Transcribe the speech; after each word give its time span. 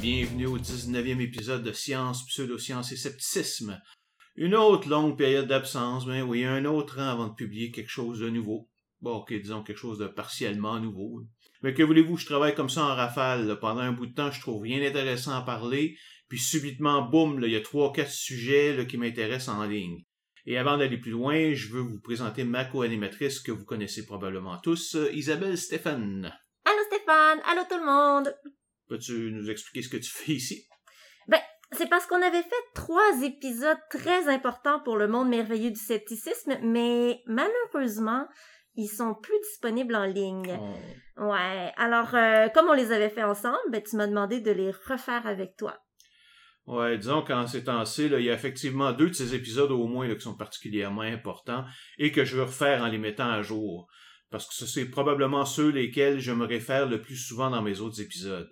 bienvenue 0.00 0.46
au 0.46 0.58
19e 0.58 1.20
épisode 1.20 1.62
de 1.62 1.72
Science, 1.72 2.24
Pseudoscience 2.24 2.90
et 2.90 2.96
Scepticisme. 2.96 3.78
Une 4.34 4.54
autre 4.54 4.88
longue 4.88 5.18
période 5.18 5.46
d'absence, 5.46 6.06
ben 6.06 6.22
oui, 6.22 6.42
un 6.42 6.64
autre 6.64 6.98
an 6.98 7.08
avant 7.08 7.28
de 7.28 7.34
publier 7.34 7.70
quelque 7.70 7.90
chose 7.90 8.20
de 8.20 8.30
nouveau. 8.30 8.70
Bon, 9.02 9.16
ok, 9.16 9.34
disons 9.34 9.62
quelque 9.62 9.76
chose 9.76 9.98
de 9.98 10.06
partiellement 10.06 10.80
nouveau. 10.80 11.20
Mais 11.62 11.74
que 11.74 11.82
voulez-vous, 11.82 12.16
je 12.16 12.24
travaille 12.24 12.54
comme 12.54 12.70
ça 12.70 12.84
en 12.84 12.94
rafale. 12.94 13.58
Pendant 13.60 13.80
un 13.82 13.92
bout 13.92 14.06
de 14.06 14.14
temps, 14.14 14.30
je 14.30 14.40
trouve 14.40 14.62
rien 14.62 14.80
d'intéressant 14.80 15.36
à 15.36 15.42
parler, 15.42 15.98
puis 16.28 16.38
subitement, 16.38 17.02
boum, 17.02 17.38
il 17.42 17.50
y 17.50 17.56
a 17.56 17.60
trois, 17.60 17.92
quatre 17.92 18.10
sujets 18.10 18.86
qui 18.88 18.96
m'intéressent 18.96 19.54
en 19.54 19.64
ligne. 19.64 20.02
Et 20.46 20.56
avant 20.56 20.78
d'aller 20.78 20.96
plus 20.96 21.10
loin, 21.10 21.52
je 21.52 21.68
veux 21.68 21.82
vous 21.82 22.00
présenter 22.00 22.44
ma 22.44 22.64
co-animatrice 22.64 23.40
que 23.40 23.52
vous 23.52 23.66
connaissez 23.66 24.06
probablement 24.06 24.58
tous, 24.60 24.96
Isabelle 25.12 25.58
Stéphane. 25.58 26.32
Allô 26.64 26.82
Stéphane, 26.86 27.40
allô 27.44 27.62
tout 27.68 27.78
le 27.78 27.84
monde. 27.84 28.34
Peux-tu 28.90 29.30
nous 29.30 29.48
expliquer 29.48 29.82
ce 29.82 29.88
que 29.88 29.96
tu 29.96 30.10
fais 30.10 30.32
ici? 30.32 30.66
Ben, 31.28 31.38
c'est 31.70 31.88
parce 31.88 32.06
qu'on 32.06 32.20
avait 32.20 32.42
fait 32.42 32.64
trois 32.74 33.22
épisodes 33.22 33.78
très 33.88 34.26
importants 34.26 34.80
pour 34.80 34.96
le 34.96 35.06
monde 35.06 35.28
merveilleux 35.28 35.70
du 35.70 35.78
scepticisme, 35.78 36.58
mais 36.64 37.22
malheureusement, 37.26 38.26
ils 38.74 38.88
sont 38.88 39.14
plus 39.14 39.38
disponibles 39.44 39.94
en 39.94 40.06
ligne. 40.06 40.58
Oh. 40.60 41.26
Ouais. 41.26 41.72
Alors, 41.76 42.16
euh, 42.16 42.48
comme 42.48 42.66
on 42.68 42.72
les 42.72 42.90
avait 42.90 43.10
fait 43.10 43.22
ensemble, 43.22 43.58
ben, 43.70 43.80
tu 43.80 43.94
m'as 43.94 44.08
demandé 44.08 44.40
de 44.40 44.50
les 44.50 44.72
refaire 44.72 45.24
avec 45.24 45.56
toi. 45.56 45.78
Ouais, 46.66 46.98
disons 46.98 47.22
qu'en 47.22 47.46
ces 47.46 47.62
temps-ci, 47.62 48.06
il 48.06 48.22
y 48.22 48.30
a 48.30 48.34
effectivement 48.34 48.92
deux 48.92 49.10
de 49.10 49.14
ces 49.14 49.36
épisodes 49.36 49.70
au 49.70 49.86
moins 49.86 50.08
là, 50.08 50.16
qui 50.16 50.22
sont 50.22 50.36
particulièrement 50.36 51.02
importants 51.02 51.64
et 51.98 52.10
que 52.10 52.24
je 52.24 52.36
veux 52.36 52.42
refaire 52.42 52.82
en 52.82 52.88
les 52.88 52.98
mettant 52.98 53.30
à 53.30 53.42
jour. 53.42 53.88
Parce 54.30 54.46
que 54.46 54.54
ce 54.54 54.66
c'est 54.66 54.86
probablement 54.86 55.44
ceux 55.44 55.70
lesquels 55.70 56.20
je 56.20 56.32
me 56.32 56.44
réfère 56.44 56.88
le 56.88 57.00
plus 57.00 57.16
souvent 57.16 57.50
dans 57.50 57.62
mes 57.62 57.80
autres 57.80 58.00
épisodes. 58.00 58.50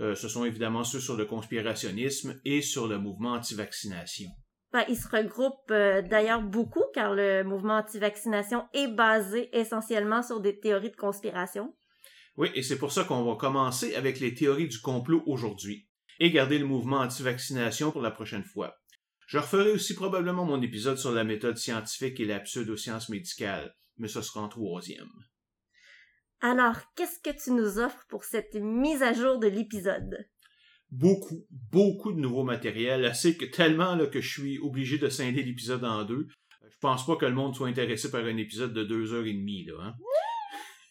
Euh, 0.00 0.14
ce 0.14 0.28
sont 0.28 0.44
évidemment 0.44 0.84
ceux 0.84 1.00
sur 1.00 1.16
le 1.16 1.24
conspirationnisme 1.24 2.38
et 2.44 2.60
sur 2.60 2.86
le 2.86 2.98
mouvement 2.98 3.32
anti-vaccination. 3.32 4.28
Ben, 4.72 4.84
ils 4.88 4.96
se 4.96 5.08
regroupent 5.08 5.70
euh, 5.70 6.02
d'ailleurs 6.02 6.42
beaucoup 6.42 6.84
car 6.92 7.14
le 7.14 7.44
mouvement 7.44 7.78
anti-vaccination 7.78 8.64
est 8.74 8.88
basé 8.88 9.48
essentiellement 9.56 10.22
sur 10.22 10.40
des 10.40 10.58
théories 10.58 10.90
de 10.90 10.96
conspiration. 10.96 11.74
Oui, 12.36 12.50
et 12.54 12.62
c'est 12.62 12.78
pour 12.78 12.92
ça 12.92 13.04
qu'on 13.04 13.24
va 13.24 13.36
commencer 13.36 13.94
avec 13.94 14.20
les 14.20 14.34
théories 14.34 14.68
du 14.68 14.80
complot 14.80 15.22
aujourd'hui 15.26 15.88
et 16.20 16.30
garder 16.30 16.58
le 16.58 16.66
mouvement 16.66 16.98
anti-vaccination 16.98 17.90
pour 17.90 18.02
la 18.02 18.10
prochaine 18.10 18.44
fois. 18.44 18.76
Je 19.26 19.38
referai 19.38 19.72
aussi 19.72 19.94
probablement 19.94 20.44
mon 20.44 20.60
épisode 20.60 20.98
sur 20.98 21.12
la 21.12 21.24
méthode 21.24 21.56
scientifique 21.56 22.20
et 22.20 22.26
la 22.26 22.40
pseudoscience 22.40 23.08
médicale, 23.08 23.74
mais 23.96 24.08
ce 24.08 24.20
sera 24.20 24.42
en 24.42 24.48
troisième. 24.48 25.10
Alors, 26.40 26.76
qu'est-ce 26.94 27.20
que 27.20 27.36
tu 27.42 27.50
nous 27.50 27.78
offres 27.78 28.04
pour 28.08 28.24
cette 28.24 28.54
mise 28.54 29.02
à 29.02 29.12
jour 29.12 29.38
de 29.38 29.48
l'épisode? 29.48 30.28
Beaucoup, 30.90 31.46
beaucoup 31.72 32.12
de 32.12 32.20
nouveaux 32.20 32.44
matériels, 32.44 33.04
assez 33.04 33.36
que 33.36 33.46
tellement 33.46 33.98
que 34.06 34.20
je 34.20 34.28
suis 34.28 34.58
obligé 34.58 34.98
de 34.98 35.08
scinder 35.08 35.42
l'épisode 35.42 35.84
en 35.84 36.04
deux. 36.04 36.28
Je 36.62 36.78
pense 36.80 37.06
pas 37.06 37.16
que 37.16 37.26
le 37.26 37.34
monde 37.34 37.54
soit 37.54 37.68
intéressé 37.68 38.10
par 38.10 38.24
un 38.24 38.36
épisode 38.36 38.72
de 38.72 38.84
deux 38.84 39.12
heures 39.12 39.26
et 39.26 39.32
demie, 39.32 39.64
là, 39.64 39.74
hein? 39.80 39.94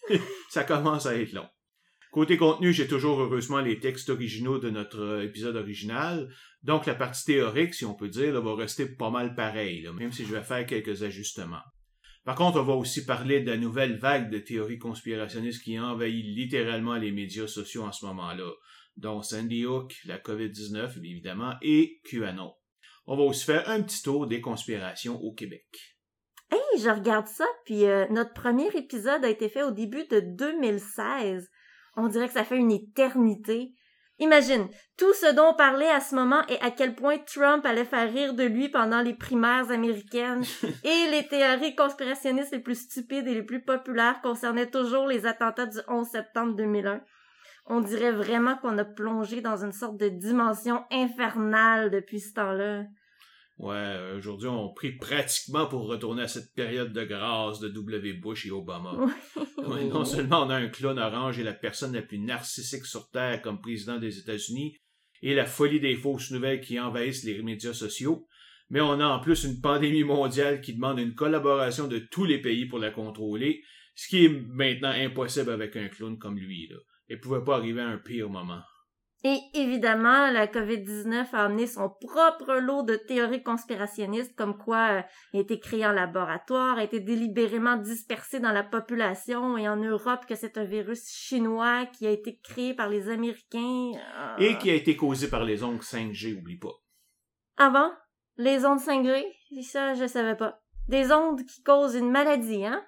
Ça 0.49 0.63
commence 0.63 1.05
à 1.05 1.16
être 1.16 1.33
long. 1.33 1.47
Côté 2.11 2.38
contenu, 2.38 2.71
j'ai 2.71 2.88
toujours 2.88 3.19
heureusement 3.19 3.59
les 3.59 3.79
textes 3.79 4.09
originaux 4.09 4.57
de 4.57 4.69
notre 4.69 5.01
euh, 5.01 5.23
épisode 5.23 5.57
original, 5.57 6.33
donc 6.63 6.85
la 6.85 6.95
partie 6.95 7.25
théorique, 7.25 7.73
si 7.73 7.85
on 7.85 7.93
peut 7.93 8.07
dire, 8.07 8.41
va 8.41 8.55
rester 8.55 8.85
pas 8.85 9.09
mal 9.09 9.35
pareil, 9.35 9.81
là, 9.81 9.91
même 9.91 10.13
si 10.13 10.25
je 10.25 10.33
vais 10.33 10.43
faire 10.43 10.66
quelques 10.66 11.03
ajustements. 11.03 11.63
Par 12.25 12.35
contre, 12.35 12.59
on 12.59 12.63
va 12.63 12.73
aussi 12.73 13.05
parler 13.05 13.41
de 13.41 13.51
la 13.51 13.57
nouvelle 13.57 13.97
vague 13.97 14.31
de 14.31 14.39
théories 14.39 14.79
conspirationnistes 14.79 15.63
qui 15.63 15.79
envahit 15.79 16.25
littéralement 16.25 16.95
les 16.95 17.11
médias 17.11 17.45
sociaux 17.45 17.83
en 17.83 17.91
ce 17.91 18.03
moment-là, 18.07 18.51
dont 18.97 19.22
Sandy 19.22 19.63
Hook, 19.67 19.95
la 20.05 20.17
COVID-19 20.17 20.97
évidemment, 21.03 21.53
et 21.61 22.01
QAnon. 22.03 22.55
On 23.05 23.16
va 23.16 23.23
aussi 23.23 23.45
faire 23.45 23.69
un 23.69 23.83
petit 23.83 24.01
tour 24.01 24.25
des 24.25 24.41
conspirations 24.41 25.22
au 25.22 25.33
Québec. 25.33 25.67
Hey, 26.51 26.81
je 26.81 26.89
regarde 26.89 27.27
ça, 27.27 27.45
puis 27.63 27.85
euh, 27.85 28.07
notre 28.09 28.33
premier 28.33 28.75
épisode 28.75 29.23
a 29.23 29.29
été 29.29 29.47
fait 29.47 29.61
au 29.61 29.71
début 29.71 30.07
de 30.07 30.19
2016. 30.19 31.51
On 31.95 32.07
dirait 32.07 32.27
que 32.27 32.33
ça 32.33 32.44
fait 32.44 32.57
une 32.57 32.71
éternité. 32.71 33.75
Imagine, 34.19 34.69
tout 34.97 35.13
ce 35.13 35.33
dont 35.33 35.49
on 35.49 35.55
parlait 35.55 35.89
à 35.89 35.99
ce 35.99 36.15
moment 36.15 36.41
et 36.47 36.59
à 36.61 36.71
quel 36.71 36.95
point 36.95 37.17
Trump 37.17 37.65
allait 37.65 37.83
faire 37.83 38.11
rire 38.11 38.33
de 38.33 38.43
lui 38.43 38.69
pendant 38.69 39.01
les 39.01 39.13
primaires 39.13 39.71
américaines 39.71 40.43
et 40.83 41.11
les 41.11 41.27
théories 41.27 41.75
conspirationnistes 41.75 42.53
les 42.53 42.59
plus 42.59 42.81
stupides 42.81 43.27
et 43.27 43.33
les 43.33 43.43
plus 43.43 43.61
populaires 43.61 44.21
concernaient 44.21 44.69
toujours 44.69 45.07
les 45.07 45.25
attentats 45.25 45.65
du 45.65 45.79
11 45.89 46.07
septembre 46.07 46.55
2001. 46.55 47.01
On 47.67 47.81
dirait 47.81 48.11
vraiment 48.11 48.55
qu'on 48.55 48.77
a 48.77 48.85
plongé 48.85 49.41
dans 49.41 49.65
une 49.65 49.73
sorte 49.73 49.97
de 49.97 50.07
dimension 50.07 50.85
infernale 50.91 51.91
depuis 51.91 52.21
ce 52.21 52.33
temps-là. 52.35 52.83
Ouais, 53.57 54.11
aujourd'hui, 54.17 54.49
on 54.49 54.73
prie 54.73 54.91
pratiquement 54.91 55.66
pour 55.66 55.88
retourner 55.88 56.23
à 56.23 56.27
cette 56.27 56.53
période 56.53 56.91
de 56.91 57.03
grâce 57.05 57.59
de 57.59 57.69
W. 57.69 58.13
Bush 58.13 58.45
et 58.45 58.51
Obama. 58.51 59.07
Ouais, 59.66 59.85
non 59.89 60.03
seulement 60.03 60.43
on 60.43 60.49
a 60.49 60.55
un 60.55 60.67
clone 60.67 60.99
orange 60.99 61.39
et 61.39 61.43
la 61.43 61.53
personne 61.53 61.94
la 61.94 62.01
plus 62.01 62.19
narcissique 62.19 62.85
sur 62.85 63.09
Terre 63.11 63.41
comme 63.41 63.61
président 63.61 63.97
des 63.97 64.19
États-Unis, 64.19 64.77
et 65.21 65.33
la 65.33 65.45
folie 65.45 65.79
des 65.79 65.95
fausses 65.95 66.31
nouvelles 66.31 66.59
qui 66.59 66.79
envahissent 66.79 67.23
les 67.23 67.41
médias 67.41 67.73
sociaux, 67.73 68.27
mais 68.69 68.81
on 68.81 68.99
a 68.99 69.05
en 69.05 69.19
plus 69.19 69.45
une 69.45 69.61
pandémie 69.61 70.03
mondiale 70.03 70.59
qui 70.59 70.73
demande 70.73 70.99
une 70.99 71.15
collaboration 71.15 71.88
de 71.88 71.99
tous 71.99 72.25
les 72.25 72.41
pays 72.41 72.65
pour 72.65 72.79
la 72.79 72.91
contrôler, 72.91 73.63
ce 73.95 74.09
qui 74.09 74.25
est 74.25 74.29
maintenant 74.29 74.89
impossible 74.89 75.51
avec 75.51 75.77
un 75.77 75.88
clone 75.88 76.17
comme 76.17 76.38
lui. 76.38 76.67
Là. 76.67 76.77
Il 77.07 77.19
pouvait 77.21 77.44
pas 77.44 77.55
arriver 77.55 77.81
à 77.81 77.88
un 77.88 77.97
pire 77.97 78.29
moment. 78.29 78.61
Et 79.23 79.39
évidemment, 79.55 80.29
la 80.29 80.45
COVID-19 80.45 81.29
a 81.33 81.45
amené 81.45 81.65
son 81.65 81.89
propre 81.89 82.55
lot 82.55 82.83
de 82.83 82.95
théories 82.95 83.41
conspirationnistes 83.41 84.35
comme 84.35 84.55
quoi 84.55 84.99
euh, 84.99 85.01
il 85.33 85.39
a 85.39 85.41
été 85.41 85.59
créé 85.59 85.83
en 85.85 85.93
laboratoire, 85.93 86.77
a 86.77 86.83
été 86.83 86.99
délibérément 86.99 87.75
dispersé 87.77 88.39
dans 88.39 88.51
la 88.51 88.63
population 88.63 89.57
et 89.57 89.67
en 89.67 89.77
Europe 89.77 90.25
que 90.27 90.35
c'est 90.35 90.59
un 90.59 90.63
virus 90.63 91.09
chinois 91.09 91.87
qui 91.87 92.05
a 92.05 92.11
été 92.11 92.39
créé 92.43 92.75
par 92.75 92.87
les 92.87 93.09
Américains. 93.09 93.91
euh, 93.95 94.35
Et 94.37 94.57
qui 94.59 94.69
a 94.69 94.75
été 94.75 94.95
causé 94.95 95.27
par 95.27 95.43
les 95.43 95.63
ongles 95.63 95.81
5G, 95.81 96.37
oublie 96.37 96.59
pas. 96.59 96.73
Avant, 97.57 97.91
les 98.37 98.63
ondes 98.65 98.79
5G, 98.79 99.23
ça 99.63 99.95
je 99.95 100.05
savais 100.05 100.35
pas. 100.35 100.61
Des 100.87 101.11
ondes 101.11 101.43
qui 101.45 101.63
causent 101.63 101.95
une 101.95 102.11
maladie, 102.11 102.63
hein? 102.63 102.85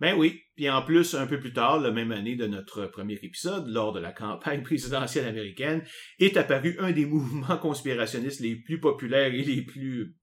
Ben 0.00 0.16
oui, 0.18 0.42
puis 0.56 0.68
en 0.68 0.82
plus, 0.82 1.14
un 1.14 1.26
peu 1.26 1.38
plus 1.38 1.52
tard, 1.52 1.80
la 1.80 1.92
même 1.92 2.10
année 2.10 2.34
de 2.34 2.46
notre 2.46 2.86
premier 2.86 3.14
épisode, 3.22 3.68
lors 3.68 3.92
de 3.92 4.00
la 4.00 4.12
campagne 4.12 4.62
présidentielle 4.62 5.26
américaine, 5.26 5.84
est 6.18 6.36
apparu 6.36 6.76
un 6.80 6.92
des 6.92 7.06
mouvements 7.06 7.58
conspirationnistes 7.58 8.40
les 8.40 8.56
plus 8.56 8.80
populaires 8.80 9.32
et 9.32 9.42
les 9.42 9.62
plus 9.62 10.16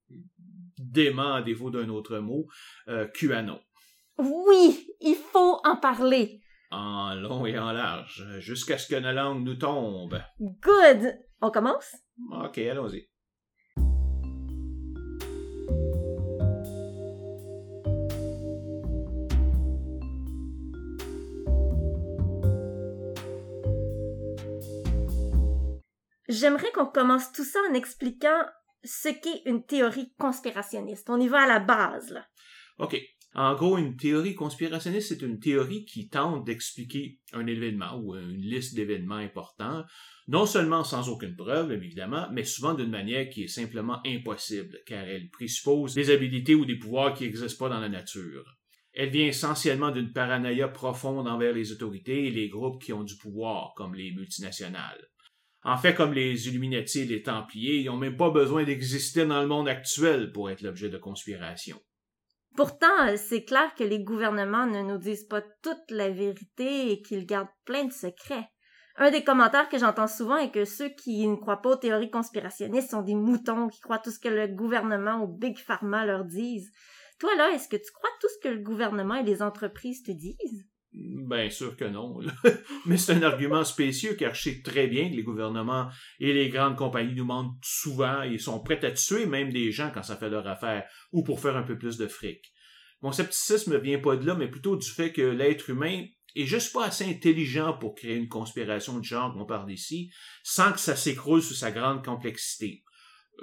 déments, 0.77 1.35
à 1.35 1.41
défaut 1.41 1.71
d'un 1.71 1.89
autre 1.89 2.19
mot, 2.19 2.47
euh, 2.89 3.07
QAnon. 3.07 3.59
Oui, 4.17 4.87
il 4.99 5.15
faut 5.15 5.59
en 5.63 5.77
parler. 5.77 6.41
En 6.69 7.15
long 7.15 7.45
et 7.45 7.57
en 7.57 7.71
large, 7.71 8.25
jusqu'à 8.39 8.77
ce 8.77 8.87
que 8.87 8.99
nos 8.99 9.11
langues 9.11 9.43
nous 9.43 9.55
tombent. 9.55 10.21
Good! 10.39 11.13
On 11.41 11.49
commence? 11.49 11.95
Ok, 12.31 12.57
allons-y. 12.59 13.10
J'aimerais 26.31 26.71
qu'on 26.71 26.85
commence 26.85 27.33
tout 27.33 27.43
ça 27.43 27.59
en 27.69 27.73
expliquant 27.73 28.45
ce 28.85 29.09
qu'est 29.09 29.41
une 29.45 29.65
théorie 29.65 30.13
conspirationniste. 30.17 31.09
On 31.09 31.19
y 31.19 31.27
va 31.27 31.41
à 31.41 31.47
la 31.47 31.59
base, 31.59 32.09
là. 32.11 32.25
OK. 32.79 32.97
En 33.33 33.53
gros, 33.55 33.77
une 33.77 33.97
théorie 33.97 34.33
conspirationniste, 34.33 35.09
c'est 35.09 35.25
une 35.25 35.39
théorie 35.39 35.83
qui 35.83 36.07
tente 36.07 36.45
d'expliquer 36.45 37.19
un 37.33 37.47
événement 37.47 37.97
ou 37.97 38.15
une 38.15 38.41
liste 38.41 38.75
d'événements 38.75 39.15
importants, 39.15 39.83
non 40.29 40.45
seulement 40.45 40.85
sans 40.85 41.09
aucune 41.09 41.35
preuve, 41.35 41.73
évidemment, 41.73 42.27
mais 42.31 42.45
souvent 42.45 42.73
d'une 42.73 42.89
manière 42.89 43.29
qui 43.29 43.43
est 43.43 43.47
simplement 43.47 43.99
impossible, 44.05 44.79
car 44.85 45.03
elle 45.03 45.29
présuppose 45.31 45.93
des 45.93 46.11
habilités 46.11 46.55
ou 46.55 46.65
des 46.65 46.77
pouvoirs 46.77 47.13
qui 47.13 47.25
n'existent 47.25 47.65
pas 47.65 47.73
dans 47.73 47.81
la 47.81 47.89
nature. 47.89 48.57
Elle 48.93 49.09
vient 49.09 49.27
essentiellement 49.27 49.91
d'une 49.91 50.13
paranoïa 50.13 50.69
profonde 50.69 51.27
envers 51.27 51.53
les 51.53 51.73
autorités 51.73 52.27
et 52.27 52.31
les 52.31 52.49
groupes 52.49 52.81
qui 52.81 52.93
ont 52.93 53.03
du 53.03 53.17
pouvoir, 53.17 53.73
comme 53.75 53.95
les 53.95 54.11
multinationales. 54.13 55.10
En 55.63 55.77
fait, 55.77 55.93
comme 55.93 56.13
les 56.13 56.47
Illuminati 56.47 57.01
et 57.01 57.05
les 57.05 57.21
Templiers, 57.21 57.77
ils 57.77 57.85
n'ont 57.85 57.97
même 57.97 58.17
pas 58.17 58.31
besoin 58.31 58.63
d'exister 58.63 59.25
dans 59.25 59.41
le 59.41 59.47
monde 59.47 59.69
actuel 59.69 60.31
pour 60.31 60.49
être 60.49 60.61
l'objet 60.61 60.89
de 60.89 60.97
conspiration. 60.97 61.79
Pourtant, 62.55 63.07
euh, 63.07 63.15
c'est 63.15 63.43
clair 63.43 63.73
que 63.75 63.83
les 63.83 64.03
gouvernements 64.03 64.65
ne 64.65 64.81
nous 64.81 64.97
disent 64.97 65.27
pas 65.27 65.41
toute 65.61 65.89
la 65.89 66.09
vérité 66.09 66.91
et 66.91 67.01
qu'ils 67.01 67.25
gardent 67.25 67.47
plein 67.65 67.85
de 67.85 67.93
secrets. 67.93 68.49
Un 68.97 69.09
des 69.09 69.23
commentaires 69.23 69.69
que 69.69 69.77
j'entends 69.77 70.07
souvent 70.07 70.35
est 70.35 70.51
que 70.51 70.65
ceux 70.65 70.89
qui 70.89 71.25
ne 71.27 71.37
croient 71.37 71.61
pas 71.61 71.69
aux 71.69 71.75
théories 71.77 72.11
conspirationnistes 72.11 72.91
sont 72.91 73.03
des 73.03 73.15
moutons 73.15 73.69
qui 73.69 73.79
croient 73.79 73.99
tout 73.99 74.11
ce 74.11 74.19
que 74.19 74.27
le 74.27 74.47
gouvernement 74.47 75.23
ou 75.23 75.27
Big 75.27 75.57
Pharma 75.57 76.05
leur 76.05 76.25
disent. 76.25 76.71
Toi, 77.19 77.33
là, 77.35 77.51
est-ce 77.51 77.69
que 77.69 77.77
tu 77.77 77.91
crois 77.93 78.09
tout 78.19 78.27
ce 78.27 78.47
que 78.47 78.53
le 78.53 78.61
gouvernement 78.61 79.15
et 79.15 79.23
les 79.23 79.41
entreprises 79.41 80.03
te 80.03 80.11
disent? 80.11 80.65
Bien 80.93 81.49
sûr 81.49 81.77
que 81.77 81.85
non. 81.85 82.19
Mais 82.85 82.97
c'est 82.97 83.13
un 83.13 83.23
argument 83.23 83.63
spécieux 83.63 84.15
car 84.15 84.33
je 84.33 84.41
sais 84.41 84.61
très 84.61 84.87
bien 84.87 85.09
que 85.09 85.15
les 85.15 85.23
gouvernements 85.23 85.89
et 86.19 86.33
les 86.33 86.49
grandes 86.49 86.75
compagnies 86.75 87.15
nous 87.15 87.25
mentent 87.25 87.55
souvent 87.63 88.23
et 88.23 88.37
sont 88.37 88.59
prêts 88.59 88.83
à 88.83 88.91
tuer 88.91 89.25
même 89.25 89.53
des 89.53 89.71
gens 89.71 89.91
quand 89.93 90.03
ça 90.03 90.17
fait 90.17 90.29
leur 90.29 90.47
affaire 90.47 90.83
ou 91.13 91.23
pour 91.23 91.39
faire 91.39 91.55
un 91.55 91.63
peu 91.63 91.77
plus 91.77 91.97
de 91.97 92.07
fric. 92.07 92.51
Mon 93.01 93.11
scepticisme 93.13 93.73
ne 93.73 93.77
vient 93.77 93.99
pas 93.99 94.17
de 94.17 94.25
là, 94.27 94.35
mais 94.35 94.49
plutôt 94.49 94.75
du 94.75 94.87
fait 94.87 95.11
que 95.11 95.21
l'être 95.21 95.69
humain 95.69 96.05
est 96.35 96.45
juste 96.45 96.73
pas 96.73 96.85
assez 96.85 97.05
intelligent 97.05 97.73
pour 97.73 97.95
créer 97.95 98.15
une 98.15 98.29
conspiration 98.29 98.99
de 98.99 99.03
genre 99.03 99.33
qu'on 99.33 99.45
parle 99.45 99.71
ici, 99.71 100.11
sans 100.43 100.71
que 100.71 100.79
ça 100.79 100.95
s'écroule 100.95 101.41
sous 101.41 101.53
sa 101.53 101.71
grande 101.71 102.05
complexité. 102.05 102.83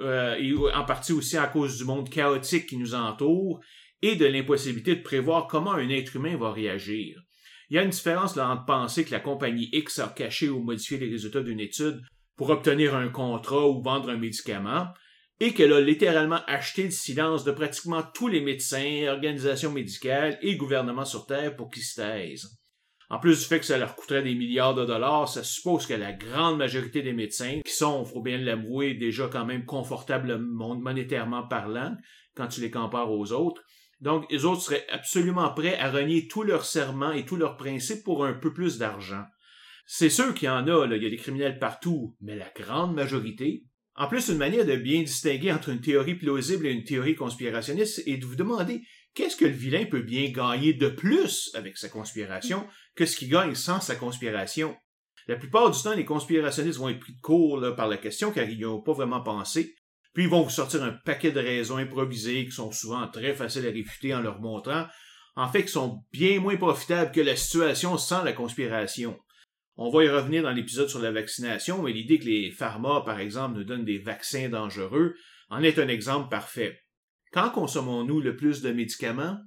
Euh, 0.01 0.35
et 0.35 0.53
en 0.53 0.85
partie 0.85 1.11
aussi 1.11 1.35
à 1.35 1.47
cause 1.47 1.77
du 1.77 1.83
monde 1.83 2.09
chaotique 2.09 2.67
qui 2.67 2.77
nous 2.77 2.95
entoure 2.95 3.59
et 4.01 4.15
de 4.15 4.25
l'impossibilité 4.25 4.95
de 4.95 5.01
prévoir 5.01 5.47
comment 5.47 5.73
un 5.73 5.89
être 5.89 6.15
humain 6.15 6.37
va 6.37 6.53
réagir. 6.53 7.21
Il 7.69 7.75
y 7.75 7.79
a 7.79 7.83
une 7.83 7.89
différence 7.89 8.35
là, 8.35 8.49
entre 8.49 8.65
penser 8.65 9.05
que 9.05 9.11
la 9.11 9.19
compagnie 9.19 9.69
X 9.71 9.99
a 9.99 10.07
caché 10.07 10.49
ou 10.49 10.61
modifié 10.61 10.97
les 10.97 11.09
résultats 11.09 11.43
d'une 11.43 11.59
étude 11.59 12.01
pour 12.35 12.49
obtenir 12.49 12.95
un 12.95 13.09
contrat 13.09 13.67
ou 13.67 13.81
vendre 13.81 14.09
un 14.09 14.17
médicament, 14.17 14.87
et 15.39 15.53
qu'elle 15.53 15.73
a 15.73 15.81
littéralement 15.81 16.39
acheté 16.47 16.83
le 16.83 16.91
silence 16.91 17.43
de 17.43 17.51
pratiquement 17.51 18.03
tous 18.13 18.27
les 18.27 18.41
médecins, 18.41 19.07
organisations 19.09 19.71
médicales 19.71 20.37
et 20.41 20.57
gouvernements 20.57 21.05
sur 21.05 21.25
Terre 21.25 21.55
pour 21.55 21.69
qu'ils 21.69 21.83
se 21.83 22.01
taisent. 22.01 22.59
En 23.09 23.19
plus 23.19 23.39
du 23.39 23.45
fait 23.45 23.59
que 23.59 23.65
ça 23.65 23.77
leur 23.77 23.95
coûterait 23.95 24.21
des 24.21 24.35
milliards 24.35 24.75
de 24.75 24.85
dollars, 24.85 25.27
ça 25.27 25.43
suppose 25.43 25.87
que 25.87 25.93
la 25.93 26.13
grande 26.13 26.57
majorité 26.57 27.01
des 27.01 27.13
médecins, 27.13 27.61
qui 27.65 27.73
sont, 27.73 28.05
faut 28.05 28.21
bien 28.21 28.37
l'avouer, 28.37 28.93
déjà 28.93 29.27
quand 29.31 29.45
même 29.45 29.65
confortables 29.65 30.37
monétairement 30.37 31.47
parlant, 31.47 31.95
quand 32.35 32.47
tu 32.47 32.61
les 32.61 32.69
compares 32.69 33.11
aux 33.11 33.31
autres, 33.31 33.63
donc, 34.01 34.31
les 34.31 34.45
autres 34.45 34.61
seraient 34.61 34.87
absolument 34.89 35.53
prêts 35.53 35.77
à 35.77 35.91
renier 35.91 36.27
tous 36.27 36.43
leurs 36.43 36.65
serments 36.65 37.11
et 37.11 37.25
tous 37.25 37.35
leurs 37.35 37.57
principes 37.57 38.03
pour 38.03 38.25
un 38.25 38.33
peu 38.33 38.53
plus 38.53 38.77
d'argent. 38.77 39.25
C'est 39.85 40.09
sûr 40.09 40.33
qu'il 40.33 40.45
y 40.45 40.49
en 40.49 40.67
a, 40.67 40.87
là, 40.87 40.95
il 40.95 41.03
y 41.03 41.07
a 41.07 41.09
des 41.09 41.17
criminels 41.17 41.59
partout, 41.59 42.15
mais 42.21 42.35
la 42.35 42.49
grande 42.55 42.93
majorité. 42.93 43.65
En 43.95 44.07
plus, 44.07 44.29
une 44.29 44.37
manière 44.37 44.65
de 44.65 44.75
bien 44.75 45.01
distinguer 45.01 45.51
entre 45.51 45.69
une 45.69 45.81
théorie 45.81 46.15
plausible 46.15 46.67
et 46.67 46.71
une 46.71 46.85
théorie 46.85 47.15
conspirationniste 47.15 48.03
est 48.05 48.17
de 48.17 48.25
vous 48.25 48.37
demander 48.37 48.83
qu'est-ce 49.13 49.35
que 49.35 49.45
le 49.45 49.51
vilain 49.51 49.85
peut 49.85 50.01
bien 50.01 50.29
gagner 50.29 50.73
de 50.73 50.87
plus 50.87 51.51
avec 51.53 51.75
sa 51.77 51.89
conspiration 51.89 52.65
que 52.95 53.05
ce 53.05 53.17
qu'il 53.17 53.29
gagne 53.29 53.55
sans 53.55 53.81
sa 53.81 53.95
conspiration? 53.95 54.77
La 55.27 55.35
plupart 55.35 55.69
du 55.69 55.81
temps, 55.81 55.95
les 55.95 56.05
conspirationnistes 56.05 56.79
vont 56.79 56.89
être 56.89 56.99
pris 56.99 57.13
de 57.13 57.21
court 57.21 57.75
par 57.75 57.87
la 57.89 57.97
question 57.97 58.31
car 58.31 58.47
ils 58.47 58.57
n'y 58.57 58.65
ont 58.65 58.81
pas 58.81 58.93
vraiment 58.93 59.21
pensé, 59.21 59.75
puis 60.13 60.23
ils 60.23 60.29
vont 60.29 60.41
vous 60.41 60.49
sortir 60.49 60.83
un 60.83 60.91
paquet 61.05 61.31
de 61.31 61.39
raisons 61.39 61.77
improvisées 61.77 62.45
qui 62.45 62.51
sont 62.51 62.71
souvent 62.71 63.07
très 63.07 63.33
faciles 63.33 63.67
à 63.67 63.71
réfuter 63.71 64.13
en 64.13 64.21
leur 64.21 64.39
montrant, 64.39 64.87
en 65.35 65.47
fait, 65.47 65.63
qui 65.63 65.71
sont 65.71 66.03
bien 66.11 66.39
moins 66.39 66.57
profitables 66.57 67.11
que 67.11 67.21
la 67.21 67.35
situation 67.35 67.97
sans 67.97 68.23
la 68.23 68.33
conspiration. 68.33 69.17
On 69.77 69.89
va 69.89 70.03
y 70.03 70.09
revenir 70.09 70.43
dans 70.43 70.51
l'épisode 70.51 70.89
sur 70.89 70.99
la 70.99 71.11
vaccination, 71.11 71.81
mais 71.81 71.93
l'idée 71.93 72.19
que 72.19 72.25
les 72.25 72.51
pharma, 72.51 73.01
par 73.05 73.19
exemple, 73.19 73.57
nous 73.57 73.63
donnent 73.63 73.85
des 73.85 73.99
vaccins 73.99 74.49
dangereux 74.49 75.15
en 75.49 75.63
est 75.63 75.79
un 75.79 75.87
exemple 75.87 76.29
parfait. 76.29 76.81
Quand 77.31 77.49
consommons-nous 77.51 78.19
le 78.19 78.35
plus 78.35 78.61
de 78.61 78.71
médicaments? 78.71 79.37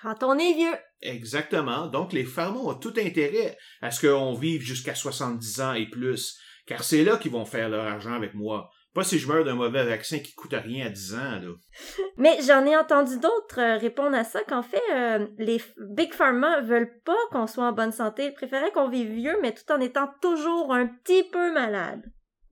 Quand 0.00 0.22
on 0.22 0.38
est 0.38 0.54
vieux. 0.54 0.76
Exactement. 1.00 1.88
Donc, 1.88 2.12
les 2.12 2.24
pharma 2.24 2.58
ont 2.58 2.74
tout 2.74 2.94
intérêt 2.96 3.56
à 3.80 3.90
ce 3.90 4.06
qu'on 4.06 4.34
vive 4.34 4.62
jusqu'à 4.62 4.94
70 4.94 5.60
ans 5.60 5.74
et 5.74 5.88
plus, 5.88 6.38
car 6.66 6.84
c'est 6.84 7.02
là 7.02 7.16
qu'ils 7.16 7.32
vont 7.32 7.44
faire 7.44 7.68
leur 7.68 7.86
argent 7.86 8.12
avec 8.12 8.34
moi. 8.34 8.70
Pas 8.94 9.02
si 9.02 9.18
je 9.18 9.26
meurs 9.26 9.44
d'un 9.44 9.56
mauvais 9.56 9.84
vaccin 9.84 10.20
qui 10.20 10.34
coûte 10.34 10.54
rien 10.54 10.86
à 10.86 10.88
10 10.88 11.14
ans, 11.14 11.40
là. 11.42 11.50
Mais 12.16 12.38
j'en 12.46 12.64
ai 12.64 12.76
entendu 12.76 13.18
d'autres 13.18 13.58
euh, 13.58 13.76
répondre 13.76 14.16
à 14.16 14.22
ça 14.22 14.40
qu'en 14.44 14.62
fait, 14.62 14.82
euh, 14.92 15.26
les 15.38 15.60
Big 15.78 16.14
Pharma 16.14 16.60
veulent 16.60 17.00
pas 17.04 17.16
qu'on 17.32 17.48
soit 17.48 17.66
en 17.66 17.72
bonne 17.72 17.92
santé. 17.92 18.26
Ils 18.26 18.34
préféraient 18.34 18.70
qu'on 18.70 18.88
vive 18.88 19.10
vieux, 19.10 19.36
mais 19.42 19.52
tout 19.52 19.70
en 19.72 19.80
étant 19.80 20.08
toujours 20.22 20.72
un 20.72 20.86
petit 20.86 21.24
peu 21.24 21.52
malade. 21.52 22.02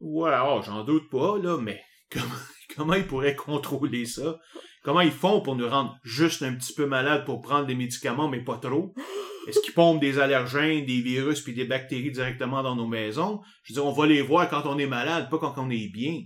Ouais, 0.00 0.32
oh, 0.44 0.60
j'en 0.64 0.82
doute 0.82 1.08
pas, 1.10 1.38
là, 1.38 1.58
mais 1.58 1.80
comment, 2.10 2.42
comment 2.76 2.94
ils 2.94 3.06
pourraient 3.06 3.36
contrôler 3.36 4.04
ça? 4.04 4.40
Comment 4.82 5.00
ils 5.00 5.12
font 5.12 5.42
pour 5.42 5.54
nous 5.54 5.68
rendre 5.68 5.96
juste 6.02 6.42
un 6.42 6.54
petit 6.56 6.74
peu 6.74 6.86
malades 6.86 7.24
pour 7.24 7.40
prendre 7.40 7.66
des 7.66 7.76
médicaments, 7.76 8.28
mais 8.28 8.42
pas 8.42 8.58
trop? 8.58 8.94
Est-ce 9.46 9.60
qu'ils 9.60 9.74
pompent 9.74 10.00
des 10.00 10.18
allergènes, 10.18 10.86
des 10.86 11.00
virus 11.00 11.40
puis 11.40 11.54
des 11.54 11.64
bactéries 11.64 12.10
directement 12.10 12.62
dans 12.62 12.76
nos 12.76 12.86
maisons? 12.86 13.40
Je 13.62 13.72
veux 13.72 13.80
dire, 13.80 13.86
on 13.86 13.92
va 13.92 14.06
les 14.06 14.22
voir 14.22 14.48
quand 14.48 14.62
on 14.66 14.78
est 14.78 14.86
malade, 14.86 15.30
pas 15.30 15.38
quand 15.38 15.54
on 15.56 15.70
est 15.70 15.88
bien. 15.88 16.20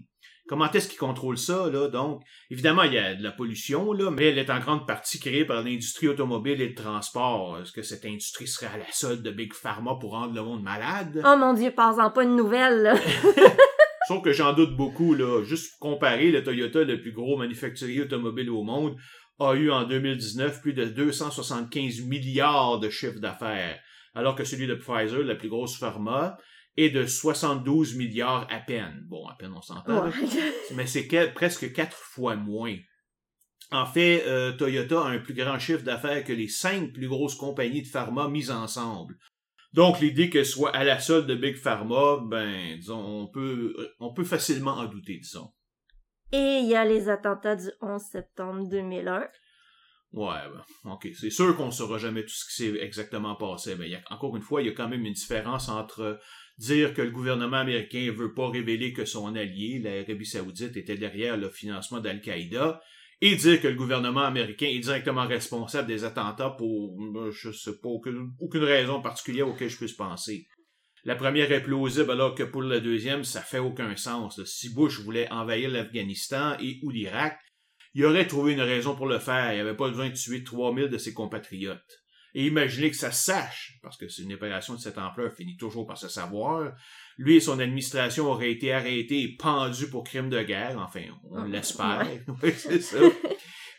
Comment 0.48 0.70
est-ce 0.70 0.88
qu'ils 0.88 0.98
contrôlent 0.98 1.38
ça, 1.38 1.68
là? 1.70 1.88
Donc, 1.88 2.22
évidemment, 2.50 2.84
il 2.84 2.92
y 2.92 2.98
a 2.98 3.14
de 3.14 3.22
la 3.22 3.32
pollution, 3.32 3.92
là, 3.92 4.10
mais 4.12 4.26
elle 4.26 4.38
est 4.38 4.50
en 4.50 4.60
grande 4.60 4.86
partie 4.86 5.18
créée 5.18 5.44
par 5.44 5.62
l'industrie 5.62 6.06
automobile 6.06 6.60
et 6.60 6.68
le 6.68 6.74
transport. 6.74 7.58
Est-ce 7.60 7.72
que 7.72 7.82
cette 7.82 8.04
industrie 8.04 8.46
serait 8.46 8.66
à 8.72 8.78
la 8.78 8.84
solde 8.92 9.22
de 9.22 9.30
Big 9.32 9.52
Pharma 9.52 9.96
pour 10.00 10.12
rendre 10.12 10.34
le 10.34 10.42
monde 10.42 10.62
malade? 10.62 11.20
Oh 11.24 11.36
mon 11.36 11.52
dieu, 11.52 11.72
pas-en 11.72 12.10
pas 12.10 12.22
une 12.22 12.36
nouvelle, 12.36 12.82
là. 12.82 12.94
Sauf 14.08 14.22
que 14.22 14.32
j'en 14.32 14.52
doute 14.52 14.76
beaucoup, 14.76 15.14
là. 15.14 15.42
Juste 15.42 15.72
pour 15.72 15.90
comparer, 15.90 16.30
le 16.30 16.44
Toyota, 16.44 16.84
le 16.84 17.00
plus 17.00 17.12
gros 17.12 17.36
manufacturier 17.36 18.02
automobile 18.02 18.50
au 18.50 18.62
monde, 18.62 18.96
a 19.40 19.54
eu 19.54 19.70
en 19.70 19.82
2019 19.82 20.62
plus 20.62 20.74
de 20.74 20.84
275 20.84 22.02
milliards 22.02 22.78
de 22.78 22.88
chiffres 22.88 23.18
d'affaires, 23.18 23.80
alors 24.14 24.36
que 24.36 24.44
celui 24.44 24.66
de 24.68 24.74
Pfizer, 24.74 25.24
la 25.24 25.34
plus 25.34 25.48
grosse 25.48 25.76
pharma, 25.76 26.38
est 26.76 26.90
de 26.90 27.06
72 27.06 27.96
milliards 27.96 28.46
à 28.50 28.60
peine. 28.60 29.04
Bon, 29.08 29.26
à 29.26 29.34
peine 29.34 29.52
on 29.54 29.62
s'entend, 29.62 30.10
mais 30.74 30.86
c'est 30.86 31.06
presque 31.34 31.72
quatre 31.72 31.96
fois 31.96 32.36
moins. 32.36 32.76
En 33.72 33.86
fait, 33.86 34.24
euh, 34.26 34.52
Toyota 34.52 35.00
a 35.00 35.08
un 35.08 35.18
plus 35.18 35.34
grand 35.34 35.58
chiffre 35.58 35.82
d'affaires 35.82 36.22
que 36.22 36.32
les 36.32 36.48
cinq 36.48 36.92
plus 36.92 37.08
grosses 37.08 37.34
compagnies 37.34 37.82
de 37.82 37.88
pharma 37.88 38.28
mises 38.28 38.50
ensemble. 38.50 39.16
Donc, 39.72 40.00
l'idée 40.00 40.30
qu'elle 40.30 40.46
soit 40.46 40.74
à 40.74 40.84
la 40.84 41.00
solde 41.00 41.26
de 41.26 41.34
Big 41.34 41.56
Pharma, 41.56 42.18
ben, 42.24 42.76
disons, 42.76 42.98
on 42.98 43.26
peut, 43.26 43.74
on 43.98 44.14
peut 44.14 44.24
facilement 44.24 44.72
en 44.72 44.86
douter, 44.86 45.18
disons. 45.18 45.52
Et 46.32 46.60
il 46.62 46.66
y 46.66 46.74
a 46.74 46.84
les 46.84 47.08
attentats 47.08 47.56
du 47.56 47.70
11 47.82 48.00
septembre 48.00 48.68
2001. 48.70 49.28
Ouais, 50.12 50.48
ben, 50.50 50.92
ok. 50.92 51.08
C'est 51.18 51.30
sûr 51.30 51.54
qu'on 51.56 51.66
ne 51.66 51.70
saura 51.72 51.98
jamais 51.98 52.22
tout 52.22 52.30
ce 52.32 52.46
qui 52.46 52.54
s'est 52.54 52.78
exactement 52.80 53.34
passé, 53.34 53.76
mais 53.76 53.90
y 53.90 53.94
a, 53.94 54.00
encore 54.08 54.34
une 54.36 54.42
fois, 54.42 54.62
il 54.62 54.68
y 54.68 54.70
a 54.70 54.72
quand 54.72 54.88
même 54.88 55.04
une 55.04 55.12
différence 55.12 55.68
entre 55.68 56.18
dire 56.58 56.94
que 56.94 57.02
le 57.02 57.10
gouvernement 57.10 57.58
américain 57.58 58.12
veut 58.14 58.34
pas 58.34 58.48
révéler 58.48 58.92
que 58.92 59.04
son 59.04 59.34
allié, 59.34 59.78
l'Arabie 59.78 60.26
saoudite, 60.26 60.76
était 60.76 60.96
derrière 60.96 61.36
le 61.36 61.50
financement 61.50 62.00
d'Al-Qaïda, 62.00 62.80
et 63.20 63.34
dire 63.36 63.60
que 63.60 63.68
le 63.68 63.74
gouvernement 63.74 64.24
américain 64.24 64.66
est 64.66 64.78
directement 64.78 65.26
responsable 65.26 65.88
des 65.88 66.04
attentats 66.04 66.50
pour, 66.50 66.98
euh, 67.16 67.30
je 67.30 67.50
sais 67.50 67.78
pas, 67.80 67.88
aucune, 67.88 68.34
raison 68.64 69.00
particulière 69.00 69.48
auquel 69.48 69.70
je 69.70 69.76
puisse 69.76 69.94
penser. 69.94 70.46
La 71.04 71.14
première 71.14 71.50
est 71.52 71.62
plausible 71.62 72.10
alors 72.10 72.34
que 72.34 72.42
pour 72.42 72.62
la 72.62 72.80
deuxième, 72.80 73.24
ça 73.24 73.40
fait 73.40 73.58
aucun 73.58 73.94
sens. 73.96 74.42
Si 74.44 74.74
Bush 74.74 75.00
voulait 75.00 75.30
envahir 75.30 75.70
l'Afghanistan 75.70 76.56
et 76.60 76.80
ou 76.82 76.90
l'Irak, 76.90 77.38
il 77.94 78.04
aurait 78.04 78.26
trouvé 78.26 78.52
une 78.52 78.60
raison 78.60 78.94
pour 78.94 79.06
le 79.06 79.18
faire. 79.18 79.54
Il 79.54 79.60
avait 79.60 79.76
pas 79.76 79.88
besoin 79.88 80.10
de 80.10 80.14
tuer 80.14 80.42
3000 80.42 80.88
de 80.88 80.98
ses 80.98 81.14
compatriotes. 81.14 82.05
Et 82.38 82.48
imaginez 82.48 82.90
que 82.90 82.96
ça 82.96 83.12
sache, 83.12 83.78
parce 83.82 83.96
que 83.96 84.08
c'est 84.08 84.20
une 84.20 84.34
opération 84.34 84.74
de 84.74 84.78
cette 84.78 84.98
ampleur 84.98 85.32
finit 85.32 85.56
toujours 85.56 85.86
par 85.86 85.96
se 85.96 86.06
savoir. 86.06 86.70
Lui 87.16 87.36
et 87.36 87.40
son 87.40 87.58
administration 87.60 88.30
auraient 88.30 88.52
été 88.52 88.74
arrêtés 88.74 89.22
et 89.22 89.36
pendus 89.38 89.88
pour 89.88 90.04
crimes 90.04 90.28
de 90.28 90.42
guerre. 90.42 90.78
Enfin, 90.78 91.00
on 91.30 91.38
ah, 91.38 91.46
l'espère. 91.48 92.06
oui, 92.42 92.52
c'est 92.54 92.82
ça. 92.82 92.98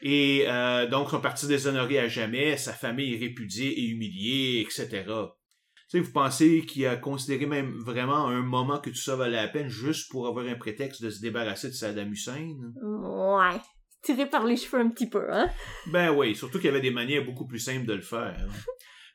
Et 0.01 0.45
euh, 0.47 0.87
donc, 0.87 1.11
sont 1.11 1.21
partis 1.21 1.45
déshonorés 1.45 1.99
à 1.99 2.07
jamais, 2.07 2.57
sa 2.57 2.73
famille 2.73 3.13
est 3.13 3.19
répudiée 3.19 3.79
et 3.79 3.89
humiliée, 3.89 4.61
etc. 4.61 5.03
Tu 5.05 5.83
sais, 5.89 5.99
vous 5.99 6.11
pensez 6.11 6.65
qu'il 6.65 6.87
a 6.87 6.95
considéré 6.95 7.45
même 7.45 7.77
vraiment 7.85 8.25
un 8.25 8.41
moment 8.41 8.79
que 8.79 8.89
tout 8.89 8.95
ça 8.95 9.15
valait 9.15 9.35
la 9.35 9.49
peine 9.49 9.69
juste 9.69 10.09
pour 10.09 10.25
avoir 10.25 10.47
un 10.47 10.55
prétexte 10.55 11.03
de 11.03 11.11
se 11.11 11.21
débarrasser 11.21 11.67
de 11.67 11.73
Saddam 11.73 12.11
Hussein? 12.11 12.55
Ouais 12.81 13.61
tiré 14.07 14.25
par 14.25 14.45
les 14.45 14.55
cheveux 14.55 14.79
un 14.79 14.89
petit 14.89 15.09
peu, 15.09 15.33
hein? 15.33 15.49
Ben 15.87 16.11
oui, 16.11 16.33
surtout 16.33 16.59
qu'il 16.59 16.67
y 16.67 16.69
avait 16.69 16.81
des 16.81 16.91
manières 16.91 17.25
beaucoup 17.25 17.45
plus 17.45 17.59
simples 17.59 17.85
de 17.85 17.93
le 17.93 18.01
faire. 18.01 18.47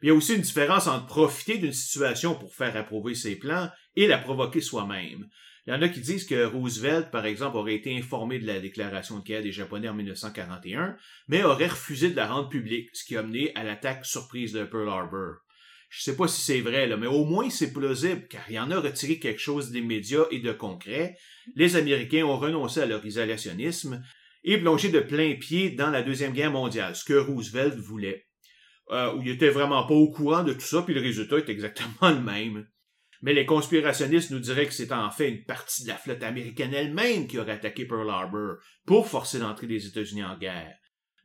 Il 0.02 0.08
y 0.08 0.10
a 0.10 0.14
aussi 0.14 0.34
une 0.34 0.42
différence 0.42 0.86
entre 0.86 1.06
profiter 1.06 1.56
d'une 1.56 1.72
situation 1.72 2.34
pour 2.34 2.54
faire 2.54 2.76
approuver 2.76 3.14
ses 3.14 3.36
plans 3.36 3.70
et 3.96 4.06
la 4.06 4.18
provoquer 4.18 4.60
soi-même. 4.60 5.28
Il 5.66 5.72
y 5.72 5.76
en 5.76 5.80
a 5.80 5.88
qui 5.88 6.00
disent 6.00 6.26
que 6.26 6.44
Roosevelt, 6.44 7.10
par 7.10 7.24
exemple, 7.24 7.56
aurait 7.56 7.76
été 7.76 7.96
informé 7.96 8.38
de 8.38 8.46
la 8.46 8.60
déclaration 8.60 9.20
de 9.20 9.24
guerre 9.24 9.42
des 9.42 9.52
Japonais 9.52 9.88
en 9.88 9.94
1941, 9.94 10.96
mais 11.28 11.42
aurait 11.42 11.68
refusé 11.68 12.10
de 12.10 12.16
la 12.16 12.26
rendre 12.26 12.48
publique, 12.48 12.90
ce 12.92 13.04
qui 13.04 13.16
a 13.16 13.22
mené 13.22 13.54
à 13.54 13.62
l'attaque 13.62 14.04
surprise 14.04 14.52
de 14.52 14.64
Pearl 14.64 14.88
Harbor. 14.88 15.36
Je 15.88 16.02
sais 16.02 16.16
pas 16.16 16.26
si 16.26 16.42
c'est 16.42 16.60
vrai, 16.60 16.94
mais 16.96 17.06
au 17.06 17.24
moins 17.24 17.48
c'est 17.48 17.72
plausible, 17.72 18.26
car 18.28 18.42
il 18.48 18.54
y 18.54 18.58
en 18.58 18.70
a 18.70 18.80
retiré 18.80 19.18
quelque 19.18 19.40
chose 19.40 19.70
d'immédiat 19.70 20.24
et 20.30 20.40
de 20.40 20.52
concret. 20.52 21.16
Les 21.54 21.76
Américains 21.76 22.24
ont 22.24 22.38
renoncé 22.38 22.80
à 22.80 22.86
leur 22.86 23.04
isolationnisme, 23.06 24.02
et 24.44 24.58
plongé 24.58 24.90
de 24.90 25.00
plein 25.00 25.34
pied 25.34 25.70
dans 25.70 25.90
la 25.90 26.02
Deuxième 26.02 26.32
Guerre 26.32 26.50
mondiale, 26.50 26.96
ce 26.96 27.04
que 27.04 27.14
Roosevelt 27.14 27.76
voulait. 27.76 28.26
Euh, 28.90 29.14
où 29.14 29.22
il 29.22 29.30
était 29.30 29.48
vraiment 29.48 29.86
pas 29.86 29.94
au 29.94 30.10
courant 30.10 30.42
de 30.42 30.52
tout 30.52 30.60
ça, 30.60 30.82
puis 30.82 30.94
le 30.94 31.00
résultat 31.00 31.38
est 31.38 31.48
exactement 31.48 31.90
le 32.10 32.20
même. 32.20 32.66
Mais 33.22 33.32
les 33.32 33.46
conspirationnistes 33.46 34.32
nous 34.32 34.40
diraient 34.40 34.66
que 34.66 34.72
c'est 34.72 34.92
en 34.92 35.10
fait 35.10 35.30
une 35.30 35.44
partie 35.44 35.84
de 35.84 35.88
la 35.88 35.96
flotte 35.96 36.24
américaine 36.24 36.74
elle-même 36.74 37.28
qui 37.28 37.38
aurait 37.38 37.52
attaqué 37.52 37.86
Pearl 37.86 38.10
Harbor 38.10 38.56
pour 38.84 39.06
forcer 39.06 39.38
l'entrée 39.38 39.68
des 39.68 39.86
États-Unis 39.86 40.24
en 40.24 40.36
guerre. 40.36 40.76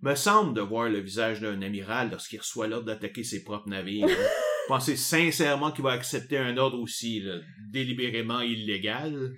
Me 0.02 0.14
semble 0.14 0.54
de 0.54 0.62
voir 0.62 0.90
le 0.90 1.00
visage 1.00 1.42
d'un 1.42 1.60
amiral 1.64 2.12
lorsqu'il 2.12 2.40
reçoit 2.40 2.68
l'ordre 2.68 2.86
d'attaquer 2.86 3.24
ses 3.24 3.44
propres 3.44 3.68
navires. 3.68 4.08
Pensez 4.68 4.96
sincèrement 4.96 5.72
qu'il 5.72 5.84
va 5.84 5.92
accepter 5.92 6.38
un 6.38 6.56
ordre 6.58 6.80
aussi 6.80 7.22
là, 7.22 7.40
délibérément 7.72 8.42
illégal? 8.42 9.34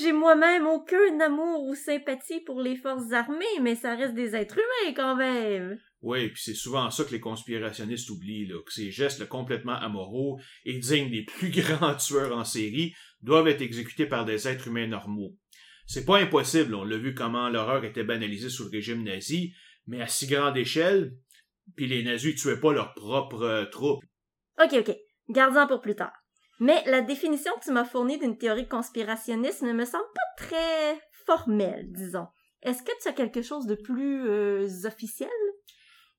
J'ai 0.00 0.12
moi-même 0.12 0.66
aucun 0.66 1.20
amour 1.20 1.64
ou 1.64 1.74
sympathie 1.74 2.40
pour 2.40 2.60
les 2.60 2.76
forces 2.76 3.12
armées, 3.12 3.60
mais 3.62 3.74
ça 3.74 3.94
reste 3.94 4.14
des 4.14 4.34
êtres 4.34 4.58
humains 4.58 4.94
quand 4.94 5.16
même. 5.16 5.78
Oui, 6.02 6.28
puis 6.28 6.42
c'est 6.42 6.54
souvent 6.54 6.90
ça 6.90 7.04
que 7.04 7.12
les 7.12 7.20
conspirationnistes 7.20 8.10
oublient, 8.10 8.46
là, 8.46 8.60
que 8.66 8.72
ces 8.72 8.90
gestes 8.90 9.20
là, 9.20 9.26
complètement 9.26 9.74
amoraux 9.74 10.38
et 10.64 10.78
dignes 10.78 11.10
des 11.10 11.22
plus 11.22 11.50
grands 11.50 11.94
tueurs 11.94 12.36
en 12.36 12.44
série 12.44 12.94
doivent 13.22 13.48
être 13.48 13.62
exécutés 13.62 14.06
par 14.06 14.24
des 14.24 14.48
êtres 14.48 14.68
humains 14.68 14.86
normaux. 14.86 15.36
C'est 15.86 16.04
pas 16.04 16.18
impossible, 16.18 16.74
on 16.74 16.84
l'a 16.84 16.96
vu 16.96 17.14
comment 17.14 17.48
l'horreur 17.48 17.84
était 17.84 18.04
banalisée 18.04 18.50
sous 18.50 18.64
le 18.64 18.70
régime 18.70 19.02
nazi, 19.02 19.54
mais 19.86 20.00
à 20.00 20.06
si 20.06 20.26
grande 20.26 20.56
échelle, 20.56 21.16
puis 21.76 21.86
les 21.86 22.02
nazis 22.02 22.34
tuaient 22.34 22.60
pas 22.60 22.72
leurs 22.72 22.94
propres 22.94 23.42
euh, 23.42 23.64
troupes. 23.66 24.04
Ok, 24.62 24.74
ok. 24.74 24.96
Garde-en 25.28 25.66
pour 25.66 25.80
plus 25.80 25.94
tard. 25.94 26.12
Mais 26.60 26.82
la 26.86 27.00
définition 27.00 27.52
que 27.58 27.64
tu 27.64 27.72
m'as 27.72 27.84
fournie 27.84 28.18
d'une 28.18 28.38
théorie 28.38 28.68
conspirationniste 28.68 29.62
ne 29.62 29.72
me 29.72 29.84
semble 29.84 30.04
pas 30.14 30.44
très 30.44 31.00
formelle, 31.26 31.86
disons. 31.90 32.26
Est-ce 32.62 32.82
que 32.82 32.92
tu 33.02 33.08
as 33.08 33.12
quelque 33.12 33.42
chose 33.42 33.66
de 33.66 33.74
plus 33.74 34.28
euh, 34.28 34.66
officiel? 34.84 35.28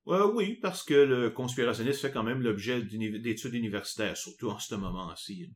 Oui, 0.05 0.59
parce 0.61 0.83
que 0.83 0.93
le 0.93 1.31
conspirationnisme 1.31 2.01
fait 2.01 2.11
quand 2.11 2.23
même 2.23 2.41
l'objet 2.41 2.81
d'études 2.83 3.55
universitaires, 3.55 4.15
surtout 4.15 4.49
en 4.49 4.59
ce 4.59 4.75
moment-ci. 4.75 5.51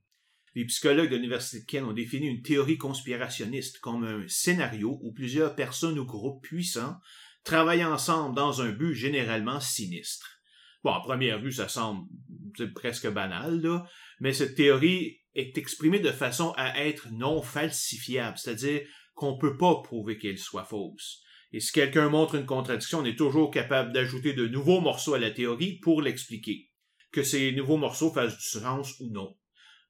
Les 0.55 0.65
psychologues 0.65 1.11
de 1.11 1.15
l'Université 1.15 1.59
de 1.59 1.65
Kent 1.65 1.89
ont 1.89 1.93
défini 1.93 2.27
une 2.27 2.41
théorie 2.41 2.79
conspirationniste 2.79 3.79
comme 3.79 4.03
un 4.03 4.27
scénario 4.27 4.97
où 5.03 5.13
plusieurs 5.13 5.55
personnes 5.55 5.99
ou 5.99 6.05
groupes 6.05 6.41
puissants 6.41 6.95
travaillent 7.43 7.85
ensemble 7.85 8.35
dans 8.35 8.61
un 8.61 8.71
but 8.71 8.95
généralement 8.95 9.59
sinistre. 9.59 10.38
Bon, 10.83 10.91
à 10.91 11.01
première 11.01 11.39
vue, 11.39 11.51
ça 11.51 11.67
semble 11.67 12.07
presque 12.73 13.09
banal, 13.09 13.61
là, 13.61 13.85
mais 14.19 14.33
cette 14.33 14.55
théorie 14.55 15.19
est 15.35 15.57
exprimée 15.57 15.99
de 15.99 16.11
façon 16.11 16.53
à 16.57 16.85
être 16.85 17.09
non 17.11 17.41
falsifiable, 17.41 18.37
c'est-à-dire 18.37 18.81
qu'on 19.13 19.35
ne 19.35 19.39
peut 19.39 19.57
pas 19.57 19.81
prouver 19.83 20.17
qu'elle 20.17 20.37
soit 20.37 20.65
fausse. 20.65 21.21
Et 21.51 21.59
si 21.59 21.71
quelqu'un 21.71 22.09
montre 22.09 22.35
une 22.35 22.45
contradiction, 22.45 22.99
on 22.99 23.05
est 23.05 23.17
toujours 23.17 23.51
capable 23.51 23.91
d'ajouter 23.91 24.33
de 24.33 24.47
nouveaux 24.47 24.81
morceaux 24.81 25.15
à 25.15 25.19
la 25.19 25.31
théorie 25.31 25.79
pour 25.79 26.01
l'expliquer, 26.01 26.69
que 27.11 27.23
ces 27.23 27.51
nouveaux 27.51 27.77
morceaux 27.77 28.13
fassent 28.13 28.37
du 28.37 28.59
sens 28.59 28.99
ou 28.99 29.09
non. 29.09 29.35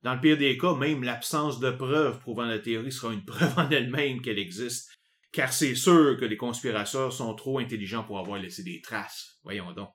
Dans 0.02 0.16
le 0.16 0.22
pire 0.22 0.38
des 0.38 0.58
cas, 0.58 0.76
même 0.76 1.04
l'absence 1.04 1.60
de 1.60 1.72
preuves 1.72 2.20
prouvant 2.20 2.46
la 2.46 2.60
théorie 2.60 2.92
sera 2.92 3.14
une 3.14 3.26
preuve 3.26 3.58
en 3.60 3.70
elle-même 3.70 4.22
qu'elle 4.22 4.40
existe, 4.40 4.90
car 5.32 5.52
c'est 5.54 5.76
sûr 5.76 6.18
que 6.18 6.26
les 6.26 6.38
conspirateurs 6.38 7.14
sont 7.14 7.36
trop 7.36 7.60
intelligents 7.60 8.04
pour 8.04 8.20
avoir 8.20 8.40
laissé 8.40 8.64
des 8.64 8.82
traces. 8.82 9.40
Voyons 9.44 9.74
donc. 9.74 9.90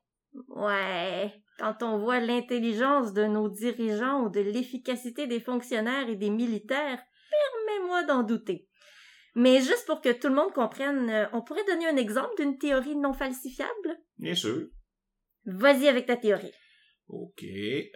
Ouais, 0.48 1.32
quand 1.58 1.82
on 1.82 1.98
voit 1.98 2.20
l'intelligence 2.20 3.12
de 3.12 3.24
nos 3.24 3.48
dirigeants 3.48 4.24
ou 4.24 4.28
de 4.28 4.40
l'efficacité 4.40 5.26
des 5.26 5.40
fonctionnaires 5.40 6.08
et 6.08 6.16
des 6.16 6.30
militaires, 6.30 7.02
permets-moi 7.30 8.04
d'en 8.04 8.22
douter. 8.22 8.68
Mais 9.36 9.60
juste 9.60 9.86
pour 9.86 10.00
que 10.00 10.12
tout 10.12 10.28
le 10.28 10.34
monde 10.34 10.52
comprenne, 10.52 11.10
euh, 11.10 11.26
on 11.32 11.42
pourrait 11.42 11.64
donner 11.64 11.86
un 11.86 11.96
exemple 11.96 12.34
d'une 12.36 12.56
théorie 12.56 12.96
non 12.96 13.12
falsifiable? 13.12 13.98
Bien 14.18 14.34
sûr. 14.34 14.68
Vas-y 15.44 15.88
avec 15.88 16.06
ta 16.06 16.16
théorie. 16.16 16.52
OK. 17.08 17.44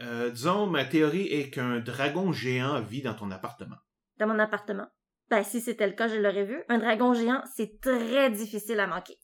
Euh, 0.02 0.30
disons, 0.30 0.66
ma 0.66 0.84
théorie 0.84 1.28
est 1.28 1.50
qu'un 1.50 1.78
dragon 1.80 2.32
géant 2.32 2.80
vit 2.80 3.02
dans 3.02 3.14
ton 3.14 3.30
appartement. 3.30 3.76
Dans 4.18 4.26
mon 4.26 4.38
appartement? 4.38 4.88
Ben, 5.30 5.42
si 5.42 5.60
c'était 5.60 5.86
le 5.86 5.92
cas, 5.92 6.08
je 6.08 6.16
l'aurais 6.16 6.44
vu. 6.44 6.62
Un 6.68 6.78
dragon 6.78 7.14
géant, 7.14 7.42
c'est 7.54 7.80
très 7.80 8.30
difficile 8.30 8.80
à 8.80 8.86
manquer. 8.86 9.16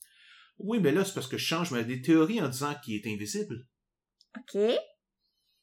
Oui, 0.57 0.79
mais 0.79 0.91
là, 0.91 1.03
c'est 1.03 1.13
parce 1.13 1.27
que 1.27 1.37
je 1.37 1.45
change 1.45 1.71
ma 1.71 1.83
théorie 1.83 2.41
en 2.41 2.47
disant 2.47 2.73
qu'il 2.83 2.95
est 2.95 3.07
invisible. 3.11 3.65
OK. 4.37 4.61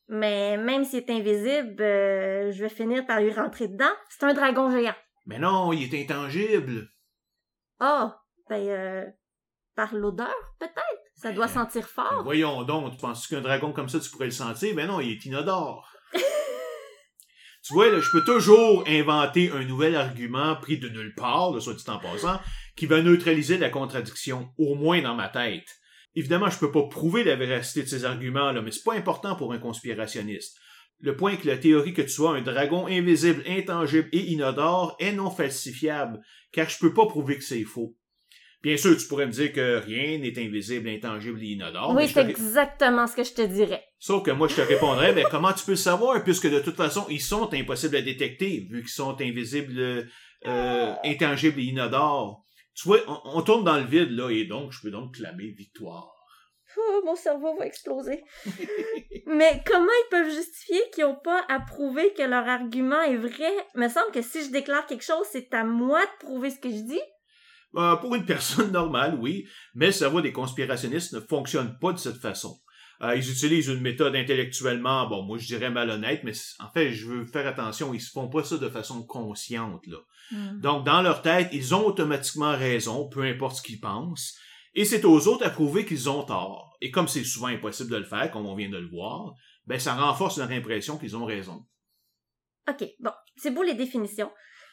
Mais 0.09 0.57
même 0.59 0.85
s'il 0.85 0.99
est 1.01 1.11
invisible, 1.11 1.83
euh, 1.83 2.53
je 2.53 2.63
vais 2.63 2.69
finir 2.69 3.07
par 3.07 3.21
lui 3.21 3.33
rentrer 3.33 3.69
dedans. 3.69 3.93
C'est 4.09 4.25
un 4.25 4.35
dragon 4.35 4.71
géant. 4.71 4.95
Mais 5.27 5.39
non, 5.39 5.73
il 5.73 5.83
est 5.83 6.03
intangible. 6.03 6.89
Oh, 7.81 8.11
ben, 8.49 8.69
euh, 8.69 9.07
par 9.75 9.95
l'odeur, 9.95 10.35
peut-être? 10.59 11.03
Ça 11.15 11.33
doit 11.33 11.49
sentir 11.49 11.89
fort. 11.89 12.23
voyons 12.25 12.65
donc, 12.65 12.93
tu 12.93 12.99
penses 12.99 13.27
qu'un 13.29 13.41
dragon 13.41 13.73
comme 13.73 13.89
ça, 13.89 14.01
tu 14.01 14.11
pourrais 14.11 14.27
le 14.27 14.33
sentir? 14.33 14.75
Ben 14.75 14.89
non, 14.89 15.01
il 15.01 15.13
est 15.13 15.25
inodore. 15.25 15.89
tu 17.65 17.75
vois, 17.75 17.91
là, 17.91 18.01
je 18.01 18.11
peux 18.11 18.25
toujours 18.25 18.85
inventer 18.89 19.51
un 19.53 19.65
nouvel 19.65 19.95
argument 19.95 20.57
pris 20.57 20.79
de 20.79 20.89
nulle 20.89 21.15
part, 21.15 21.61
soit 21.63 21.75
dit 21.75 21.85
en 21.89 21.99
passant, 21.99 22.41
qui 22.77 22.87
va 22.87 23.03
neutraliser 23.03 23.59
la 23.59 23.71
contradiction, 23.71 24.49
au 24.59 24.75
moins 24.75 25.03
dans 25.03 25.15
ma 25.15 25.29
tête. 25.29 25.69
Évidemment, 26.15 26.51
je 26.51 26.59
peux 26.59 26.73
pas 26.73 26.83
prouver 26.89 27.25
la 27.25 27.37
véracité 27.37 27.83
de 27.83 27.89
ces 27.89 28.05
arguments-là, 28.05 28.61
mais 28.61 28.71
c'est 28.71 28.85
pas 28.85 28.95
important 28.95 29.37
pour 29.37 29.53
un 29.53 29.59
conspirationniste. 29.59 30.59
Le 31.01 31.17
point 31.17 31.33
est 31.33 31.39
que 31.39 31.49
la 31.49 31.59
théorie 31.59 31.95
que 31.95 32.03
tu 32.03 32.11
sois 32.11 32.37
un 32.37 32.43
dragon 32.43 32.87
invisible, 32.87 33.43
intangible 33.47 34.09
et 34.13 34.31
inodore 34.31 34.97
est 35.01 35.13
non 35.13 35.31
falsifiable, 35.31 36.21
car 36.53 36.69
je 36.69 36.79
peux 36.79 36.95
pas 36.95 37.07
prouver 37.07 37.37
que 37.37 37.45
c'est 37.45 37.65
faux. 37.65 37.97
Bien 38.63 38.77
sûr, 38.77 38.97
tu 38.97 39.09
pourrais 39.09 39.27
me 39.27 39.33
dire 39.33 39.53
que 39.53 39.79
rien 39.85 40.19
n'est 40.19 40.39
invisible, 40.39 40.89
intangible 40.89 41.43
et 41.43 41.49
inodore. 41.49 41.93
Oui, 41.97 42.09
c'est 42.09 42.29
exactement 42.29 43.09
ce 43.09 43.17
que 43.17 43.25
je 43.25 43.33
te 43.33 43.43
dirais. 43.43 43.83
Sauf 43.99 44.23
que 44.23 44.31
moi, 44.31 44.47
je 44.47 44.55
te 44.55 44.61
répondrais, 44.61 45.13
ben, 45.13 45.27
comment 45.29 45.53
tu 45.53 45.65
peux 45.65 45.73
le 45.73 45.77
savoir, 45.77 46.23
puisque 46.23 46.49
de 46.49 46.61
toute 46.61 46.77
façon, 46.77 47.05
ils 47.11 47.21
sont 47.21 47.53
impossibles 47.53 47.97
à 47.97 48.03
détecter, 48.03 48.69
vu 48.71 48.83
qu'ils 48.83 48.91
sont 48.91 49.21
invisibles, 49.21 50.07
euh, 50.47 50.95
intangibles 51.05 51.59
et 51.59 51.65
inodores. 51.65 52.45
Tu 52.75 52.89
vois, 52.89 52.99
on, 53.25 53.43
tourne 53.43 53.65
dans 53.65 53.77
le 53.77 53.85
vide, 53.85 54.11
là, 54.11 54.31
et 54.31 54.45
donc, 54.45 54.73
je 54.73 54.81
peux 54.81 54.91
donc 54.91 55.15
clamer 55.15 55.51
victoire. 55.51 56.09
Oh, 56.75 57.03
mon 57.05 57.15
cerveau 57.15 57.55
va 57.59 57.67
exploser. 57.67 58.25
Mais 59.27 59.63
comment 59.67 59.85
ils 59.85 60.09
peuvent 60.11 60.33
justifier 60.33 60.81
qu'ils 60.95 61.05
n'ont 61.05 61.21
pas 61.23 61.45
à 61.51 61.61
prouver 61.61 62.15
que 62.15 62.23
leur 62.23 62.49
argument 62.49 63.03
est 63.03 63.19
vrai? 63.19 63.53
Il 63.75 63.81
me 63.81 63.91
semble 63.91 64.11
que 64.11 64.23
si 64.23 64.43
je 64.43 64.51
déclare 64.51 64.87
quelque 64.87 65.05
chose, 65.05 65.27
c'est 65.31 65.53
à 65.53 65.65
moi 65.65 66.01
de 66.01 66.27
prouver 66.27 66.49
ce 66.49 66.59
que 66.59 66.71
je 66.71 66.81
dis. 66.81 67.01
Euh, 67.77 67.97
pour 67.97 68.15
une 68.15 68.25
personne 68.25 68.73
normale, 68.73 69.19
oui, 69.21 69.47
mais 69.75 69.87
le 69.87 69.93
cerveau 69.93 70.23
des 70.23 70.33
conspirationnistes 70.33 71.13
ne 71.13 71.21
fonctionne 71.21 71.79
pas 71.79 71.93
de 71.93 71.99
cette 71.99 72.17
façon. 72.17 72.59
Euh, 73.03 73.17
ils 73.17 73.31
utilisent 73.31 73.69
une 73.69 73.81
méthode 73.81 74.15
intellectuellement, 74.15 75.09
bon, 75.09 75.23
moi 75.23 75.37
je 75.37 75.47
dirais 75.47 75.71
malhonnête, 75.71 76.23
mais 76.23 76.33
en 76.61 76.71
fait, 76.71 76.93
je 76.93 77.07
veux 77.09 77.27
faire 77.27 77.47
attention, 77.49 77.93
ils 77.93 78.01
se 78.01 78.13
font 78.13 78.29
pas 78.29 78.45
ça 78.45 78.59
de 78.59 78.69
façon 78.69 79.05
consciente, 79.05 79.85
là. 79.89 79.99
Hmm. 80.31 80.61
Donc, 80.61 80.87
dans 80.87 81.03
leur 81.03 81.21
tête, 81.21 81.49
ils 81.53 81.75
ont 81.75 81.85
automatiquement 81.85 82.57
raison, 82.57 83.09
peu 83.09 83.23
importe 83.23 83.57
ce 83.57 83.63
qu'ils 83.63 83.81
pensent, 83.81 84.39
et 84.75 84.85
c'est 84.85 85.05
aux 85.05 85.27
autres 85.27 85.45
à 85.45 85.51
prouver 85.51 85.85
qu'ils 85.85 86.09
ont 86.09 86.23
tort. 86.23 86.77
Et 86.81 86.91
comme 86.93 87.09
c'est 87.09 87.25
souvent 87.25 87.49
impossible 87.49 87.91
de 87.91 87.97
le 87.97 88.05
faire, 88.05 88.31
comme 88.31 88.47
on 88.47 88.55
vient 88.55 88.71
de 88.71 88.79
le 88.79 88.89
voir, 88.89 89.35
ben 89.67 89.81
ça 89.81 89.95
renforce 89.95 90.39
leur 90.39 90.51
impression 90.51 90.97
qu'ils 90.97 91.17
ont 91.17 91.25
raison. 91.25 91.67
OK, 92.71 92.85
bon, 93.01 93.11
c'est 93.37 93.51
beau 93.51 93.65
les 93.65 93.75
définitions, 93.75 94.31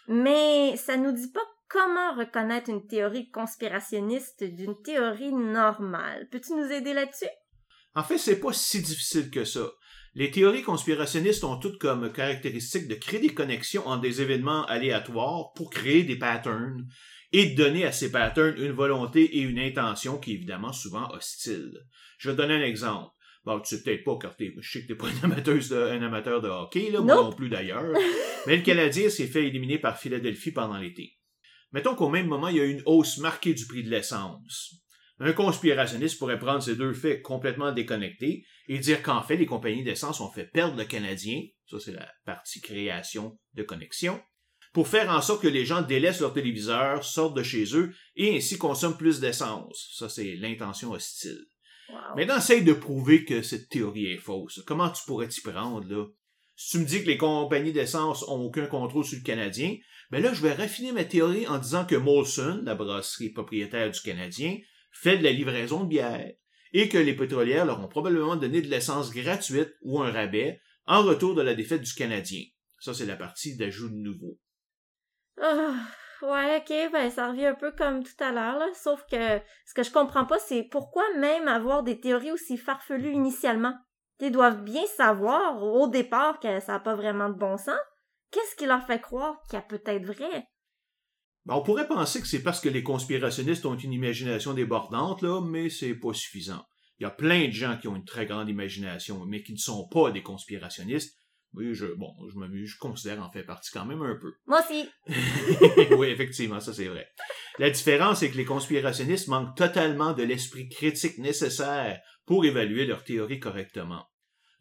mais 0.07 0.77
ça 0.77 0.97
nous 0.97 1.11
dit 1.11 1.31
pas 1.31 1.41
comment 1.67 2.15
reconnaître 2.15 2.69
une 2.69 2.85
théorie 2.85 3.29
conspirationniste 3.31 4.43
d'une 4.43 4.79
théorie 4.83 5.33
normale. 5.33 6.27
Peux-tu 6.31 6.53
nous 6.53 6.71
aider 6.71 6.93
là-dessus? 6.93 7.25
En 7.95 8.03
fait, 8.03 8.17
c'est 8.17 8.39
pas 8.39 8.53
si 8.53 8.81
difficile 8.81 9.29
que 9.29 9.43
ça. 9.43 9.71
Les 10.15 10.31
théories 10.31 10.63
conspirationnistes 10.63 11.43
ont 11.43 11.57
toutes 11.57 11.79
comme 11.79 12.11
caractéristique 12.11 12.87
de 12.87 12.95
créer 12.95 13.19
des 13.19 13.33
connexions 13.33 13.87
entre 13.87 14.01
des 14.01 14.21
événements 14.21 14.65
aléatoires 14.65 15.53
pour 15.53 15.69
créer 15.69 16.03
des 16.03 16.17
patterns 16.17 16.87
et 17.31 17.47
de 17.47 17.55
donner 17.55 17.85
à 17.85 17.91
ces 17.91 18.11
patterns 18.11 18.57
une 18.57 18.71
volonté 18.71 19.37
et 19.37 19.41
une 19.41 19.59
intention 19.59 20.17
qui 20.17 20.31
est 20.31 20.35
évidemment 20.35 20.73
souvent 20.73 21.09
hostile. 21.11 21.71
Je 22.17 22.29
vais 22.29 22.35
te 22.35 22.41
donner 22.41 22.55
un 22.55 22.65
exemple. 22.65 23.11
Bon, 23.45 23.59
tu 23.61 23.75
sais 23.75 23.83
peut-être 23.83 24.03
pas, 24.03 24.17
car 24.21 24.35
je 24.39 24.69
sais 24.69 24.81
que 24.81 24.87
t'es 24.87 24.95
pas 24.95 25.07
un 25.07 25.23
amateur, 25.23 25.55
de, 25.55 25.75
un 25.75 26.01
amateur 26.01 26.41
de 26.41 26.49
hockey, 26.49 26.91
là, 26.91 27.01
moi 27.01 27.15
non 27.15 27.31
plus 27.31 27.49
d'ailleurs. 27.49 27.85
Mais 28.47 28.57
le 28.57 28.63
Canadien 28.63 29.09
s'est 29.09 29.27
fait 29.27 29.47
éliminer 29.47 29.77
par 29.77 29.97
Philadelphie 29.97 30.51
pendant 30.51 30.77
l'été. 30.77 31.17
Mettons 31.71 31.95
qu'au 31.95 32.09
même 32.09 32.27
moment, 32.27 32.47
il 32.47 32.57
y 32.57 32.61
a 32.61 32.65
une 32.65 32.81
hausse 32.85 33.19
marquée 33.19 33.53
du 33.53 33.65
prix 33.67 33.83
de 33.83 33.89
l'essence. 33.89 34.75
Un 35.19 35.33
conspirationniste 35.33 36.17
pourrait 36.17 36.39
prendre 36.39 36.63
ces 36.63 36.75
deux 36.75 36.93
faits 36.93 37.21
complètement 37.21 37.71
déconnectés 37.71 38.45
et 38.67 38.79
dire 38.79 39.03
qu'en 39.03 39.21
fait, 39.21 39.35
les 39.35 39.45
compagnies 39.45 39.83
d'essence 39.83 40.21
ont 40.21 40.31
fait 40.31 40.45
perdre 40.45 40.77
le 40.77 40.85
Canadien, 40.85 41.41
ça 41.69 41.77
c'est 41.79 41.91
la 41.91 42.09
partie 42.25 42.61
création 42.61 43.37
de 43.53 43.63
connexion, 43.63 44.21
pour 44.71 44.87
faire 44.87 45.09
en 45.09 45.21
sorte 45.21 45.41
que 45.41 45.47
les 45.47 45.65
gens 45.65 45.81
délaissent 45.81 46.21
leur 46.21 46.33
téléviseur, 46.33 47.03
sortent 47.03 47.35
de 47.35 47.43
chez 47.43 47.75
eux 47.75 47.93
et 48.15 48.37
ainsi 48.37 48.57
consomment 48.57 48.97
plus 48.97 49.19
d'essence. 49.19 49.93
Ça 49.97 50.07
c'est 50.07 50.35
l'intention 50.35 50.91
hostile. 50.91 51.45
Maintenant, 52.15 52.37
essaye 52.37 52.63
de 52.63 52.73
prouver 52.73 53.25
que 53.25 53.41
cette 53.41 53.69
théorie 53.69 54.11
est 54.11 54.17
fausse. 54.17 54.61
Comment 54.67 54.89
tu 54.89 55.03
pourrais 55.05 55.27
t'y 55.27 55.41
prendre, 55.41 55.87
là? 55.89 56.05
Si 56.55 56.71
tu 56.71 56.79
me 56.79 56.85
dis 56.85 57.01
que 57.01 57.07
les 57.07 57.17
compagnies 57.17 57.71
d'essence 57.71 58.23
ont 58.27 58.41
aucun 58.41 58.67
contrôle 58.67 59.05
sur 59.05 59.17
le 59.17 59.23
Canadien, 59.23 59.75
ben 60.11 60.21
là, 60.21 60.33
je 60.33 60.41
vais 60.41 60.53
raffiner 60.53 60.91
ma 60.91 61.05
théorie 61.05 61.47
en 61.47 61.57
disant 61.57 61.85
que 61.85 61.95
Molson, 61.95 62.61
la 62.63 62.75
brasserie 62.75 63.29
propriétaire 63.29 63.89
du 63.89 64.01
Canadien, 64.01 64.57
fait 64.91 65.17
de 65.17 65.23
la 65.23 65.31
livraison 65.31 65.83
de 65.83 65.89
bière 65.89 66.33
et 66.73 66.89
que 66.89 66.97
les 66.97 67.15
pétrolières 67.15 67.65
leur 67.65 67.79
ont 67.79 67.87
probablement 67.87 68.35
donné 68.35 68.61
de 68.61 68.67
l'essence 68.67 69.11
gratuite 69.11 69.73
ou 69.81 70.01
un 70.01 70.11
rabais 70.11 70.61
en 70.85 71.03
retour 71.03 71.35
de 71.35 71.41
la 71.41 71.55
défaite 71.55 71.81
du 71.81 71.93
Canadien. 71.93 72.43
Ça, 72.79 72.93
c'est 72.93 73.05
la 73.05 73.15
partie 73.15 73.57
d'ajout 73.57 73.89
de 73.89 73.95
nouveau. 73.95 74.39
Ah, 75.41 75.73
Ouais, 76.21 76.57
ok, 76.57 76.91
ben 76.91 77.09
ça 77.09 77.29
revient 77.29 77.45
un 77.45 77.55
peu 77.55 77.71
comme 77.71 78.03
tout 78.03 78.23
à 78.23 78.31
l'heure, 78.31 78.57
là. 78.57 78.67
Sauf 78.73 79.05
que 79.09 79.39
ce 79.65 79.73
que 79.73 79.83
je 79.83 79.91
comprends 79.91 80.25
pas, 80.25 80.37
c'est 80.37 80.63
pourquoi 80.63 81.03
même 81.15 81.47
avoir 81.47 81.81
des 81.83 81.99
théories 81.99 82.31
aussi 82.31 82.57
farfelues 82.57 83.13
initialement? 83.13 83.73
Ils 84.19 84.31
doivent 84.31 84.63
bien 84.63 84.85
savoir 84.97 85.63
au 85.63 85.87
départ 85.87 86.41
que 86.41 86.59
ça 86.59 86.73
n'a 86.73 86.79
pas 86.79 86.95
vraiment 86.95 87.29
de 87.29 87.35
bon 87.35 87.55
sens. 87.57 87.79
Qu'est-ce 88.31 88.55
qui 88.57 88.65
leur 88.65 88.85
fait 88.85 88.99
croire 88.99 89.41
qu'il 89.43 89.53
y 89.53 89.61
a 89.61 89.61
peut-être 89.61 90.05
vrai? 90.05 90.45
Ben, 91.49 91.55
on 91.55 91.63
pourrait 91.63 91.87
penser 91.87 92.21
que 92.21 92.27
c'est 92.27 92.43
parce 92.43 92.61
que 92.61 92.69
les 92.69 92.83
conspirationnistes 92.83 93.65
ont 93.65 93.75
une 93.75 93.91
imagination 93.91 94.53
débordante, 94.53 95.23
là, 95.23 95.41
mais 95.41 95.71
c'est 95.71 95.95
pas 95.95 96.13
suffisant. 96.13 96.63
Il 96.99 97.03
y 97.03 97.05
a 97.07 97.09
plein 97.09 97.47
de 97.47 97.51
gens 97.51 97.75
qui 97.75 97.87
ont 97.87 97.95
une 97.95 98.05
très 98.05 98.27
grande 98.27 98.49
imagination, 98.49 99.25
mais 99.25 99.41
qui 99.41 99.53
ne 99.53 99.57
sont 99.57 99.87
pas 99.87 100.11
des 100.11 100.21
conspirationnistes. 100.21 101.17
Oui, 101.53 101.73
je, 101.73 101.87
bon, 101.87 102.13
je 102.31 102.37
me, 102.37 102.65
je 102.65 102.77
considère 102.77 103.23
en 103.23 103.31
fait 103.31 103.41
partie 103.41 103.71
quand 103.71 103.87
même 103.87 104.03
un 104.03 104.15
peu. 104.21 104.31
Moi 104.45 104.61
aussi. 104.63 104.87
oui, 105.97 106.09
effectivement, 106.09 106.59
ça 106.59 106.71
c'est 106.71 106.87
vrai. 106.87 107.07
La 107.57 107.71
différence, 107.71 108.19
c'est 108.19 108.29
que 108.29 108.37
les 108.37 108.45
conspirationnistes 108.45 109.27
manquent 109.27 109.57
totalement 109.57 110.13
de 110.13 110.21
l'esprit 110.21 110.69
critique 110.69 111.17
nécessaire 111.17 111.99
pour 112.27 112.45
évaluer 112.45 112.85
leur 112.85 113.03
théorie 113.03 113.39
correctement. 113.39 114.05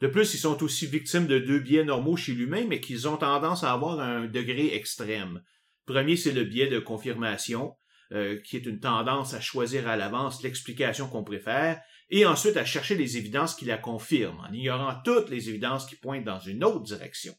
De 0.00 0.06
plus, 0.06 0.32
ils 0.32 0.38
sont 0.38 0.62
aussi 0.62 0.86
victimes 0.86 1.26
de 1.26 1.38
deux 1.38 1.58
biais 1.58 1.84
normaux 1.84 2.16
chez 2.16 2.32
l'humain, 2.32 2.64
mais 2.66 2.80
qu'ils 2.80 3.08
ont 3.08 3.18
tendance 3.18 3.62
à 3.62 3.74
avoir 3.74 4.00
un 4.00 4.26
degré 4.26 4.74
extrême. 4.74 5.42
Premier, 5.88 6.16
c'est 6.16 6.32
le 6.32 6.44
biais 6.44 6.66
de 6.66 6.78
confirmation, 6.78 7.74
euh, 8.12 8.38
qui 8.42 8.56
est 8.56 8.66
une 8.66 8.78
tendance 8.78 9.32
à 9.32 9.40
choisir 9.40 9.88
à 9.88 9.96
l'avance 9.96 10.42
l'explication 10.42 11.08
qu'on 11.08 11.24
préfère, 11.24 11.80
et 12.10 12.26
ensuite 12.26 12.58
à 12.58 12.66
chercher 12.66 12.94
les 12.94 13.16
évidences 13.16 13.54
qui 13.54 13.64
la 13.64 13.78
confirment, 13.78 14.40
en 14.40 14.52
ignorant 14.52 15.00
toutes 15.02 15.30
les 15.30 15.48
évidences 15.48 15.86
qui 15.86 15.96
pointent 15.96 16.26
dans 16.26 16.40
une 16.40 16.62
autre 16.62 16.82
direction. 16.82 17.34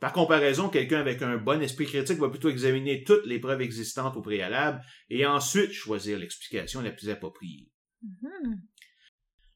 Par 0.00 0.14
comparaison, 0.14 0.70
quelqu'un 0.70 0.98
avec 0.98 1.20
un 1.20 1.36
bon 1.36 1.60
esprit 1.60 1.84
critique 1.84 2.18
va 2.18 2.30
plutôt 2.30 2.48
examiner 2.48 3.04
toutes 3.04 3.26
les 3.26 3.38
preuves 3.38 3.60
existantes 3.60 4.16
au 4.16 4.22
préalable 4.22 4.82
et 5.10 5.26
ensuite 5.26 5.72
choisir 5.72 6.18
l'explication 6.18 6.80
la 6.80 6.90
plus 6.90 7.10
appropriée. 7.10 7.70
Mm-hmm. 8.02 8.60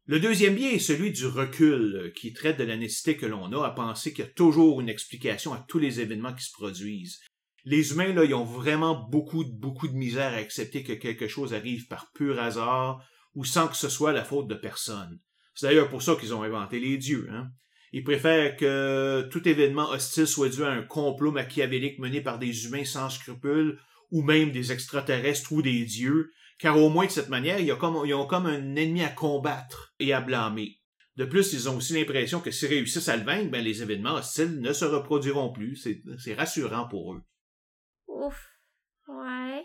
Le 0.05 0.21
deuxième 0.21 0.55
biais 0.55 0.75
est 0.75 0.79
celui 0.79 1.13
du 1.13 1.27
recul, 1.27 2.13
qui 2.15 2.35
traite 2.35 2.59
de 2.59 2.65
la 2.65 2.77
nécessité 2.77 3.17
que 3.17 3.27
l'on 3.27 3.53
a 3.53 3.67
à 3.67 3.71
penser 3.71 4.13
qu'il 4.13 4.27
y 4.27 4.29
a 4.29 4.31
toujours 4.31 4.83
une 4.83 4.89
explication 4.91 5.55
à 5.55 5.65
tous 5.67 5.79
les 5.79 6.01
événements 6.01 6.35
qui 6.35 6.45
se 6.45 6.53
produisent. 6.53 7.21
Les 7.71 7.93
humains, 7.93 8.15
là, 8.15 8.25
ils 8.25 8.33
ont 8.33 8.47
vraiment 8.47 8.95
beaucoup, 8.95 9.45
beaucoup 9.45 9.89
de 9.89 9.93
misère 9.93 10.33
à 10.33 10.37
accepter 10.37 10.83
que 10.83 10.95
quelque 10.95 11.29
chose 11.29 11.53
arrive 11.53 11.87
par 11.87 12.11
pur 12.13 12.41
hasard 12.41 13.05
ou 13.35 13.45
sans 13.45 13.69
que 13.69 13.77
ce 13.77 13.91
soit 13.91 14.15
la 14.15 14.25
faute 14.25 14.49
de 14.49 14.55
personne. 14.55 15.21
C'est 15.55 15.67
d'ailleurs 15.67 15.91
pour 15.91 16.01
ça 16.01 16.17
qu'ils 16.19 16.35
ont 16.35 16.43
inventé 16.43 16.81
les 16.81 16.97
dieux. 16.97 17.29
Hein. 17.31 17.51
Ils 17.93 18.05
préfèrent 18.05 18.57
que 18.57 19.29
tout 19.31 19.47
événement 19.47 19.91
hostile 19.91 20.27
soit 20.27 20.49
dû 20.49 20.65
à 20.65 20.71
un 20.71 20.81
complot 20.81 21.31
machiavélique 21.31 21.99
mené 21.99 22.23
par 22.23 22.39
des 22.39 22.65
humains 22.65 22.87
sans 22.87 23.11
scrupules 23.11 23.79
ou 24.11 24.23
même 24.23 24.51
des 24.51 24.73
extraterrestres 24.73 25.53
ou 25.53 25.61
des 25.61 25.85
dieux, 25.85 26.31
car 26.59 26.79
au 26.79 26.89
moins 26.89 27.05
de 27.05 27.11
cette 27.11 27.29
manière, 27.29 27.61
ils 27.61 27.71
ont 27.71 28.27
comme, 28.27 28.47
un 28.47 28.77
ennemi 28.77 29.03
à 29.03 29.11
combattre 29.11 29.93
et 29.99 30.15
à 30.15 30.23
blâmer. 30.23 30.79
De 31.17 31.27
plus, 31.27 31.53
ils 31.53 31.69
ont 31.69 31.77
aussi 31.77 31.93
l'impression 31.93 32.41
que 32.41 32.51
s'ils 32.51 32.69
réussissent 32.69 33.11
à 33.11 33.17
le 33.19 33.25
vaincre, 33.25 33.51
ben, 33.51 33.63
les 33.63 33.83
événements 33.83 34.15
hostiles 34.15 34.59
ne 34.59 34.73
se 34.73 34.87
reproduiront 34.87 35.53
plus. 35.53 35.87
C'est 36.17 36.35
rassurant 36.35 36.89
pour 36.89 37.13
eux. 37.13 37.21
Ouf. 38.19 38.51
Ouais. 39.07 39.65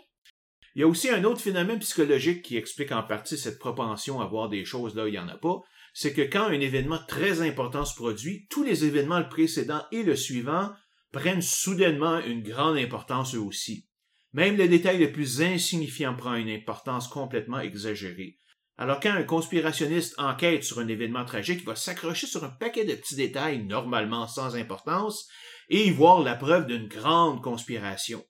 Il 0.76 0.80
y 0.80 0.82
a 0.84 0.86
aussi 0.86 1.10
un 1.10 1.24
autre 1.24 1.40
phénomène 1.40 1.80
psychologique 1.80 2.42
qui 2.42 2.56
explique 2.56 2.92
en 2.92 3.02
partie 3.02 3.36
cette 3.36 3.58
propension 3.58 4.20
à 4.20 4.26
voir 4.26 4.48
des 4.48 4.64
choses 4.64 4.94
là 4.94 5.04
où 5.04 5.06
il 5.08 5.12
n'y 5.12 5.18
en 5.18 5.28
a 5.28 5.36
pas. 5.36 5.60
C'est 5.92 6.12
que 6.12 6.22
quand 6.22 6.44
un 6.44 6.60
événement 6.60 7.00
très 7.08 7.42
important 7.42 7.84
se 7.84 7.96
produit, 7.96 8.46
tous 8.50 8.62
les 8.62 8.84
événements 8.84 9.18
le 9.18 9.28
précédent 9.28 9.84
et 9.90 10.04
le 10.04 10.14
suivant 10.14 10.70
prennent 11.12 11.42
soudainement 11.42 12.20
une 12.20 12.42
grande 12.42 12.76
importance 12.76 13.34
eux 13.34 13.40
aussi. 13.40 13.88
Même 14.32 14.56
le 14.56 14.68
détail 14.68 14.98
le 14.98 15.10
plus 15.10 15.42
insignifiant 15.42 16.14
prend 16.14 16.34
une 16.34 16.50
importance 16.50 17.08
complètement 17.08 17.60
exagérée. 17.60 18.38
Alors 18.78 19.00
quand 19.00 19.12
un 19.12 19.24
conspirationniste 19.24 20.14
enquête 20.18 20.62
sur 20.62 20.78
un 20.78 20.88
événement 20.88 21.24
tragique, 21.24 21.60
il 21.62 21.66
va 21.66 21.76
s'accrocher 21.76 22.28
sur 22.28 22.44
un 22.44 22.50
paquet 22.50 22.84
de 22.84 22.94
petits 22.94 23.16
détails 23.16 23.64
normalement 23.64 24.28
sans 24.28 24.54
importance 24.54 25.28
et 25.68 25.86
y 25.86 25.90
voir 25.90 26.20
la 26.22 26.36
preuve 26.36 26.66
d'une 26.66 26.88
grande 26.88 27.42
conspiration. 27.42 28.24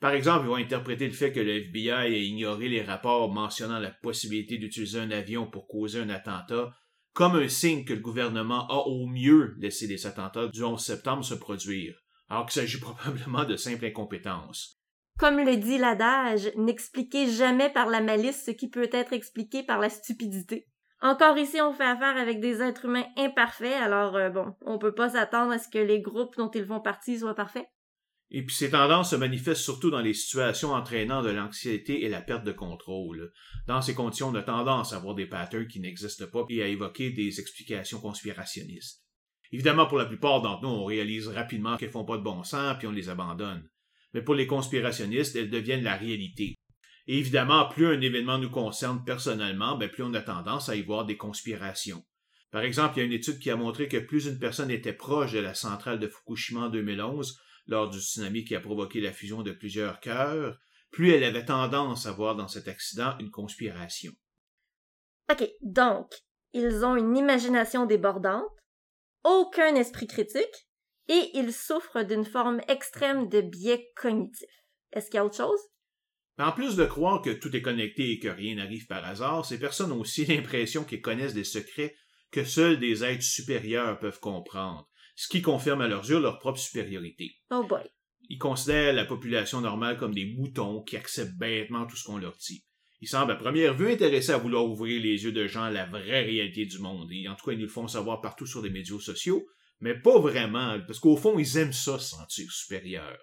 Par 0.00 0.12
exemple, 0.12 0.46
ils 0.46 0.48
vont 0.48 0.56
interpréter 0.56 1.06
le 1.06 1.12
fait 1.12 1.30
que 1.30 1.40
le 1.40 1.58
FBI 1.58 1.90
a 1.90 2.08
ignoré 2.08 2.68
les 2.68 2.82
rapports 2.82 3.30
mentionnant 3.30 3.78
la 3.78 3.90
possibilité 3.90 4.56
d'utiliser 4.56 4.98
un 4.98 5.10
avion 5.10 5.46
pour 5.46 5.68
causer 5.68 6.00
un 6.00 6.08
attentat 6.08 6.70
comme 7.12 7.36
un 7.36 7.48
signe 7.48 7.84
que 7.84 7.92
le 7.92 8.00
gouvernement 8.00 8.66
a 8.68 8.86
au 8.86 9.06
mieux 9.06 9.54
laissé 9.58 9.86
les 9.86 10.06
attentats 10.06 10.46
du 10.46 10.62
11 10.62 10.82
septembre 10.82 11.24
se 11.24 11.34
produire, 11.34 11.94
alors 12.28 12.46
qu'il 12.46 12.60
s'agit 12.60 12.80
probablement 12.80 13.44
de 13.44 13.56
simple 13.56 13.84
incompétence. 13.84 14.80
Comme 15.18 15.38
le 15.38 15.56
dit 15.56 15.76
l'adage, 15.76 16.50
n'expliquez 16.56 17.30
jamais 17.30 17.68
par 17.68 17.88
la 17.88 18.00
malice 18.00 18.44
ce 18.46 18.52
qui 18.52 18.70
peut 18.70 18.88
être 18.92 19.12
expliqué 19.12 19.62
par 19.62 19.78
la 19.78 19.90
stupidité. 19.90 20.66
Encore 21.02 21.36
ici, 21.36 21.60
on 21.60 21.72
fait 21.72 21.84
affaire 21.84 22.16
avec 22.16 22.40
des 22.40 22.62
êtres 22.62 22.86
humains 22.86 23.06
imparfaits, 23.18 23.82
alors 23.82 24.16
euh, 24.16 24.30
bon, 24.30 24.54
on 24.62 24.78
peut 24.78 24.94
pas 24.94 25.10
s'attendre 25.10 25.52
à 25.52 25.58
ce 25.58 25.68
que 25.68 25.78
les 25.78 26.00
groupes 26.00 26.36
dont 26.36 26.50
ils 26.50 26.64
font 26.64 26.80
partie 26.80 27.18
soient 27.18 27.34
parfaits. 27.34 27.66
Et 28.30 28.44
puis 28.44 28.54
ces 28.54 28.70
tendances 28.70 29.10
se 29.10 29.16
manifestent 29.16 29.62
surtout 29.62 29.90
dans 29.90 30.00
les 30.00 30.14
situations 30.14 30.72
entraînant 30.72 31.22
de 31.22 31.30
l'anxiété 31.30 32.04
et 32.04 32.08
la 32.08 32.20
perte 32.20 32.44
de 32.44 32.52
contrôle. 32.52 33.32
Dans 33.66 33.82
ces 33.82 33.94
conditions, 33.94 34.28
on 34.28 34.34
a 34.36 34.42
tendance 34.42 34.92
à 34.92 34.96
avoir 34.96 35.14
des 35.14 35.26
patterns 35.26 35.66
qui 35.66 35.80
n'existent 35.80 36.28
pas 36.32 36.44
et 36.48 36.62
à 36.62 36.68
évoquer 36.68 37.10
des 37.10 37.40
explications 37.40 38.00
conspirationnistes. 38.00 39.04
Évidemment, 39.52 39.86
pour 39.86 39.98
la 39.98 40.06
plupart 40.06 40.42
d'entre 40.42 40.62
nous, 40.62 40.68
on 40.68 40.84
réalise 40.84 41.26
rapidement 41.26 41.76
qu'elles 41.76 41.90
font 41.90 42.04
pas 42.04 42.18
de 42.18 42.22
bon 42.22 42.44
sens 42.44 42.76
puis 42.78 42.86
on 42.86 42.92
les 42.92 43.08
abandonne 43.08 43.68
mais 44.12 44.22
pour 44.22 44.34
les 44.34 44.46
conspirationnistes, 44.46 45.36
elles 45.36 45.50
deviennent 45.50 45.84
la 45.84 45.96
réalité. 45.96 46.54
Et 47.06 47.18
évidemment, 47.18 47.68
plus 47.68 47.86
un 47.86 48.00
événement 48.00 48.38
nous 48.38 48.50
concerne 48.50 49.04
personnellement, 49.04 49.76
ben 49.76 49.88
plus 49.88 50.02
on 50.02 50.14
a 50.14 50.20
tendance 50.20 50.68
à 50.68 50.76
y 50.76 50.82
voir 50.82 51.06
des 51.06 51.16
conspirations. 51.16 52.04
Par 52.50 52.62
exemple, 52.62 52.94
il 52.96 52.98
y 53.00 53.02
a 53.02 53.06
une 53.06 53.12
étude 53.12 53.38
qui 53.38 53.50
a 53.50 53.56
montré 53.56 53.88
que 53.88 53.96
plus 53.96 54.26
une 54.26 54.38
personne 54.38 54.70
était 54.70 54.92
proche 54.92 55.32
de 55.32 55.38
la 55.38 55.54
centrale 55.54 56.00
de 56.00 56.08
Fukushima 56.08 56.62
en 56.62 56.68
2011, 56.68 57.40
lors 57.70 57.88
du 57.88 58.00
tsunami 58.00 58.44
qui 58.44 58.54
a 58.54 58.60
provoqué 58.60 59.00
la 59.00 59.12
fusion 59.12 59.42
de 59.42 59.52
plusieurs 59.52 60.00
cœurs, 60.00 60.58
plus 60.90 61.12
elle 61.12 61.24
avait 61.24 61.44
tendance 61.44 62.06
à 62.06 62.12
voir 62.12 62.34
dans 62.34 62.48
cet 62.48 62.68
accident 62.68 63.16
une 63.20 63.30
conspiration. 63.30 64.12
OK, 65.30 65.48
donc, 65.62 66.12
ils 66.52 66.84
ont 66.84 66.96
une 66.96 67.16
imagination 67.16 67.86
débordante, 67.86 68.50
aucun 69.22 69.76
esprit 69.76 70.08
critique, 70.08 70.68
et 71.08 71.30
ils 71.34 71.52
souffrent 71.52 72.02
d'une 72.02 72.24
forme 72.24 72.60
extrême 72.68 73.28
de 73.28 73.40
biais 73.40 73.88
cognitif. 73.96 74.48
Est-ce 74.92 75.06
qu'il 75.06 75.16
y 75.16 75.18
a 75.18 75.24
autre 75.24 75.36
chose? 75.36 75.60
En 76.38 76.52
plus 76.52 76.74
de 76.74 76.86
croire 76.86 77.22
que 77.22 77.30
tout 77.30 77.54
est 77.54 77.62
connecté 77.62 78.10
et 78.10 78.18
que 78.18 78.28
rien 78.28 78.56
n'arrive 78.56 78.86
par 78.86 79.04
hasard, 79.04 79.46
ces 79.46 79.58
personnes 79.58 79.92
ont 79.92 80.00
aussi 80.00 80.24
l'impression 80.26 80.84
qu'ils 80.84 81.02
connaissent 81.02 81.34
des 81.34 81.44
secrets 81.44 81.94
que 82.32 82.44
seuls 82.44 82.80
des 82.80 83.04
êtres 83.04 83.22
supérieurs 83.22 83.98
peuvent 83.98 84.20
comprendre, 84.20 84.88
ce 85.20 85.28
qui 85.28 85.42
confirme 85.42 85.82
à 85.82 85.86
leurs 85.86 86.08
yeux 86.08 86.18
leur 86.18 86.38
propre 86.38 86.58
supériorité. 86.58 87.36
Oh 87.50 87.62
boy. 87.68 87.82
Ils 88.30 88.38
considèrent 88.38 88.94
la 88.94 89.04
population 89.04 89.60
normale 89.60 89.98
comme 89.98 90.14
des 90.14 90.24
moutons 90.24 90.82
qui 90.82 90.96
acceptent 90.96 91.36
bêtement 91.36 91.86
tout 91.86 91.94
ce 91.94 92.04
qu'on 92.04 92.16
leur 92.16 92.38
dit. 92.38 92.64
Ils 93.02 93.08
semblent 93.08 93.32
à 93.32 93.36
première 93.36 93.74
vue 93.74 93.92
intéressés 93.92 94.32
à 94.32 94.38
vouloir 94.38 94.64
ouvrir 94.64 94.98
les 95.02 95.22
yeux 95.22 95.32
de 95.32 95.46
gens 95.46 95.64
à 95.64 95.70
la 95.70 95.84
vraie 95.84 96.22
réalité 96.22 96.64
du 96.64 96.78
monde, 96.78 97.12
et 97.12 97.28
en 97.28 97.34
tout 97.34 97.44
cas 97.44 97.52
ils 97.52 97.58
nous 97.58 97.66
le 97.66 97.70
font 97.70 97.86
savoir 97.86 98.22
partout 98.22 98.46
sur 98.46 98.62
les 98.62 98.70
médias 98.70 98.98
sociaux, 98.98 99.46
mais 99.80 99.94
pas 99.94 100.18
vraiment, 100.18 100.80
parce 100.86 100.98
qu'au 100.98 101.18
fond, 101.18 101.38
ils 101.38 101.58
aiment 101.58 101.74
ça, 101.74 101.98
se 101.98 102.16
sentir 102.16 102.50
supérieur. 102.50 103.18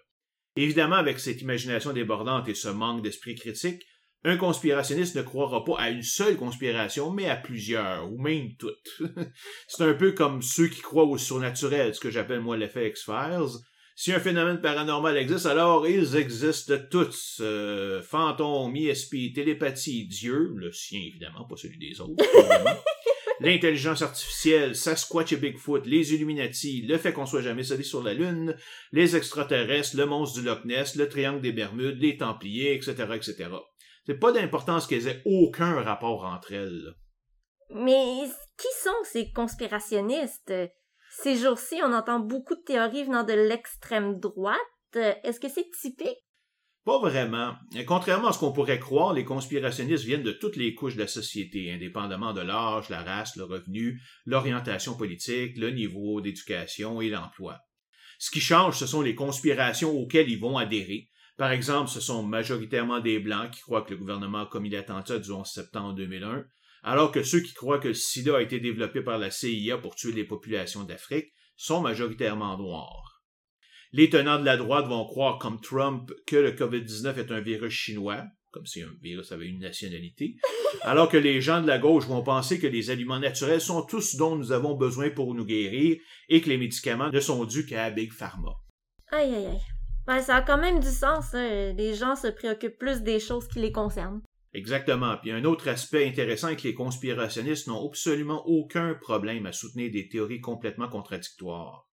Évidemment, 0.55 0.97
avec 0.97 1.19
cette 1.19 1.41
imagination 1.41 1.93
débordante 1.93 2.47
et 2.47 2.53
ce 2.53 2.67
manque 2.67 3.01
d'esprit 3.01 3.33
critique, 3.33 3.81
un 4.23 4.37
conspirationniste 4.37 5.15
ne 5.15 5.21
croira 5.21 5.63
pas 5.63 5.77
à 5.77 5.89
une 5.89 6.03
seule 6.03 6.37
conspiration, 6.37 7.11
mais 7.11 7.29
à 7.29 7.35
plusieurs, 7.35 8.11
ou 8.11 8.19
même 8.21 8.55
toutes. 8.57 8.99
C'est 9.67 9.83
un 9.83 9.93
peu 9.93 10.11
comme 10.11 10.41
ceux 10.41 10.67
qui 10.67 10.81
croient 10.81 11.05
au 11.05 11.17
surnaturel, 11.17 11.93
ce 11.93 11.99
que 11.99 12.11
j'appelle 12.11 12.41
moi 12.41 12.57
l'effet 12.57 12.89
X-Files. 12.89 13.59
Si 13.95 14.13
un 14.13 14.19
phénomène 14.19 14.61
paranormal 14.61 15.17
existe, 15.17 15.47
alors 15.47 15.87
ils 15.87 16.15
existent 16.17 16.75
tous. 16.91 17.39
Euh, 17.41 18.01
fantômes, 18.03 18.75
ISP, 18.75 19.33
télépathie, 19.33 20.07
Dieu, 20.07 20.51
le 20.55 20.71
sien 20.71 20.99
évidemment, 20.99 21.47
pas 21.47 21.55
celui 21.55 21.79
des 21.79 21.99
autres. 21.99 22.23
l'intelligence 23.39 24.01
artificielle, 24.01 24.75
Sasquatch 24.75 25.33
et 25.33 25.37
Bigfoot, 25.37 25.85
les 25.85 26.13
Illuminati, 26.13 26.81
le 26.81 26.97
fait 26.97 27.13
qu'on 27.13 27.25
soit 27.25 27.41
jamais 27.41 27.63
salé 27.63 27.83
sur 27.83 28.03
la 28.03 28.13
Lune, 28.13 28.55
les 28.91 29.15
extraterrestres, 29.15 29.95
le 29.95 30.05
monstre 30.05 30.39
du 30.39 30.45
Loch 30.45 30.65
Ness, 30.65 30.95
le 30.95 31.07
triangle 31.07 31.41
des 31.41 31.51
Bermudes, 31.51 32.01
les 32.01 32.17
Templiers, 32.17 32.73
etc., 32.73 32.95
etc. 33.15 33.49
C'est 34.07 34.19
pas 34.19 34.31
d'importance 34.31 34.87
qu'elles 34.87 35.07
aient 35.07 35.21
aucun 35.25 35.81
rapport 35.81 36.23
entre 36.23 36.53
elles. 36.53 36.93
Mais 37.69 38.23
qui 38.57 38.67
sont 38.81 39.03
ces 39.03 39.31
conspirationnistes? 39.31 40.53
Ces 41.11 41.35
jours-ci, 41.35 41.81
on 41.83 41.93
entend 41.93 42.19
beaucoup 42.19 42.55
de 42.55 42.63
théories 42.65 43.03
venant 43.03 43.23
de 43.23 43.33
l'extrême 43.33 44.17
droite. 44.19 44.57
Est-ce 44.93 45.41
que 45.41 45.49
c'est 45.49 45.69
typique? 45.81 46.23
Pas 46.85 46.99
vraiment. 46.99 47.55
Contrairement 47.85 48.29
à 48.29 48.33
ce 48.33 48.39
qu'on 48.39 48.53
pourrait 48.53 48.79
croire, 48.79 49.13
les 49.13 49.25
conspirationnistes 49.25 50.05
viennent 50.05 50.23
de 50.23 50.31
toutes 50.31 50.55
les 50.55 50.73
couches 50.73 50.95
de 50.95 51.01
la 51.01 51.07
société, 51.07 51.73
indépendamment 51.73 52.31
de 52.31 52.39
l'âge, 52.39 52.87
la 52.87 53.03
race, 53.03 53.35
le 53.35 53.43
revenu, 53.43 54.01
l'orientation 54.25 54.95
politique, 54.95 55.57
le 55.57 55.71
niveau 55.71 56.21
d'éducation 56.21 57.01
et 57.01 57.09
l'emploi. 57.09 57.59
Ce 58.19 58.31
qui 58.31 58.39
change, 58.39 58.77
ce 58.77 58.87
sont 58.87 59.01
les 59.01 59.15
conspirations 59.15 59.91
auxquelles 59.91 60.29
ils 60.29 60.39
vont 60.39 60.57
adhérer. 60.57 61.09
Par 61.37 61.51
exemple, 61.51 61.89
ce 61.89 62.01
sont 62.01 62.23
majoritairement 62.23 62.99
des 62.99 63.19
Blancs 63.19 63.51
qui 63.51 63.61
croient 63.61 63.83
que 63.83 63.91
le 63.91 63.97
gouvernement 63.97 64.41
a 64.41 64.45
commis 64.47 64.71
l'attentat 64.71 65.19
du 65.19 65.31
11 65.31 65.47
septembre 65.47 65.93
2001, 65.93 66.45
alors 66.83 67.11
que 67.11 67.21
ceux 67.21 67.41
qui 67.41 67.53
croient 67.53 67.79
que 67.79 67.89
le 67.89 67.93
sida 67.93 68.37
a 68.37 68.41
été 68.41 68.59
développé 68.59 69.01
par 69.01 69.19
la 69.19 69.29
CIA 69.29 69.77
pour 69.77 69.95
tuer 69.95 70.13
les 70.13 70.23
populations 70.23 70.83
d'Afrique 70.83 71.31
sont 71.55 71.81
majoritairement 71.81 72.57
noirs. 72.57 73.23
Les 73.91 74.09
tenants 74.09 74.39
de 74.39 74.45
la 74.45 74.57
droite 74.57 74.87
vont 74.87 75.05
croire, 75.05 75.37
comme 75.37 75.61
Trump, 75.61 76.11
que 76.25 76.35
le 76.35 76.51
COVID-19 76.51 77.17
est 77.17 77.31
un 77.31 77.39
virus 77.39 77.73
chinois, 77.73 78.23
comme 78.51 78.65
si 78.65 78.81
un 78.81 78.93
virus 79.01 79.31
avait 79.31 79.47
une 79.47 79.59
nationalité, 79.59 80.37
alors 80.81 81.07
que 81.07 81.17
les 81.17 81.39
gens 81.39 81.61
de 81.61 81.67
la 81.67 81.77
gauche 81.77 82.05
vont 82.07 82.23
penser 82.23 82.59
que 82.59 82.67
les 82.67 82.89
aliments 82.89 83.19
naturels 83.19 83.61
sont 83.61 83.83
tous 83.83 84.15
dont 84.15 84.35
nous 84.35 84.51
avons 84.51 84.75
besoin 84.75 85.11
pour 85.11 85.35
nous 85.35 85.45
guérir 85.45 85.97
et 86.29 86.41
que 86.41 86.49
les 86.49 86.57
médicaments 86.57 87.11
ne 87.11 87.19
sont 87.19 87.45
dus 87.45 87.65
qu'à 87.65 87.91
Big 87.91 88.11
Pharma. 88.11 88.55
Aïe, 89.11 89.33
aïe, 89.35 89.45
aïe. 89.45 89.76
Ben, 90.07 90.21
ça 90.21 90.37
a 90.37 90.41
quand 90.41 90.57
même 90.57 90.79
du 90.79 90.89
sens. 90.89 91.33
Hein. 91.33 91.73
Les 91.73 91.93
gens 91.93 92.15
se 92.15 92.27
préoccupent 92.27 92.79
plus 92.79 93.01
des 93.01 93.19
choses 93.19 93.47
qui 93.49 93.59
les 93.59 93.73
concernent. 93.73 94.21
Exactement. 94.53 95.17
Puis 95.17 95.31
un 95.31 95.43
autre 95.43 95.67
aspect 95.67 96.07
intéressant 96.07 96.47
est 96.47 96.55
que 96.55 96.63
les 96.63 96.73
conspirationnistes 96.73 97.67
n'ont 97.67 97.85
absolument 97.85 98.47
aucun 98.47 98.93
problème 98.95 99.45
à 99.45 99.51
soutenir 99.51 99.91
des 99.91 100.07
théories 100.07 100.39
complètement 100.39 100.87
contradictoires. 100.87 101.87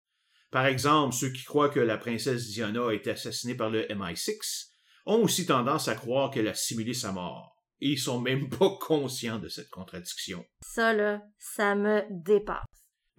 Par 0.51 0.65
exemple, 0.65 1.15
ceux 1.15 1.31
qui 1.31 1.45
croient 1.45 1.69
que 1.69 1.79
la 1.79 1.97
princesse 1.97 2.49
Diana 2.49 2.87
a 2.87 2.93
été 2.93 3.11
assassinée 3.11 3.55
par 3.55 3.69
le 3.69 3.83
MI6 3.83 4.71
ont 5.05 5.23
aussi 5.23 5.45
tendance 5.45 5.87
à 5.87 5.95
croire 5.95 6.29
qu'elle 6.29 6.49
a 6.49 6.53
simulé 6.53 6.93
sa 6.93 7.13
mort. 7.13 7.55
Et 7.79 7.91
ils 7.91 7.99
sont 7.99 8.19
même 8.19 8.49
pas 8.59 8.77
conscients 8.81 9.39
de 9.39 9.47
cette 9.47 9.69
contradiction. 9.69 10.45
Ça, 10.61 10.93
là, 10.93 11.21
ça 11.39 11.75
me 11.75 12.03
dépasse. 12.09 12.65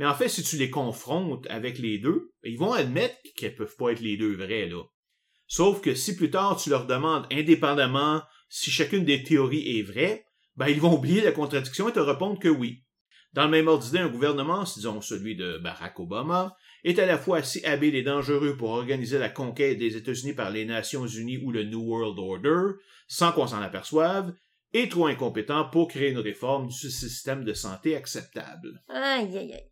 Mais 0.03 0.09
en 0.09 0.15
fait, 0.17 0.29
si 0.29 0.43
tu 0.43 0.57
les 0.57 0.69
confrontes 0.69 1.47
avec 1.49 1.79
les 1.79 1.97
deux, 1.97 2.33
ils 2.43 2.59
vont 2.59 2.73
admettre 2.73 3.15
qu'elles 3.37 3.55
peuvent 3.55 3.77
pas 3.77 3.93
être 3.93 4.01
les 4.01 4.17
deux 4.17 4.35
vraies, 4.35 4.67
là. 4.67 4.83
Sauf 5.47 5.81
que 5.81 5.95
si 5.95 6.17
plus 6.17 6.29
tard 6.29 6.61
tu 6.61 6.71
leur 6.71 6.89
demandes 6.89 7.25
indépendamment 7.31 8.21
si 8.49 8.73
chacune 8.73 9.05
des 9.05 9.23
théories 9.23 9.79
est 9.79 9.83
vraie, 9.83 10.25
ben 10.57 10.67
ils 10.67 10.81
vont 10.81 10.93
oublier 10.93 11.21
la 11.21 11.31
contradiction 11.31 11.89
et 11.89 11.93
te 11.93 12.01
répondre 12.01 12.41
que 12.41 12.49
oui. 12.49 12.83
Dans 13.33 13.45
le 13.45 13.51
même 13.51 13.69
ordre 13.69 13.85
d'idée, 13.85 14.01
un 14.01 14.09
gouvernement, 14.09 14.65
disons 14.65 15.01
celui 15.01 15.37
de 15.37 15.59
Barack 15.59 16.01
Obama, 16.01 16.57
est 16.83 16.99
à 16.99 17.07
la 17.07 17.17
fois 17.17 17.39
assez 17.39 17.65
habile 17.65 17.95
et 17.95 18.03
dangereux 18.03 18.57
pour 18.57 18.71
organiser 18.71 19.21
la 19.21 19.29
conquête 19.29 19.79
des 19.79 19.97
États-Unis 19.97 20.35
par 20.35 20.51
les 20.51 20.65
Nations 20.65 21.07
Unies 21.07 21.39
ou 21.39 21.53
le 21.53 21.63
New 21.63 21.81
World 21.81 22.19
Order, 22.19 22.75
sans 23.07 23.31
qu'on 23.31 23.47
s'en 23.47 23.63
aperçoive, 23.63 24.35
et 24.73 24.89
trop 24.89 25.07
incompétent 25.07 25.69
pour 25.71 25.87
créer 25.87 26.11
une 26.11 26.19
réforme 26.19 26.67
du 26.67 26.91
système 26.91 27.45
de 27.45 27.55
santé 27.55 27.95
acceptable. 27.95 28.83
Aïe, 28.89 29.39
aïe, 29.39 29.53
aïe. 29.53 29.72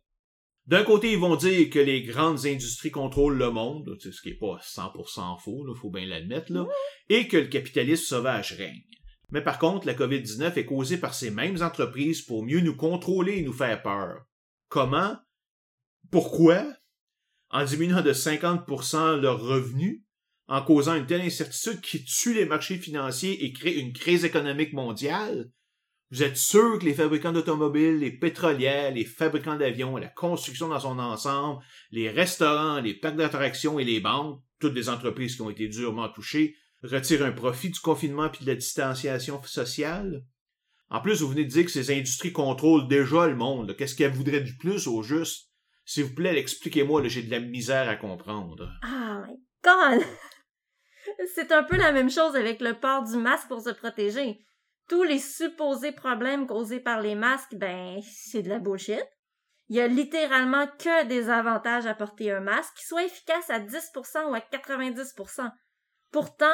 D'un 0.71 0.85
côté, 0.85 1.11
ils 1.11 1.19
vont 1.19 1.35
dire 1.35 1.69
que 1.69 1.79
les 1.79 2.01
grandes 2.01 2.45
industries 2.45 2.91
contrôlent 2.91 3.37
le 3.37 3.51
monde, 3.51 3.97
ce 3.99 4.21
qui 4.21 4.29
n'est 4.29 4.35
pas 4.35 4.57
100% 4.63 5.37
faux, 5.37 5.65
il 5.67 5.77
faut 5.77 5.89
bien 5.89 6.05
l'admettre, 6.05 6.49
et 7.09 7.27
que 7.27 7.35
le 7.35 7.47
capitalisme 7.47 8.05
sauvage 8.05 8.53
règne. 8.53 8.85
Mais 9.31 9.43
par 9.43 9.59
contre, 9.59 9.85
la 9.85 9.93
COVID-19 9.93 10.53
est 10.55 10.65
causée 10.65 10.97
par 10.97 11.13
ces 11.13 11.29
mêmes 11.29 11.61
entreprises 11.61 12.21
pour 12.21 12.45
mieux 12.45 12.61
nous 12.61 12.77
contrôler 12.77 13.39
et 13.39 13.41
nous 13.41 13.51
faire 13.51 13.81
peur. 13.81 14.21
Comment? 14.69 15.17
Pourquoi? 16.09 16.65
En 17.49 17.65
diminuant 17.65 18.01
de 18.01 18.13
50% 18.13 19.19
leurs 19.19 19.41
revenus, 19.41 20.03
en 20.47 20.61
causant 20.61 20.95
une 20.95 21.05
telle 21.05 21.19
incertitude 21.19 21.81
qui 21.81 22.05
tue 22.05 22.33
les 22.33 22.45
marchés 22.45 22.77
financiers 22.77 23.43
et 23.43 23.51
crée 23.51 23.77
une 23.77 23.91
crise 23.91 24.23
économique 24.23 24.71
mondiale? 24.71 25.51
Vous 26.11 26.23
êtes 26.23 26.35
sûr 26.35 26.77
que 26.77 26.83
les 26.83 26.93
fabricants 26.93 27.31
d'automobiles, 27.31 27.99
les 27.99 28.11
pétrolières, 28.11 28.91
les 28.91 29.05
fabricants 29.05 29.55
d'avions, 29.55 29.95
la 29.95 30.09
construction 30.09 30.67
dans 30.67 30.81
son 30.81 30.99
ensemble, 30.99 31.63
les 31.91 32.09
restaurants, 32.09 32.81
les 32.81 32.93
parcs 32.93 33.15
d'attractions 33.15 33.79
et 33.79 33.85
les 33.85 34.01
banques, 34.01 34.41
toutes 34.59 34.73
des 34.73 34.89
entreprises 34.89 35.37
qui 35.37 35.41
ont 35.41 35.49
été 35.49 35.69
durement 35.69 36.09
touchées, 36.09 36.57
retirent 36.83 37.23
un 37.23 37.31
profit 37.31 37.69
du 37.69 37.79
confinement 37.79 38.27
puis 38.27 38.43
de 38.43 38.49
la 38.49 38.55
distanciation 38.55 39.41
sociale? 39.43 40.25
En 40.89 40.99
plus, 40.99 41.21
vous 41.21 41.29
venez 41.29 41.45
de 41.45 41.49
dire 41.49 41.63
que 41.63 41.71
ces 41.71 41.97
industries 41.97 42.33
contrôlent 42.33 42.89
déjà 42.89 43.27
le 43.27 43.35
monde. 43.37 43.77
Qu'est-ce 43.77 43.95
qu'elles 43.95 44.11
voudraient 44.11 44.41
du 44.41 44.57
plus 44.57 44.87
au 44.87 45.03
juste? 45.03 45.49
S'il 45.85 46.03
vous 46.03 46.15
plaît, 46.15 46.37
expliquez-moi, 46.37 47.07
j'ai 47.07 47.23
de 47.23 47.31
la 47.31 47.39
misère 47.39 47.87
à 47.87 47.95
comprendre. 47.95 48.69
Ah, 48.83 49.23
my 49.25 49.37
God! 49.63 50.05
C'est 51.33 51.53
un 51.53 51.63
peu 51.63 51.77
la 51.77 51.93
même 51.93 52.09
chose 52.09 52.35
avec 52.35 52.59
le 52.59 52.77
port 52.77 53.03
du 53.03 53.15
masque 53.15 53.47
pour 53.47 53.61
se 53.61 53.69
protéger 53.69 54.41
tous 54.91 55.03
les 55.03 55.19
supposés 55.19 55.93
problèmes 55.93 56.45
causés 56.45 56.81
par 56.81 56.99
les 56.99 57.15
masques, 57.15 57.55
ben, 57.55 58.01
c'est 58.03 58.41
de 58.41 58.49
la 58.49 58.59
bullshit. 58.59 59.01
Il 59.69 59.77
y 59.77 59.79
a 59.79 59.87
littéralement 59.87 60.67
que 60.67 61.05
des 61.05 61.29
avantages 61.29 61.85
à 61.85 61.95
porter 61.95 62.29
un 62.29 62.41
masque, 62.41 62.73
qui 62.75 62.85
soit 62.85 63.05
efficace 63.05 63.49
à 63.49 63.61
10% 63.61 64.29
ou 64.29 64.33
à 64.33 64.39
90%. 64.39 65.49
Pourtant, 66.11 66.53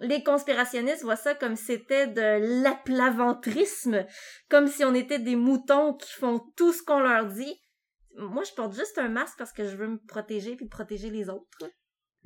les 0.00 0.22
conspirationnistes 0.22 1.02
voient 1.02 1.16
ça 1.16 1.34
comme 1.34 1.56
c'était 1.56 2.06
de 2.06 2.62
l'aplaventrisme, 2.62 4.04
comme 4.50 4.68
si 4.68 4.84
on 4.84 4.92
était 4.92 5.18
des 5.18 5.36
moutons 5.36 5.94
qui 5.94 6.12
font 6.12 6.40
tout 6.56 6.74
ce 6.74 6.82
qu'on 6.82 7.00
leur 7.00 7.24
dit. 7.24 7.58
Moi, 8.16 8.42
je 8.42 8.52
porte 8.52 8.74
juste 8.74 8.98
un 8.98 9.08
masque 9.08 9.38
parce 9.38 9.54
que 9.54 9.64
je 9.64 9.76
veux 9.76 9.88
me 9.88 10.04
protéger 10.06 10.56
puis 10.56 10.68
protéger 10.68 11.08
les 11.08 11.30
autres. 11.30 11.48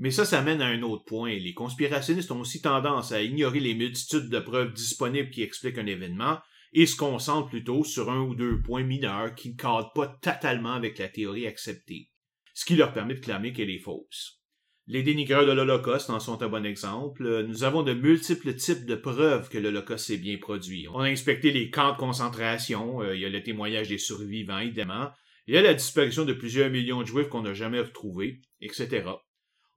Mais 0.02 0.10
ça, 0.10 0.24
ça 0.24 0.42
mène 0.42 0.60
à 0.60 0.66
un 0.66 0.82
autre 0.82 1.04
point. 1.04 1.32
Les 1.32 1.54
conspirationnistes 1.54 2.32
ont 2.32 2.40
aussi 2.40 2.60
tendance 2.60 3.12
à 3.12 3.22
ignorer 3.22 3.60
les 3.60 3.76
multitudes 3.76 4.30
de 4.30 4.40
preuves 4.40 4.72
disponibles 4.72 5.30
qui 5.30 5.44
expliquent 5.44 5.78
un 5.78 5.86
événement 5.86 6.40
et 6.72 6.86
se 6.86 6.96
concentrent 6.96 7.50
plutôt 7.50 7.84
sur 7.84 8.10
un 8.10 8.20
ou 8.22 8.34
deux 8.34 8.60
points 8.60 8.82
mineurs 8.82 9.32
qui 9.36 9.50
ne 9.50 9.56
cadrent 9.56 9.92
pas 9.92 10.08
totalement 10.20 10.72
avec 10.72 10.98
la 10.98 11.06
théorie 11.06 11.46
acceptée, 11.46 12.10
ce 12.52 12.64
qui 12.64 12.74
leur 12.74 12.92
permet 12.92 13.14
de 13.14 13.20
clamer 13.20 13.52
qu'elle 13.52 13.70
est 13.70 13.78
fausse. 13.78 14.40
Les 14.88 15.04
dénigreurs 15.04 15.46
de 15.46 15.52
l'Holocauste 15.52 16.10
en 16.10 16.18
sont 16.18 16.42
un 16.42 16.48
bon 16.48 16.66
exemple. 16.66 17.44
Nous 17.44 17.62
avons 17.62 17.84
de 17.84 17.94
multiples 17.94 18.56
types 18.56 18.86
de 18.86 18.96
preuves 18.96 19.50
que 19.50 19.58
l'Holocauste 19.58 20.06
s'est 20.06 20.16
bien 20.16 20.36
produit. 20.36 20.88
On 20.88 20.98
a 20.98 21.10
inspecté 21.10 21.52
les 21.52 21.70
camps 21.70 21.92
de 21.92 21.98
concentration, 21.98 23.02
euh, 23.02 23.14
il 23.14 23.20
y 23.20 23.24
a 23.24 23.28
le 23.28 23.44
témoignage 23.44 23.90
des 23.90 23.98
survivants, 23.98 24.58
évidemment, 24.58 25.12
il 25.46 25.54
y 25.54 25.58
a 25.58 25.62
la 25.62 25.74
disparition 25.74 26.24
de 26.24 26.32
plusieurs 26.32 26.70
millions 26.70 27.02
de 27.02 27.06
juifs 27.06 27.28
qu'on 27.28 27.42
n'a 27.42 27.54
jamais 27.54 27.80
retrouvés, 27.80 28.40
etc. 28.60 29.04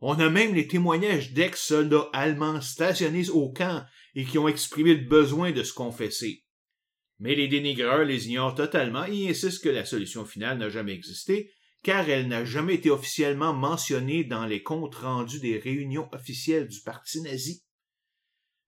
On 0.02 0.20
a 0.20 0.30
même 0.30 0.54
les 0.54 0.68
témoignages 0.68 1.32
d'ex-soldats 1.34 2.10
allemands 2.14 2.62
stationnés 2.62 3.30
au 3.30 3.50
camp 3.50 3.86
et 4.14 4.26
qui 4.26 4.38
ont 4.38 4.48
exprimé 4.48 4.94
le 4.94 5.08
besoin 5.08 5.52
de 5.52 5.64
se 5.64 5.74
confesser. 5.74 6.44
Mais 7.20 7.36
les 7.36 7.48
dénigreurs 7.48 8.04
les 8.04 8.28
ignorent 8.28 8.56
totalement 8.56 9.06
et 9.06 9.30
insistent 9.30 9.64
que 9.64 9.70
la 9.70 9.86
solution 9.86 10.26
finale 10.26 10.58
n'a 10.58 10.70
jamais 10.70 10.94
existé, 10.94 11.52
car 11.84 12.10
elle 12.10 12.28
n'a 12.28 12.44
jamais 12.44 12.76
été 12.76 12.90
officiellement 12.90 13.54
mentionnée 13.54 14.24
dans 14.24 14.46
les 14.46 14.64
comptes 14.64 14.96
rendus 14.96 15.40
des 15.40 15.58
réunions 15.58 16.10
officielles 16.12 16.68
du 16.68 16.82
parti 16.82 17.22
nazi. 17.22 17.64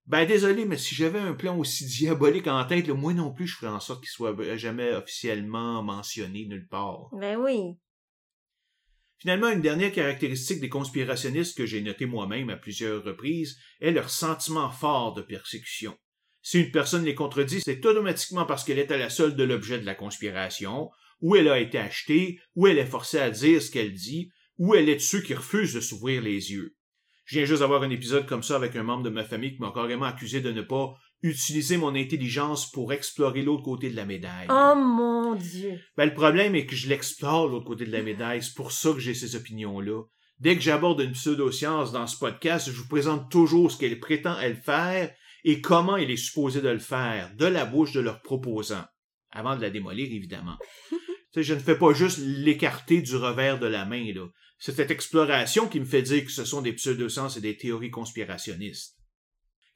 Ben 0.06 0.24
désolé, 0.24 0.64
mais 0.64 0.78
si 0.78 0.94
j'avais 0.94 1.18
un 1.18 1.34
plan 1.34 1.58
aussi 1.58 1.84
diabolique 1.84 2.46
en 2.46 2.64
tête, 2.64 2.88
moi 2.88 3.12
non 3.12 3.30
plus, 3.30 3.46
je 3.46 3.56
ferais 3.56 3.70
en 3.70 3.80
sorte 3.80 4.00
qu'il 4.00 4.08
soit 4.08 4.34
jamais 4.56 4.94
officiellement 4.94 5.82
mentionné 5.82 6.46
nulle 6.46 6.66
part. 6.66 7.10
Ben 7.12 7.36
oui. 7.36 7.76
Finalement, 9.18 9.50
une 9.50 9.60
dernière 9.60 9.92
caractéristique 9.92 10.60
des 10.60 10.68
conspirationnistes 10.68 11.56
que 11.56 11.66
j'ai 11.66 11.80
noté 11.80 12.06
moi-même 12.06 12.50
à 12.50 12.56
plusieurs 12.56 13.02
reprises 13.02 13.58
est 13.80 13.90
leur 13.90 14.10
sentiment 14.10 14.70
fort 14.70 15.14
de 15.14 15.22
persécution. 15.22 15.96
Si 16.40 16.60
une 16.60 16.70
personne 16.70 17.04
les 17.04 17.16
contredit, 17.16 17.60
c'est 17.60 17.84
automatiquement 17.84 18.46
parce 18.46 18.64
qu'elle 18.64 18.78
est 18.78 18.92
à 18.92 18.96
la 18.96 19.10
solde 19.10 19.36
de 19.36 19.42
l'objet 19.42 19.80
de 19.80 19.86
la 19.86 19.96
conspiration, 19.96 20.90
ou 21.20 21.34
elle 21.34 21.48
a 21.48 21.58
été 21.58 21.78
achetée, 21.78 22.38
ou 22.54 22.68
elle 22.68 22.78
est 22.78 22.86
forcée 22.86 23.18
à 23.18 23.30
dire 23.30 23.60
ce 23.60 23.72
qu'elle 23.72 23.92
dit, 23.92 24.30
ou 24.56 24.74
elle 24.74 24.88
est 24.88 24.96
de 24.96 25.00
ceux 25.00 25.20
qui 25.20 25.34
refusent 25.34 25.74
de 25.74 25.80
s'ouvrir 25.80 26.22
les 26.22 26.52
yeux. 26.52 26.76
Je 27.24 27.36
viens 27.36 27.44
juste 27.44 27.60
d'avoir 27.60 27.82
un 27.82 27.90
épisode 27.90 28.26
comme 28.26 28.42
ça 28.42 28.56
avec 28.56 28.76
un 28.76 28.84
membre 28.84 29.02
de 29.02 29.10
ma 29.10 29.24
famille 29.24 29.54
qui 29.54 29.60
m'a 29.60 29.72
carrément 29.72 30.06
accusé 30.06 30.40
de 30.40 30.52
ne 30.52 30.62
pas 30.62 30.94
utiliser 31.22 31.76
mon 31.76 31.94
intelligence 31.94 32.70
pour 32.70 32.92
explorer 32.92 33.42
l'autre 33.42 33.64
côté 33.64 33.90
de 33.90 33.96
la 33.96 34.04
médaille. 34.04 34.46
Oh 34.50 34.74
mon 34.76 35.34
Dieu. 35.34 35.80
Ben, 35.96 36.06
le 36.06 36.14
problème 36.14 36.54
est 36.54 36.66
que 36.66 36.76
je 36.76 36.88
l'explore 36.88 37.48
l'autre 37.48 37.66
côté 37.66 37.84
de 37.84 37.92
la 37.92 38.02
médaille. 38.02 38.42
C'est 38.42 38.54
pour 38.54 38.72
ça 38.72 38.92
que 38.92 39.00
j'ai 39.00 39.14
ces 39.14 39.34
opinions-là. 39.34 40.02
Dès 40.40 40.54
que 40.54 40.62
j'aborde 40.62 41.00
une 41.00 41.12
pseudo-science 41.12 41.90
dans 41.90 42.06
ce 42.06 42.16
podcast, 42.16 42.70
je 42.70 42.76
vous 42.80 42.88
présente 42.88 43.30
toujours 43.30 43.72
ce 43.72 43.78
qu'elle 43.78 43.98
prétend 43.98 44.38
elle 44.38 44.56
faire 44.56 45.12
et 45.44 45.60
comment 45.60 45.96
elle 45.96 46.10
est 46.10 46.16
supposée 46.16 46.60
de 46.60 46.68
le 46.68 46.78
faire, 46.78 47.34
de 47.34 47.46
la 47.46 47.64
bouche 47.64 47.92
de 47.92 48.00
leurs 48.00 48.22
proposants. 48.22 48.84
Avant 49.32 49.56
de 49.56 49.62
la 49.62 49.70
démolir, 49.70 50.06
évidemment. 50.12 50.56
je 51.36 51.54
ne 51.54 51.58
fais 51.58 51.76
pas 51.76 51.92
juste 51.92 52.18
l'écarter 52.18 53.02
du 53.02 53.16
revers 53.16 53.58
de 53.58 53.66
la 53.66 53.84
main, 53.84 54.12
là. 54.12 54.26
C'est 54.60 54.74
cette 54.74 54.90
exploration 54.90 55.68
qui 55.68 55.78
me 55.78 55.84
fait 55.84 56.02
dire 56.02 56.24
que 56.24 56.32
ce 56.32 56.44
sont 56.44 56.62
des 56.62 56.72
pseudo-sciences 56.72 57.36
et 57.36 57.40
des 57.40 57.56
théories 57.56 57.92
conspirationnistes. 57.92 58.97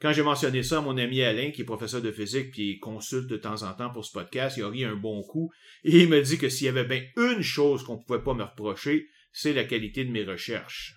Quand 0.03 0.13
j'ai 0.13 0.25
mentionné 0.25 0.65
ça 0.65 0.79
à 0.79 0.81
mon 0.81 0.99
ami 0.99 1.23
Alain, 1.23 1.53
qui 1.53 1.63
est 1.63 1.65
professeur 1.65 2.03
de 2.03 2.11
physique 2.11 2.51
puis 2.51 2.81
consulte 2.81 3.29
de 3.29 3.37
temps 3.37 3.63
en 3.63 3.73
temps 3.73 3.93
pour 3.93 4.05
ce 4.05 4.11
podcast, 4.11 4.57
il 4.57 4.65
a 4.65 4.69
ri 4.69 4.85
un 4.85 4.97
bon 4.97 5.23
coup 5.23 5.53
et 5.85 6.01
il 6.03 6.09
m'a 6.09 6.21
dit 6.21 6.39
que 6.39 6.49
s'il 6.49 6.67
y 6.67 6.69
avait 6.69 6.83
bien 6.85 7.05
une 7.17 7.41
chose 7.41 7.85
qu'on 7.85 7.99
pouvait 7.99 8.25
pas 8.25 8.35
me 8.35 8.43
reprocher, 8.43 9.07
c'est 9.31 9.53
la 9.53 9.63
qualité 9.63 10.05
de 10.05 10.11
mes 10.11 10.25
recherches. 10.25 10.97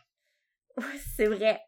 c'est 1.15 1.27
vrai. 1.27 1.59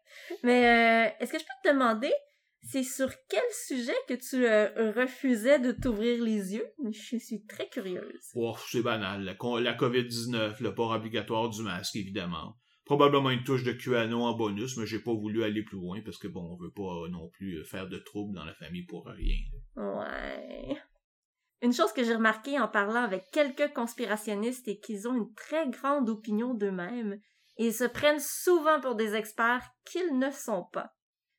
Mais 0.42 0.66
euh, 0.66 1.10
est-ce 1.20 1.30
que 1.30 1.38
je 1.38 1.44
peux 1.44 1.68
te 1.68 1.72
demander, 1.72 2.12
c'est 2.60 2.82
sur 2.82 3.08
quel 3.30 3.40
sujet 3.68 3.94
que 4.08 4.14
tu 4.14 4.44
euh, 4.44 4.90
refusais 4.90 5.60
de 5.60 5.70
t'ouvrir 5.70 6.20
les 6.20 6.56
yeux? 6.56 6.66
Je 6.90 7.18
suis 7.18 7.46
très 7.46 7.68
curieuse. 7.68 8.32
Oh, 8.34 8.56
c'est 8.68 8.82
banal. 8.82 9.22
La, 9.22 9.36
la 9.60 9.74
COVID-19, 9.74 10.60
le 10.60 10.74
port 10.74 10.90
obligatoire 10.90 11.50
du 11.50 11.62
masque, 11.62 11.94
évidemment 11.94 12.56
Probablement 12.88 13.28
une 13.28 13.44
touche 13.44 13.64
de 13.64 13.72
QAnon 13.72 14.24
en 14.24 14.32
bonus, 14.32 14.78
mais 14.78 14.86
j'ai 14.86 14.98
pas 14.98 15.12
voulu 15.12 15.44
aller 15.44 15.62
plus 15.62 15.76
loin 15.76 16.00
parce 16.02 16.16
que 16.16 16.26
bon, 16.26 16.40
on 16.40 16.56
veut 16.56 16.70
pas 16.70 17.06
non 17.10 17.28
plus 17.28 17.62
faire 17.66 17.86
de 17.86 17.98
troubles 17.98 18.34
dans 18.34 18.46
la 18.46 18.54
famille 18.54 18.86
pour 18.86 19.04
rien. 19.06 19.36
Ouais. 19.76 20.74
Une 21.60 21.74
chose 21.74 21.92
que 21.92 22.02
j'ai 22.02 22.14
remarqué 22.14 22.58
en 22.58 22.66
parlant 22.66 23.02
avec 23.02 23.24
quelques 23.30 23.74
conspirationnistes 23.74 24.68
est 24.68 24.78
qu'ils 24.78 25.06
ont 25.06 25.14
une 25.14 25.34
très 25.34 25.68
grande 25.68 26.08
opinion 26.08 26.54
d'eux-mêmes 26.54 27.18
et 27.58 27.66
ils 27.66 27.74
se 27.74 27.84
prennent 27.84 28.20
souvent 28.20 28.80
pour 28.80 28.94
des 28.94 29.14
experts 29.14 29.68
qu'ils 29.84 30.18
ne 30.18 30.30
sont 30.30 30.64
pas. 30.72 30.88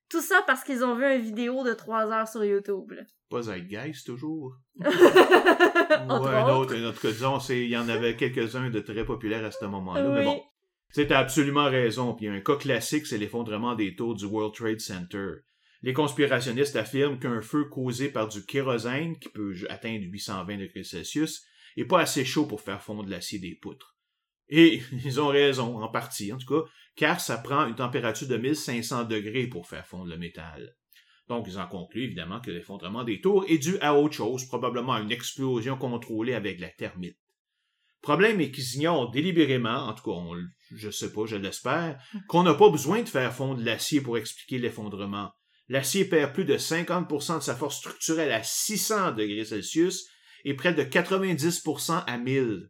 Tout 0.07 0.21
ça 0.21 0.43
parce 0.45 0.63
qu'ils 0.63 0.83
ont 0.85 0.95
vu 0.95 1.03
une 1.15 1.21
vidéo 1.21 1.63
de 1.63 1.73
trois 1.73 2.11
heures 2.11 2.27
sur 2.27 2.45
YouTube. 2.45 2.91
là. 2.91 3.01
Pas 3.31 3.41
Zeitgeist, 3.41 4.05
toujours? 4.05 4.53
Ouais, 4.79 6.29
un 6.35 6.55
autre, 6.55 6.75
tout 6.75 7.01
cas, 7.01 7.11
disons, 7.11 7.39
c'est- 7.39 7.63
il 7.63 7.69
y 7.69 7.77
en 7.77 7.89
avait 7.89 8.15
quelques-uns 8.15 8.69
de 8.69 8.79
très 8.79 9.05
populaires 9.05 9.43
à 9.45 9.51
ce 9.51 9.65
moment-là, 9.65 10.09
mais 10.09 10.23
bon. 10.23 10.43
Tu 10.93 11.05
as 11.13 11.19
absolument 11.19 11.69
raison. 11.69 12.13
Puis 12.13 12.27
un 12.27 12.41
cas 12.41 12.55
classique, 12.55 13.05
c'est 13.05 13.17
l'effondrement 13.17 13.75
des 13.75 13.95
tours 13.95 14.15
du 14.15 14.25
World 14.25 14.55
Trade 14.55 14.79
Center. 14.79 15.33
Les 15.81 15.93
conspirationnistes 15.93 16.75
affirment 16.75 17.19
qu'un 17.19 17.41
feu 17.41 17.65
causé 17.65 18.09
par 18.09 18.27
du 18.27 18.45
kérosène, 18.45 19.17
qui 19.17 19.29
peut 19.29 19.55
atteindre 19.69 20.03
820 20.05 20.57
degrés 20.57 20.83
Celsius, 20.83 21.45
est 21.77 21.85
pas 21.85 22.01
assez 22.01 22.25
chaud 22.25 22.45
pour 22.45 22.61
faire 22.61 22.81
fondre 22.81 23.09
l'acier 23.09 23.39
des 23.39 23.55
poutres. 23.55 23.95
Et 24.49 24.81
ils 25.05 25.21
ont 25.21 25.27
raison, 25.27 25.81
en 25.81 25.87
partie 25.87 26.33
en 26.33 26.37
tout 26.37 26.47
cas, 26.47 26.69
car 26.95 27.21
ça 27.21 27.37
prend 27.37 27.67
une 27.67 27.75
température 27.75 28.27
de 28.27 28.35
1500 28.35 29.05
degrés 29.05 29.47
pour 29.47 29.67
faire 29.67 29.85
fondre 29.85 30.09
le 30.09 30.17
métal. 30.17 30.75
Donc 31.29 31.45
ils 31.47 31.59
en 31.59 31.67
concluent 31.67 32.05
évidemment 32.05 32.41
que 32.41 32.51
l'effondrement 32.51 33.03
des 33.03 33.21
tours 33.21 33.45
est 33.47 33.59
dû 33.59 33.77
à 33.79 33.93
autre 33.95 34.15
chose, 34.15 34.45
probablement 34.45 34.93
à 34.93 35.01
une 35.01 35.11
explosion 35.11 35.77
contrôlée 35.77 36.33
avec 36.33 36.59
la 36.59 36.69
thermite. 36.69 37.19
Problème 38.01 38.39
est 38.39 38.51
qu'ils 38.51 38.75
ignorent 38.75 39.11
délibérément, 39.11 39.87
en 39.87 39.93
tout 39.93 40.03
cas, 40.03 40.17
on, 40.17 40.35
je 40.73 40.89
sais 40.89 41.11
pas, 41.11 41.25
je 41.25 41.35
l'espère, 41.35 42.01
qu'on 42.27 42.43
n'a 42.43 42.53
pas 42.53 42.69
besoin 42.69 43.01
de 43.01 43.09
faire 43.09 43.33
fondre 43.33 43.61
l'acier 43.61 44.01
pour 44.01 44.17
expliquer 44.17 44.57
l'effondrement. 44.57 45.31
L'acier 45.67 46.05
perd 46.05 46.33
plus 46.33 46.45
de 46.45 46.57
50% 46.57 47.37
de 47.37 47.43
sa 47.43 47.55
force 47.55 47.77
structurelle 47.77 48.31
à 48.31 48.41
600 48.41 49.11
degrés 49.11 49.45
Celsius 49.45 50.07
et 50.45 50.53
près 50.55 50.73
de 50.73 50.83
90% 50.83 52.03
à 52.05 52.17
1000. 52.17 52.69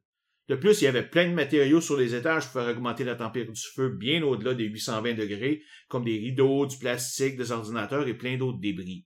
De 0.50 0.56
plus, 0.56 0.82
il 0.82 0.86
y 0.86 0.88
avait 0.88 1.08
plein 1.08 1.30
de 1.30 1.36
matériaux 1.36 1.80
sur 1.80 1.96
les 1.96 2.16
étages 2.16 2.46
pour 2.46 2.54
faire 2.54 2.70
augmenter 2.70 3.04
la 3.04 3.16
température 3.16 3.54
du 3.54 3.62
feu 3.76 3.90
bien 3.90 4.24
au-delà 4.24 4.56
des 4.56 4.66
820 4.66 5.14
degrés, 5.14 5.62
comme 5.88 6.04
des 6.04 6.18
rideaux, 6.18 6.66
du 6.66 6.78
plastique, 6.78 7.38
des 7.38 7.52
ordinateurs 7.52 8.08
et 8.08 8.16
plein 8.16 8.36
d'autres 8.36 8.60
débris. 8.60 9.06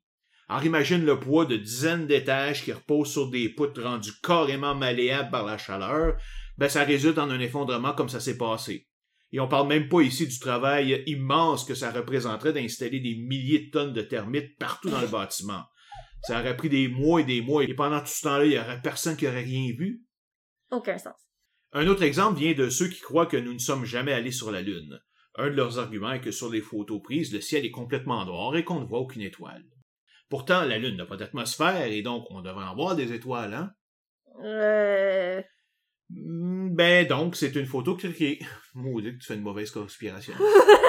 Alors 0.54 0.66
imagine 0.66 1.04
le 1.04 1.20
poids 1.20 1.48
de 1.48 1.58
dizaines 1.58 2.06
d'étages 2.06 2.64
qui 2.64 2.72
reposent 2.72 3.12
sur 3.12 3.32
des 3.32 3.50
poutres 3.50 3.82
rendues 3.82 4.14
carrément 4.22 4.76
malléables 4.76 5.32
par 5.32 5.48
la 5.48 5.58
chaleur, 5.58 6.16
ben 6.60 6.70
ça 6.70 6.84
résulte 6.84 7.18
en 7.18 7.32
un 7.32 7.40
effondrement 7.40 7.94
comme 7.94 8.08
ça 8.08 8.20
s'est 8.20 8.38
passé. 8.38 8.88
Et 9.32 9.40
on 9.40 9.48
parle 9.48 9.68
même 9.68 9.90
pas 9.90 10.02
ici 10.02 10.28
du 10.28 10.38
travail 10.38 11.02
immense 11.08 11.66
que 11.66 11.74
ça 11.74 11.90
représenterait 11.90 12.54
d'installer 12.54 13.00
des 13.00 13.16
milliers 13.16 13.66
de 13.66 13.72
tonnes 13.72 13.94
de 13.94 14.04
thermites 14.04 14.56
partout 14.60 14.92
dans 14.92 15.02
le 15.02 15.08
bâtiment. 15.12 15.64
Ça 16.22 16.40
aurait 16.40 16.56
pris 16.56 16.70
des 16.70 16.88
mois 16.88 17.22
et 17.22 17.24
des 17.24 17.42
mois, 17.42 17.64
et 17.64 17.74
pendant 17.74 18.02
tout 18.02 18.06
ce 18.06 18.22
temps-là, 18.22 18.46
il 18.46 18.52
y 18.52 18.60
aurait 18.60 18.80
personne 18.80 19.18
qui 19.18 19.28
aurait 19.28 19.42
rien 19.42 19.74
vu. 19.76 20.04
Aucun 20.70 21.00
sens. 21.00 21.20
Un 21.72 21.88
autre 21.88 22.04
exemple 22.04 22.38
vient 22.38 22.54
de 22.54 22.70
ceux 22.70 22.90
qui 22.90 23.02
croient 23.02 23.26
que 23.26 23.38
nous 23.38 23.54
ne 23.56 23.58
sommes 23.58 23.86
jamais 23.86 24.14
allés 24.14 24.32
sur 24.32 24.52
la 24.52 24.62
Lune. 24.62 25.02
Un 25.34 25.50
de 25.50 25.56
leurs 25.56 25.80
arguments 25.80 26.12
est 26.12 26.22
que 26.22 26.30
sur 26.30 26.52
les 26.52 26.62
photos 26.62 27.02
prises, 27.02 27.34
le 27.34 27.42
ciel 27.42 27.66
est 27.66 27.72
complètement 27.72 28.24
noir 28.24 28.56
et 28.56 28.64
qu'on 28.64 28.82
ne 28.82 28.86
voit 28.86 29.00
aucune 29.00 29.24
étoile. 29.24 29.66
Pourtant, 30.34 30.66
la 30.66 30.80
Lune 30.80 30.98
n'a 30.98 31.06
pas 31.06 31.16
d'atmosphère 31.16 31.86
et 31.86 32.02
donc 32.02 32.26
on 32.32 32.42
devrait 32.42 32.66
en 32.66 32.74
voir 32.74 32.96
des 32.96 33.14
étoiles, 33.14 33.54
hein? 33.54 33.72
Euh... 34.44 35.40
Hmm, 36.10 36.74
Ben 36.74 37.06
donc, 37.06 37.36
c'est 37.36 37.56
une 37.56 37.68
photo 37.68 37.96
cliquée. 37.96 38.40
Maudit 38.74 39.14
que 39.14 39.20
tu 39.20 39.28
fais 39.28 39.36
une 39.36 39.44
mauvaise 39.44 39.70
conspiration. 39.70 40.34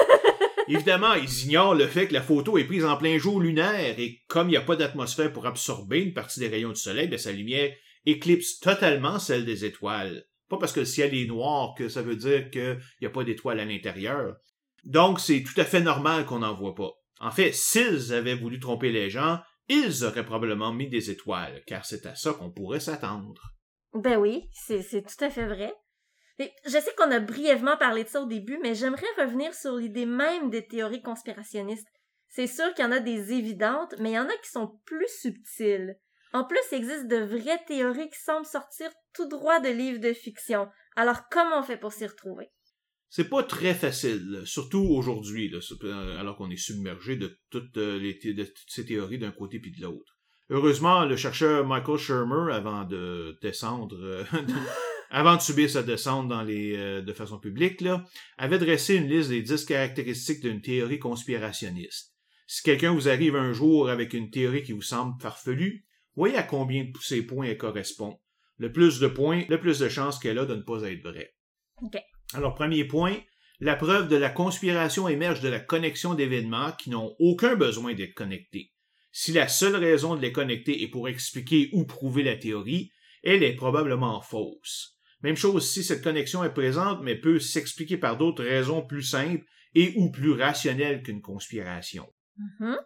Évidemment, 0.67 1.13
ils 1.13 1.43
ignorent 1.43 1.75
le 1.75 1.85
fait 1.85 2.07
que 2.07 2.15
la 2.15 2.23
photo 2.23 2.57
est 2.57 2.63
prise 2.63 2.85
en 2.85 2.97
plein 2.97 3.19
jour 3.19 3.39
lunaire 3.39 3.99
et 3.99 4.23
comme 4.27 4.47
il 4.47 4.53
n'y 4.53 4.57
a 4.57 4.61
pas 4.61 4.77
d'atmosphère 4.77 5.31
pour 5.31 5.45
absorber 5.45 6.01
une 6.01 6.15
partie 6.15 6.39
des 6.39 6.47
rayons 6.47 6.71
du 6.71 6.81
soleil, 6.81 7.07
ben 7.07 7.19
sa 7.19 7.31
lumière 7.31 7.71
éclipse 8.07 8.59
totalement 8.59 9.19
celle 9.19 9.45
des 9.45 9.63
étoiles. 9.63 10.25
Pas 10.49 10.57
parce 10.57 10.73
que 10.73 10.79
le 10.79 10.87
ciel 10.87 11.13
est 11.13 11.27
noir 11.27 11.75
que 11.77 11.87
ça 11.87 12.01
veut 12.01 12.15
dire 12.15 12.49
qu'il 12.49 12.79
n'y 12.99 13.05
a 13.05 13.11
pas 13.11 13.23
d'étoiles 13.23 13.59
à 13.59 13.65
l'intérieur. 13.65 14.37
Donc, 14.85 15.19
c'est 15.19 15.43
tout 15.43 15.61
à 15.61 15.65
fait 15.65 15.81
normal 15.81 16.25
qu'on 16.25 16.39
n'en 16.39 16.55
voit 16.55 16.73
pas. 16.73 16.93
En 17.19 17.31
fait, 17.31 17.53
s'ils 17.53 18.13
avaient 18.13 18.35
voulu 18.35 18.59
tromper 18.59 18.91
les 18.91 19.09
gens, 19.09 19.39
ils 19.67 20.03
auraient 20.03 20.25
probablement 20.25 20.73
mis 20.73 20.89
des 20.89 21.09
étoiles, 21.09 21.63
car 21.65 21.85
c'est 21.85 22.05
à 22.05 22.15
ça 22.15 22.33
qu'on 22.33 22.51
pourrait 22.51 22.79
s'attendre. 22.79 23.53
Ben 23.93 24.17
oui, 24.17 24.49
c'est 24.53 24.83
tout 25.03 25.23
à 25.23 25.29
fait 25.29 25.47
vrai. 25.47 25.73
Et 26.37 26.51
je 26.65 26.71
sais 26.71 26.93
qu'on 26.97 27.11
a 27.11 27.19
brièvement 27.19 27.77
parlé 27.77 28.03
de 28.03 28.09
ça 28.09 28.21
au 28.21 28.25
début, 28.25 28.59
mais 28.61 28.75
j'aimerais 28.75 29.05
revenir 29.17 29.53
sur 29.53 29.77
l'idée 29.77 30.05
même 30.05 30.49
des 30.49 30.67
théories 30.67 31.01
conspirationnistes. 31.01 31.87
C'est 32.27 32.47
sûr 32.47 32.73
qu'il 32.73 32.83
y 32.83 32.87
en 32.87 32.91
a 32.91 32.99
des 32.99 33.31
évidentes, 33.31 33.95
mais 33.99 34.11
il 34.11 34.15
y 34.15 34.19
en 34.19 34.27
a 34.27 34.37
qui 34.43 34.49
sont 34.49 34.79
plus 34.85 35.07
subtiles. 35.07 35.97
En 36.33 36.43
plus, 36.43 36.59
il 36.73 36.79
existe 36.79 37.07
de 37.07 37.17
vraies 37.17 37.63
théories 37.65 38.09
qui 38.09 38.19
semblent 38.19 38.45
sortir 38.45 38.91
tout 39.13 39.29
droit 39.29 39.61
de 39.61 39.69
livres 39.69 40.01
de 40.01 40.11
fiction. 40.11 40.67
Alors 40.97 41.29
comment 41.29 41.59
on 41.59 41.63
fait 41.63 41.77
pour 41.77 41.93
s'y 41.93 42.05
retrouver? 42.05 42.51
C'est 43.09 43.29
pas 43.29 43.43
très 43.43 43.73
facile, 43.73 44.41
surtout 44.45 44.85
aujourd'hui, 44.91 45.53
euh, 45.83 46.19
alors 46.19 46.35
qu'on 46.35 46.49
est 46.49 46.57
submergé 46.57 47.15
de 47.15 47.39
toutes, 47.49 47.77
euh, 47.77 47.99
de 47.99 48.43
toutes 48.43 48.67
ces 48.67 48.85
théories 48.85 49.19
d'un 49.19 49.31
côté 49.31 49.59
puis 49.59 49.71
de 49.71 49.81
l'autre. 49.81 50.17
Heureusement, 50.49 51.05
le 51.05 51.15
chercheur 51.15 51.65
Michael 51.65 51.97
Shermer, 51.97 52.53
avant 52.53 52.83
de 52.83 53.37
descendre, 53.41 53.97
euh, 53.99 54.23
avant 55.09 55.37
de 55.37 55.41
subir 55.41 55.69
sa 55.69 55.81
descente 55.81 56.27
dans 56.27 56.43
les, 56.43 57.01
de 57.01 57.13
façon 57.13 57.39
publique, 57.39 57.83
avait 58.37 58.59
dressé 58.59 58.95
une 58.95 59.07
liste 59.07 59.29
des 59.29 59.41
10 59.41 59.65
caractéristiques 59.65 60.41
d'une 60.41 60.61
théorie 60.61 60.99
conspirationniste. 60.99 62.13
Si 62.47 62.61
quelqu'un 62.63 62.93
vous 62.93 63.09
arrive 63.09 63.35
un 63.35 63.53
jour 63.53 63.89
avec 63.89 64.13
une 64.13 64.29
théorie 64.29 64.63
qui 64.63 64.73
vous 64.73 64.81
semble 64.81 65.19
farfelue, 65.19 65.85
voyez 66.15 66.35
à 66.35 66.43
combien 66.43 66.83
de 66.83 66.91
ces 67.01 67.23
points 67.23 67.47
elle 67.47 67.57
correspond. 67.57 68.19
Le 68.57 68.71
plus 68.71 68.99
de 68.99 69.07
points, 69.07 69.43
le 69.49 69.59
plus 69.59 69.79
de 69.79 69.89
chances 69.89 70.19
qu'elle 70.19 70.39
a 70.39 70.45
de 70.45 70.55
ne 70.55 70.61
pas 70.61 70.83
être 70.83 71.01
vraie. 71.01 71.33
Alors, 72.35 72.53
premier 72.53 72.83
point, 72.83 73.15
la 73.61 73.75
preuve 73.75 74.09
de 74.09 74.17
la 74.17 74.29
conspiration 74.29 75.07
émerge 75.07 75.39
de 75.39 75.47
la 75.47 75.59
connexion 75.59 76.13
d'événements 76.13 76.73
qui 76.73 76.89
n'ont 76.89 77.15
aucun 77.19 77.55
besoin 77.55 77.93
d'être 77.93 78.13
connectés. 78.13 78.73
Si 79.11 79.31
la 79.31 79.47
seule 79.47 79.77
raison 79.77 80.15
de 80.15 80.21
les 80.21 80.33
connecter 80.33 80.83
est 80.83 80.89
pour 80.89 81.07
expliquer 81.07 81.69
ou 81.71 81.85
prouver 81.85 82.23
la 82.23 82.35
théorie, 82.35 82.91
elle 83.23 83.43
est 83.43 83.55
probablement 83.55 84.21
fausse. 84.21 84.97
Même 85.21 85.37
chose 85.37 85.71
si 85.71 85.83
cette 85.83 86.03
connexion 86.03 86.43
est 86.43 86.53
présente, 86.53 87.01
mais 87.01 87.15
peut 87.15 87.39
s'expliquer 87.39 87.97
par 87.97 88.17
d'autres 88.17 88.43
raisons 88.43 88.85
plus 88.85 89.03
simples 89.03 89.45
et 89.73 89.93
ou 89.95 90.11
plus 90.11 90.33
rationnelles 90.33 91.01
qu'une 91.01 91.21
conspiration. 91.21 92.05
Mhm. 92.37 92.77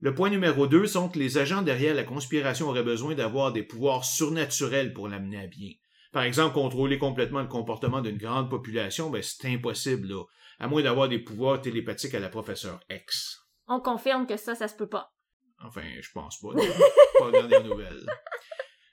Le 0.00 0.14
point 0.14 0.30
numéro 0.30 0.66
deux 0.66 0.86
sont 0.86 1.08
que 1.08 1.18
les 1.18 1.38
agents 1.38 1.62
derrière 1.62 1.94
la 1.94 2.04
conspiration 2.04 2.68
auraient 2.68 2.82
besoin 2.82 3.14
d'avoir 3.14 3.52
des 3.52 3.62
pouvoirs 3.62 4.04
surnaturels 4.04 4.92
pour 4.92 5.08
l'amener 5.08 5.38
à 5.38 5.46
bien. 5.46 5.70
Par 6.12 6.24
exemple, 6.24 6.54
contrôler 6.54 6.98
complètement 6.98 7.40
le 7.40 7.48
comportement 7.48 8.00
d'une 8.00 8.18
grande 8.18 8.50
population, 8.50 9.10
ben 9.10 9.22
c'est 9.22 9.48
impossible, 9.48 10.08
là, 10.08 10.22
à 10.58 10.66
moins 10.66 10.82
d'avoir 10.82 11.08
des 11.08 11.20
pouvoirs 11.20 11.60
télépathiques 11.60 12.14
à 12.14 12.20
la 12.20 12.28
professeure 12.28 12.80
X. 12.90 13.38
On 13.68 13.80
confirme 13.80 14.26
que 14.26 14.36
ça, 14.36 14.54
ça 14.54 14.66
se 14.66 14.74
peut 14.74 14.88
pas. 14.88 15.12
Enfin, 15.64 15.82
je 16.00 16.10
pense 16.12 16.40
pas. 16.40 16.48
pas 17.18 17.30
dans 17.30 17.46
les 17.46 17.62
nouvelles. 17.62 18.06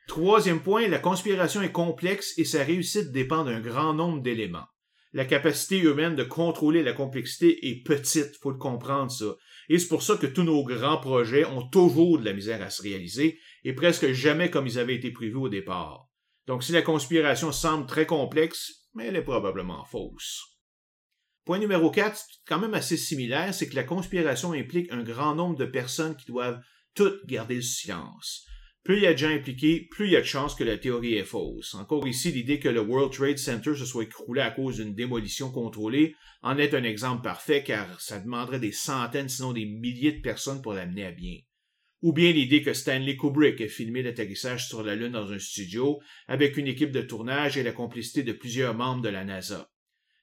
Troisième 0.08 0.62
point, 0.62 0.88
la 0.88 1.00
conspiration 1.00 1.62
est 1.62 1.72
complexe 1.72 2.38
et 2.38 2.46
sa 2.46 2.64
réussite 2.64 3.12
dépend 3.12 3.44
d'un 3.44 3.60
grand 3.60 3.94
nombre 3.94 4.22
d'éléments. 4.22 4.68
La 5.14 5.26
capacité 5.26 5.80
humaine 5.80 6.16
de 6.16 6.24
contrôler 6.24 6.84
la 6.84 6.94
complexité 6.94 7.70
est 7.70 7.84
petite, 7.84 8.38
faut 8.42 8.52
le 8.52 8.58
comprendre 8.58 9.12
ça. 9.12 9.36
Et 9.70 9.80
c'est 9.80 9.88
pour 9.88 10.04
ça 10.04 10.16
que 10.16 10.28
tous 10.28 10.44
nos 10.44 10.64
grands 10.64 11.00
projets 11.00 11.46
ont 11.46 11.68
toujours 11.68 12.20
de 12.20 12.26
la 12.26 12.34
misère 12.34 12.62
à 12.62 12.70
se 12.70 12.82
réaliser 12.82 13.40
et 13.64 13.74
presque 13.74 14.12
jamais 14.12 14.50
comme 14.50 14.68
ils 14.68 14.80
avaient 14.80 14.96
été 14.96 15.12
prévus 15.12 15.36
au 15.36 15.50
départ. 15.50 16.07
Donc 16.48 16.64
si 16.64 16.72
la 16.72 16.82
conspiration 16.82 17.52
semble 17.52 17.86
très 17.86 18.06
complexe, 18.06 18.88
mais 18.96 19.08
elle 19.08 19.18
est 19.18 19.22
probablement 19.22 19.84
fausse. 19.86 20.42
Point 21.46 21.60
numéro 21.60 21.92
4, 21.92 22.20
quand 22.48 22.60
même 22.60 22.74
assez 22.74 22.98
similaire, 22.98 23.54
c'est 23.54 23.70
que 23.70 23.76
la 23.76 23.84
conspiration 23.84 24.54
implique 24.54 24.92
un 24.92 25.04
grand 25.04 25.36
nombre 25.36 25.58
de 25.58 25.66
personnes 25.66 26.16
qui 26.16 26.26
doivent 26.26 26.62
toutes 26.96 27.26
garder 27.26 27.56
le 27.56 27.62
silence. 27.62 28.46
Plus 28.84 28.98
il 28.98 29.04
y 29.04 29.08
a 29.08 29.14
de 29.14 29.18
gens 29.18 29.30
impliqués, 29.30 29.88
plus 29.92 30.08
il 30.08 30.12
y 30.14 30.16
a 30.16 30.22
de 30.22 30.26
chances 30.26 30.56
que 30.56 30.64
la 30.64 30.78
théorie 30.78 31.16
est 31.16 31.26
fausse. 31.26 31.76
Encore 31.76 32.08
ici, 32.08 32.32
l'idée 32.32 32.60
que 32.60 32.70
le 32.70 32.80
World 32.80 33.12
Trade 33.12 33.38
Center 33.38 33.76
se 33.76 33.86
soit 33.86 34.04
écroulé 34.04 34.42
à 34.42 34.52
cause 34.52 34.78
d'une 34.78 34.96
démolition 34.96 35.52
contrôlée 35.52 36.16
en 36.42 36.58
est 36.58 36.74
un 36.74 36.84
exemple 36.84 37.24
parfait 37.24 37.64
car 37.64 38.00
ça 38.00 38.20
demanderait 38.20 38.60
des 38.60 38.72
centaines 38.72 39.28
sinon 39.28 39.52
des 39.52 39.66
milliers 39.66 40.14
de 40.14 40.22
personnes 40.22 40.62
pour 40.62 40.74
l'amener 40.74 41.06
à 41.06 41.12
bien. 41.12 41.38
Ou 42.08 42.14
bien 42.14 42.32
l'idée 42.32 42.62
que 42.62 42.72
Stanley 42.72 43.18
Kubrick 43.18 43.60
ait 43.60 43.68
filmé 43.68 44.02
l'atterrissage 44.02 44.70
sur 44.70 44.82
la 44.82 44.96
Lune 44.96 45.12
dans 45.12 45.34
un 45.34 45.40
studio 45.40 46.00
avec 46.30 46.56
une 46.56 46.68
équipe 46.68 46.94
de 46.94 47.02
tournage 47.02 47.58
et 47.58 47.64
la 47.64 47.74
complicité 47.74 48.24
de 48.24 48.32
plusieurs 48.32 48.74
membres 48.76 49.02
de 49.02 49.10
la 49.10 49.26
NASA. 49.26 49.70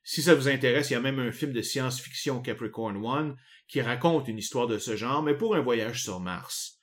Si 0.02 0.22
ça 0.22 0.34
vous 0.34 0.48
intéresse, 0.48 0.88
il 0.88 0.94
y 0.94 0.96
a 0.96 1.00
même 1.00 1.18
un 1.18 1.30
film 1.30 1.52
de 1.52 1.60
science-fiction 1.60 2.40
Capricorn 2.40 2.96
One 3.04 3.36
qui 3.68 3.82
raconte 3.82 4.28
une 4.28 4.38
histoire 4.38 4.66
de 4.66 4.78
ce 4.78 4.96
genre, 4.96 5.22
mais 5.22 5.36
pour 5.36 5.56
un 5.56 5.60
voyage 5.60 6.02
sur 6.02 6.20
Mars. 6.20 6.80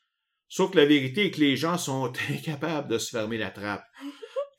Sauf 0.48 0.70
que 0.70 0.78
la 0.78 0.86
vérité 0.86 1.26
est 1.26 1.32
que 1.32 1.40
les 1.40 1.58
gens 1.58 1.80
sont 1.80 2.14
incapables 2.30 2.88
de 2.88 3.00
se 3.00 3.10
fermer 3.10 3.40
la 3.40 3.50
trappe. 3.50 3.88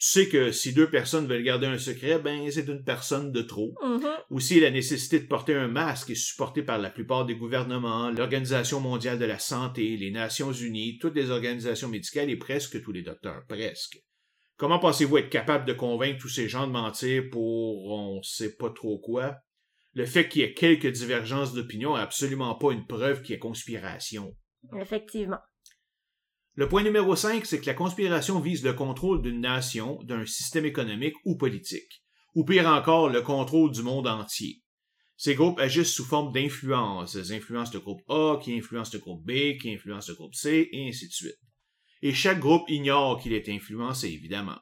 Tu 0.03 0.09
sais 0.09 0.29
que 0.29 0.51
si 0.51 0.73
deux 0.73 0.91
personnes 0.91 1.29
veulent 1.29 1.45
garder 1.45 1.69
un 1.69 1.79
secret, 1.79 2.19
ben 2.19 2.51
c'est 2.51 2.67
une 2.67 2.83
personne 2.83 3.31
de 3.31 3.41
trop. 3.41 3.73
Mhm. 3.81 4.09
Aussi, 4.31 4.59
la 4.59 4.73
nécessité 4.73 5.21
de 5.21 5.29
porter 5.29 5.55
un 5.55 5.69
masque 5.69 6.11
est 6.11 6.17
supportée 6.17 6.65
par 6.65 6.79
la 6.79 6.91
plupart 6.91 7.25
des 7.25 7.37
gouvernements, 7.37 8.11
l'Organisation 8.11 8.81
mondiale 8.81 9.21
de 9.21 9.27
la 9.27 9.39
santé, 9.39 9.97
les 9.97 10.11
Nations 10.11 10.51
unies, 10.51 10.99
toutes 10.99 11.15
les 11.15 11.31
organisations 11.31 11.89
médicales 11.89 12.31
et 12.31 12.37
presque 12.37 12.83
tous 12.83 12.91
les 12.91 13.03
docteurs, 13.03 13.45
presque. 13.47 14.03
Comment 14.57 14.81
pensez-vous 14.81 15.19
être 15.19 15.31
capable 15.31 15.67
de 15.67 15.73
convaincre 15.73 16.21
tous 16.21 16.29
ces 16.29 16.49
gens 16.49 16.67
de 16.67 16.73
mentir 16.73 17.23
pour 17.31 17.93
on 17.93 18.21
sait 18.25 18.57
pas 18.57 18.71
trop 18.71 18.99
quoi? 18.99 19.37
Le 19.95 20.05
fait 20.05 20.29
qu'il 20.29 20.43
y 20.43 20.45
ait 20.45 20.55
quelques 20.55 20.91
divergences 20.91 21.55
d'opinion 21.55 21.95
n'est 21.95 22.03
absolument 22.03 22.57
pas 22.57 22.73
une 22.73 22.89
preuve 22.89 23.23
qu'il 23.23 23.35
y 23.35 23.37
ait 23.37 23.39
conspiration. 23.39 24.35
Effectivement. 24.77 25.39
Le 26.55 26.69
point 26.69 26.83
numéro 26.83 27.17
5, 27.17 27.47
c'est 27.47 27.61
que 27.61 27.67
la 27.67 27.75
conspiration 27.75 28.39
vise 28.39 28.63
le 28.63 28.75
contrôle 28.75 29.23
d'une 29.23 29.41
nation, 29.41 30.03
d'un 30.03 30.27
système 30.27 30.67
économique 30.67 31.15
ou 31.25 31.37
politique, 31.37 32.05
ou 32.35 32.45
pire 32.45 32.67
encore, 32.67 33.09
le 33.09 33.23
contrôle 33.23 33.73
du 33.73 33.83
monde 33.83 34.07
entier. 34.07 34.63
Ces 35.17 35.35
groupes 35.35 35.59
agissent 35.59 35.95
sous 35.95 36.05
forme 36.05 36.33
d'influences, 36.33 37.15
Elles 37.15 37.33
influencent 37.33 37.73
le 37.73 37.81
groupe 37.81 38.03
A, 38.09 38.39
qui 38.43 38.55
influence 38.55 38.93
le 38.93 38.99
groupe 38.99 39.25
B, 39.25 39.57
qui 39.61 39.73
influence 39.73 40.09
le 40.09 40.15
groupe 40.15 40.35
C, 40.35 40.69
et 40.73 40.89
ainsi 40.89 41.09
de 41.09 41.13
suite. 41.13 41.39
Et 42.03 42.13
chaque 42.13 42.41
groupe 42.41 42.69
ignore 42.69 43.19
qu'il 43.19 43.33
est 43.33 43.49
influencé, 43.49 44.09
évidemment. 44.09 44.59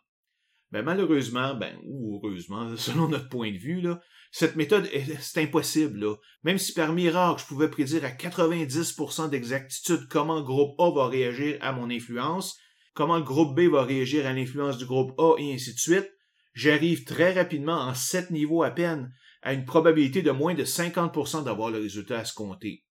Ben, 0.70 0.82
malheureusement, 0.82 1.54
ben, 1.54 1.76
ou 1.84 2.20
heureusement, 2.22 2.76
selon 2.76 3.08
notre 3.08 3.28
point 3.28 3.50
de 3.50 3.58
vue, 3.58 3.80
là, 3.80 4.00
cette 4.30 4.56
méthode, 4.56 4.88
est- 4.92 5.20
c'est 5.20 5.42
impossible, 5.42 5.98
là. 6.00 6.14
Même 6.44 6.58
si 6.58 6.72
par 6.72 6.92
miracle, 6.92 7.42
je 7.42 7.46
pouvais 7.46 7.68
prédire 7.68 8.04
à 8.04 8.10
90% 8.10 9.28
d'exactitude 9.28 10.08
comment 10.08 10.36
le 10.36 10.44
groupe 10.44 10.78
A 10.78 10.90
va 10.90 11.08
réagir 11.08 11.58
à 11.60 11.72
mon 11.72 11.90
influence, 11.90 12.56
comment 12.94 13.16
le 13.16 13.24
groupe 13.24 13.56
B 13.56 13.70
va 13.70 13.84
réagir 13.84 14.26
à 14.26 14.32
l'influence 14.32 14.78
du 14.78 14.86
groupe 14.86 15.18
A, 15.18 15.36
et 15.38 15.54
ainsi 15.54 15.74
de 15.74 15.78
suite, 15.78 16.10
j'arrive 16.54 17.04
très 17.04 17.32
rapidement 17.32 17.80
en 17.80 17.94
7 17.94 18.30
niveaux 18.30 18.62
à 18.62 18.70
peine 18.70 19.12
à 19.42 19.52
une 19.52 19.64
probabilité 19.64 20.22
de 20.22 20.30
moins 20.30 20.54
de 20.54 20.64
50% 20.64 21.42
d'avoir 21.42 21.70
le 21.70 21.78
résultat 21.78 22.22
compter. 22.34 22.84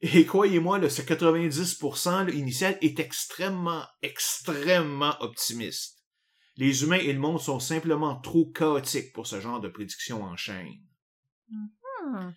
Et 0.00 0.24
croyez-moi, 0.24 0.88
ce 0.88 1.02
90% 1.02 2.24
là, 2.24 2.32
initial 2.32 2.78
est 2.82 3.00
extrêmement, 3.00 3.84
extrêmement 4.02 5.16
optimiste. 5.20 5.97
Les 6.58 6.82
humains 6.82 6.98
et 6.98 7.12
le 7.12 7.20
monde 7.20 7.40
sont 7.40 7.60
simplement 7.60 8.20
trop 8.20 8.46
chaotiques 8.46 9.12
pour 9.12 9.28
ce 9.28 9.40
genre 9.40 9.60
de 9.60 9.68
prédiction 9.68 10.24
en 10.24 10.36
chaîne. 10.36 10.80
Hmm. 11.48 12.32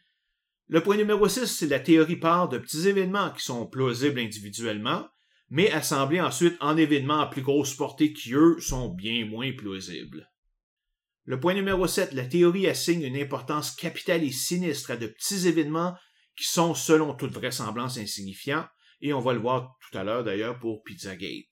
Le 0.67 0.83
point 0.83 0.95
numéro 0.95 1.27
6, 1.27 1.47
c'est 1.47 1.67
la 1.67 1.79
théorie 1.79 2.17
part 2.17 2.47
de 2.47 2.59
petits 2.59 2.87
événements 2.87 3.31
qui 3.31 3.43
sont 3.43 3.65
plausibles 3.65 4.19
individuellement, 4.19 5.09
mais 5.49 5.71
assemblés 5.71 6.21
ensuite 6.21 6.55
en 6.61 6.77
événements 6.77 7.19
à 7.19 7.27
plus 7.27 7.41
grosse 7.41 7.73
portée 7.73 8.13
qui, 8.13 8.33
eux, 8.35 8.59
sont 8.59 8.89
bien 8.89 9.25
moins 9.25 9.51
plausibles. 9.53 10.29
Le 11.25 11.39
point 11.39 11.55
numéro 11.55 11.87
7, 11.87 12.13
la 12.13 12.25
théorie 12.25 12.67
assigne 12.67 13.03
une 13.03 13.17
importance 13.17 13.71
capitale 13.75 14.23
et 14.23 14.31
sinistre 14.31 14.91
à 14.91 14.97
de 14.97 15.07
petits 15.07 15.47
événements 15.47 15.95
qui 16.37 16.45
sont, 16.45 16.75
selon 16.75 17.15
toute 17.15 17.33
vraisemblance, 17.33 17.97
insignifiants, 17.97 18.67
et 19.01 19.13
on 19.13 19.19
va 19.19 19.33
le 19.33 19.39
voir 19.39 19.77
tout 19.81 19.97
à 19.97 20.03
l'heure 20.03 20.23
d'ailleurs 20.23 20.59
pour 20.59 20.83
Pizzagate. 20.83 21.50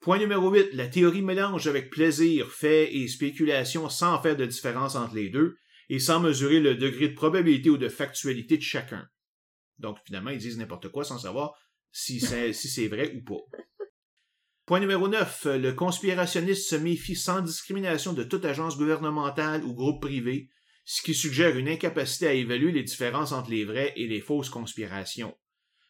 Point 0.00 0.18
numéro 0.18 0.50
8, 0.50 0.74
la 0.74 0.86
théorie 0.86 1.22
mélange 1.22 1.66
avec 1.66 1.90
plaisir, 1.90 2.50
fait 2.50 2.94
et 2.94 3.08
spéculation 3.08 3.88
sans 3.88 4.20
faire 4.22 4.36
de 4.36 4.46
différence 4.46 4.94
entre 4.94 5.16
les 5.16 5.28
deux, 5.28 5.56
et 5.88 5.98
sans 5.98 6.20
mesurer 6.20 6.60
le 6.60 6.76
degré 6.76 7.08
de 7.08 7.14
probabilité 7.14 7.70
ou 7.70 7.78
de 7.78 7.88
factualité 7.88 8.56
de 8.56 8.62
chacun. 8.62 9.08
Donc, 9.78 9.98
finalement, 10.06 10.30
ils 10.30 10.38
disent 10.38 10.58
n'importe 10.58 10.88
quoi 10.88 11.04
sans 11.04 11.18
savoir 11.18 11.54
si 11.90 12.20
c'est 12.20 12.52
si 12.52 12.68
c'est 12.68 12.88
vrai 12.88 13.14
ou 13.14 13.22
pas. 13.22 13.58
Point 14.66 14.80
numéro 14.80 15.08
9. 15.08 15.46
Le 15.46 15.72
conspirationniste 15.72 16.68
se 16.68 16.76
méfie 16.76 17.16
sans 17.16 17.40
discrimination 17.40 18.12
de 18.12 18.22
toute 18.22 18.44
agence 18.44 18.76
gouvernementale 18.76 19.64
ou 19.64 19.72
groupe 19.72 20.02
privé, 20.02 20.50
ce 20.84 21.02
qui 21.02 21.14
suggère 21.14 21.56
une 21.56 21.68
incapacité 21.68 22.26
à 22.26 22.34
évaluer 22.34 22.72
les 22.72 22.82
différences 22.82 23.32
entre 23.32 23.50
les 23.50 23.64
vraies 23.64 23.94
et 23.96 24.06
les 24.06 24.20
fausses 24.20 24.50
conspirations. 24.50 25.34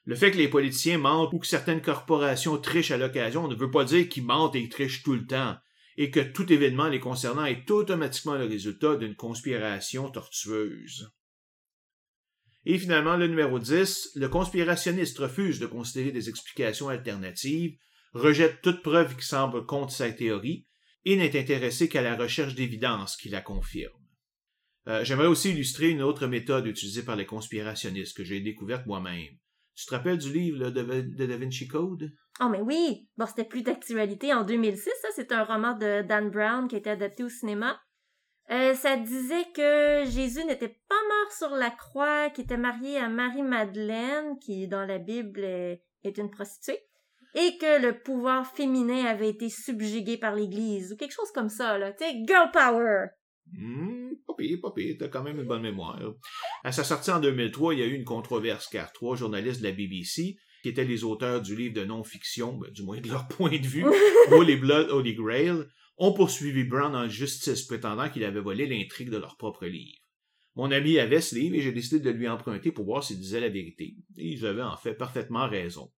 Le 0.09 0.17
fait 0.17 0.31
que 0.31 0.39
les 0.39 0.49
politiciens 0.49 0.97
mentent 0.97 1.35
ou 1.35 1.39
que 1.39 1.47
certaines 1.47 1.83
corporations 1.83 2.57
trichent 2.57 2.93
à 2.93 2.97
l'occasion 2.97 3.47
ne 3.47 3.55
veut 3.55 3.71
pas 3.71 3.85
dire 3.85 4.09
qu'ils 4.09 4.25
mentent 4.25 4.57
et 4.57 4.67
trichent 4.71 5.03
tout 5.03 5.13
le 5.13 5.27
temps, 5.27 5.55
et 5.99 6.11
que 6.11 6.21
tout 6.21 6.51
événement 6.51 6.89
les 6.89 6.99
concernant 6.99 7.45
est 7.45 7.71
automatiquement 7.71 8.37
le 8.37 8.47
résultat 8.47 8.97
d'une 8.97 9.15
conspiration 9.15 10.11
tortueuse. 10.11 11.13
Et 12.65 12.79
finalement, 12.79 13.19
le 13.19 13.27
numéro 13.27 13.59
10, 13.59 14.13
le 14.15 14.31
conspirationniste 14.31 15.19
refuse 15.19 15.59
de 15.59 15.67
considérer 15.67 16.11
des 16.11 16.31
explications 16.31 16.89
alternatives, 16.89 17.77
rejette 18.15 18.63
toute 18.63 18.81
preuve 18.81 19.15
qui 19.15 19.27
semble 19.27 19.67
contre 19.67 19.93
sa 19.93 20.11
théorie, 20.11 20.67
et 21.05 21.17
n'est 21.17 21.39
intéressé 21.39 21.91
qu'à 21.91 22.01
la 22.01 22.17
recherche 22.17 22.55
d'évidence 22.55 23.19
qui 23.19 23.29
la 23.29 23.43
confirme. 23.43 23.93
Euh, 24.87 25.05
J'aimerais 25.05 25.27
aussi 25.27 25.51
illustrer 25.51 25.91
une 25.91 26.01
autre 26.01 26.27
méthode 26.27 26.67
utilisée 26.67 27.03
par 27.03 27.17
les 27.17 27.27
conspirationnistes 27.27 28.17
que 28.17 28.25
j'ai 28.25 28.41
découverte 28.41 28.87
moi-même. 28.87 29.37
Tu 29.79 29.87
te 29.87 29.95
rappelles 29.95 30.19
du 30.19 30.33
livre 30.33 30.71
de, 30.71 30.83
de 30.83 31.27
Da 31.27 31.37
Vinci 31.37 31.69
Code? 31.69 32.11
Oh, 32.41 32.49
mais 32.49 32.61
oui! 32.61 33.09
Bon, 33.17 33.27
c'était 33.27 33.45
plus 33.45 33.63
d'actualité 33.63 34.35
en 34.35 34.43
2006, 34.43 34.83
ça. 35.03 35.09
C'est 35.15 35.31
un 35.31 35.45
roman 35.45 35.75
de 35.75 36.03
Dan 36.03 36.31
Brown 36.31 36.67
qui 36.67 36.75
a 36.75 36.79
été 36.79 36.91
adapté 36.91 37.23
au 37.23 37.29
cinéma. 37.29 37.81
Euh, 38.51 38.75
ça 38.75 38.97
disait 38.97 39.47
que 39.55 40.03
Jésus 40.07 40.45
n'était 40.45 40.81
pas 40.89 40.97
mort 41.09 41.33
sur 41.33 41.51
la 41.51 41.71
croix, 41.71 42.29
qu'il 42.31 42.43
était 42.45 42.57
marié 42.57 42.99
à 42.99 43.09
Marie-Madeleine, 43.09 44.41
qui 44.41 44.67
dans 44.67 44.85
la 44.85 44.99
Bible 44.99 45.45
est, 45.45 45.85
est 46.03 46.19
une 46.19 46.31
prostituée, 46.31 46.81
et 47.37 47.57
que 47.59 47.81
le 47.81 48.03
pouvoir 48.03 48.49
féminin 48.49 49.05
avait 49.05 49.29
été 49.29 49.49
subjugué 49.49 50.17
par 50.17 50.35
l'Église, 50.35 50.93
ou 50.93 50.97
quelque 50.97 51.15
chose 51.15 51.31
comme 51.33 51.51
ça, 51.51 51.79
là. 51.79 51.93
Tu 51.93 52.05
sais, 52.05 52.25
girl 52.27 52.51
power! 52.53 53.11
Hmm, 53.53 54.15
pas 54.27 54.35
pire, 54.37 54.59
pas 54.61 54.73
pire, 54.73 54.97
t'as 54.99 55.09
quand 55.09 55.23
même 55.23 55.39
une 55.39 55.47
bonne 55.47 55.63
mémoire. 55.63 56.01
À 56.65 56.73
sa 56.73 56.85
sortie 56.85 57.11
en 57.11 57.21
2003, 57.21 57.75
il 57.75 57.81
y 57.81 57.83
a 57.83 57.87
eu 57.87 57.95
une 57.95 58.05
controverse 58.05 58.69
car 58.69 58.93
trois 58.93 59.17
journalistes 59.17 59.61
de 59.61 59.67
la 59.67 59.73
BBC, 59.73 60.37
qui 60.63 60.69
étaient 60.69 60.85
les 60.85 61.05
auteurs 61.05 61.41
du 61.41 61.57
livre 61.57 61.75
de 61.75 61.85
non-fiction, 61.85 62.57
ben, 62.57 62.71
du 62.71 62.83
moins 62.83 63.01
de 63.01 63.09
leur 63.09 63.29
point 63.29 63.59
de 63.59 63.67
vue, 63.67 63.85
Holy 64.31 64.57
Blood, 64.57 64.91
Holy 64.91 65.15
Grail, 65.15 65.65
ont 65.97 66.13
poursuivi 66.13 66.65
Brown 66.65 66.95
en 66.95 67.09
justice, 67.09 67.63
prétendant 67.63 68.09
qu'il 68.09 68.25
avait 68.25 68.41
volé 68.41 68.67
l'intrigue 68.67 69.11
de 69.11 69.17
leur 69.17 69.37
propre 69.37 69.67
livre. 69.67 69.99
Mon 70.55 70.71
ami 70.71 70.99
avait 70.99 71.21
ce 71.21 71.37
livre 71.37 71.55
et 71.55 71.61
j'ai 71.61 71.73
décidé 71.73 72.01
de 72.01 72.11
lui 72.11 72.29
emprunter 72.29 72.73
pour 72.73 72.85
voir 72.85 73.05
s'il 73.05 73.19
disait 73.19 73.41
la 73.41 73.49
vérité. 73.49 73.97
Et 74.17 74.29
ils 74.33 74.45
avaient 74.45 74.63
en 74.63 74.77
fait 74.77 74.95
parfaitement 74.95 75.49
raison. 75.49 75.93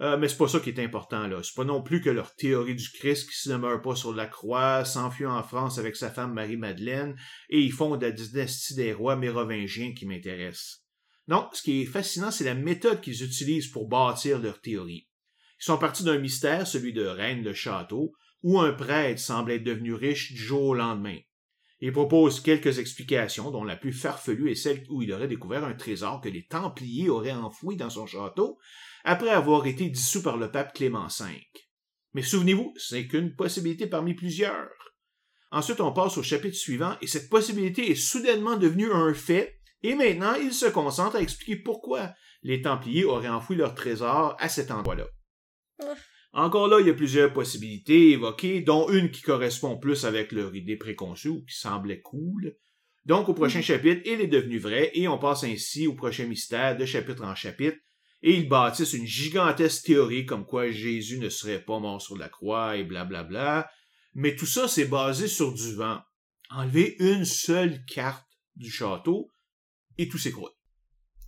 Euh, 0.00 0.16
mais 0.16 0.28
c'est 0.28 0.36
pas 0.36 0.48
ça 0.48 0.58
qui 0.58 0.70
est 0.70 0.80
important, 0.80 1.28
là. 1.28 1.40
C'est 1.42 1.54
pas 1.54 1.64
non 1.64 1.82
plus 1.82 2.00
que 2.00 2.10
leur 2.10 2.34
théorie 2.34 2.74
du 2.74 2.88
Christ 2.90 3.30
qui 3.30 3.36
se 3.36 3.48
demeure 3.48 3.80
pas 3.80 3.94
sur 3.94 4.12
la 4.12 4.26
croix, 4.26 4.84
s'enfuit 4.84 5.26
en 5.26 5.42
France 5.42 5.78
avec 5.78 5.94
sa 5.94 6.10
femme 6.10 6.34
Marie-Madeleine, 6.34 7.16
et 7.48 7.60
ils 7.60 7.72
font 7.72 7.96
de 7.96 8.06
la 8.06 8.12
dynastie 8.12 8.74
des 8.74 8.92
rois 8.92 9.16
mérovingiens 9.16 9.94
qui 9.94 10.06
m'intéresse. 10.06 10.84
Non, 11.28 11.48
ce 11.52 11.62
qui 11.62 11.82
est 11.82 11.86
fascinant, 11.86 12.30
c'est 12.30 12.44
la 12.44 12.54
méthode 12.54 13.00
qu'ils 13.00 13.22
utilisent 13.22 13.68
pour 13.68 13.88
bâtir 13.88 14.40
leur 14.40 14.60
théorie. 14.60 15.08
Ils 15.60 15.64
sont 15.64 15.78
partis 15.78 16.04
d'un 16.04 16.18
mystère, 16.18 16.66
celui 16.66 16.92
de 16.92 17.06
Reine 17.06 17.42
de 17.42 17.52
Château, 17.52 18.12
où 18.42 18.60
un 18.60 18.72
prêtre 18.72 19.20
semble 19.20 19.52
être 19.52 19.64
devenu 19.64 19.94
riche 19.94 20.32
du 20.32 20.42
jour 20.42 20.62
au 20.62 20.74
lendemain. 20.74 21.18
Ils 21.80 21.92
proposent 21.92 22.40
quelques 22.40 22.78
explications, 22.78 23.50
dont 23.50 23.64
la 23.64 23.76
plus 23.76 23.92
farfelue 23.92 24.50
est 24.50 24.54
celle 24.54 24.84
où 24.90 25.02
il 25.02 25.12
aurait 25.12 25.28
découvert 25.28 25.64
un 25.64 25.74
trésor 25.74 26.20
que 26.20 26.28
les 26.28 26.46
Templiers 26.46 27.08
auraient 27.08 27.32
enfoui 27.32 27.76
dans 27.76 27.90
son 27.90 28.06
château, 28.06 28.58
après 29.04 29.30
avoir 29.30 29.66
été 29.66 29.88
dissous 29.88 30.22
par 30.22 30.38
le 30.38 30.50
pape 30.50 30.74
Clément 30.74 31.06
V. 31.06 31.26
Mais 32.14 32.22
souvenez-vous, 32.22 32.72
c'est 32.76 33.06
qu'une 33.06 33.36
possibilité 33.36 33.86
parmi 33.86 34.14
plusieurs. 34.14 34.70
Ensuite, 35.50 35.80
on 35.80 35.92
passe 35.92 36.16
au 36.16 36.22
chapitre 36.22 36.56
suivant, 36.56 36.96
et 37.00 37.06
cette 37.06 37.28
possibilité 37.28 37.90
est 37.90 37.94
soudainement 37.94 38.56
devenue 38.56 38.90
un 38.90 39.14
fait, 39.14 39.60
et 39.82 39.94
maintenant, 39.94 40.34
il 40.34 40.52
se 40.52 40.66
concentre 40.66 41.16
à 41.16 41.22
expliquer 41.22 41.56
pourquoi 41.56 42.14
les 42.42 42.62
Templiers 42.62 43.04
auraient 43.04 43.28
enfoui 43.28 43.56
leur 43.56 43.74
trésor 43.74 44.36
à 44.38 44.48
cet 44.48 44.70
endroit-là. 44.70 45.06
Encore 46.32 46.66
là, 46.66 46.80
il 46.80 46.86
y 46.86 46.90
a 46.90 46.94
plusieurs 46.94 47.32
possibilités 47.32 48.10
évoquées, 48.10 48.62
dont 48.62 48.88
une 48.88 49.10
qui 49.10 49.22
correspond 49.22 49.78
plus 49.78 50.04
avec 50.04 50.32
leur 50.32 50.54
idée 50.54 50.76
préconçue 50.76 51.28
ou 51.28 51.44
qui 51.44 51.54
semblait 51.54 52.00
cool. 52.00 52.56
Donc, 53.04 53.28
au 53.28 53.34
prochain 53.34 53.60
chapitre, 53.60 54.02
il 54.06 54.20
est 54.20 54.26
devenu 54.26 54.58
vrai, 54.58 54.90
et 54.94 55.06
on 55.06 55.18
passe 55.18 55.44
ainsi 55.44 55.86
au 55.86 55.94
prochain 55.94 56.24
mystère 56.24 56.76
de 56.76 56.86
chapitre 56.86 57.22
en 57.22 57.34
chapitre, 57.34 57.76
et 58.26 58.36
ils 58.36 58.48
bâtissent 58.48 58.94
une 58.94 59.06
gigantesque 59.06 59.84
théorie 59.84 60.24
comme 60.24 60.46
quoi 60.46 60.70
Jésus 60.70 61.18
ne 61.18 61.28
serait 61.28 61.62
pas 61.62 61.78
mort 61.78 62.00
sur 62.00 62.16
la 62.16 62.30
croix 62.30 62.78
et 62.78 62.82
blablabla. 62.82 63.28
Bla 63.28 63.60
bla. 63.60 63.70
Mais 64.14 64.34
tout 64.34 64.46
ça, 64.46 64.66
c'est 64.66 64.86
basé 64.86 65.28
sur 65.28 65.52
du 65.52 65.74
vent. 65.74 66.00
Enlever 66.48 66.96
une 67.00 67.26
seule 67.26 67.84
carte 67.84 68.26
du 68.56 68.70
château 68.70 69.30
et 69.98 70.08
tout 70.08 70.16
s'écroule. 70.16 70.50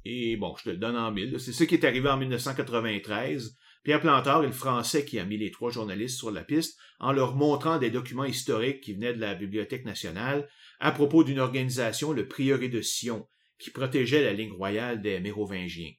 Et 0.07 0.39
bon, 0.39 0.57
je 0.57 0.65
te 0.65 0.71
le 0.71 0.79
donne 0.79 0.97
en 0.97 1.13
mille. 1.13 1.39
C'est 1.39 1.53
ce 1.53 1.65
qui 1.65 1.75
est 1.75 1.85
arrivé 1.85 2.09
en 2.09 2.17
1993. 2.17 3.55
Pierre 3.85 4.01
Plantard 4.01 4.45
est 4.45 4.47
le 4.47 4.53
Français 4.53 5.05
qui 5.05 5.19
a 5.19 5.27
mis 5.27 5.37
les 5.37 5.51
trois 5.51 5.71
journalistes 5.71 6.17
sur 6.17 6.31
la 6.31 6.45
piste 6.45 6.79
en 6.99 7.13
leur 7.13 7.35
montrant 7.35 7.79
des 7.79 7.91
documents 7.91 8.25
historiques 8.25 8.81
qui 8.81 8.95
venaient 8.95 9.13
de 9.13 9.21
la 9.21 9.35
Bibliothèque 9.35 9.85
nationale 9.85 10.49
à 10.81 10.93
propos 10.93 11.25
d'une 11.25 11.41
organisation, 11.41 12.15
le 12.15 12.27
Prieuré 12.27 12.71
de 12.71 12.81
Sion, 12.81 13.29
qui 13.59 13.71
protégeait 13.71 14.25
la 14.25 14.33
ligne 14.33 14.53
royale 14.53 15.03
des 15.03 15.21
Mérovingiens. 15.21 15.93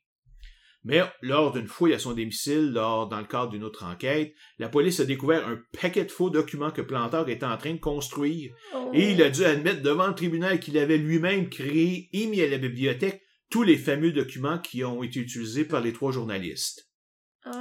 Mais 0.84 1.01
lors 1.21 1.51
d'une 1.51 1.67
fouille 1.67 1.93
à 1.93 1.99
son 1.99 2.13
domicile, 2.13 2.71
lors, 2.71 3.09
dans 3.09 3.19
le 3.19 3.25
cadre 3.25 3.49
d'une 3.49 3.63
autre 3.63 3.84
enquête, 3.84 4.34
la 4.57 4.69
police 4.69 4.99
a 4.99 5.05
découvert 5.05 5.47
un 5.47 5.59
paquet 5.82 6.05
de 6.05 6.11
faux 6.11 6.30
documents 6.30 6.71
que 6.71 6.82
Plantard 6.82 7.28
était 7.30 7.45
en 7.45 7.57
train 7.57 7.73
de 7.73 7.80
construire. 7.80 8.53
Oh. 8.73 8.91
Et 8.93 9.11
il 9.11 9.21
a 9.21 9.30
dû 9.30 9.43
admettre 9.43 9.82
devant 9.82 10.07
le 10.07 10.15
tribunal 10.15 10.59
qu'il 10.59 10.78
avait 10.78 10.97
lui-même 10.97 11.49
créé 11.49 12.09
et 12.13 12.28
mis 12.28 12.41
à 12.41 12.47
la 12.47 12.57
bibliothèque 12.57 13.21
tous 13.49 13.63
les 13.63 13.78
fameux 13.78 14.11
documents 14.11 14.59
qui 14.59 14.84
ont 14.84 15.03
été 15.03 15.19
utilisés 15.19 15.65
par 15.65 15.82
les 15.82 15.93
trois 15.93 16.11
journalistes. 16.11 16.89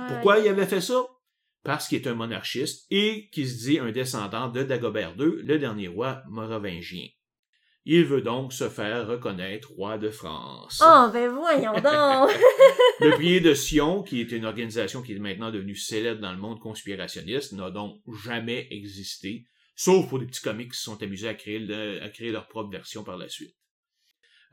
Pourquoi 0.08 0.38
il 0.38 0.48
avait 0.48 0.66
fait 0.66 0.80
ça? 0.80 1.06
Parce 1.62 1.88
qu'il 1.88 1.98
est 2.00 2.08
un 2.08 2.14
monarchiste 2.14 2.86
et 2.90 3.28
qu'il 3.30 3.48
se 3.48 3.64
dit 3.66 3.78
un 3.78 3.90
descendant 3.90 4.48
de 4.48 4.62
Dagobert 4.62 5.14
II, 5.18 5.42
le 5.42 5.58
dernier 5.58 5.88
roi 5.88 6.22
mérovingien. 6.30 7.06
Il 7.88 8.04
veut 8.04 8.20
donc 8.20 8.52
se 8.52 8.68
faire 8.68 9.06
reconnaître 9.06 9.70
roi 9.72 9.96
de 9.96 10.10
France. 10.10 10.82
Oh, 10.84 11.08
ben 11.12 11.30
voyons 11.30 11.72
donc! 11.74 12.30
Le 13.00 13.10
prier 13.14 13.40
de 13.40 13.54
Sion, 13.54 14.02
qui 14.02 14.20
est 14.20 14.32
une 14.32 14.44
organisation 14.44 15.02
qui 15.02 15.12
est 15.12 15.18
maintenant 15.20 15.52
devenue 15.52 15.76
célèbre 15.76 16.20
dans 16.20 16.32
le 16.32 16.38
monde 16.38 16.58
conspirationniste, 16.58 17.52
n'a 17.52 17.70
donc 17.70 18.00
jamais 18.24 18.66
existé, 18.72 19.46
sauf 19.76 20.08
pour 20.08 20.18
des 20.18 20.26
petits 20.26 20.40
comiques 20.42 20.72
qui 20.72 20.78
se 20.78 20.82
sont 20.84 21.00
amusés 21.00 21.28
à 21.28 21.34
créer, 21.34 21.60
le- 21.60 22.02
à 22.02 22.08
créer 22.08 22.32
leur 22.32 22.48
propre 22.48 22.70
version 22.72 23.04
par 23.04 23.16
la 23.18 23.28
suite. 23.28 23.54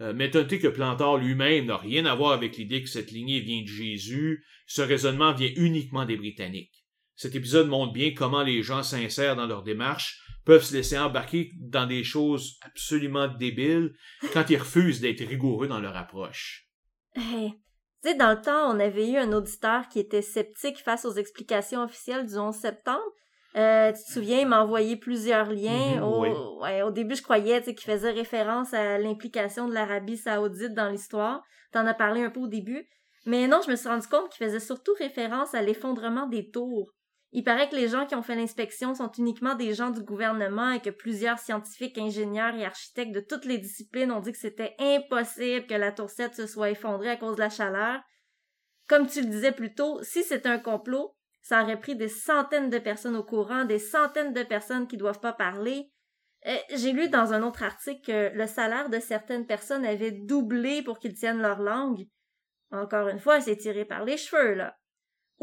Euh, 0.02 0.14
mais 0.16 0.30
notez 0.30 0.60
que 0.60 0.68
Plantard 0.68 1.18
lui-même 1.18 1.66
n'a 1.66 1.78
rien 1.78 2.06
à 2.06 2.14
voir 2.14 2.34
avec 2.34 2.58
l'idée 2.58 2.84
que 2.84 2.90
cette 2.90 3.12
lignée 3.12 3.40
vient 3.40 3.64
de 3.64 3.68
Jésus, 3.68 4.46
ce 4.68 4.84
raisonnement 4.84 5.34
vient 5.34 5.52
uniquement 5.56 6.06
des 6.06 6.18
Britanniques. 6.18 6.86
Cet 7.16 7.34
épisode 7.36 7.68
montre 7.68 7.94
bien 7.94 8.14
comment 8.14 8.44
les 8.44 8.62
gens 8.62 8.84
sincères 8.84 9.36
dans 9.36 9.48
leur 9.48 9.64
démarche 9.64 10.20
peuvent 10.46 10.64
se 10.64 10.74
laisser 10.74 10.98
embarquer 10.98 11.52
dans 11.60 11.86
des 11.86 12.04
choses 12.04 12.58
absolument 12.62 13.28
débiles 13.28 13.94
quand 14.34 14.50
ils 14.50 14.58
refusent 14.58 15.02
d'être 15.02 15.26
rigoureux 15.26 15.68
dans 15.68 15.80
leur 15.80 15.96
approche. 15.96 16.68
Hey, 17.16 17.54
Tu 18.04 18.10
sais, 18.10 18.16
dans 18.16 18.32
le 18.32 18.42
temps, 18.42 18.76
on 18.76 18.80
avait 18.80 19.10
eu 19.10 19.18
un 19.18 19.32
auditeur 19.32 19.88
qui 19.88 20.00
était 20.00 20.22
sceptique 20.22 20.80
face 20.80 21.06
aux 21.06 21.14
explications 21.14 21.84
officielles 21.84 22.26
du 22.26 22.38
11 22.38 22.56
septembre. 22.56 23.04
Euh, 23.56 23.92
tu 23.94 24.04
te 24.04 24.12
souviens, 24.12 24.40
il 24.40 24.48
m'a 24.48 24.64
envoyé 24.64 24.98
plusieurs 24.98 25.52
liens. 25.52 25.98
Mhm, 25.98 26.04
au, 26.04 26.22
oui. 26.22 26.30
ouais, 26.62 26.82
au 26.82 26.92
début, 26.92 27.16
je 27.16 27.22
croyais 27.22 27.62
qu'il 27.62 27.80
faisait 27.80 28.12
référence 28.12 28.74
à 28.74 28.98
l'implication 28.98 29.68
de 29.68 29.74
l'Arabie 29.74 30.18
saoudite 30.18 30.74
dans 30.74 30.90
l'histoire. 30.90 31.44
T'en 31.72 31.86
as 31.86 31.94
parlé 31.94 32.24
un 32.24 32.32
peu 32.32 32.40
au 32.40 32.48
début. 32.48 32.88
Mais 33.26 33.48
non, 33.48 33.62
je 33.64 33.72
me 33.72 33.76
suis 33.76 33.88
rendu 33.88 34.08
compte 34.08 34.30
qu'il 34.30 34.46
faisait 34.46 34.60
surtout 34.60 34.94
référence 34.98 35.54
à 35.54 35.62
l'effondrement 35.62 36.28
des 36.28 36.50
tours. 36.50 36.92
Il 37.36 37.44
paraît 37.44 37.68
que 37.68 37.76
les 37.76 37.88
gens 37.88 38.06
qui 38.06 38.14
ont 38.14 38.22
fait 38.22 38.36
l'inspection 38.36 38.94
sont 38.94 39.12
uniquement 39.14 39.56
des 39.56 39.74
gens 39.74 39.90
du 39.90 40.04
gouvernement 40.04 40.70
et 40.70 40.80
que 40.80 40.92
plusieurs 40.92 41.40
scientifiques, 41.40 41.98
ingénieurs 41.98 42.54
et 42.54 42.64
architectes 42.64 43.12
de 43.12 43.22
toutes 43.22 43.46
les 43.46 43.58
disciplines 43.58 44.12
ont 44.12 44.20
dit 44.20 44.32
que 44.32 44.38
c'était 44.38 44.76
impossible 44.78 45.66
que 45.66 45.74
la 45.74 45.92
tour 45.92 46.12
7 46.12 46.36
se 46.36 46.46
soit 46.46 46.70
effondrée 46.70 47.10
à 47.10 47.18
cause 47.18 47.36
de 47.36 47.42
la 47.42 47.50
chaleur. 47.50 48.00
Comme 48.88 49.08
tu 49.08 49.22
le 49.22 49.30
disais 49.30 49.52
plus 49.52 49.74
tôt, 49.74 50.00
si 50.04 50.24
c'est 50.24 50.46
un 50.46 50.60
complot, 50.60 51.16
ça 51.42 51.64
aurait 51.64 51.80
pris 51.80 51.96
des 51.96 52.08
centaines 52.08 52.70
de 52.70 52.78
personnes 52.78 53.16
au 53.16 53.24
courant, 53.24 53.66
des 53.66 53.80
centaines 53.80 54.34
de 54.34 54.44
personnes 54.44 54.88
qui 54.88 54.98
doivent 54.98 55.20
pas 55.20 55.34
parler. 55.34 55.92
Euh, 56.46 56.56
J'ai 56.76 56.92
lu 56.92 57.10
dans 57.10 57.34
un 57.34 57.42
autre 57.42 57.64
article 57.64 58.06
que 58.06 58.38
le 58.38 58.46
salaire 58.46 58.90
de 58.90 59.00
certaines 59.00 59.48
personnes 59.48 59.86
avait 59.86 60.12
doublé 60.12 60.84
pour 60.84 61.00
qu'ils 61.00 61.16
tiennent 61.16 61.42
leur 61.42 61.62
langue. 61.62 62.06
Encore 62.70 63.08
une 63.08 63.20
fois, 63.20 63.42
c'est 63.42 63.58
tiré 63.58 63.86
par 63.86 64.04
les 64.04 64.18
cheveux, 64.18 64.54
là. 64.54 64.78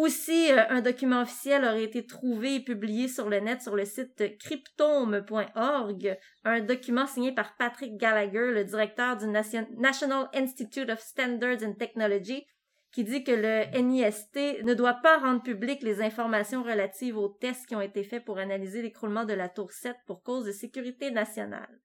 Aussi, 0.00 0.50
euh, 0.50 0.64
un 0.70 0.80
document 0.80 1.20
officiel 1.20 1.62
aurait 1.62 1.84
été 1.84 2.06
trouvé 2.06 2.54
et 2.54 2.64
publié 2.64 3.06
sur 3.06 3.28
le 3.28 3.38
net 3.38 3.60
sur 3.60 3.76
le 3.76 3.84
site 3.84 4.38
cryptome.org, 4.38 6.18
un 6.44 6.60
document 6.60 7.06
signé 7.06 7.32
par 7.34 7.54
Patrick 7.58 7.98
Gallagher, 7.98 8.50
le 8.50 8.64
directeur 8.64 9.18
du 9.18 9.26
Nation- 9.26 9.68
National 9.76 10.30
Institute 10.32 10.88
of 10.88 11.00
Standards 11.00 11.62
and 11.62 11.74
Technology, 11.74 12.46
qui 12.92 13.04
dit 13.04 13.24
que 13.24 13.30
le 13.30 13.78
NIST 13.78 14.64
ne 14.64 14.72
doit 14.72 15.00
pas 15.02 15.18
rendre 15.18 15.42
publiques 15.42 15.82
les 15.82 16.00
informations 16.00 16.62
relatives 16.62 17.18
aux 17.18 17.28
tests 17.28 17.66
qui 17.66 17.76
ont 17.76 17.82
été 17.82 18.02
faits 18.02 18.24
pour 18.24 18.38
analyser 18.38 18.80
l'écroulement 18.80 19.26
de 19.26 19.34
la 19.34 19.50
tour 19.50 19.70
7 19.70 19.94
pour 20.06 20.22
cause 20.22 20.46
de 20.46 20.52
sécurité 20.52 21.10
nationale. 21.10 21.78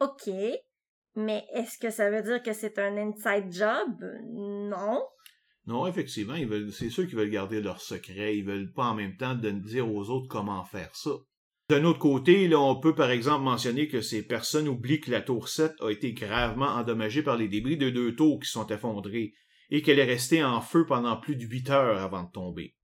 OK, 0.00 0.28
mais 1.14 1.46
est-ce 1.54 1.78
que 1.78 1.88
ça 1.88 2.10
veut 2.10 2.20
dire 2.20 2.42
que 2.42 2.52
c'est 2.52 2.78
un 2.78 2.94
inside 2.98 3.50
job? 3.50 4.04
Non. 4.34 5.02
Non, 5.68 5.86
effectivement, 5.86 6.34
ils 6.34 6.46
veulent, 6.46 6.72
c'est 6.72 6.88
sûr 6.88 7.06
qu'ils 7.06 7.18
veulent 7.18 7.28
garder 7.28 7.60
leur 7.60 7.82
secret. 7.82 8.38
Ils 8.38 8.44
veulent 8.44 8.72
pas 8.72 8.86
en 8.86 8.94
même 8.94 9.18
temps 9.18 9.34
de 9.34 9.50
dire 9.50 9.86
aux 9.86 10.08
autres 10.08 10.26
comment 10.26 10.64
faire 10.64 10.88
ça. 10.96 11.10
D'un 11.68 11.84
autre 11.84 11.98
côté, 11.98 12.48
là, 12.48 12.58
on 12.58 12.80
peut 12.80 12.94
par 12.94 13.10
exemple 13.10 13.44
mentionner 13.44 13.86
que 13.86 14.00
ces 14.00 14.26
personnes 14.26 14.66
oublient 14.66 15.00
que 15.00 15.10
la 15.10 15.20
tour 15.20 15.50
7 15.50 15.74
a 15.80 15.90
été 15.90 16.14
gravement 16.14 16.68
endommagée 16.68 17.22
par 17.22 17.36
les 17.36 17.48
débris 17.48 17.76
de 17.76 17.90
deux 17.90 18.16
tours 18.16 18.40
qui 18.40 18.48
sont 18.48 18.66
effondrés 18.68 19.34
et 19.68 19.82
qu'elle 19.82 19.98
est 19.98 20.04
restée 20.04 20.42
en 20.42 20.62
feu 20.62 20.86
pendant 20.86 21.18
plus 21.18 21.36
de 21.36 21.44
huit 21.44 21.68
heures 21.68 22.00
avant 22.00 22.22
de 22.22 22.32
tomber. 22.32 22.74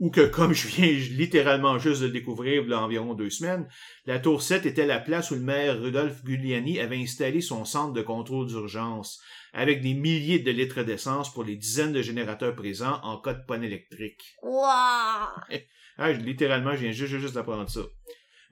Ou 0.00 0.10
que, 0.10 0.22
comme 0.22 0.54
je 0.54 0.66
viens 0.66 0.88
littéralement 0.88 1.78
juste 1.78 2.00
de 2.00 2.06
le 2.06 2.12
découvrir 2.12 2.62
il 2.62 2.70
y 2.70 2.72
a 2.72 2.80
environ 2.80 3.14
deux 3.14 3.28
semaines, 3.30 3.68
la 4.06 4.18
tour 4.18 4.42
7 4.42 4.64
était 4.66 4.86
la 4.86 4.98
place 4.98 5.30
où 5.30 5.34
le 5.34 5.42
maire 5.42 5.78
Rudolf 5.80 6.22
Giuliani 6.24 6.80
avait 6.80 6.96
installé 6.96 7.42
son 7.42 7.64
centre 7.66 7.92
de 7.92 8.00
contrôle 8.00 8.46
d'urgence, 8.48 9.20
avec 9.52 9.82
des 9.82 9.92
milliers 9.94 10.38
de 10.38 10.50
litres 10.50 10.82
d'essence 10.82 11.32
pour 11.32 11.44
les 11.44 11.56
dizaines 11.56 11.92
de 11.92 12.00
générateurs 12.00 12.56
présents 12.56 12.98
en 13.02 13.20
cas 13.20 13.34
de 13.34 13.44
panne 13.46 13.62
électrique. 13.62 14.34
Wouah! 14.42 15.28
Ah, 16.02 16.14
je- 16.14 16.20
littéralement, 16.20 16.72
je 16.72 16.78
viens 16.84 16.92
juste, 16.92 17.18
juste 17.18 17.34
d'apprendre 17.34 17.68
ça. 17.68 17.82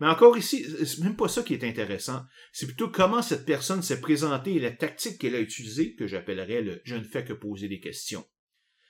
Mais 0.00 0.06
encore 0.06 0.36
ici, 0.36 0.66
c'est 0.84 1.02
même 1.02 1.16
pas 1.16 1.28
ça 1.28 1.42
qui 1.42 1.54
est 1.54 1.64
intéressant. 1.64 2.20
C'est 2.52 2.66
plutôt 2.66 2.88
comment 2.90 3.22
cette 3.22 3.46
personne 3.46 3.80
s'est 3.80 4.02
présentée 4.02 4.54
et 4.54 4.60
la 4.60 4.70
tactique 4.70 5.16
qu'elle 5.18 5.34
a 5.34 5.40
utilisée, 5.40 5.94
que 5.94 6.06
j'appellerais 6.06 6.60
le 6.60 6.82
je 6.84 6.94
ne 6.96 7.04
fais 7.04 7.24
que 7.24 7.32
poser 7.32 7.68
des 7.68 7.80
questions. 7.80 8.24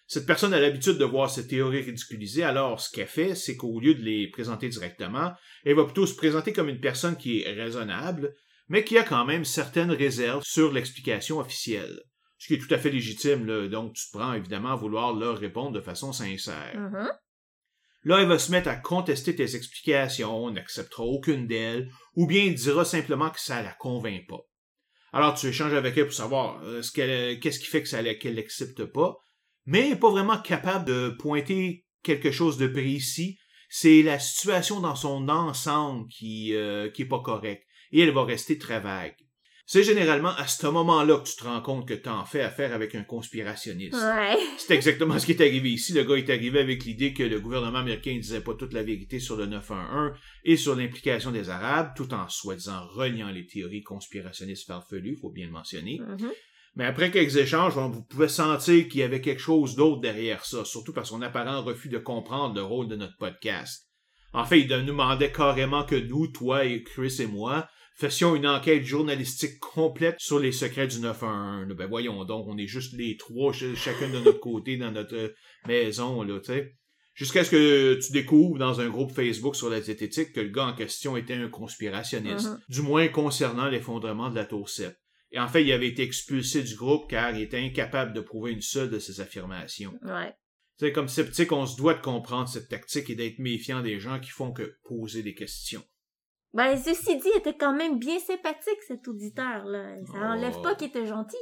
Cette 0.08 0.24
personne 0.24 0.54
a 0.54 0.60
l'habitude 0.60 0.96
de 0.96 1.04
voir 1.04 1.28
ses 1.28 1.46
théories 1.46 1.82
ridiculisées, 1.82 2.42
alors 2.42 2.80
ce 2.80 2.90
qu'elle 2.90 3.06
fait, 3.06 3.34
c'est 3.34 3.56
qu'au 3.56 3.78
lieu 3.78 3.94
de 3.94 4.02
les 4.02 4.30
présenter 4.30 4.70
directement, 4.70 5.32
elle 5.66 5.76
va 5.76 5.84
plutôt 5.84 6.06
se 6.06 6.14
présenter 6.14 6.54
comme 6.54 6.70
une 6.70 6.80
personne 6.80 7.18
qui 7.18 7.42
est 7.42 7.52
raisonnable, 7.52 8.34
mais 8.68 8.84
qui 8.84 8.96
a 8.96 9.02
quand 9.02 9.26
même 9.26 9.44
certaines 9.44 9.90
réserves 9.90 10.42
sur 10.44 10.72
l'explication 10.72 11.40
officielle. 11.40 12.00
Ce 12.38 12.46
qui 12.46 12.54
est 12.54 12.58
tout 12.58 12.72
à 12.72 12.78
fait 12.78 12.90
légitime, 12.90 13.44
là, 13.44 13.68
donc 13.68 13.92
tu 13.92 14.06
te 14.06 14.16
prends 14.16 14.32
évidemment 14.32 14.72
à 14.72 14.76
vouloir 14.76 15.12
leur 15.12 15.36
répondre 15.36 15.72
de 15.72 15.82
façon 15.82 16.14
sincère. 16.14 16.72
Mhm. 16.74 17.10
Là, 18.04 18.22
elle 18.22 18.28
va 18.28 18.38
se 18.38 18.50
mettre 18.50 18.70
à 18.70 18.76
contester 18.76 19.36
tes 19.36 19.56
explications, 19.56 20.50
n'acceptera 20.50 21.02
aucune 21.04 21.46
d'elles, 21.46 21.90
ou 22.14 22.26
bien 22.26 22.50
dira 22.50 22.86
simplement 22.86 23.28
que 23.28 23.40
ça 23.40 23.62
la 23.62 23.74
convainc 23.74 24.26
pas. 24.26 24.40
Alors 25.12 25.34
tu 25.34 25.48
échanges 25.48 25.74
avec 25.74 25.98
elle 25.98 26.06
pour 26.06 26.14
savoir 26.14 26.62
euh, 26.64 26.80
ce 26.80 26.92
qu'elle, 26.92 27.40
qu'est-ce 27.40 27.58
qui 27.58 27.66
fait 27.66 27.82
que 27.82 27.88
ça 27.88 28.02
qu'elle 28.14 28.36
l'accepte 28.36 28.86
pas, 28.86 29.18
mais 29.68 29.80
elle 29.80 29.90
n'est 29.90 29.96
pas 29.96 30.10
vraiment 30.10 30.38
capable 30.38 30.86
de 30.86 31.10
pointer 31.10 31.84
quelque 32.02 32.32
chose 32.32 32.56
de 32.56 32.66
précis. 32.66 33.38
C'est 33.68 34.02
la 34.02 34.18
situation 34.18 34.80
dans 34.80 34.96
son 34.96 35.28
ensemble 35.28 36.08
qui, 36.08 36.54
euh, 36.54 36.88
qui 36.90 37.02
est 37.02 37.08
pas 37.08 37.20
correcte, 37.20 37.64
et 37.92 38.00
elle 38.00 38.12
va 38.12 38.24
rester 38.24 38.56
très 38.56 38.80
vague. 38.80 39.14
C'est 39.66 39.84
généralement 39.84 40.30
à 40.30 40.46
ce 40.46 40.66
moment-là 40.68 41.18
que 41.18 41.28
tu 41.28 41.36
te 41.36 41.44
rends 41.44 41.60
compte 41.60 41.86
que 41.86 41.92
tu 41.92 42.08
en 42.08 42.24
fais 42.24 42.40
affaire 42.40 42.72
avec 42.72 42.94
un 42.94 43.02
conspirationniste. 43.04 43.92
Ouais. 43.92 44.38
C'est 44.56 44.74
exactement 44.74 45.18
ce 45.18 45.26
qui 45.26 45.32
est 45.32 45.42
arrivé 45.42 45.70
ici. 45.70 45.92
Le 45.92 46.04
gars 46.04 46.16
est 46.16 46.30
arrivé 46.30 46.60
avec 46.60 46.86
l'idée 46.86 47.12
que 47.12 47.22
le 47.22 47.38
gouvernement 47.38 47.80
américain 47.80 48.14
ne 48.14 48.20
disait 48.20 48.40
pas 48.40 48.54
toute 48.54 48.72
la 48.72 48.82
vérité 48.82 49.20
sur 49.20 49.36
le 49.36 49.44
911 49.44 50.12
et 50.44 50.56
sur 50.56 50.74
l'implication 50.74 51.32
des 51.32 51.50
Arabes, 51.50 51.92
tout 51.94 52.14
en 52.14 52.26
soi-disant 52.30 52.86
reliant 52.86 53.28
les 53.28 53.44
théories 53.44 53.82
conspirationnistes 53.82 54.66
farfelues, 54.66 55.18
faut 55.20 55.28
bien 55.28 55.44
le 55.44 55.52
mentionner. 55.52 56.00
Mhm. 56.00 56.30
Mais 56.78 56.84
après 56.86 57.10
quelques 57.10 57.36
échanges, 57.36 57.76
on 57.76 57.90
vous 57.90 58.02
pouvez 58.04 58.28
sentir 58.28 58.88
qu'il 58.88 59.00
y 59.00 59.02
avait 59.02 59.20
quelque 59.20 59.42
chose 59.42 59.74
d'autre 59.76 60.00
derrière 60.00 60.44
ça, 60.46 60.64
surtout 60.64 60.92
par 60.94 61.04
son 61.06 61.20
apparent 61.20 61.62
refus 61.62 61.88
de 61.90 61.98
comprendre 61.98 62.54
le 62.54 62.62
rôle 62.62 62.88
de 62.88 62.96
notre 62.96 63.16
podcast. 63.18 63.86
En 64.32 64.44
fait, 64.46 64.60
il 64.60 64.68
nous 64.68 64.84
demandait 64.86 65.32
carrément 65.32 65.84
que 65.84 65.96
nous, 65.96 66.28
toi 66.28 66.64
et 66.64 66.82
Chris 66.84 67.16
et 67.20 67.26
moi, 67.26 67.68
fassions 67.96 68.36
une 68.36 68.46
enquête 68.46 68.84
journalistique 68.84 69.58
complète 69.58 70.16
sur 70.20 70.38
les 70.38 70.52
secrets 70.52 70.86
du 70.86 71.00
911. 71.00 71.68
là. 71.68 71.74
Ben 71.74 71.88
voyons 71.88 72.24
donc, 72.24 72.46
on 72.48 72.56
est 72.56 72.66
juste 72.68 72.92
les 72.96 73.16
trois, 73.16 73.52
ch- 73.52 73.74
chacun 73.76 74.08
de 74.08 74.18
notre 74.20 74.38
côté 74.38 74.76
dans 74.76 74.92
notre 74.92 75.16
euh, 75.16 75.34
maison, 75.66 76.22
là, 76.22 76.38
tu 76.38 76.52
sais. 76.52 76.74
Jusqu'à 77.14 77.42
ce 77.42 77.50
que 77.50 77.94
tu 78.00 78.12
découvres 78.12 78.58
dans 78.58 78.80
un 78.80 78.88
groupe 78.88 79.10
Facebook 79.10 79.56
sur 79.56 79.68
la 79.68 79.80
zététique 79.80 80.32
que 80.32 80.40
le 80.40 80.50
gars 80.50 80.66
en 80.66 80.74
question 80.74 81.16
était 81.16 81.34
un 81.34 81.48
conspirationniste, 81.48 82.46
Mhm. 82.46 82.58
du 82.68 82.82
moins 82.82 83.08
concernant 83.08 83.66
l'effondrement 83.68 84.30
de 84.30 84.36
la 84.36 84.44
tour 84.44 84.68
7. 84.68 84.96
Et 85.30 85.38
en 85.38 85.48
fait, 85.48 85.62
il 85.62 85.72
avait 85.72 85.88
été 85.88 86.02
expulsé 86.02 86.62
du 86.62 86.74
groupe 86.74 87.08
car 87.10 87.34
il 87.34 87.42
était 87.42 87.58
incapable 87.58 88.12
de 88.14 88.20
prouver 88.20 88.52
une 88.52 88.62
seule 88.62 88.88
de 88.90 88.98
ses 88.98 89.20
affirmations. 89.20 89.92
Ouais. 90.02 90.34
Tu 90.78 90.86
sais, 90.86 90.92
comme 90.92 91.08
sceptique, 91.08 91.52
on 91.52 91.66
se 91.66 91.76
doit 91.76 91.94
de 91.94 92.00
comprendre 92.00 92.48
cette 92.48 92.68
tactique 92.68 93.10
et 93.10 93.14
d'être 93.14 93.38
méfiant 93.38 93.82
des 93.82 93.98
gens 93.98 94.20
qui 94.20 94.30
font 94.30 94.52
que 94.52 94.78
poser 94.84 95.22
des 95.22 95.34
questions. 95.34 95.82
Ben, 96.54 96.76
ceci 96.78 97.18
dit, 97.18 97.28
il 97.34 97.38
était 97.40 97.56
quand 97.56 97.74
même 97.74 97.98
bien 97.98 98.18
sympathique, 98.18 98.82
cet 98.86 99.06
auditeur-là. 99.06 99.96
Ça 100.06 100.12
Oh. 100.14 100.24
enlève 100.24 100.60
pas 100.62 100.74
qu'il 100.76 100.88
était 100.88 101.06
gentil. 101.06 101.36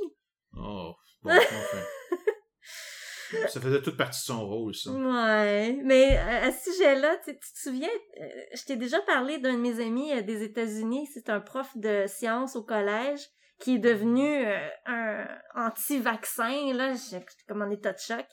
Oh, 0.57 0.95
bon, 1.22 1.30
enfin. 1.30 1.82
Ça 3.49 3.61
faisait 3.61 3.82
toute 3.82 3.97
partie 3.97 4.20
de 4.20 4.24
son 4.24 4.47
rôle, 4.47 4.72
ça. 4.74 4.91
Ouais, 4.93 5.76
mais 5.82 6.16
à 6.16 6.53
ce 6.53 6.70
sujet-là, 6.72 7.16
tu, 7.24 7.32
tu 7.32 7.53
te 7.55 7.59
souviens, 7.59 7.89
euh, 8.20 8.24
je 8.55 8.64
t'ai 8.64 8.76
déjà 8.76 9.01
parlé 9.01 9.39
d'un 9.39 9.55
de 9.55 9.59
mes 9.59 9.80
amis 9.84 10.12
euh, 10.12 10.22
des 10.22 10.45
États-Unis, 10.45 11.09
c'est 11.12 11.28
un 11.28 11.41
prof 11.41 11.66
de 11.76 12.05
sciences 12.07 12.55
au 12.55 12.62
collège 12.62 13.20
qui 13.59 13.76
est 13.76 13.78
devenu 13.78 14.46
euh, 14.46 14.68
un 14.86 15.26
anti-vaccin, 15.54 16.74
là, 16.74 16.94
j'étais 16.94 17.24
comme 17.48 17.62
en 17.62 17.70
état 17.70 17.92
de 17.92 17.98
choc. 17.98 18.26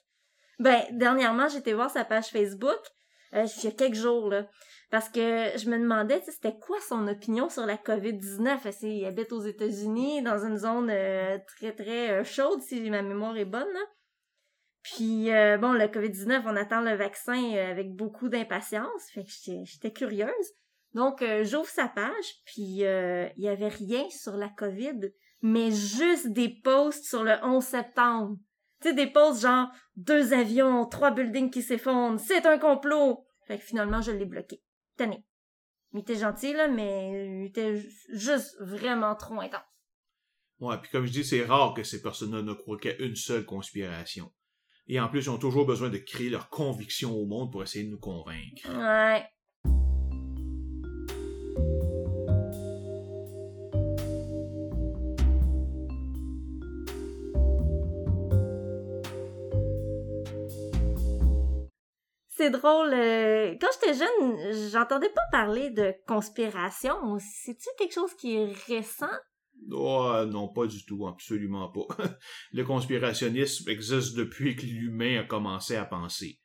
Ben, 0.59 0.81
dernièrement, 0.91 1.47
j'étais 1.47 1.73
voir 1.73 1.89
sa 1.89 2.05
page 2.05 2.27
Facebook, 2.27 2.79
euh, 3.33 3.45
il 3.57 3.63
y 3.63 3.67
a 3.67 3.71
quelques 3.71 3.95
jours, 3.95 4.29
là. 4.29 4.47
Parce 4.91 5.09
que 5.09 5.49
je 5.57 5.69
me 5.69 5.79
demandais, 5.79 6.21
c'était 6.21 6.55
quoi 6.57 6.77
son 6.87 7.07
opinion 7.07 7.49
sur 7.49 7.65
la 7.65 7.77
COVID-19? 7.77 8.61
Parce 8.61 8.77
qu'il 8.77 9.03
habite 9.05 9.31
aux 9.31 9.41
États-Unis, 9.41 10.21
dans 10.21 10.45
une 10.45 10.57
zone 10.57 10.89
euh, 10.91 11.39
très, 11.47 11.73
très 11.73 12.11
euh, 12.11 12.23
chaude, 12.23 12.61
si 12.61 12.89
ma 12.91 13.01
mémoire 13.01 13.35
est 13.37 13.45
bonne. 13.45 13.65
Puis, 14.83 15.29
bon, 15.61 15.71
le 15.71 15.85
COVID-19, 15.85 16.43
on 16.45 16.57
attend 16.57 16.81
le 16.81 16.93
vaccin 16.95 17.53
avec 17.55 17.95
beaucoup 17.95 18.27
d'impatience. 18.27 19.09
Fait 19.13 19.23
que 19.23 19.29
j'étais 19.63 19.93
curieuse. 19.93 20.51
Donc, 20.93 21.21
euh, 21.21 21.43
j'ouvre 21.43 21.67
sa 21.69 21.87
page, 21.87 22.35
puis 22.45 22.85
euh, 22.85 23.27
il 23.37 23.43
y 23.43 23.47
avait 23.49 23.67
rien 23.67 24.07
sur 24.09 24.33
la 24.37 24.49
COVID, 24.49 24.99
mais 25.41 25.71
juste 25.71 26.27
des 26.31 26.49
posts 26.49 27.05
sur 27.05 27.23
le 27.23 27.33
11 27.43 27.63
septembre. 27.63 28.37
Tu 28.81 28.89
sais, 28.89 28.93
des 28.95 29.07
posts 29.07 29.41
genre 29.41 29.69
deux 29.95 30.33
avions, 30.33 30.85
trois 30.85 31.11
buildings 31.11 31.49
qui 31.49 31.61
s'effondrent, 31.63 32.19
c'est 32.19 32.45
un 32.45 32.57
complot. 32.59 33.25
Fait 33.47 33.57
que 33.57 33.63
finalement, 33.63 34.01
je 34.01 34.11
l'ai 34.11 34.25
bloqué. 34.25 34.61
Tenez. 34.97 35.23
Il 35.93 35.99
était 35.99 36.15
gentil, 36.15 36.53
là, 36.53 36.67
mais 36.67 37.27
il 37.41 37.45
était 37.47 37.75
ju- 37.75 37.89
juste 38.09 38.55
vraiment 38.59 39.15
trop 39.15 39.39
intense. 39.39 39.61
Ouais, 40.59 40.77
puis 40.81 40.89
comme 40.91 41.05
je 41.05 41.11
dis, 41.11 41.23
c'est 41.25 41.43
rare 41.45 41.73
que 41.73 41.83
ces 41.83 42.01
personnes-là 42.01 42.41
ne 42.41 42.53
croient 42.53 42.77
qu'à 42.79 42.95
une 42.97 43.15
seule 43.15 43.45
conspiration. 43.45 44.31
Et 44.87 44.99
en 44.99 45.07
plus, 45.09 45.23
ils 45.25 45.29
ont 45.29 45.37
toujours 45.37 45.65
besoin 45.65 45.89
de 45.89 45.97
créer 45.97 46.29
leur 46.29 46.49
conviction 46.49 47.15
au 47.15 47.25
monde 47.25 47.51
pour 47.51 47.63
essayer 47.63 47.85
de 47.85 47.89
nous 47.89 47.99
convaincre. 47.99 48.67
Ouais. 48.67 49.25
C'est 62.43 62.49
drôle. 62.49 62.93
euh, 62.93 63.55
quand 63.61 63.67
j'étais 63.71 63.97
jeune, 63.97 64.69
j'entendais 64.69 65.07
pas 65.07 65.21
parler 65.31 65.69
de 65.69 65.93
conspiration. 66.05 67.17
C'est-tu 67.19 67.69
quelque 67.77 67.93
chose 67.93 68.13
qui 68.15 68.35
est 68.35 68.51
récent? 68.67 69.07
Oh, 69.71 70.25
non, 70.27 70.49
pas 70.49 70.67
du 70.67 70.83
tout, 70.83 71.07
absolument 71.07 71.69
pas. 71.69 71.87
Le 72.51 72.65
conspirationnisme 72.65 73.69
existe 73.69 74.17
depuis 74.17 74.57
que 74.57 74.65
l'humain 74.65 75.21
a 75.21 75.23
commencé 75.23 75.77
à 75.77 75.85
penser. 75.85 76.41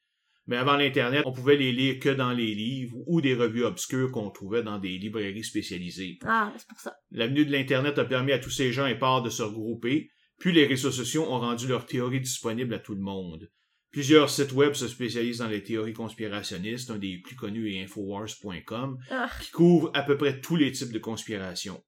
Mais 0.47 0.57
avant 0.57 0.77
l'Internet, 0.77 1.25
on 1.27 1.33
pouvait 1.33 1.57
les 1.57 1.73
lire 1.73 1.99
que 1.99 2.11
dans 2.11 2.33
les 2.33 2.55
livres 2.55 2.99
ou 3.09 3.21
des 3.21 3.35
revues 3.35 3.65
obscures 3.65 4.13
qu'on 4.13 4.31
trouvait 4.31 4.63
dans 4.63 4.79
des 4.79 4.99
librairies 4.99 5.43
spécialisées. 5.43 6.21
Ah, 6.25 6.53
c'est 6.57 6.69
pour 6.69 6.79
ça. 6.79 6.95
L'avenue 7.11 7.45
de 7.45 7.51
l'Internet 7.51 7.99
a 7.99 8.05
permis 8.05 8.31
à 8.31 8.39
tous 8.39 8.51
ces 8.51 8.71
gens 8.71 8.87
épars 8.87 9.23
de 9.23 9.31
se 9.31 9.43
regrouper, 9.43 10.13
puis 10.39 10.53
les 10.53 10.67
réseaux 10.67 10.93
sociaux 10.93 11.25
ont 11.25 11.41
rendu 11.41 11.67
leurs 11.67 11.87
théories 11.87 12.21
disponibles 12.21 12.75
à 12.75 12.79
tout 12.79 12.95
le 12.95 13.01
monde. 13.01 13.51
Plusieurs 13.91 14.29
sites 14.29 14.53
web 14.53 14.75
se 14.75 14.87
spécialisent 14.87 15.39
dans 15.39 15.49
les 15.49 15.63
théories 15.63 15.95
conspirationnistes, 15.95 16.91
un 16.91 16.99
des 16.99 17.19
plus 17.19 17.37
connus 17.37 17.75
est 17.75 17.83
Infowars.com, 17.85 18.99
Ah. 19.11 19.31
qui 19.43 19.51
couvre 19.51 19.91
à 19.95 20.03
peu 20.03 20.17
près 20.19 20.41
tous 20.41 20.57
les 20.57 20.73
types 20.73 20.93
de 20.93 20.99
conspirations. 20.99 21.83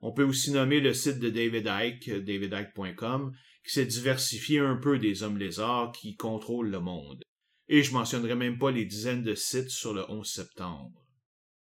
On 0.00 0.12
peut 0.12 0.22
aussi 0.24 0.52
nommer 0.52 0.80
le 0.80 0.94
site 0.94 1.18
de 1.18 1.28
David 1.28 1.66
Icke, 1.66 2.24
davidicke.com, 2.24 3.32
qui 3.64 3.72
s'est 3.72 3.84
diversifié 3.84 4.60
un 4.60 4.76
peu 4.76 4.98
des 4.98 5.22
hommes 5.22 5.38
lézards 5.38 5.92
qui 5.92 6.16
contrôlent 6.16 6.70
le 6.70 6.80
monde. 6.80 7.22
Et 7.68 7.82
je 7.82 7.92
mentionnerai 7.92 8.34
même 8.34 8.58
pas 8.58 8.70
les 8.70 8.84
dizaines 8.84 9.22
de 9.22 9.34
sites 9.34 9.70
sur 9.70 9.92
le 9.92 10.08
11 10.10 10.26
septembre. 10.26 11.04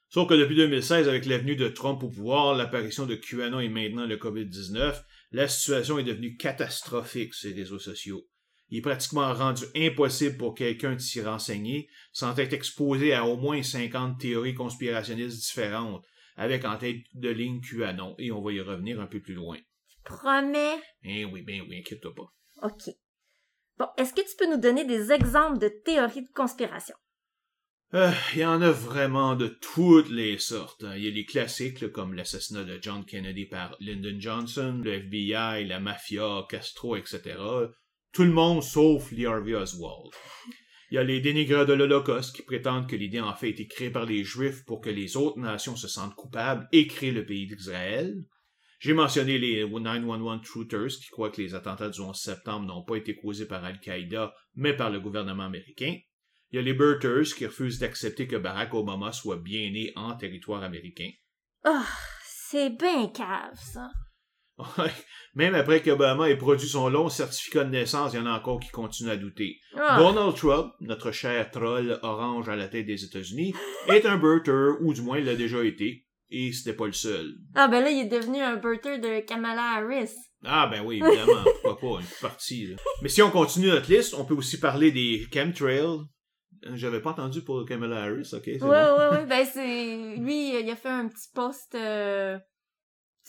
Sauf 0.09 0.27
que 0.27 0.33
depuis 0.33 0.55
2016, 0.55 1.07
avec 1.07 1.25
l'avenue 1.25 1.55
de 1.55 1.67
Trump 1.67 2.03
au 2.03 2.09
pouvoir, 2.09 2.55
l'apparition 2.55 3.05
de 3.05 3.15
QAnon 3.15 3.59
et 3.59 3.69
maintenant 3.69 4.05
le 4.05 4.17
COVID-19, 4.17 5.01
la 5.31 5.47
situation 5.47 5.99
est 5.99 6.03
devenue 6.03 6.35
catastrophique 6.35 7.33
sur 7.33 7.49
les 7.49 7.55
réseaux 7.55 7.79
sociaux. 7.79 8.27
Il 8.71 8.77
est 8.79 8.81
pratiquement 8.81 9.33
rendu 9.33 9.63
impossible 9.75 10.37
pour 10.37 10.53
quelqu'un 10.55 10.93
de 10.93 10.99
s'y 10.99 11.21
renseigner 11.21 11.89
sans 12.13 12.37
être 12.37 12.53
exposé 12.53 13.13
à 13.13 13.25
au 13.25 13.35
moins 13.37 13.63
50 13.63 14.19
théories 14.19 14.53
conspirationnistes 14.53 15.39
différentes, 15.39 16.05
avec 16.37 16.65
en 16.65 16.77
tête 16.77 17.01
de 17.13 17.29
ligne 17.29 17.61
QAnon, 17.61 18.15
et 18.19 18.31
on 18.31 18.41
va 18.41 18.51
y 18.53 18.61
revenir 18.61 18.99
un 19.01 19.07
peu 19.07 19.19
plus 19.21 19.33
loin. 19.33 19.57
Promets? 20.05 20.79
Eh 21.03 21.25
oui, 21.25 21.41
ben 21.41 21.61
oui, 21.67 21.79
inquiète-toi 21.79 22.13
pas. 22.15 22.33
OK. 22.67 22.93
Bon, 23.77 23.87
est-ce 23.97 24.13
que 24.13 24.21
tu 24.21 24.35
peux 24.37 24.49
nous 24.49 24.59
donner 24.61 24.85
des 24.85 25.11
exemples 25.11 25.57
de 25.59 25.69
théories 25.83 26.23
de 26.23 26.31
conspiration? 26.33 26.95
Euh, 27.93 28.11
Il 28.33 28.39
y 28.39 28.45
en 28.45 28.61
a 28.61 28.71
vraiment 28.71 29.35
de 29.35 29.47
toutes 29.47 30.09
les 30.09 30.37
sortes. 30.37 30.83
hein. 30.83 30.95
Il 30.95 31.03
y 31.03 31.07
a 31.07 31.11
les 31.11 31.25
classiques, 31.25 31.81
là, 31.81 31.89
comme 31.89 32.13
l'assassinat 32.13 32.63
de 32.63 32.77
John 32.81 33.03
Kennedy 33.05 33.45
par 33.45 33.75
Lyndon 33.79 34.19
Johnson, 34.19 34.81
le 34.83 34.93
FBI, 34.93 35.65
la 35.65 35.79
mafia, 35.79 36.45
Castro, 36.49 36.95
etc. 36.97 37.35
Tout 38.13 38.23
le 38.23 38.31
monde 38.31 38.63
sauf 38.63 39.11
Lee 39.11 39.25
Harvey 39.25 39.53
Oswald. 39.53 40.11
Il 40.91 40.95
y 40.95 40.97
a 40.97 41.03
les 41.03 41.21
dénigreurs 41.21 41.67
de 41.67 41.73
l'Holocauste 41.73 42.35
qui 42.35 42.41
prétendent 42.41 42.89
que 42.89 42.95
l'idée 42.95 43.19
en 43.19 43.35
fait 43.35 43.47
a 43.47 43.49
été 43.49 43.67
créée 43.67 43.91
par 43.91 44.05
les 44.05 44.23
Juifs 44.23 44.65
pour 44.65 44.81
que 44.81 44.89
les 44.89 45.15
autres 45.17 45.39
nations 45.39 45.75
se 45.75 45.87
sentent 45.87 46.15
coupables 46.15 46.67
et 46.71 46.87
créent 46.87 47.11
le 47.11 47.25
pays 47.25 47.45
d'Israël. 47.45 48.15
J'ai 48.79 48.93
mentionné 48.93 49.37
les 49.37 49.67
911 49.67 50.41
Truthers 50.41 50.87
qui 50.87 51.09
croient 51.09 51.29
que 51.29 51.41
les 51.41 51.53
attentats 51.53 51.89
du 51.89 51.99
11 51.99 52.17
septembre 52.17 52.65
n'ont 52.65 52.83
pas 52.83 52.95
été 52.95 53.15
causés 53.15 53.45
par 53.45 53.63
Al-Qaïda, 53.63 54.33
mais 54.55 54.75
par 54.75 54.89
le 54.89 54.99
gouvernement 54.99 55.43
américain. 55.43 55.95
Il 56.51 56.55
y 56.55 56.59
a 56.59 56.61
les 56.63 56.73
Birters 56.73 57.35
qui 57.35 57.45
refusent 57.45 57.77
d'accepter 57.77 58.25
que 58.25 58.37
Barack 58.37 58.73
Obama 58.73 59.11
soit 59.11 59.37
bien 59.37 59.69
né 59.69 59.91
en 59.95 60.15
territoire 60.15 60.63
américain. 60.63 61.11
Ah, 61.63 61.85
c'est 62.23 62.71
bien 62.71 63.07
cave, 63.09 63.53
ça. 63.55 63.91
Même 65.35 65.55
après 65.55 65.81
qu'Obama 65.81 66.29
ait 66.29 66.35
produit 66.37 66.67
son 66.67 66.89
long 66.89 67.07
certificat 67.09 67.63
de 67.63 67.69
naissance, 67.69 68.13
il 68.13 68.17
y 68.17 68.19
en 68.19 68.25
a 68.25 68.31
encore 68.37 68.59
qui 68.59 68.69
continuent 68.69 69.11
à 69.11 69.15
douter. 69.17 69.57
Ah. 69.77 69.97
Donald 69.99 70.35
Trump, 70.35 70.73
notre 70.81 71.11
cher 71.11 71.49
troll 71.51 71.99
orange 72.01 72.49
à 72.49 72.55
la 72.55 72.67
tête 72.67 72.85
des 72.87 73.03
États-Unis, 73.03 73.53
est 73.87 74.05
un 74.05 74.17
Birter, 74.17 74.71
ou 74.81 74.93
du 74.93 75.01
moins 75.01 75.19
il 75.19 75.25
l'a 75.25 75.35
déjà 75.35 75.63
été, 75.63 76.05
et 76.31 76.51
c'était 76.51 76.73
pas 76.75 76.87
le 76.87 76.93
seul. 76.93 77.35
Ah, 77.55 77.67
ben 77.67 77.81
là, 77.83 77.89
il 77.91 77.99
est 78.01 78.09
devenu 78.09 78.39
un 78.41 78.55
birther 78.57 78.97
de 78.99 79.19
Kamala 79.25 79.75
Harris. 79.77 80.11
Ah 80.43 80.67
ben 80.71 80.83
oui, 80.85 81.01
évidemment, 81.03 81.43
pourquoi 81.61 81.79
pas, 81.97 82.01
une 82.01 82.07
partie. 82.21 82.67
là. 82.67 82.75
Mais 83.01 83.09
si 83.09 83.21
on 83.21 83.29
continue 83.31 83.67
notre 83.67 83.91
liste, 83.91 84.13
on 84.15 84.25
peut 84.25 84.33
aussi 84.35 84.59
parler 84.59 84.91
des 84.91 85.27
chemtrails. 85.33 85.99
Euh, 86.65 86.71
J'avais 86.75 87.01
pas 87.01 87.11
entendu 87.11 87.41
pour 87.43 87.65
Kamala 87.65 88.03
Harris, 88.03 88.29
ok, 88.33 88.43
Ouais, 88.47 88.57
bon. 88.59 88.67
ouais, 88.69 89.09
ouais. 89.11 89.25
Ben, 89.25 89.45
c'est. 89.45 90.15
Lui, 90.17 90.59
il 90.59 90.69
a 90.69 90.75
fait 90.75 90.89
un 90.89 91.07
petit 91.07 91.29
post. 91.33 91.75
euh, 91.75 92.37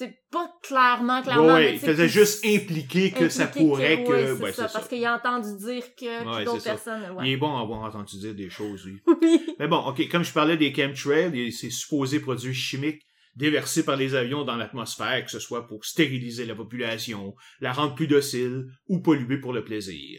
C'est 0.00 0.16
pas 0.32 0.50
clairement, 0.62 1.20
clairement. 1.20 1.44
Ouais, 1.52 1.60
mais 1.60 1.72
il 1.74 1.78
faisait 1.78 2.08
juste 2.08 2.42
impliquer 2.46 3.10
que 3.10 3.28
ça 3.28 3.46
pourrait 3.48 4.02
que... 4.02 4.08
ouais, 4.10 4.26
c'est 4.34 4.42
ouais, 4.42 4.52
ça, 4.52 4.68
parce 4.72 4.88
qu'il 4.88 5.04
a 5.04 5.14
entendu 5.14 5.58
dire 5.58 5.94
que. 5.94 6.44
d'autres 6.46 6.64
personnes. 6.64 7.14
Il 7.22 7.32
est 7.32 7.36
bon 7.36 7.54
à 7.54 7.60
avoir 7.60 7.82
entendu 7.82 8.16
dire 8.18 8.34
des 8.34 8.48
choses, 8.48 8.86
lui. 8.86 9.02
Oui. 9.20 9.54
Mais 9.58 9.68
bon, 9.68 9.76
ok, 9.76 10.08
comme 10.08 10.24
je 10.24 10.32
parlais 10.32 10.56
des 10.56 10.72
chemtrails, 10.74 11.30
il- 11.34 11.52
c'est 11.52 11.68
supposé 11.68 12.18
produits 12.18 12.54
chimiques 12.54 13.02
déversés 13.36 13.84
par 13.84 13.96
les 13.96 14.14
avions 14.14 14.42
dans 14.42 14.56
l'atmosphère, 14.56 15.22
que 15.22 15.30
ce 15.30 15.38
soit 15.38 15.66
pour 15.66 15.84
stériliser 15.84 16.46
la 16.46 16.54
population, 16.54 17.34
la 17.60 17.74
rendre 17.74 17.94
plus 17.94 18.06
docile 18.06 18.68
ou 18.88 19.02
polluer 19.02 19.36
pour 19.38 19.52
le 19.52 19.64
plaisir. 19.64 20.18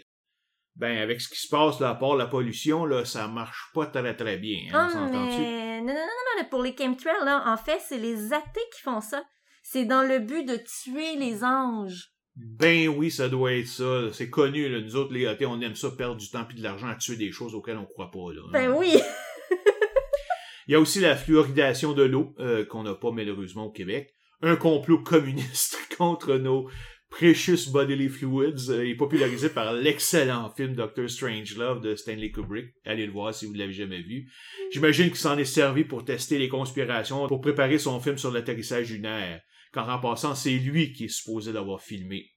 Ben, 0.75 0.99
avec 0.99 1.21
ce 1.21 1.27
qui 1.27 1.39
se 1.39 1.47
passe 1.47 1.79
là, 1.79 1.89
à 1.89 1.95
part 1.95 2.15
la 2.15 2.27
pollution, 2.27 2.85
là, 2.85 3.03
ça 3.03 3.27
marche 3.27 3.71
pas 3.73 3.87
très 3.87 4.15
très 4.15 4.37
bien, 4.37 4.59
hein, 4.71 4.89
s'entend-tu? 4.89 5.41
mais... 5.41 5.81
Non, 5.81 5.87
non, 5.87 5.93
non, 5.93 6.01
non, 6.37 6.43
non, 6.43 6.49
pour 6.51 6.61
les 6.61 6.75
chemtrails, 6.77 7.25
là, 7.25 7.43
en 7.47 7.57
fait, 7.57 7.79
c'est 7.83 7.97
les 7.97 8.31
athées 8.31 8.67
qui 8.75 8.81
font 8.83 9.01
ça. 9.01 9.23
C'est 9.61 9.85
dans 9.85 10.03
le 10.03 10.19
but 10.19 10.45
de 10.45 10.57
tuer 10.57 11.15
les 11.17 11.43
anges. 11.43 12.11
Ben 12.35 12.87
oui, 12.87 13.11
ça 13.11 13.29
doit 13.29 13.53
être 13.53 13.67
ça. 13.67 14.11
C'est 14.13 14.29
connu, 14.29 14.69
là. 14.69 14.79
Nous 14.79 14.95
autres, 14.95 15.13
les 15.13 15.25
athées, 15.25 15.45
on 15.45 15.59
aime 15.61 15.75
ça 15.75 15.91
perdre 15.91 16.17
du 16.17 16.29
temps 16.29 16.47
et 16.49 16.53
de 16.53 16.63
l'argent 16.63 16.87
à 16.87 16.95
tuer 16.95 17.17
des 17.17 17.31
choses 17.31 17.55
auxquelles 17.55 17.77
on 17.77 17.85
croit 17.85 18.11
pas, 18.11 18.33
là. 18.33 18.41
Ben 18.51 18.71
oui. 18.71 18.93
Il 20.67 20.71
y 20.71 20.75
a 20.75 20.79
aussi 20.79 20.99
la 20.99 21.15
fluoridation 21.15 21.93
de 21.93 22.03
l'eau, 22.03 22.33
euh, 22.39 22.63
qu'on 22.65 22.83
n'a 22.83 22.93
pas 22.93 23.11
malheureusement 23.11 23.65
au 23.65 23.71
Québec. 23.71 24.15
Un 24.41 24.55
complot 24.55 25.03
communiste 25.03 25.77
contre 25.97 26.37
nos 26.37 26.69
precious 27.09 27.69
bodily 27.71 28.07
fluids 28.07 28.69
euh, 28.69 28.87
est 28.87 28.95
popularisé 28.95 29.49
par 29.49 29.73
l'excellent 29.73 30.49
film 30.55 30.73
Doctor 30.73 31.09
Strangelove 31.09 31.81
de 31.81 31.95
Stanley 31.95 32.31
Kubrick. 32.31 32.73
Allez 32.85 33.05
le 33.05 33.11
voir 33.11 33.33
si 33.33 33.45
vous 33.45 33.53
ne 33.53 33.57
l'avez 33.57 33.73
jamais 33.73 34.01
vu. 34.01 34.31
J'imagine 34.71 35.07
qu'il 35.07 35.17
s'en 35.17 35.37
est 35.37 35.43
servi 35.43 35.83
pour 35.83 36.05
tester 36.05 36.39
les 36.39 36.47
conspirations, 36.47 37.27
pour 37.27 37.41
préparer 37.41 37.77
son 37.77 37.99
film 37.99 38.17
sur 38.17 38.31
l'atterrissage 38.31 38.91
lunaire, 38.91 39.41
car 39.73 39.89
en 39.89 39.99
passant, 39.99 40.35
c'est 40.35 40.51
lui 40.51 40.93
qui 40.93 41.05
est 41.05 41.09
supposé 41.09 41.51
l'avoir 41.51 41.81
filmé. 41.81 42.31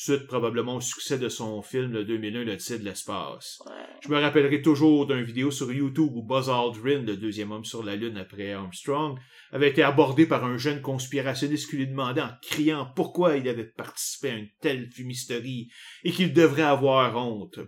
Suite 0.00 0.28
probablement 0.28 0.76
au 0.76 0.80
succès 0.80 1.18
de 1.18 1.28
son 1.28 1.60
film 1.60 1.90
de 1.90 2.04
2001, 2.04 2.44
Le 2.44 2.56
Titre 2.56 2.78
de 2.78 2.84
l'espace. 2.84 3.58
Je 4.00 4.08
me 4.08 4.20
rappellerai 4.20 4.62
toujours 4.62 5.06
d'une 5.06 5.24
vidéo 5.24 5.50
sur 5.50 5.72
YouTube 5.72 6.12
où 6.14 6.22
Buzz 6.22 6.48
Aldrin, 6.48 7.02
le 7.02 7.16
deuxième 7.16 7.50
homme 7.50 7.64
sur 7.64 7.82
la 7.82 7.96
Lune 7.96 8.16
après 8.16 8.52
Armstrong, 8.52 9.18
avait 9.50 9.70
été 9.70 9.82
abordé 9.82 10.24
par 10.26 10.44
un 10.44 10.56
jeune 10.56 10.82
conspirationniste 10.82 11.68
qui 11.68 11.78
lui 11.78 11.88
demandait 11.88 12.20
en 12.20 12.30
criant 12.40 12.86
pourquoi 12.94 13.38
il 13.38 13.48
avait 13.48 13.64
participé 13.64 14.30
à 14.30 14.34
une 14.34 14.48
telle 14.60 14.88
fumisterie 14.92 15.68
et 16.04 16.12
qu'il 16.12 16.32
devrait 16.32 16.62
avoir 16.62 17.16
honte. 17.16 17.58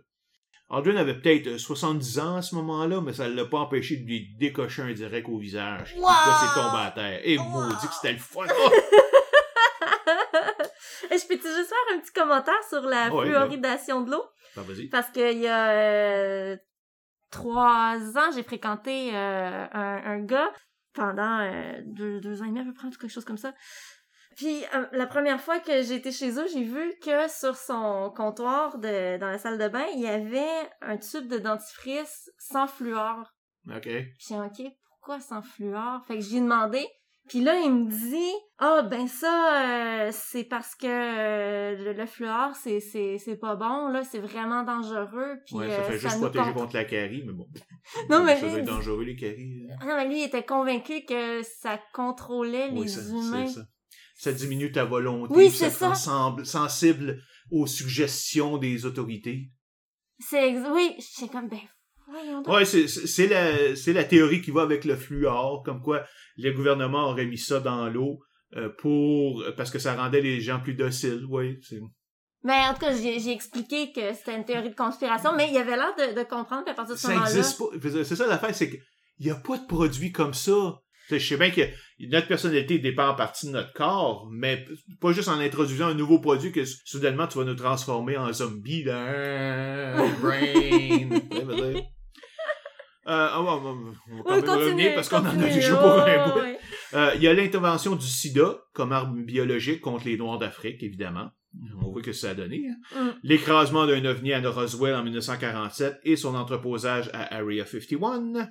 Aldrin 0.72 0.98
avait 0.98 1.18
peut-être 1.20 1.58
70 1.58 2.18
ans 2.20 2.36
à 2.36 2.42
ce 2.42 2.54
moment-là, 2.54 3.00
mais 3.00 3.12
ça 3.12 3.28
ne 3.28 3.34
l'a 3.34 3.44
pas 3.44 3.58
empêché 3.58 3.96
de 3.96 4.06
lui 4.06 4.36
décocher 4.38 4.82
un 4.82 4.92
direct 4.92 5.28
au 5.28 5.38
visage. 5.40 5.94
Wow! 5.96 6.02
Gars 6.04 6.38
s'est 6.38 6.60
tombé 6.60 6.78
à 6.78 6.92
terre. 6.94 7.20
Et 7.24 7.38
Wow! 7.38 7.48
maudit 7.48 7.88
que 7.88 7.94
c'était 8.00 8.12
le 8.12 8.18
fun! 8.20 8.46
Je 11.22 11.26
peux-tu 11.26 11.48
juste 11.48 11.68
faire 11.68 11.96
un 11.96 12.00
petit 12.00 12.12
commentaire 12.12 12.62
sur 12.68 12.82
la 12.82 13.10
fluoridation 13.10 14.02
de 14.02 14.12
l'eau? 14.12 14.24
Vas-y. 14.56 14.88
Parce 14.88 15.10
qu'il 15.10 15.38
y 15.38 15.48
a 15.48 15.70
euh, 15.70 16.56
trois 17.30 17.96
ans, 18.16 18.30
j'ai 18.34 18.42
fréquenté 18.42 19.14
euh, 19.14 19.66
un, 19.72 20.02
un 20.04 20.20
gars 20.20 20.52
pendant 20.94 21.40
euh, 21.40 21.80
deux, 21.84 22.20
deux 22.20 22.42
ans 22.42 22.46
et 22.46 22.48
demi 22.48 22.60
à 22.60 22.64
peu 22.64 22.74
près, 22.74 22.88
quelque 22.90 23.08
chose 23.08 23.24
comme 23.24 23.38
ça. 23.38 23.54
Puis 24.36 24.64
euh, 24.74 24.86
la 24.92 25.06
première 25.06 25.40
fois 25.40 25.60
que 25.60 25.82
j'étais 25.82 26.12
chez 26.12 26.38
eux, 26.38 26.46
j'ai 26.52 26.62
vu 26.64 26.94
que 27.02 27.28
sur 27.28 27.56
son 27.56 28.12
comptoir 28.16 28.78
de, 28.78 29.18
dans 29.18 29.28
la 29.28 29.38
salle 29.38 29.58
de 29.58 29.68
bain, 29.68 29.84
il 29.94 30.00
y 30.00 30.06
avait 30.06 30.70
un 30.80 30.96
tube 30.96 31.28
de 31.28 31.38
dentifrice 31.38 32.30
sans 32.38 32.66
fluor. 32.66 33.32
OK. 33.68 33.82
Puis 33.84 34.34
OK, 34.34 34.62
pourquoi 34.88 35.20
sans 35.20 35.42
fluor? 35.42 36.04
Fait 36.06 36.16
que 36.16 36.24
j'ai 36.24 36.40
demandé. 36.40 36.86
Puis 37.30 37.40
là, 37.40 37.58
il 37.60 37.72
me 37.72 37.88
dit, 37.88 38.32
ah 38.58 38.82
ben 38.82 39.06
ça, 39.08 39.62
euh, 40.06 40.10
c'est 40.12 40.44
parce 40.44 40.74
que 40.74 40.86
euh, 40.86 41.76
le, 41.76 41.92
le 41.94 42.06
fluor, 42.06 42.54
c'est 42.56 42.80
c'est 42.80 43.16
c'est 43.18 43.36
pas 43.36 43.54
bon 43.56 43.88
là, 43.88 44.02
c'est 44.04 44.18
vraiment 44.18 44.64
dangereux. 44.64 45.36
Puis 45.46 45.54
Ouais, 45.56 45.68
ça 45.68 45.80
euh, 45.80 45.84
fait 45.84 45.98
juste 45.98 46.18
protéger 46.18 46.44
contre- 46.46 46.54
contre 46.56 46.74
la 46.76 46.84
carie, 46.84 47.22
mais 47.24 47.32
bon. 47.32 47.46
Non, 48.10 48.22
mais 48.24 48.34
Ça 48.34 48.40
doit 48.42 48.50
lui- 48.50 48.58
être 48.58 48.66
dangereux, 48.66 49.04
les 49.04 49.16
caries. 49.16 49.62
Ah 49.80 49.86
non, 49.86 49.96
mais 49.96 50.06
lui, 50.08 50.20
il 50.20 50.24
était 50.26 50.42
convaincu 50.44 51.04
que 51.06 51.42
ça 51.42 51.80
contrôlait 51.94 52.68
Oui, 52.72 52.82
les 52.82 52.88
ça, 52.88 53.00
humains. 53.08 53.46
c'est 53.46 53.54
ça. 53.54 53.66
Ça 54.16 54.32
diminue 54.32 54.70
ta 54.72 54.84
volonté. 54.84 55.32
Oui, 55.34 55.50
c'est 55.50 55.68
te 55.68 55.74
ça. 55.74 55.94
semble- 55.94 56.44
sensible 56.44 57.22
aux 57.50 57.66
suggestions 57.66 58.58
des 58.58 58.84
autorités. 58.84 59.50
C'est 60.18 60.50
ex- 60.50 60.68
oui, 60.70 60.94
j'étais 60.98 61.32
comme 61.32 61.48
ben 61.48 61.60
donc. 62.42 62.48
Ouais, 62.48 62.64
c'est 62.64 63.26
la, 63.26 63.52
la 63.92 64.04
théorie 64.04 64.40
qui 64.42 64.50
va 64.50 64.62
avec 64.62 64.84
le 64.84 64.96
fluor, 64.96 65.62
comme 65.64 65.80
quoi 65.82 66.04
le 66.36 66.52
gouvernement 66.52 67.08
aurait 67.10 67.26
mis 67.26 67.38
ça 67.38 67.60
dans 67.60 67.88
l'eau 67.88 68.20
euh, 68.56 68.68
pour 68.78 69.44
parce 69.56 69.70
que 69.70 69.78
ça 69.78 69.94
rendait 69.94 70.20
les 70.20 70.40
gens 70.40 70.60
plus 70.60 70.74
dociles. 70.74 71.24
Oui, 71.28 71.58
c'est 71.62 71.80
Mais 72.42 72.66
en 72.68 72.74
tout 72.74 72.80
cas, 72.80 72.92
j'ai 72.96 73.30
expliqué 73.32 73.92
que 73.92 74.12
c'était 74.14 74.36
une 74.36 74.44
théorie 74.44 74.70
de 74.70 74.74
conspiration, 74.74 75.30
mais 75.36 75.48
il 75.50 75.56
avait 75.56 75.76
l'air 75.76 75.94
de, 75.98 76.18
de 76.18 76.24
comprendre 76.24 76.64
qu'à 76.64 76.74
partir 76.74 76.94
de 76.94 77.00
ce 77.00 77.06
ça 77.06 77.12
moment-là. 77.14 77.30
existe 77.30 77.58
pas. 77.58 78.04
C'est 78.04 78.16
ça 78.16 78.26
l'affaire, 78.26 78.54
c'est 78.54 78.70
qu'il 78.70 78.80
n'y 79.20 79.30
a 79.30 79.36
pas 79.36 79.58
de 79.58 79.66
produit 79.66 80.12
comme 80.12 80.34
ça. 80.34 80.80
Je 81.10 81.18
sais 81.18 81.36
bien 81.36 81.50
que 81.50 81.62
notre 82.08 82.28
personnalité 82.28 82.78
dépend 82.78 83.08
en 83.08 83.14
partie 83.16 83.46
de 83.46 83.50
notre 83.50 83.72
corps, 83.72 84.28
mais 84.30 84.64
pas 85.00 85.12
juste 85.12 85.28
en 85.28 85.40
introduisant 85.40 85.88
un 85.88 85.94
nouveau 85.94 86.20
produit 86.20 86.52
que 86.52 86.64
soudainement 86.64 87.26
tu 87.26 87.38
vas 87.38 87.44
nous 87.44 87.56
transformer 87.56 88.16
en 88.16 88.32
zombie, 88.32 88.84
là. 88.84 89.96
Ah, 89.96 90.06
Brain. 90.20 91.08
Euh, 93.10 93.28
ah, 93.32 93.40
on 93.40 93.44
va- 93.44 93.60
quand 93.60 93.74
Oui, 94.08 94.22
même 94.36 94.44
continue, 94.44 94.64
revenir 94.64 94.94
parce 94.94 95.08
qu'on 95.08 95.16
en 95.18 95.26
a 95.26 95.34
déjà 95.34 95.76
pour 95.76 95.90
un 96.00 96.28
bout. 96.28 96.40
Euh, 96.94 97.10
Il 97.16 97.22
y 97.22 97.28
a 97.28 97.34
l'intervention 97.34 97.96
du 97.96 98.06
sida 98.06 98.58
comme 98.72 98.92
arme 98.92 99.24
biologique 99.24 99.80
contre 99.80 100.06
les 100.06 100.16
Noirs 100.16 100.38
d'Afrique, 100.38 100.82
évidemment. 100.82 101.30
On 101.82 101.90
voit 101.90 102.02
que 102.02 102.12
ça 102.12 102.30
a 102.30 102.34
donné. 102.34 102.62
hein. 102.68 103.02
Mm. 103.04 103.08
L'écrasement 103.24 103.86
d'un 103.86 104.04
ovni 104.04 104.32
à 104.32 104.40
Roswell 104.50 104.94
en 104.94 105.02
1947 105.02 105.98
et 106.04 106.14
son 106.14 106.36
entreposage 106.36 107.10
à 107.12 107.34
Area 107.36 107.66
51. 107.66 108.48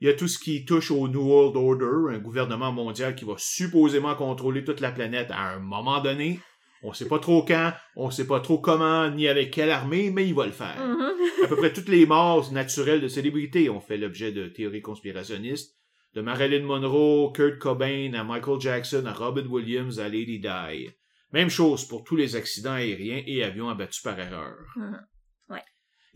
Il 0.00 0.06
y 0.06 0.10
a 0.10 0.14
tout 0.14 0.28
ce 0.28 0.38
qui 0.38 0.64
touche 0.64 0.92
au 0.92 1.08
New 1.08 1.20
World 1.20 1.56
Order, 1.56 2.14
un 2.14 2.18
gouvernement 2.20 2.70
mondial 2.70 3.16
qui 3.16 3.24
va 3.24 3.34
supposément 3.36 4.14
contrôler 4.14 4.62
toute 4.62 4.78
la 4.80 4.92
planète 4.92 5.32
à 5.32 5.54
un 5.54 5.58
moment 5.58 6.00
donné. 6.00 6.38
On 6.82 6.92
sait 6.92 7.08
pas 7.08 7.18
trop 7.18 7.42
quand, 7.42 7.72
on 7.96 8.10
sait 8.10 8.26
pas 8.26 8.40
trop 8.40 8.58
comment, 8.58 9.10
ni 9.10 9.26
avec 9.26 9.50
quelle 9.50 9.70
armée, 9.70 10.10
mais 10.10 10.26
il 10.26 10.34
va 10.34 10.46
le 10.46 10.52
faire. 10.52 10.76
Mhm. 10.78 11.44
À 11.44 11.48
peu 11.48 11.56
près 11.56 11.72
toutes 11.72 11.88
les 11.88 12.06
morts 12.06 12.52
naturelles 12.52 13.00
de 13.00 13.08
célébrités 13.08 13.68
ont 13.68 13.80
fait 13.80 13.96
l'objet 13.96 14.32
de 14.32 14.46
théories 14.48 14.82
conspirationnistes. 14.82 15.76
De 16.14 16.20
Marilyn 16.20 16.64
Monroe, 16.64 17.32
Kurt 17.32 17.58
Cobain, 17.58 18.12
à 18.14 18.24
Michael 18.24 18.60
Jackson, 18.60 19.04
à 19.06 19.12
Robin 19.12 19.46
Williams, 19.46 20.00
à 20.00 20.08
Lady 20.08 20.38
Di. 20.38 20.90
Même 21.32 21.50
chose 21.50 21.84
pour 21.84 22.04
tous 22.04 22.16
les 22.16 22.36
accidents 22.36 22.72
aériens 22.72 23.22
et 23.26 23.42
avions 23.42 23.68
abattus 23.68 24.02
par 24.02 24.18
erreur. 24.18 24.56
Mhm. 24.76 24.92
Ouais. 24.92 24.98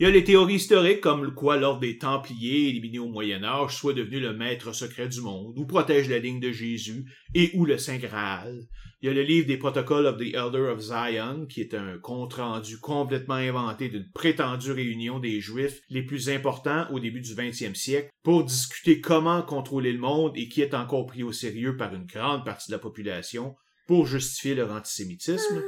Il 0.02 0.06
y 0.06 0.08
a 0.08 0.10
les 0.10 0.24
théories 0.24 0.56
historiques 0.56 1.00
comme 1.00 1.32
quoi 1.32 1.56
l'ordre 1.56 1.78
des 1.78 1.96
Templiers, 1.96 2.70
éliminés 2.70 2.98
au 2.98 3.06
Moyen 3.06 3.44
Âge, 3.44 3.76
soit 3.76 3.92
devenu 3.92 4.18
le 4.18 4.32
maître 4.32 4.74
secret 4.74 5.06
du 5.06 5.20
monde, 5.20 5.56
ou 5.56 5.64
protège 5.64 6.08
la 6.08 6.18
ligne 6.18 6.40
de 6.40 6.50
Jésus, 6.50 7.04
et 7.36 7.52
ou 7.54 7.64
le 7.64 7.78
Saint 7.78 7.98
Graal. 7.98 8.66
Il 9.00 9.06
y 9.06 9.08
a 9.10 9.14
le 9.14 9.22
livre 9.22 9.46
des 9.46 9.58
Protocoles 9.58 10.06
of 10.06 10.16
the 10.16 10.34
Elder 10.34 10.72
of 10.72 10.80
Zion, 10.80 11.46
qui 11.46 11.60
est 11.60 11.74
un 11.74 11.98
compte-rendu 11.98 12.80
complètement 12.80 13.36
inventé 13.36 13.90
d'une 13.90 14.10
prétendue 14.12 14.72
réunion 14.72 15.20
des 15.20 15.40
Juifs 15.40 15.80
les 15.88 16.02
plus 16.02 16.28
importants 16.30 16.88
au 16.90 16.98
début 16.98 17.20
du 17.20 17.36
20e 17.36 17.76
siècle 17.76 18.10
pour 18.24 18.42
discuter 18.42 19.00
comment 19.00 19.42
contrôler 19.42 19.92
le 19.92 20.00
monde 20.00 20.32
et 20.34 20.48
qui 20.48 20.62
est 20.62 20.74
encore 20.74 21.06
pris 21.06 21.22
au 21.22 21.30
sérieux 21.30 21.76
par 21.76 21.94
une 21.94 22.06
grande 22.06 22.44
partie 22.44 22.72
de 22.72 22.76
la 22.76 22.80
population 22.80 23.54
pour 23.86 24.08
justifier 24.08 24.56
leur 24.56 24.72
antisémitisme. 24.72 25.62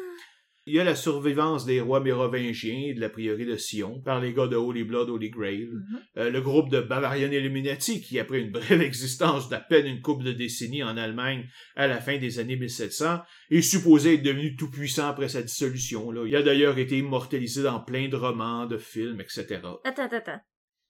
Il 0.66 0.74
y 0.74 0.80
a 0.80 0.84
la 0.84 0.94
survivance 0.94 1.66
des 1.66 1.82
rois 1.82 2.00
mérovingiens 2.00 2.84
et 2.86 2.94
de 2.94 3.00
la 3.00 3.10
prieuré 3.10 3.44
de 3.44 3.56
Sion 3.56 4.00
par 4.00 4.18
les 4.20 4.32
gars 4.32 4.46
de 4.46 4.56
Holy 4.56 4.84
Blood, 4.84 5.10
Holy 5.10 5.28
Grail. 5.28 5.66
Mhm. 5.66 6.00
Euh, 6.16 6.30
le 6.30 6.40
groupe 6.40 6.70
de 6.70 6.80
Bavarian 6.80 7.30
Illuminati 7.30 8.00
qui, 8.00 8.18
après 8.18 8.40
une 8.40 8.50
brève 8.50 8.80
existence 8.80 9.50
d'à 9.50 9.60
peine 9.60 9.86
une 9.86 10.00
couple 10.00 10.24
de 10.24 10.32
décennies 10.32 10.82
en 10.82 10.96
Allemagne 10.96 11.46
à 11.76 11.86
la 11.86 12.00
fin 12.00 12.16
des 12.16 12.38
années 12.38 12.56
1700, 12.56 13.20
est 13.50 13.60
supposé 13.60 14.14
être 14.14 14.22
devenu 14.22 14.56
tout 14.56 14.70
puissant 14.70 15.08
après 15.08 15.28
sa 15.28 15.42
dissolution. 15.42 16.10
Là. 16.10 16.24
Il 16.26 16.34
a 16.34 16.42
d'ailleurs 16.42 16.78
été 16.78 16.96
immortalisé 16.96 17.62
dans 17.62 17.80
plein 17.80 18.08
de 18.08 18.16
romans, 18.16 18.64
de 18.64 18.78
films, 18.78 19.20
etc. 19.20 19.60
Attends, 19.84 20.04
attends, 20.04 20.16
attends. 20.16 20.40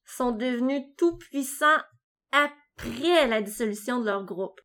Ils 0.07 0.16
sont 0.16 0.33
devenus 0.33 0.83
tout 0.97 1.18
puissants 1.18 1.81
après 2.31 3.27
la 3.27 3.43
dissolution 3.43 4.01
de 4.01 4.07
leur 4.07 4.25
groupe. 4.25 4.61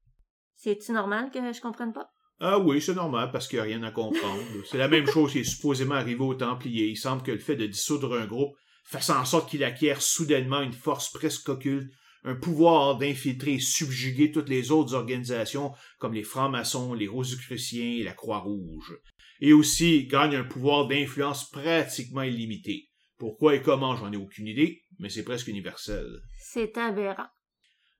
C'est-tu 0.55 0.91
normal 0.91 1.31
que 1.31 1.39
je 1.39 1.61
comprenne 1.61 1.93
pas? 1.93 2.11
Ah 2.41 2.57
oui, 2.57 2.81
c'est 2.81 2.95
normal 2.95 3.31
parce 3.31 3.47
qu'il 3.47 3.57
n'y 3.57 3.61
a 3.61 3.63
rien 3.65 3.83
à 3.83 3.91
comprendre. 3.91 4.41
C'est 4.69 4.77
la 4.77 4.87
même 4.87 5.07
chose 5.07 5.33
qui 5.33 5.39
est 5.39 5.43
supposément 5.43 5.95
arrivé 5.95 6.21
aux 6.21 6.35
Templiers. 6.35 6.87
Il 6.87 6.97
semble 6.97 7.21
que 7.21 7.31
le 7.31 7.39
fait 7.39 7.57
de 7.57 7.67
dissoudre 7.67 8.17
un 8.17 8.25
groupe 8.25 8.55
fasse 8.85 9.09
en 9.09 9.25
sorte 9.25 9.49
qu'il 9.49 9.63
acquiert 9.63 10.01
soudainement 10.01 10.61
une 10.61 10.73
force 10.73 11.11
presque 11.11 11.49
occulte, 11.49 11.91
un 12.23 12.35
pouvoir 12.35 12.97
d'infiltrer 12.97 13.55
et 13.55 13.59
subjuguer 13.59 14.31
toutes 14.31 14.49
les 14.49 14.71
autres 14.71 14.93
organisations 14.93 15.73
comme 15.99 16.13
les 16.13 16.23
francs-maçons, 16.23 16.93
les 16.93 17.07
rosicruciens 17.07 17.97
et 17.99 18.03
la 18.03 18.13
Croix-Rouge. 18.13 18.97
Et 19.41 19.53
aussi 19.53 20.07
gagne 20.07 20.35
un 20.35 20.43
pouvoir 20.43 20.87
d'influence 20.87 21.49
pratiquement 21.49 22.23
illimité. 22.23 22.89
Pourquoi 23.17 23.55
et 23.55 23.61
comment, 23.61 23.97
j'en 23.97 24.13
ai 24.13 24.17
aucune 24.17 24.47
idée, 24.47 24.83
mais 24.97 25.09
c'est 25.09 25.23
presque 25.23 25.47
universel. 25.47 26.07
C'est 26.39 26.77
aberrant. 26.77 27.27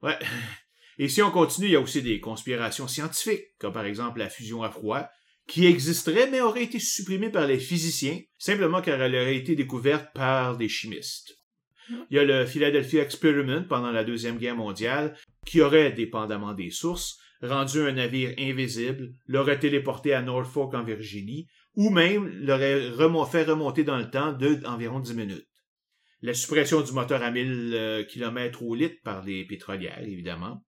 Ouais. 0.01 0.17
Et 0.99 1.07
si 1.07 1.21
on 1.21 1.31
continue, 1.31 1.67
il 1.67 1.71
y 1.71 1.75
a 1.77 1.81
aussi 1.81 2.01
des 2.01 2.19
conspirations 2.19 2.89
scientifiques, 2.89 3.45
comme 3.57 3.71
par 3.71 3.85
exemple 3.85 4.19
la 4.19 4.29
fusion 4.29 4.63
à 4.63 4.69
froid, 4.69 5.07
qui 5.47 5.65
existerait 5.65 6.29
mais 6.29 6.41
aurait 6.41 6.65
été 6.65 6.77
supprimée 6.77 7.29
par 7.29 7.47
les 7.47 7.57
physiciens, 7.57 8.19
simplement 8.37 8.81
car 8.81 9.01
elle 9.01 9.15
aurait 9.15 9.37
été 9.37 9.55
découverte 9.55 10.13
par 10.13 10.57
des 10.57 10.67
chimistes. 10.67 11.37
Il 12.11 12.17
y 12.17 12.19
a 12.19 12.25
le 12.25 12.45
Philadelphia 12.45 13.01
Experiment 13.01 13.63
pendant 13.63 13.91
la 13.91 14.03
Deuxième 14.03 14.37
Guerre 14.37 14.57
mondiale, 14.57 15.17
qui 15.45 15.61
aurait, 15.61 15.93
dépendamment 15.93 16.53
des 16.53 16.69
sources, 16.69 17.17
rendu 17.41 17.79
un 17.79 17.93
navire 17.93 18.35
invisible, 18.37 19.13
l'aurait 19.25 19.57
téléporté 19.57 20.13
à 20.13 20.21
Norfolk 20.21 20.73
en 20.73 20.83
Virginie, 20.83 21.47
ou 21.75 21.89
même 21.89 22.27
l'aurait 22.41 22.91
fait 23.31 23.43
remonter 23.43 23.85
dans 23.85 23.97
le 23.97 24.11
temps 24.11 24.33
de 24.33 24.59
environ 24.65 24.99
10 24.99 25.13
minutes. 25.15 25.47
La 26.21 26.33
suppression 26.33 26.81
du 26.81 26.91
moteur 26.91 27.23
à 27.23 27.31
1000 27.31 28.05
km 28.09 28.63
au 28.63 28.75
litre 28.75 28.97
par 29.03 29.23
les 29.23 29.45
pétrolières, 29.45 30.03
évidemment. 30.03 30.61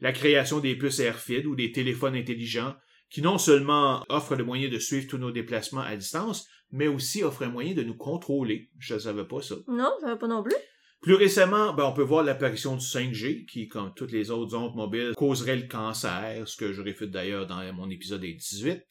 La 0.00 0.12
création 0.12 0.60
des 0.60 0.76
puces 0.76 1.00
AirFid 1.00 1.46
ou 1.46 1.54
des 1.54 1.72
téléphones 1.72 2.16
intelligents 2.16 2.74
qui 3.10 3.22
non 3.22 3.38
seulement 3.38 4.04
offrent 4.08 4.36
le 4.36 4.44
moyen 4.44 4.68
de 4.68 4.78
suivre 4.78 5.08
tous 5.08 5.18
nos 5.18 5.32
déplacements 5.32 5.80
à 5.80 5.96
distance, 5.96 6.46
mais 6.70 6.86
aussi 6.86 7.24
offrent 7.24 7.42
un 7.42 7.50
moyen 7.50 7.74
de 7.74 7.82
nous 7.82 7.96
contrôler. 7.96 8.70
Je 8.78 8.94
ne 8.94 9.00
savais 9.00 9.24
pas 9.24 9.42
ça. 9.42 9.56
Non, 9.66 9.90
je 10.00 10.06
savais 10.06 10.18
pas 10.18 10.28
non 10.28 10.42
plus. 10.42 10.54
Plus 11.00 11.14
récemment, 11.14 11.72
ben, 11.72 11.84
on 11.84 11.92
peut 11.92 12.02
voir 12.02 12.22
l'apparition 12.22 12.76
du 12.76 12.84
5G, 12.84 13.46
qui, 13.46 13.68
comme 13.68 13.92
toutes 13.94 14.12
les 14.12 14.30
autres 14.30 14.56
ondes 14.56 14.76
mobiles, 14.76 15.14
causerait 15.16 15.56
le 15.56 15.66
cancer, 15.66 16.46
ce 16.46 16.56
que 16.56 16.72
je 16.72 16.82
réfute 16.82 17.10
d'ailleurs 17.10 17.46
dans 17.46 17.72
mon 17.72 17.90
épisode 17.90 18.20
18. 18.20 18.86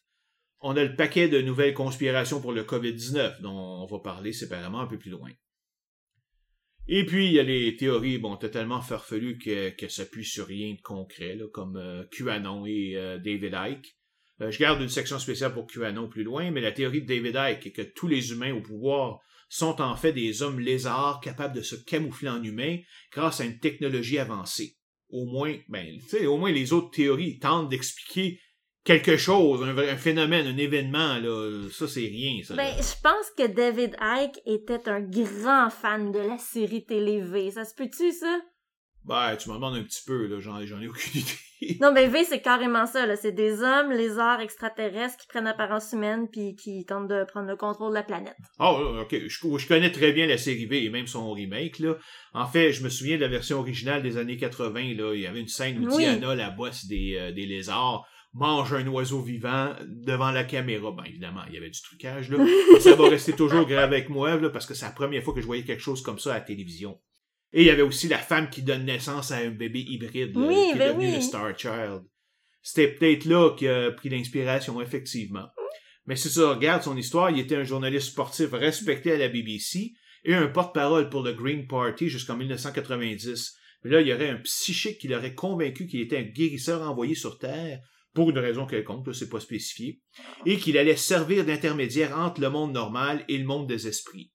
On 0.61 0.75
a 0.75 0.83
le 0.83 0.95
paquet 0.95 1.29
de 1.29 1.41
nouvelles 1.41 1.73
conspirations 1.73 2.41
pour 2.41 2.51
le 2.51 2.63
COVID-19, 2.63 3.41
dont 3.41 3.51
on 3.51 3.85
va 3.85 3.99
parler 3.99 4.33
séparément 4.33 4.81
un 4.81 4.87
peu 4.87 4.97
plus 4.97 5.11
loin. 5.11 5.29
Et 6.87 7.05
puis, 7.05 7.27
il 7.27 7.33
y 7.33 7.39
a 7.39 7.43
les 7.43 7.75
théories, 7.75 8.17
bon, 8.17 8.35
totalement 8.35 8.81
farfelues 8.81 9.37
que, 9.37 9.69
que 9.69 9.87
s'appuient 9.87 10.25
sur 10.25 10.47
rien 10.47 10.73
de 10.73 10.81
concret, 10.81 11.35
là, 11.35 11.45
comme 11.51 11.77
euh, 11.77 12.03
QAnon 12.11 12.65
et 12.65 12.93
euh, 12.95 13.17
David 13.19 13.53
Icke. 13.53 13.95
Euh, 14.41 14.51
je 14.51 14.59
garde 14.59 14.81
une 14.81 14.89
section 14.89 15.19
spéciale 15.19 15.53
pour 15.53 15.67
QAnon 15.67 16.07
plus 16.07 16.23
loin, 16.23 16.49
mais 16.51 16.61
la 16.61 16.71
théorie 16.71 17.01
de 17.01 17.07
David 17.07 17.35
Icke 17.35 17.67
est 17.67 17.71
que 17.71 17.81
tous 17.81 18.07
les 18.07 18.31
humains 18.31 18.53
au 18.53 18.61
pouvoir 18.61 19.19
sont 19.49 19.81
en 19.81 19.95
fait 19.95 20.13
des 20.13 20.41
hommes 20.41 20.59
lézards 20.59 21.19
capables 21.21 21.55
de 21.55 21.61
se 21.61 21.75
camoufler 21.75 22.29
en 22.29 22.43
humains 22.43 22.77
grâce 23.11 23.41
à 23.41 23.45
une 23.45 23.59
technologie 23.59 24.19
avancée. 24.19 24.77
Au 25.09 25.25
moins, 25.25 25.57
ben, 25.67 25.97
tu 25.99 26.07
sais, 26.07 26.25
au 26.27 26.37
moins 26.37 26.51
les 26.51 26.71
autres 26.71 26.91
théories 26.91 27.39
tentent 27.39 27.69
d'expliquer 27.69 28.39
quelque 28.83 29.17
chose, 29.17 29.61
un, 29.63 29.73
vrai- 29.73 29.89
un 29.89 29.97
phénomène, 29.97 30.47
un 30.47 30.57
événement, 30.57 31.17
là. 31.17 31.67
Ça, 31.71 31.87
c'est 31.87 31.99
rien, 32.01 32.41
ça. 32.43 32.55
Ben, 32.55 32.73
je 32.77 33.01
pense 33.01 33.29
que 33.37 33.47
David 33.47 33.95
Icke 34.01 34.39
était 34.45 34.87
un 34.89 35.01
grand 35.01 35.69
fan 35.69 36.11
de 36.11 36.19
la 36.19 36.37
série 36.37 36.85
télé 36.85 37.21
V. 37.21 37.51
Ça 37.51 37.65
se 37.65 37.75
peut-tu, 37.75 38.11
ça? 38.11 38.39
Ben, 39.05 39.35
tu 39.37 39.47
m'en 39.49 39.55
demandes 39.55 39.75
un 39.75 39.83
petit 39.83 40.03
peu, 40.05 40.27
là, 40.27 40.39
j'en, 40.39 40.63
j'en 40.65 40.81
ai 40.81 40.87
aucune 40.87 41.21
idée. 41.21 41.31
Non, 41.81 41.91
mais 41.91 42.07
V, 42.07 42.23
c'est 42.23 42.39
carrément 42.41 42.85
ça, 42.85 43.05
là. 43.05 43.17
C'est 43.17 43.33
des 43.33 43.61
hommes, 43.61 43.91
lézards 43.91 44.39
extraterrestres 44.39 45.17
qui 45.17 45.27
prennent 45.27 45.45
apparence 45.45 45.91
humaine 45.91 46.29
puis 46.31 46.55
qui 46.55 46.85
tentent 46.85 47.09
de 47.09 47.25
prendre 47.25 47.49
le 47.49 47.57
contrôle 47.57 47.89
de 47.89 47.95
la 47.95 48.03
planète. 48.03 48.37
Oh, 48.59 48.95
ok, 49.01 49.13
je, 49.27 49.57
je 49.57 49.67
connais 49.67 49.91
très 49.91 50.13
bien 50.13 50.25
la 50.25 50.37
série 50.37 50.67
B 50.67 50.73
et 50.75 50.89
même 50.89 51.05
son 51.07 51.33
remake, 51.33 51.79
là. 51.79 51.95
En 52.33 52.47
fait, 52.47 52.71
je 52.71 52.81
me 52.81 52.87
souviens 52.87 53.17
de 53.17 53.21
la 53.23 53.27
version 53.27 53.59
originale 53.59 54.01
des 54.01 54.15
années 54.15 54.37
80, 54.37 54.93
là. 54.95 55.13
Il 55.13 55.19
y 55.19 55.27
avait 55.27 55.41
une 55.41 55.49
scène 55.49 55.79
où 55.85 55.89
Oui. 55.91 55.97
Diana, 55.97 56.33
la 56.33 56.49
bosse 56.49 56.85
des, 56.85 57.17
euh, 57.19 57.33
des 57.33 57.45
lézards, 57.45 58.07
mange 58.33 58.73
un 58.73 58.85
oiseau 58.87 59.21
vivant 59.21 59.75
devant 59.87 60.31
la 60.31 60.43
caméra. 60.43 60.91
Ben, 60.91 61.03
évidemment, 61.05 61.41
il 61.47 61.55
y 61.55 61.57
avait 61.57 61.69
du 61.69 61.81
trucage, 61.81 62.29
là. 62.29 62.37
Mais 62.73 62.79
ça 62.79 62.95
va 62.95 63.09
rester 63.09 63.33
toujours 63.33 63.65
grave 63.65 63.91
avec 63.91 64.09
moi, 64.09 64.35
là, 64.37 64.49
parce 64.49 64.65
que 64.65 64.73
c'est 64.73 64.85
la 64.85 64.91
première 64.91 65.23
fois 65.23 65.33
que 65.33 65.41
je 65.41 65.45
voyais 65.45 65.63
quelque 65.63 65.81
chose 65.81 66.01
comme 66.01 66.19
ça 66.19 66.31
à 66.33 66.35
la 66.35 66.41
télévision. 66.41 66.99
Et 67.51 67.61
il 67.61 67.67
y 67.67 67.71
avait 67.71 67.81
aussi 67.81 68.07
la 68.07 68.19
femme 68.19 68.49
qui 68.49 68.61
donne 68.61 68.85
naissance 68.85 69.31
à 69.31 69.37
un 69.37 69.49
bébé 69.49 69.79
hybride, 69.79 70.35
là, 70.35 70.47
Oui, 70.47 70.55
qui 70.55 70.75
est 70.75 70.75
ben 70.75 70.93
devenu 70.93 71.07
oui. 71.09 71.15
le 71.15 71.21
Star 71.21 71.57
Child. 71.57 72.03
C'était 72.61 72.89
peut-être 72.89 73.25
là 73.25 73.55
qu'il 73.55 73.69
a 73.69 73.91
pris 73.91 74.09
l'inspiration, 74.09 74.79
effectivement. 74.81 75.47
Mais 76.05 76.15
si 76.15 76.31
tu 76.31 76.39
regardes 76.41 76.83
son 76.83 76.97
histoire, 76.97 77.31
il 77.31 77.39
était 77.39 77.55
un 77.55 77.63
journaliste 77.63 78.09
sportif 78.09 78.49
respecté 78.51 79.11
à 79.11 79.17
la 79.17 79.29
BBC 79.29 79.93
et 80.23 80.35
un 80.35 80.47
porte-parole 80.47 81.09
pour 81.09 81.23
le 81.23 81.33
Green 81.33 81.67
Party 81.67 82.09
jusqu'en 82.09 82.35
1990. 82.35 83.55
Mais 83.83 83.91
là, 83.91 84.01
il 84.01 84.07
y 84.07 84.13
aurait 84.13 84.29
un 84.29 84.37
psychique 84.37 84.99
qui 84.99 85.07
l'aurait 85.07 85.33
convaincu 85.33 85.87
qu'il 85.87 86.01
était 86.01 86.17
un 86.17 86.23
guérisseur 86.23 86.81
envoyé 86.81 87.15
sur 87.15 87.37
Terre, 87.39 87.79
pour 88.13 88.29
une 88.29 88.39
raison 88.39 88.65
quelconque, 88.65 89.07
là, 89.07 89.13
c'est 89.13 89.29
pas 89.29 89.39
spécifié, 89.39 90.01
et 90.45 90.57
qu'il 90.57 90.77
allait 90.77 90.95
servir 90.95 91.45
d'intermédiaire 91.45 92.17
entre 92.17 92.41
le 92.41 92.49
monde 92.49 92.73
normal 92.73 93.23
et 93.27 93.37
le 93.37 93.45
monde 93.45 93.67
des 93.67 93.87
esprits. 93.87 94.31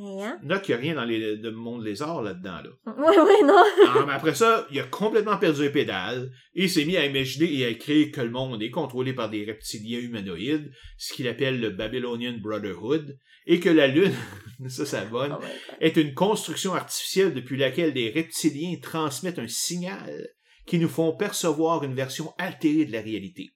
Hein? 0.00 0.38
Note 0.44 0.62
qu'il 0.62 0.76
n'y 0.76 0.80
a 0.80 0.82
rien 0.82 0.94
dans 0.94 1.04
les, 1.04 1.36
le 1.36 1.50
monde 1.50 1.84
lézard 1.84 2.22
là-dedans, 2.22 2.62
là. 2.62 2.70
Ouais, 2.96 3.18
ouais, 3.18 3.42
non. 3.44 3.64
Ah, 3.88 4.04
mais 4.06 4.12
après 4.12 4.34
ça, 4.34 4.66
il 4.70 4.78
a 4.78 4.84
complètement 4.84 5.38
perdu 5.38 5.62
les 5.62 5.70
pédales 5.70 6.30
et 6.54 6.64
il 6.64 6.70
s'est 6.70 6.84
mis 6.84 6.96
à 6.96 7.04
imaginer 7.04 7.52
et 7.52 7.64
à 7.64 7.68
écrire 7.68 8.12
que 8.12 8.20
le 8.20 8.30
monde 8.30 8.62
est 8.62 8.70
contrôlé 8.70 9.12
par 9.12 9.28
des 9.28 9.44
reptiliens 9.44 9.98
humanoïdes, 9.98 10.70
ce 10.98 11.12
qu'il 11.14 11.26
appelle 11.26 11.60
le 11.60 11.70
Babylonian 11.70 12.38
Brotherhood, 12.40 13.18
et 13.46 13.60
que 13.60 13.70
la 13.70 13.88
Lune, 13.88 14.14
ça, 14.68 14.86
ça 14.86 15.04
bonne, 15.04 15.36
Oh 15.40 15.44
est 15.80 15.96
une 15.96 16.14
construction 16.14 16.74
artificielle 16.74 17.34
depuis 17.34 17.56
laquelle 17.56 17.92
des 17.92 18.10
reptiliens 18.10 18.76
transmettent 18.80 19.40
un 19.40 19.48
signal 19.48 20.28
qui 20.68 20.78
nous 20.78 20.88
font 20.88 21.16
percevoir 21.16 21.82
une 21.82 21.94
version 21.94 22.34
altérée 22.38 22.84
de 22.84 22.92
la 22.92 23.00
réalité. 23.00 23.50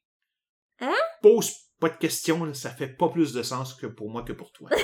Hein? 0.80 0.94
Pose 1.20 1.52
pas 1.78 1.90
de 1.90 1.96
questions, 1.96 2.52
ça 2.54 2.70
fait 2.70 2.88
pas 2.88 3.08
plus 3.08 3.32
de 3.32 3.42
sens 3.42 3.74
que 3.74 3.86
pour 3.86 4.10
moi 4.10 4.22
que 4.22 4.32
pour 4.32 4.50
toi. 4.52 4.70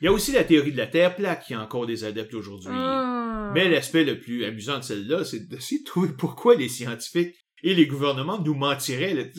Il 0.00 0.04
y 0.04 0.08
a 0.08 0.12
aussi 0.12 0.30
la 0.30 0.44
théorie 0.44 0.70
de 0.70 0.76
la 0.76 0.86
Terre 0.86 1.16
plate 1.16 1.44
qui 1.44 1.54
a 1.54 1.60
encore 1.60 1.86
des 1.86 2.04
adeptes 2.04 2.34
aujourd'hui. 2.34 2.70
Hmm. 2.70 3.50
Mais 3.54 3.68
l'aspect 3.68 4.04
le 4.04 4.20
plus 4.20 4.44
amusant 4.44 4.78
de 4.78 4.84
celle-là, 4.84 5.24
c'est 5.24 5.48
d'essayer 5.48 5.80
de 5.80 5.86
trouver 5.86 6.10
pourquoi 6.16 6.54
les 6.54 6.68
scientifiques 6.68 7.34
et 7.64 7.74
les 7.74 7.86
gouvernements 7.86 8.38
nous 8.38 8.54
mentiraient. 8.54 9.32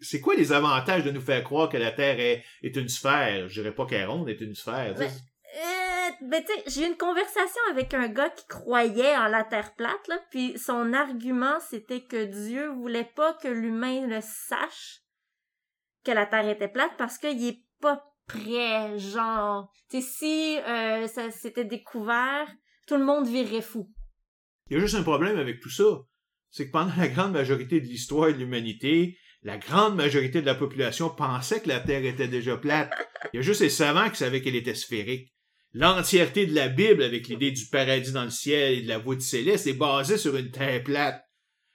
C'est 0.00 0.20
quoi 0.20 0.34
les 0.34 0.52
avantages 0.52 1.04
de 1.04 1.10
nous 1.10 1.20
faire 1.20 1.44
croire 1.44 1.68
que 1.68 1.76
la 1.76 1.90
Terre 1.90 2.20
est, 2.20 2.42
est 2.62 2.76
une 2.76 2.88
sphère? 2.88 3.48
Je 3.48 3.60
dirais 3.60 3.74
pas 3.74 3.84
qu'elle 3.84 4.02
est 4.02 4.06
ronde, 4.06 4.30
est 4.30 4.40
une 4.40 4.54
sphère. 4.54 4.94
Ben, 6.22 6.42
j'ai 6.66 6.82
eu 6.82 6.86
une 6.86 6.96
conversation 6.96 7.60
avec 7.70 7.94
un 7.94 8.08
gars 8.08 8.30
qui 8.30 8.46
croyait 8.46 9.16
en 9.16 9.28
la 9.28 9.44
Terre 9.44 9.74
plate, 9.74 10.08
là, 10.08 10.18
puis 10.30 10.58
son 10.58 10.92
argument, 10.92 11.58
c'était 11.60 12.02
que 12.02 12.24
Dieu 12.24 12.68
voulait 12.68 13.10
pas 13.16 13.34
que 13.34 13.48
l'humain 13.48 14.06
le 14.06 14.20
sache 14.20 15.02
que 16.04 16.10
la 16.10 16.26
Terre 16.26 16.48
était 16.48 16.68
plate 16.68 16.92
parce 16.96 17.18
qu'il 17.18 17.46
est 17.46 17.64
pas 17.80 18.04
prêt, 18.26 18.98
genre... 18.98 19.70
Tu 19.90 20.02
si 20.02 20.58
euh, 20.58 21.06
ça 21.06 21.30
s'était 21.30 21.64
découvert, 21.64 22.46
tout 22.86 22.96
le 22.96 23.04
monde 23.04 23.26
virerait 23.26 23.62
fou. 23.62 23.90
Il 24.68 24.74
y 24.74 24.76
a 24.76 24.80
juste 24.80 24.96
un 24.96 25.02
problème 25.02 25.38
avec 25.38 25.60
tout 25.60 25.70
ça. 25.70 25.84
C'est 26.50 26.66
que 26.66 26.72
pendant 26.72 26.94
la 26.96 27.08
grande 27.08 27.32
majorité 27.32 27.80
de 27.80 27.86
l'histoire 27.86 28.28
de 28.28 28.38
l'humanité, 28.38 29.18
la 29.42 29.58
grande 29.58 29.96
majorité 29.96 30.40
de 30.40 30.46
la 30.46 30.54
population 30.54 31.10
pensait 31.10 31.60
que 31.60 31.68
la 31.68 31.80
Terre 31.80 32.04
était 32.04 32.28
déjà 32.28 32.56
plate. 32.56 32.92
Il 33.32 33.36
y 33.36 33.40
a 33.40 33.42
juste 33.42 33.60
les 33.60 33.70
savants 33.70 34.10
qui 34.10 34.16
savaient 34.16 34.42
qu'elle 34.42 34.56
était 34.56 34.74
sphérique. 34.74 35.32
L'entièreté 35.74 36.46
de 36.46 36.54
la 36.54 36.68
Bible, 36.68 37.02
avec 37.02 37.28
l'idée 37.28 37.50
du 37.50 37.66
paradis 37.66 38.12
dans 38.12 38.24
le 38.24 38.30
ciel 38.30 38.78
et 38.78 38.82
de 38.82 38.88
la 38.88 38.98
voûte 38.98 39.20
céleste, 39.20 39.66
est 39.66 39.74
basée 39.74 40.16
sur 40.16 40.36
une 40.36 40.50
Terre 40.50 40.82
plate. 40.82 41.22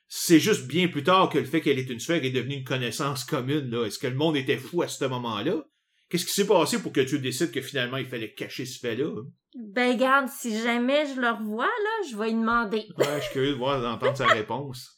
C'est 0.08 0.40
juste 0.40 0.68
bien 0.68 0.88
plus 0.88 1.04
tard 1.04 1.30
que 1.30 1.38
le 1.38 1.46
fait 1.46 1.62
qu'elle 1.62 1.80
est 1.80 1.90
une 1.90 2.00
sphère 2.00 2.24
est 2.24 2.32
devenu 2.32 2.56
une 2.56 2.64
connaissance 2.64 3.24
commune. 3.24 3.70
Là. 3.70 3.86
Est-ce 3.86 4.00
que 4.00 4.08
le 4.08 4.16
monde 4.16 4.38
était 4.38 4.58
fou 4.58 4.82
à 4.82 4.88
ce 4.88 5.06
moment-là? 5.06 5.64
Qu'est-ce 6.10 6.26
qui 6.26 6.34
s'est 6.34 6.48
passé 6.48 6.80
pour 6.80 6.92
que 6.92 7.02
tu 7.02 7.18
décides 7.20 7.52
que 7.52 7.62
finalement 7.62 7.98
il 7.98 8.06
fallait 8.06 8.34
cacher 8.34 8.66
ce 8.66 8.80
fait-là? 8.80 9.08
hein? 9.08 9.26
Ben, 9.56 9.98
garde, 9.98 10.28
si 10.30 10.60
jamais 10.62 11.06
je 11.08 11.20
le 11.20 11.30
revois, 11.30 11.66
là, 11.66 12.10
je 12.10 12.18
vais 12.18 12.28
lui 12.28 12.36
demander. 12.36 12.86
Ouais, 12.98 13.18
je 13.18 13.24
suis 13.24 13.34
curieux 13.34 13.54
de 13.54 13.58
voir, 13.58 13.82
d'entendre 13.82 14.18
sa 14.18 14.28
réponse. 14.28 14.96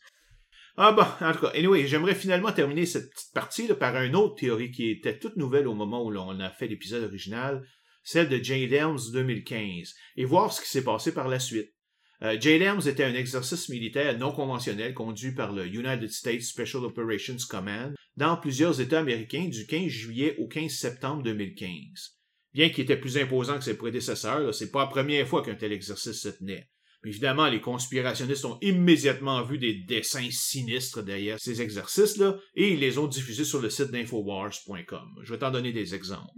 Ah 0.78 0.91
bon, 0.91 1.06
en 1.26 1.32
tout 1.32 1.39
cas, 1.39 1.52
anyway, 1.56 1.88
j'aimerais 1.88 2.16
finalement 2.16 2.52
terminer 2.52 2.86
cette 2.86 3.10
petite 3.10 3.34
partie 3.34 3.68
là, 3.68 3.76
par 3.76 3.96
une 4.02 4.16
autre 4.16 4.36
théorie 4.36 4.72
qui 4.72 4.89
était 4.89 5.18
toute 5.18 5.38
nouvelle 5.38 5.68
au 5.68 5.74
moment 5.74 6.04
où 6.04 6.12
l'on 6.12 6.38
a 6.41 6.50
fait 6.50 6.68
l'épisode 6.68 7.04
original, 7.04 7.66
celle 8.06 8.30
de 8.30 8.41
Jay 8.41 8.64
Helms 8.72 9.12
2015, 9.12 9.93
et 10.16 10.24
voir 10.24 10.53
ce 10.53 10.62
qui 10.62 10.70
s'est 10.70 10.84
passé 10.84 11.14
par 11.14 11.28
la 11.28 11.39
suite. 11.39 11.74
Euh, 12.22 12.38
Jay 12.39 12.56
était 12.56 13.03
un 13.03 13.14
exercice 13.14 13.68
militaire 13.68 14.18
non 14.18 14.32
conventionnel 14.32 14.93
conduit 14.93 15.34
par 15.34 15.51
le 15.51 15.68
United 15.68 16.10
States 16.10 16.43
Special 16.43 16.86
Operations 16.86 17.36
Command 17.49 17.93
dans 18.16 18.38
plusieurs 18.38 18.80
États 18.80 18.99
américains 18.99 19.49
du 19.49 19.68
15 19.68 19.88
juillet 19.88 20.36
au 20.39 20.47
15 20.47 20.72
septembre 20.72 21.24
2015. 21.24 22.16
Bien 22.53 22.70
qu'il 22.70 22.86
était 22.86 22.95
plus 22.95 23.18
imposant 23.18 23.58
que 23.58 23.66
ses 23.66 23.76
prédécesseurs, 23.76 24.56
c'est 24.56 24.72
pas 24.72 24.86
la 24.86 24.88
première 24.88 25.28
fois 25.28 25.43
qu'un 25.43 25.56
tel 25.56 25.74
exercice 25.74 26.22
se 26.22 26.30
tenait. 26.30 26.70
Mais 27.03 27.10
évidemment, 27.10 27.49
les 27.49 27.60
conspirationnistes 27.60 28.45
ont 28.45 28.58
immédiatement 28.62 29.43
vu 29.43 29.58
des 29.58 29.74
dessins 29.74 30.32
sinistres 30.32 31.03
derrière 31.03 31.38
ces 31.38 31.62
exercices-là 31.62 32.38
et 32.56 32.72
ils 32.72 32.80
les 32.80 32.97
ont 32.97 33.08
diffusés 33.08 33.43
sur 33.43 33.62
le 33.62 33.70
site 33.70 33.91
d'infowars.com. 33.91 35.20
Je 35.22 35.34
vais 35.34 35.39
t'en 35.39 35.51
donner 35.51 35.74
des 35.74 35.93
exemples. 35.93 36.32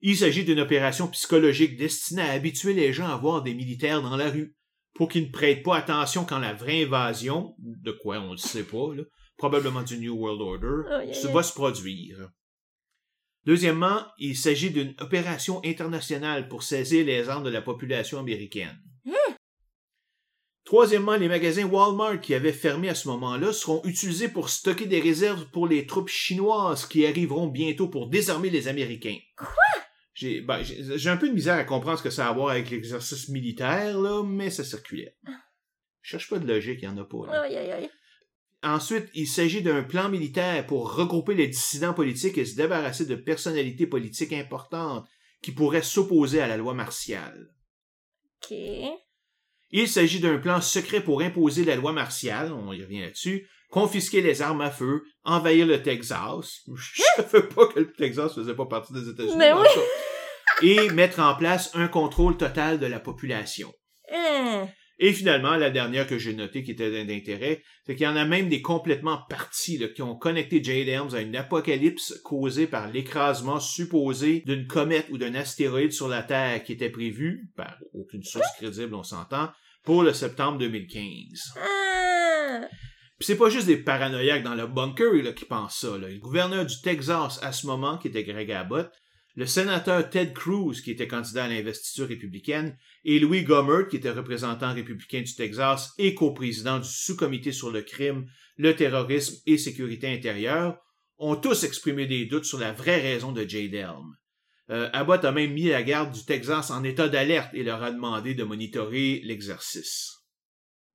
Il 0.00 0.16
s'agit 0.16 0.44
d'une 0.44 0.60
opération 0.60 1.08
psychologique 1.08 1.76
destinée 1.76 2.22
à 2.22 2.32
habituer 2.32 2.72
les 2.72 2.92
gens 2.92 3.08
à 3.08 3.16
voir 3.16 3.42
des 3.42 3.54
militaires 3.54 4.02
dans 4.02 4.16
la 4.16 4.30
rue 4.30 4.54
pour 4.94 5.08
qu'ils 5.08 5.26
ne 5.26 5.32
prêtent 5.32 5.62
pas 5.62 5.76
attention 5.76 6.24
quand 6.24 6.38
la 6.38 6.54
vraie 6.54 6.84
invasion, 6.84 7.54
de 7.58 7.92
quoi 7.92 8.18
on 8.18 8.32
ne 8.32 8.36
sait 8.36 8.64
pas, 8.64 8.94
là, 8.94 9.02
probablement 9.36 9.82
du 9.82 9.98
New 9.98 10.14
World 10.14 10.40
Order, 10.40 11.12
se 11.12 11.26
aïe. 11.26 11.32
va 11.32 11.42
se 11.42 11.52
produire. 11.52 12.30
Deuxièmement, 13.44 14.02
il 14.18 14.36
s'agit 14.36 14.70
d'une 14.70 14.94
opération 15.00 15.60
internationale 15.64 16.48
pour 16.48 16.62
saisir 16.62 17.06
les 17.06 17.28
armes 17.28 17.44
de 17.44 17.50
la 17.50 17.62
population 17.62 18.18
américaine. 18.18 18.78
Troisièmement, 20.64 21.16
les 21.16 21.28
magasins 21.28 21.64
Walmart 21.64 22.20
qui 22.20 22.34
avaient 22.34 22.52
fermé 22.52 22.90
à 22.90 22.94
ce 22.94 23.08
moment-là 23.08 23.54
seront 23.54 23.80
utilisés 23.84 24.28
pour 24.28 24.50
stocker 24.50 24.84
des 24.84 25.00
réserves 25.00 25.46
pour 25.50 25.66
les 25.66 25.86
troupes 25.86 26.10
chinoises 26.10 26.84
qui 26.84 27.06
arriveront 27.06 27.46
bientôt 27.46 27.88
pour 27.88 28.10
désarmer 28.10 28.50
les 28.50 28.68
Américains. 28.68 29.16
Quoi? 29.34 29.48
J'ai 30.18 30.40
ben, 30.40 30.60
j'ai 30.64 31.10
un 31.10 31.16
peu 31.16 31.28
de 31.28 31.32
misère 31.32 31.54
à 31.54 31.62
comprendre 31.62 31.96
ce 31.96 32.02
que 32.02 32.10
ça 32.10 32.26
a 32.26 32.30
à 32.30 32.32
voir 32.32 32.48
avec 32.48 32.70
l'exercice 32.70 33.28
militaire, 33.28 33.96
là, 34.00 34.24
mais 34.24 34.50
ça 34.50 34.64
circulait. 34.64 35.16
Je 36.02 36.10
cherche 36.10 36.28
pas 36.28 36.40
de 36.40 36.52
logique, 36.52 36.80
il 36.82 36.86
y 36.86 36.88
en 36.88 36.98
a 36.98 37.04
pas. 37.04 37.26
là. 37.28 37.42
Aïe, 37.42 37.56
aïe, 37.56 37.70
aïe. 37.70 37.90
Ensuite, 38.64 39.08
il 39.14 39.28
s'agit 39.28 39.62
d'un 39.62 39.84
plan 39.84 40.08
militaire 40.08 40.66
pour 40.66 40.92
regrouper 40.92 41.34
les 41.34 41.46
dissidents 41.46 41.94
politiques 41.94 42.36
et 42.36 42.44
se 42.44 42.56
débarrasser 42.56 43.06
de 43.06 43.14
personnalités 43.14 43.86
politiques 43.86 44.32
importantes 44.32 45.06
qui 45.40 45.52
pourraient 45.52 45.82
s'opposer 45.82 46.40
à 46.40 46.48
la 46.48 46.56
loi 46.56 46.74
martiale. 46.74 47.54
OK. 48.42 48.56
Il 49.70 49.86
s'agit 49.86 50.18
d'un 50.18 50.38
plan 50.38 50.60
secret 50.60 51.00
pour 51.00 51.20
imposer 51.20 51.64
la 51.64 51.76
loi 51.76 51.92
martiale, 51.92 52.52
on 52.52 52.72
y 52.72 52.82
revient 52.82 53.02
là-dessus, 53.02 53.48
confisquer 53.70 54.20
les 54.20 54.42
armes 54.42 54.62
à 54.62 54.72
feu, 54.72 55.04
envahir 55.22 55.64
le 55.64 55.80
Texas. 55.80 56.62
Je 56.74 57.02
savais 57.14 57.46
pas 57.46 57.68
que 57.68 57.78
le 57.78 57.92
Texas 57.92 58.34
faisait 58.34 58.56
pas 58.56 58.66
partie 58.66 58.92
des 58.92 59.08
États-Unis. 59.08 59.36
Mais 59.36 59.52
oui. 59.52 59.68
Et 60.62 60.90
mettre 60.90 61.20
en 61.20 61.34
place 61.36 61.70
un 61.74 61.88
contrôle 61.88 62.36
total 62.36 62.80
de 62.80 62.86
la 62.86 62.98
population. 62.98 63.72
Hein. 64.12 64.68
Et 65.00 65.12
finalement, 65.12 65.54
la 65.54 65.70
dernière 65.70 66.08
que 66.08 66.18
j'ai 66.18 66.34
notée 66.34 66.64
qui 66.64 66.72
était 66.72 67.04
d'intérêt, 67.04 67.62
c'est 67.86 67.94
qu'il 67.94 68.04
y 68.04 68.08
en 68.08 68.16
a 68.16 68.24
même 68.24 68.48
des 68.48 68.60
complètement 68.60 69.20
partis 69.28 69.78
là, 69.78 69.86
qui 69.86 70.02
ont 70.02 70.16
connecté 70.16 70.62
Jade 70.62 70.88
Helms 70.88 71.14
à 71.14 71.20
une 71.20 71.36
apocalypse 71.36 72.20
causée 72.24 72.66
par 72.66 72.90
l'écrasement 72.90 73.60
supposé 73.60 74.42
d'une 74.44 74.66
comète 74.66 75.06
ou 75.10 75.18
d'un 75.18 75.36
astéroïde 75.36 75.92
sur 75.92 76.08
la 76.08 76.24
Terre 76.24 76.64
qui 76.64 76.72
était 76.72 76.90
prévu, 76.90 77.48
par 77.56 77.76
aucune 77.94 78.24
source 78.24 78.48
crédible 78.56 78.96
on 78.96 79.04
s'entend, 79.04 79.50
pour 79.84 80.02
le 80.02 80.12
septembre 80.12 80.58
2015. 80.58 81.04
Ah. 81.56 82.62
Puis 83.18 83.26
c'est 83.26 83.36
pas 83.36 83.50
juste 83.50 83.66
des 83.66 83.76
paranoïaques 83.76 84.42
dans 84.42 84.56
le 84.56 84.66
bunker 84.66 85.12
là, 85.22 85.32
qui 85.32 85.44
pensent 85.44 85.78
ça. 85.78 85.96
Là. 85.96 86.08
Le 86.08 86.18
gouverneur 86.18 86.66
du 86.66 86.80
Texas 86.82 87.38
à 87.42 87.52
ce 87.52 87.68
moment, 87.68 87.98
qui 87.98 88.08
était 88.08 88.24
Greg 88.24 88.50
Abbott, 88.50 88.90
le 89.38 89.46
sénateur 89.46 90.10
Ted 90.10 90.32
Cruz, 90.32 90.82
qui 90.82 90.90
était 90.90 91.06
candidat 91.06 91.44
à 91.44 91.48
l'investiture 91.48 92.08
républicaine, 92.08 92.76
et 93.04 93.20
Louis 93.20 93.44
Gohmert, 93.44 93.86
qui 93.86 93.94
était 93.94 94.10
représentant 94.10 94.74
républicain 94.74 95.22
du 95.22 95.32
Texas 95.32 95.92
et 95.96 96.12
coprésident 96.16 96.80
du 96.80 96.88
sous-comité 96.88 97.52
sur 97.52 97.70
le 97.70 97.82
crime, 97.82 98.26
le 98.56 98.74
terrorisme 98.74 99.36
et 99.46 99.56
sécurité 99.56 100.12
intérieure, 100.12 100.80
ont 101.18 101.36
tous 101.36 101.62
exprimé 101.62 102.06
des 102.06 102.26
doutes 102.26 102.46
sur 102.46 102.58
la 102.58 102.72
vraie 102.72 103.00
raison 103.00 103.30
de 103.30 103.48
Jade 103.48 103.74
Helm. 103.74 104.16
Euh, 104.70 104.90
Abbott 104.92 105.24
a 105.24 105.30
même 105.30 105.52
mis 105.52 105.68
la 105.68 105.84
garde 105.84 106.12
du 106.12 106.24
Texas 106.24 106.72
en 106.72 106.82
état 106.82 107.08
d'alerte 107.08 107.54
et 107.54 107.62
leur 107.62 107.80
a 107.84 107.92
demandé 107.92 108.34
de 108.34 108.42
monitorer 108.42 109.20
l'exercice. 109.22 110.16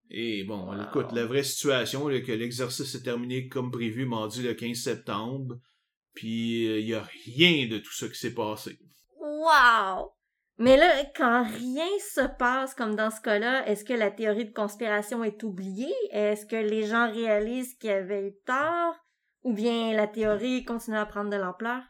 Et 0.10 0.44
bon, 0.44 0.68
Wow. 0.68 0.84
écoute, 0.84 1.14
la 1.14 1.26
vraie 1.26 1.46
situation, 1.46 2.10
là, 2.10 2.20
que 2.20 2.34
l'exercice 2.34 2.92
s'est 2.92 3.04
terminé 3.04 3.48
comme 3.48 3.72
prévu 3.72 4.06
mardi 4.06 4.44
le 4.44 4.54
15 4.54 4.76
septembre, 4.78 5.62
puis 6.14 6.66
il 6.66 6.88
y 6.88 6.94
a 6.94 7.08
rien 7.26 7.68
de 7.68 7.78
tout 7.78 7.94
ça 7.94 8.08
qui 8.08 8.16
s'est 8.16 8.34
passé. 8.34 8.78
Wow! 9.20 10.12
Mais 10.58 10.78
là, 10.78 11.04
quand 11.16 11.44
rien 11.44 11.88
se 12.14 12.22
passe 12.38 12.76
comme 12.76 12.96
dans 12.96 13.10
ce 13.10 13.22
cas-là, 13.22 13.68
est-ce 13.68 13.84
que 13.84 13.94
la 13.94 14.12
théorie 14.12 14.46
de 14.46 14.54
conspiration 14.54 15.24
est 15.24 15.42
oubliée? 15.44 15.94
Est-ce 16.12 16.46
que 16.46 16.56
les 16.56 16.86
gens 16.86 17.12
réalisent 17.12 17.76
qu'il 17.76 17.90
y 17.90 17.94
avait 17.94 18.28
eu 18.28 18.34
tort? 18.46 18.96
Ou 19.42 19.54
bien 19.54 19.94
la 19.94 20.08
théorie 20.08 20.64
continue 20.64 20.98
à 20.98 21.06
prendre 21.06 21.30
de 21.30 21.36
l'ampleur? 21.36 21.82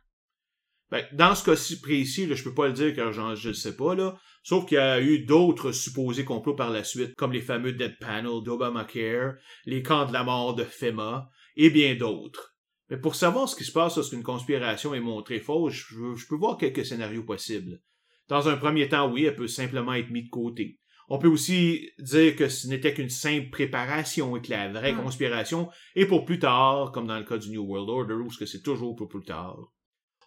Ben, 0.90 1.06
dans 1.12 1.36
ce 1.36 1.44
cas-ci 1.44 1.82
précis, 1.82 2.26
là, 2.26 2.36
je 2.36 2.44
peux 2.44 2.54
pas 2.54 2.68
le 2.68 2.74
dire 2.74 2.96
car 2.96 3.12
je 3.12 3.50
le 3.50 3.54
sais 3.54 3.76
pas, 3.76 3.96
là. 3.96 4.16
Sauf 4.44 4.66
qu'il 4.66 4.78
y 4.78 4.82
a 4.82 5.02
eu 5.02 5.26
d'autres 5.26 5.72
supposés 5.72 6.26
complots 6.26 6.56
par 6.56 6.70
la 6.70 6.84
suite, 6.84 7.16
comme 7.16 7.32
les 7.32 7.42
fameux 7.42 7.74
Dead 7.74 7.98
Panel 8.00 8.44
d'Obamacare, 8.44 9.36
les 9.66 9.82
camps 9.82 10.06
de 10.06 10.14
la 10.14 10.24
mort 10.24 10.56
de 10.56 10.64
FEMA, 10.64 11.30
et 11.56 11.70
bien 11.70 11.96
d'autres. 11.96 12.53
Mais 12.90 12.98
pour 12.98 13.16
savoir 13.16 13.48
ce 13.50 13.56
qui 13.56 13.64
se 13.64 13.72
passe 13.72 13.96
lorsqu'une 13.96 14.24
conspiration 14.24 14.94
est 14.94 15.00
montrée 15.00 15.40
fausse, 15.40 15.74
je, 15.74 16.16
je 16.16 16.28
peux 16.28 16.36
voir 16.36 16.58
quelques 16.58 16.86
scénarios 16.86 17.24
possibles. 17.24 17.82
Dans 18.28 18.48
un 18.48 18.58
premier 18.58 18.88
temps, 18.90 19.12
oui, 19.12 19.26
elle 19.26 19.36
peut 19.36 19.48
simplement 19.48 19.94
être 19.94 20.10
mise 20.10 20.26
de 20.26 20.30
côté. 20.30 20.80
On 21.10 21.20
peut 21.20 21.28
aussi 21.28 21.90
dire 22.00 22.36
que 22.36 22.48
ce 22.48 22.68
n'était 22.68 22.94
qu'une 22.94 23.10
simple 23.10 23.50
préparation 23.50 24.38
et 24.38 24.42
que 24.42 24.50
la 24.52 24.70
vraie 24.72 24.94
Hmm. 24.94 25.04
conspiration 25.04 25.70
est 25.96 26.06
pour 26.06 26.24
plus 26.26 26.40
tard, 26.40 26.92
comme 26.94 27.08
dans 27.08 27.18
le 27.18 27.26
cas 27.26 27.38
du 27.38 27.50
New 27.50 27.64
World 27.64 27.90
Order, 27.90 28.14
où 28.14 28.32
ce 28.32 28.38
que 28.38 28.46
c'est 28.46 28.62
toujours 28.62 28.96
pour 28.96 29.10
plus 29.10 29.24
tard. 29.24 29.58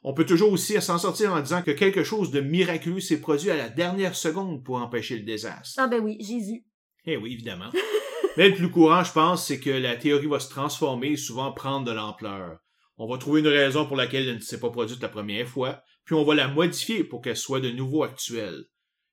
On 0.02 0.12
peut 0.14 0.26
toujours 0.26 0.52
aussi 0.52 0.80
s'en 0.80 0.98
sortir 0.98 1.32
en 1.32 1.40
disant 1.40 1.62
que 1.62 1.70
quelque 1.70 2.04
chose 2.04 2.30
de 2.30 2.40
miraculeux 2.40 3.00
s'est 3.00 3.20
produit 3.20 3.50
à 3.50 3.56
la 3.56 3.68
dernière 3.70 4.14
seconde 4.14 4.62
pour 4.62 4.76
empêcher 4.76 5.16
le 5.16 5.24
désastre. 5.24 5.74
Ah 5.78 5.88
ben 5.88 6.00
oui, 6.00 6.18
Jésus. 6.20 6.64
Eh 7.06 7.16
oui, 7.16 7.32
évidemment. 7.32 7.70
Mais 8.36 8.50
le 8.50 8.54
plus 8.54 8.70
courant, 8.70 9.02
je 9.02 9.12
pense, 9.12 9.46
c'est 9.46 9.60
que 9.60 9.70
la 9.70 9.96
théorie 9.96 10.26
va 10.26 10.40
se 10.40 10.50
transformer 10.50 11.12
et 11.12 11.16
souvent 11.16 11.52
prendre 11.52 11.86
de 11.86 11.92
l'ampleur. 11.92 12.58
On 12.98 13.06
va 13.06 13.18
trouver 13.18 13.40
une 13.40 13.48
raison 13.48 13.86
pour 13.86 13.96
laquelle 13.96 14.28
elle 14.28 14.36
ne 14.36 14.40
s'est 14.40 14.60
pas 14.60 14.70
produite 14.70 15.02
la 15.02 15.08
première 15.08 15.48
fois, 15.48 15.82
puis 16.04 16.14
on 16.14 16.24
va 16.24 16.34
la 16.34 16.48
modifier 16.48 17.04
pour 17.04 17.22
qu'elle 17.22 17.36
soit 17.36 17.60
de 17.60 17.70
nouveau 17.70 18.02
actuelle. 18.02 18.64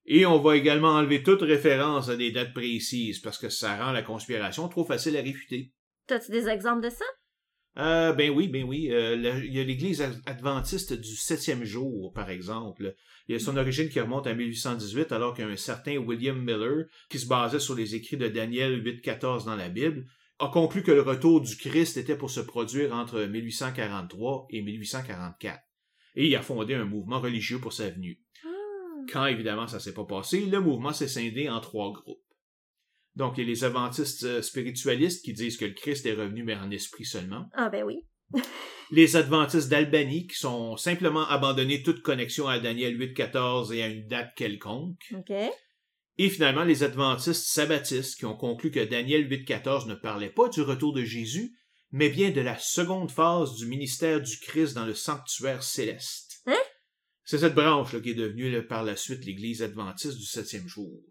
Et 0.05 0.25
on 0.25 0.39
va 0.39 0.57
également 0.57 0.89
enlever 0.89 1.23
toute 1.23 1.41
référence 1.41 2.09
à 2.09 2.17
des 2.17 2.31
dates 2.31 2.53
précises, 2.53 3.19
parce 3.19 3.37
que 3.37 3.49
ça 3.49 3.77
rend 3.77 3.93
la 3.93 4.01
conspiration 4.01 4.67
trop 4.67 4.83
facile 4.83 5.15
à 5.15 5.21
réfuter. 5.21 5.71
T'as-tu 6.07 6.31
des 6.31 6.49
exemples 6.49 6.83
de 6.83 6.89
ça? 6.89 7.05
Euh, 7.77 8.13
ben 8.13 8.29
oui, 8.29 8.47
ben 8.47 8.63
oui. 8.63 8.89
Euh, 8.91 9.15
la- 9.15 9.39
il 9.39 9.53
y 9.53 9.59
a 9.59 9.63
l'Église 9.63 10.01
ad- 10.01 10.21
adventiste 10.27 10.93
du 10.93 11.15
septième 11.15 11.63
jour, 11.63 12.13
par 12.13 12.29
exemple. 12.29 12.93
Il 13.27 13.33
y 13.33 13.35
a 13.35 13.39
son 13.39 13.57
origine 13.57 13.89
qui 13.89 13.99
remonte 13.99 14.27
à 14.27 14.33
1818, 14.35 15.11
alors 15.11 15.33
qu'un 15.33 15.55
certain 15.55 15.97
William 15.97 16.37
Miller, 16.39 16.85
qui 17.09 17.17
se 17.19 17.27
basait 17.27 17.59
sur 17.59 17.73
les 17.73 17.95
écrits 17.95 18.17
de 18.17 18.27
Daniel 18.27 18.83
8.14 18.83 19.45
dans 19.45 19.55
la 19.55 19.69
Bible, 19.69 20.05
a 20.39 20.49
conclu 20.49 20.83
que 20.83 20.91
le 20.91 21.01
retour 21.01 21.41
du 21.41 21.55
Christ 21.55 21.97
était 21.97 22.17
pour 22.17 22.29
se 22.29 22.41
produire 22.41 22.93
entre 22.93 23.21
1843 23.21 24.47
et 24.51 24.61
1844. 24.61 25.59
Et 26.15 26.27
il 26.27 26.35
a 26.35 26.41
fondé 26.41 26.75
un 26.75 26.85
mouvement 26.85 27.19
religieux 27.19 27.59
pour 27.59 27.73
sa 27.73 27.89
venue. 27.89 28.19
Ah. 28.45 28.49
Quand 29.11 29.25
évidemment 29.25 29.67
ça 29.67 29.79
s'est 29.79 29.93
pas 29.93 30.05
passé, 30.05 30.45
le 30.45 30.59
mouvement 30.59 30.93
s'est 30.93 31.07
scindé 31.07 31.49
en 31.49 31.59
trois 31.59 31.91
groupes. 31.91 32.19
Donc 33.15 33.37
il 33.37 33.43
y 33.43 33.47
a 33.47 33.49
les 33.49 33.63
adventistes 33.63 34.23
euh, 34.23 34.41
spiritualistes 34.41 35.23
qui 35.23 35.33
disent 35.33 35.57
que 35.57 35.65
le 35.65 35.73
Christ 35.73 36.05
est 36.05 36.13
revenu 36.13 36.43
mais 36.43 36.55
en 36.55 36.71
esprit 36.71 37.05
seulement 37.05 37.47
Ah 37.53 37.69
ben 37.69 37.83
oui. 37.83 38.05
les 38.91 39.15
adventistes 39.15 39.69
d'Albanie 39.69 40.27
qui 40.27 40.37
sont 40.37 40.77
simplement 40.77 41.27
abandonnés 41.27 41.83
toute 41.83 42.01
connexion 42.01 42.47
à 42.47 42.59
Daniel 42.59 42.97
8.14 42.97 43.73
et 43.73 43.83
à 43.83 43.87
une 43.87 44.07
date 44.07 44.33
quelconque. 44.35 45.13
OK. 45.13 45.33
Et 46.19 46.29
finalement, 46.29 46.63
les 46.63 46.83
adventistes 46.83 47.45
sabbatistes 47.45 48.17
qui 48.17 48.25
ont 48.25 48.37
conclu 48.37 48.69
que 48.69 48.83
Daniel 48.83 49.27
8.14 49.27 49.87
ne 49.87 49.95
parlait 49.95 50.29
pas 50.29 50.47
du 50.47 50.61
retour 50.61 50.93
de 50.93 51.03
Jésus, 51.03 51.57
mais 51.91 52.09
bien 52.09 52.29
de 52.29 52.41
la 52.41 52.57
seconde 52.59 53.09
phase 53.09 53.55
du 53.55 53.65
ministère 53.65 54.21
du 54.21 54.37
Christ 54.39 54.75
dans 54.75 54.85
le 54.85 54.93
sanctuaire 54.93 55.63
céleste. 55.63 56.41
Hein? 56.45 56.61
C'est 57.23 57.39
cette 57.39 57.55
branche 57.55 57.93
là, 57.93 57.99
qui 57.99 58.11
est 58.11 58.15
devenue 58.15 58.51
là, 58.51 58.61
par 58.61 58.83
la 58.83 58.95
suite 58.95 59.25
l'Église 59.25 59.63
adventiste 59.63 60.17
du 60.17 60.25
septième 60.25 60.67
jour. 60.67 61.01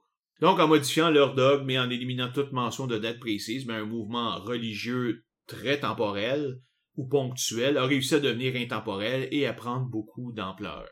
Donc, 0.43 0.59
en 0.59 0.67
modifiant 0.67 1.09
leur 1.09 1.37
dogme 1.37 1.71
et 1.71 1.79
en 1.79 1.89
éliminant 1.89 2.29
toute 2.29 2.51
mention 2.51 2.89
de 2.89 2.99
date 2.99 3.21
précise, 3.21 3.71
un 3.71 3.85
mouvement 3.85 4.41
religieux 4.41 5.23
très 5.47 5.79
temporel 5.79 6.59
ou 6.97 7.07
ponctuel 7.07 7.79
a 7.79 7.87
réussi 7.87 8.17
à 8.17 8.19
devenir 8.19 8.57
intemporel 8.57 9.29
et 9.31 9.47
à 9.47 9.53
prendre 9.53 9.87
beaucoup 9.87 10.33
d'ampleur. 10.33 10.89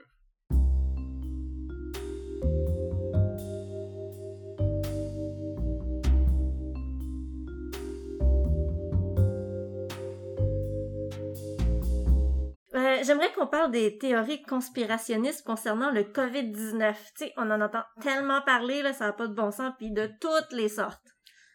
J'aimerais 13.04 13.32
qu'on 13.32 13.46
parle 13.46 13.70
des 13.70 13.98
théories 13.98 14.42
conspirationnistes 14.42 15.44
concernant 15.44 15.90
le 15.90 16.02
COVID-19. 16.02 16.94
Tu 16.94 17.24
sais, 17.24 17.32
on 17.36 17.50
en 17.50 17.60
entend 17.60 17.84
tellement 18.02 18.42
parler, 18.42 18.82
là, 18.82 18.92
ça 18.92 19.06
n'a 19.06 19.12
pas 19.12 19.26
de 19.26 19.34
bon 19.34 19.50
sens, 19.50 19.72
puis 19.78 19.90
de 19.90 20.10
toutes 20.20 20.52
les 20.52 20.68
sortes. 20.68 21.00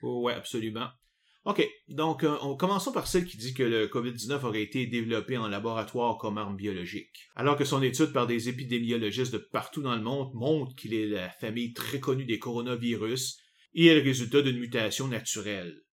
Oh, 0.02 0.24
ouais, 0.24 0.34
absolument. 0.34 0.88
OK, 1.46 1.64
donc 1.90 2.24
euh, 2.24 2.36
on, 2.42 2.56
commençons 2.56 2.92
par 2.92 3.06
celle 3.06 3.26
qui 3.26 3.38
dit 3.38 3.54
que 3.54 3.62
le 3.62 3.88
COVID-19 3.88 4.44
aurait 4.46 4.64
été 4.64 4.88
développé 4.88 5.38
en 5.38 5.48
laboratoire 5.48 6.18
comme 6.18 6.40
arme 6.40 6.56
biologique, 6.56 7.30
alors 7.36 7.56
que 7.56 7.66
son 7.66 7.84
étude 7.84 8.12
par 8.12 8.26
des 8.26 8.50
épidémiologistes 8.50 9.34
de 9.34 9.38
partout 9.38 9.84
dans 9.84 9.96
le 9.96 10.02
monde 10.02 10.32
montre 10.34 10.76
qu'il 10.76 10.96
est 10.96 11.06
la 11.06 11.30
famille 11.30 11.74
très 11.74 12.00
connue 12.00 12.26
des 12.26 12.40
coronavirus 12.40 13.40
et 13.76 13.86
est 13.88 13.96
le 13.96 14.02
résultat 14.02 14.42
d'une 14.42 14.58
mutation 14.58 15.08
naturelle. 15.08 15.85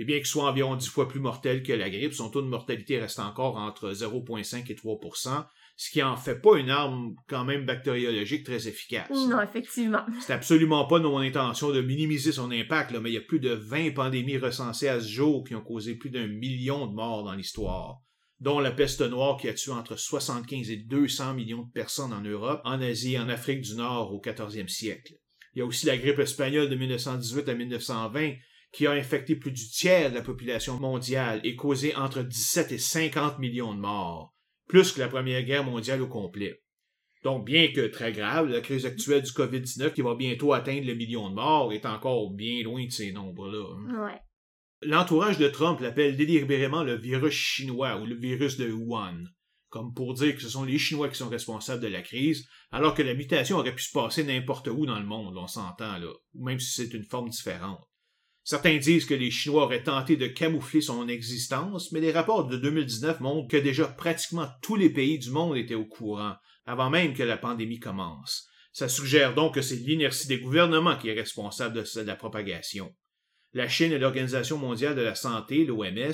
Et 0.00 0.04
bien 0.04 0.16
qu'il 0.16 0.26
soit 0.26 0.48
environ 0.48 0.76
dix 0.76 0.88
fois 0.88 1.06
plus 1.06 1.20
mortel 1.20 1.62
que 1.62 1.74
la 1.74 1.90
grippe, 1.90 2.14
son 2.14 2.30
taux 2.30 2.40
de 2.40 2.46
mortalité 2.46 2.98
reste 2.98 3.18
encore 3.18 3.58
entre 3.58 3.92
0,5 3.92 4.72
et 4.72 4.74
3% 4.74 5.44
ce 5.80 5.90
qui 5.90 6.02
en 6.02 6.14
fait 6.14 6.42
pas 6.42 6.58
une 6.58 6.68
arme 6.68 7.14
quand 7.26 7.42
même 7.42 7.64
bactériologique 7.64 8.44
très 8.44 8.68
efficace. 8.68 9.08
Non, 9.10 9.40
effectivement. 9.40 10.04
C'est 10.20 10.34
absolument 10.34 10.86
pas 10.86 10.98
mon 10.98 11.20
intention 11.20 11.70
de 11.70 11.80
minimiser 11.80 12.32
son 12.32 12.50
impact, 12.50 12.90
là, 12.90 13.00
mais 13.00 13.08
il 13.08 13.14
y 13.14 13.16
a 13.16 13.22
plus 13.22 13.40
de 13.40 13.52
20 13.54 13.92
pandémies 13.92 14.36
recensées 14.36 14.88
à 14.88 15.00
ce 15.00 15.08
jour 15.08 15.42
qui 15.42 15.54
ont 15.54 15.62
causé 15.62 15.94
plus 15.94 16.10
d'un 16.10 16.26
million 16.26 16.86
de 16.86 16.92
morts 16.92 17.24
dans 17.24 17.32
l'histoire, 17.32 18.02
dont 18.40 18.60
la 18.60 18.72
peste 18.72 19.00
noire 19.00 19.38
qui 19.38 19.48
a 19.48 19.54
tué 19.54 19.72
entre 19.72 19.96
75 19.96 20.70
et 20.70 20.76
200 20.76 21.32
millions 21.32 21.62
de 21.62 21.72
personnes 21.72 22.12
en 22.12 22.20
Europe, 22.20 22.60
en 22.64 22.82
Asie 22.82 23.14
et 23.14 23.18
en 23.18 23.30
Afrique 23.30 23.62
du 23.62 23.74
Nord 23.76 24.12
au 24.12 24.20
14e 24.20 24.68
siècle. 24.68 25.14
Il 25.54 25.60
y 25.60 25.62
a 25.62 25.64
aussi 25.64 25.86
la 25.86 25.96
grippe 25.96 26.18
espagnole 26.18 26.68
de 26.68 26.76
1918 26.76 27.48
à 27.48 27.54
1920 27.54 28.32
qui 28.72 28.86
a 28.86 28.92
infecté 28.92 29.36
plus 29.36 29.50
du 29.50 29.68
tiers 29.68 30.10
de 30.10 30.14
la 30.14 30.22
population 30.22 30.78
mondiale 30.78 31.40
et 31.44 31.56
causé 31.56 31.94
entre 31.96 32.22
17 32.22 32.72
et 32.72 32.78
50 32.78 33.38
millions 33.38 33.74
de 33.74 33.80
morts, 33.80 34.34
plus 34.68 34.92
que 34.92 35.00
la 35.00 35.08
Première 35.08 35.42
Guerre 35.42 35.64
mondiale 35.64 36.02
au 36.02 36.06
complet. 36.06 36.62
Donc, 37.22 37.44
bien 37.44 37.70
que 37.72 37.86
très 37.88 38.12
grave, 38.12 38.48
la 38.48 38.60
crise 38.60 38.86
actuelle 38.86 39.22
du 39.22 39.30
COVID-19 39.32 39.92
qui 39.92 40.00
va 40.00 40.14
bientôt 40.14 40.54
atteindre 40.54 40.86
le 40.86 40.94
million 40.94 41.28
de 41.28 41.34
morts 41.34 41.72
est 41.72 41.84
encore 41.84 42.30
bien 42.30 42.62
loin 42.62 42.84
de 42.86 42.90
ces 42.90 43.12
nombres-là. 43.12 43.64
hein. 43.76 44.06
Ouais. 44.06 44.20
L'entourage 44.82 45.36
de 45.36 45.48
Trump 45.48 45.80
l'appelle 45.80 46.16
délibérément 46.16 46.82
le 46.82 46.94
virus 46.96 47.34
chinois 47.34 48.00
ou 48.00 48.06
le 48.06 48.14
virus 48.14 48.56
de 48.56 48.72
Wuhan, 48.72 49.24
comme 49.68 49.92
pour 49.92 50.14
dire 50.14 50.34
que 50.34 50.40
ce 50.40 50.48
sont 50.48 50.64
les 50.64 50.78
Chinois 50.78 51.10
qui 51.10 51.16
sont 51.16 51.28
responsables 51.28 51.82
de 51.82 51.88
la 51.88 52.00
crise, 52.00 52.48
alors 52.70 52.94
que 52.94 53.02
la 53.02 53.12
mutation 53.12 53.58
aurait 53.58 53.74
pu 53.74 53.82
se 53.82 53.92
passer 53.92 54.24
n'importe 54.24 54.68
où 54.68 54.86
dans 54.86 54.98
le 54.98 55.04
monde, 55.04 55.36
on 55.36 55.46
s'entend 55.46 55.98
là, 55.98 56.10
ou 56.34 56.44
même 56.44 56.58
si 56.58 56.70
c'est 56.70 56.94
une 56.94 57.04
forme 57.04 57.28
différente. 57.28 57.86
Certains 58.42 58.78
disent 58.78 59.04
que 59.04 59.14
les 59.14 59.30
Chinois 59.30 59.64
auraient 59.64 59.82
tenté 59.82 60.16
de 60.16 60.26
camoufler 60.26 60.80
son 60.80 61.08
existence, 61.08 61.92
mais 61.92 62.00
les 62.00 62.12
rapports 62.12 62.46
de 62.46 62.56
2019 62.56 63.20
montrent 63.20 63.48
que 63.48 63.56
déjà 63.56 63.86
pratiquement 63.86 64.48
tous 64.62 64.76
les 64.76 64.90
pays 64.90 65.18
du 65.18 65.30
monde 65.30 65.56
étaient 65.56 65.74
au 65.74 65.84
courant, 65.84 66.34
avant 66.66 66.90
même 66.90 67.14
que 67.14 67.22
la 67.22 67.36
pandémie 67.36 67.78
commence. 67.78 68.48
Ça 68.72 68.88
suggère 68.88 69.34
donc 69.34 69.54
que 69.54 69.62
c'est 69.62 69.76
l'inertie 69.76 70.28
des 70.28 70.40
gouvernements 70.40 70.96
qui 70.96 71.08
est 71.08 71.14
responsable 71.14 71.74
de, 71.74 72.00
la 72.00 72.16
propagation. 72.16 72.94
La 73.52 73.68
Chine 73.68 73.92
et 73.92 73.98
l'Organisation 73.98 74.56
mondiale 74.58 74.94
de 74.94 75.02
la 75.02 75.16
santé, 75.16 75.64
l'OMS, 75.64 76.12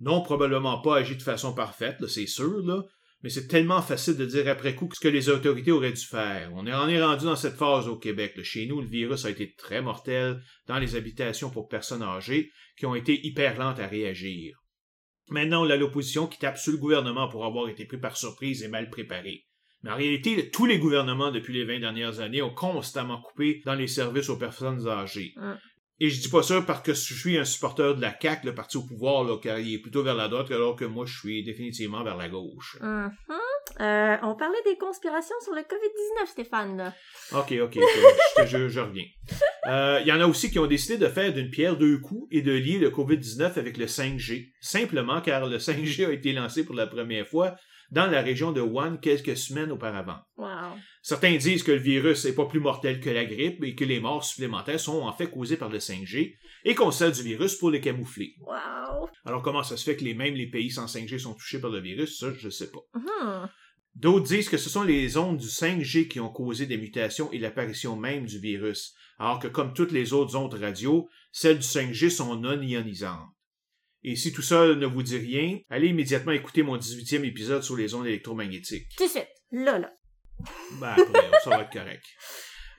n'ont 0.00 0.22
probablement 0.22 0.80
pas 0.80 0.98
agi 0.98 1.16
de 1.16 1.22
façon 1.22 1.54
parfaite, 1.54 2.06
c'est 2.06 2.26
sûr, 2.26 2.64
là, 2.64 2.82
mais 3.22 3.30
c'est 3.30 3.48
tellement 3.48 3.82
facile 3.82 4.16
de 4.16 4.26
dire 4.26 4.48
après 4.48 4.74
coup 4.74 4.88
ce 4.92 5.00
que 5.00 5.08
les 5.08 5.28
autorités 5.28 5.72
auraient 5.72 5.92
dû 5.92 6.04
faire. 6.04 6.50
On 6.54 6.60
en 6.60 6.88
est 6.88 7.02
rendu 7.02 7.24
dans 7.24 7.36
cette 7.36 7.56
phase 7.56 7.88
au 7.88 7.96
Québec. 7.96 8.40
Chez 8.42 8.66
nous, 8.66 8.80
le 8.80 8.86
virus 8.86 9.24
a 9.24 9.30
été 9.30 9.54
très 9.54 9.82
mortel 9.82 10.40
dans 10.66 10.78
les 10.78 10.94
habitations 10.94 11.50
pour 11.50 11.68
personnes 11.68 12.02
âgées 12.02 12.52
qui 12.76 12.86
ont 12.86 12.94
été 12.94 13.26
hyper 13.26 13.58
lentes 13.58 13.80
à 13.80 13.88
réagir. 13.88 14.56
Maintenant, 15.30 15.66
on 15.66 15.70
a 15.70 15.76
l'opposition 15.76 16.26
qui 16.26 16.38
tape 16.38 16.58
sur 16.58 16.72
le 16.72 16.78
gouvernement 16.78 17.28
pour 17.28 17.44
avoir 17.44 17.68
été 17.68 17.84
pris 17.84 17.98
par 17.98 18.16
surprise 18.16 18.62
et 18.62 18.68
mal 18.68 18.88
préparé. 18.88 19.44
Mais 19.82 19.90
en 19.90 19.96
réalité, 19.96 20.50
tous 20.50 20.66
les 20.66 20.78
gouvernements 20.78 21.30
depuis 21.30 21.54
les 21.54 21.64
20 21.64 21.80
dernières 21.80 22.20
années 22.20 22.42
ont 22.42 22.54
constamment 22.54 23.20
coupé 23.20 23.62
dans 23.64 23.74
les 23.74 23.86
services 23.86 24.28
aux 24.28 24.38
personnes 24.38 24.88
âgées. 24.88 25.34
Mm. 26.00 26.04
Et 26.04 26.10
je 26.10 26.20
dis 26.20 26.28
pas 26.28 26.42
ça 26.42 26.60
parce 26.62 26.82
que 26.82 26.94
je 26.94 27.14
suis 27.14 27.38
un 27.38 27.44
supporter 27.44 27.94
de 27.94 28.00
la 28.00 28.14
CAQ, 28.20 28.46
le 28.46 28.54
parti 28.54 28.76
au 28.76 28.82
pouvoir, 28.82 29.24
là, 29.24 29.36
car 29.42 29.58
il 29.58 29.74
est 29.74 29.78
plutôt 29.78 30.02
vers 30.02 30.14
la 30.14 30.28
droite, 30.28 30.50
alors 30.50 30.76
que 30.76 30.84
moi, 30.84 31.04
je 31.06 31.18
suis 31.18 31.42
définitivement 31.42 32.02
vers 32.04 32.16
la 32.16 32.28
gauche. 32.28 32.78
Mhm. 32.80 33.10
Euh, 33.80 34.16
on 34.22 34.34
parlait 34.34 34.62
des 34.64 34.76
conspirations 34.78 35.36
sur 35.44 35.52
le 35.54 35.60
COVID-19, 35.60 36.26
Stéphane. 36.26 36.76
Là. 36.78 36.94
OK, 37.32 37.52
OK, 37.62 37.74
je, 38.36 38.42
te- 38.42 38.46
je- 38.46 38.68
je 38.68 38.80
reviens. 38.80 39.04
Euh, 39.66 39.98
Il 40.02 40.08
y 40.08 40.12
en 40.12 40.20
a 40.20 40.26
aussi 40.26 40.50
qui 40.50 40.58
ont 40.58 40.66
décidé 40.66 40.96
de 40.96 41.06
faire 41.08 41.32
d'une 41.34 41.50
pierre 41.50 41.76
deux 41.76 41.98
coups 41.98 42.26
et 42.30 42.40
de 42.42 42.52
lier 42.52 42.78
le 42.78 42.90
COVID-19 42.90 43.58
avec 43.58 43.76
le 43.76 43.86
5G, 43.86 44.48
simplement 44.60 45.20
car 45.20 45.46
le 45.46 45.58
5G 45.58 46.06
a 46.06 46.12
été 46.12 46.32
lancé 46.32 46.64
pour 46.64 46.74
la 46.74 46.86
première 46.86 47.26
fois 47.26 47.56
dans 47.90 48.06
la 48.06 48.20
région 48.20 48.52
de 48.52 48.60
Wuhan 48.60 48.96
quelques 48.98 49.36
semaines 49.36 49.70
auparavant. 49.72 50.18
Wow. 50.36 50.48
Certains 51.08 51.38
disent 51.38 51.62
que 51.62 51.72
le 51.72 51.78
virus 51.78 52.26
n'est 52.26 52.34
pas 52.34 52.44
plus 52.44 52.60
mortel 52.60 53.00
que 53.00 53.08
la 53.08 53.24
grippe 53.24 53.64
et 53.64 53.74
que 53.74 53.86
les 53.86 53.98
morts 53.98 54.22
supplémentaires 54.22 54.78
sont 54.78 55.00
en 55.00 55.12
fait 55.14 55.30
causées 55.30 55.56
par 55.56 55.70
le 55.70 55.78
5G 55.78 56.36
et 56.66 56.74
qu'on 56.74 56.90
sert 56.90 57.10
du 57.10 57.22
virus 57.22 57.54
pour 57.54 57.70
les 57.70 57.80
camoufler. 57.80 58.34
Wow. 58.42 59.08
Alors 59.24 59.40
comment 59.40 59.62
ça 59.62 59.78
se 59.78 59.84
fait 59.84 59.96
que 59.96 60.04
les 60.04 60.12
mêmes 60.12 60.34
les 60.34 60.50
pays 60.50 60.70
sans 60.70 60.84
5G 60.84 61.18
sont 61.18 61.32
touchés 61.32 61.62
par 61.62 61.70
le 61.70 61.80
virus, 61.80 62.18
ça 62.18 62.30
je 62.34 62.50
sais 62.50 62.70
pas. 62.70 62.80
Hmm. 62.92 63.46
D'autres 63.94 64.26
disent 64.26 64.50
que 64.50 64.58
ce 64.58 64.68
sont 64.68 64.82
les 64.82 65.16
ondes 65.16 65.38
du 65.38 65.46
5G 65.46 66.08
qui 66.08 66.20
ont 66.20 66.28
causé 66.28 66.66
des 66.66 66.76
mutations 66.76 67.32
et 67.32 67.38
l'apparition 67.38 67.96
même 67.96 68.26
du 68.26 68.38
virus, 68.38 68.94
alors 69.18 69.38
que 69.38 69.48
comme 69.48 69.72
toutes 69.72 69.92
les 69.92 70.12
autres 70.12 70.36
ondes 70.36 70.52
radio, 70.60 71.08
celles 71.32 71.60
du 71.60 71.66
5G 71.66 72.10
sont 72.10 72.36
non 72.36 72.60
ionisantes. 72.60 73.30
Et 74.02 74.14
si 74.14 74.30
tout 74.30 74.42
ça 74.42 74.74
ne 74.74 74.86
vous 74.86 75.02
dit 75.02 75.16
rien, 75.16 75.58
allez 75.70 75.88
immédiatement 75.88 76.32
écouter 76.32 76.62
mon 76.62 76.76
18e 76.76 77.24
épisode 77.24 77.62
sur 77.62 77.78
les 77.78 77.94
ondes 77.94 78.06
électromagnétiques. 78.06 78.94
Tout 78.98 79.04
de 79.04 79.08
suite. 79.08 79.28
Là, 79.50 79.78
là. 79.78 79.90
Ben 80.80 80.94
après, 80.96 81.30
ça 81.42 81.50
va 81.50 81.62
être 81.62 81.72
correct. 81.72 82.04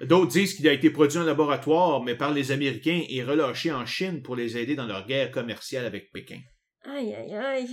D'autres 0.02 0.32
disent 0.32 0.54
qu'il 0.54 0.68
a 0.68 0.74
été 0.74 0.90
produit 0.90 1.18
en 1.18 1.24
laboratoire, 1.24 2.02
mais 2.04 2.16
par 2.16 2.34
les 2.34 2.52
Américains 2.52 3.04
et 3.10 3.24
relâché 3.24 3.72
en 3.72 3.86
Chine 3.86 4.22
pour 4.22 4.36
les 4.36 4.58
aider 4.58 4.76
dans 4.76 4.88
leur 4.88 5.06
guerre 5.06 5.32
commerciale 5.32 5.86
avec 5.86 6.12
Pékin. 6.12 6.40
Aïe, 6.86 7.14
aïe, 7.14 7.36
aïe. 7.36 7.70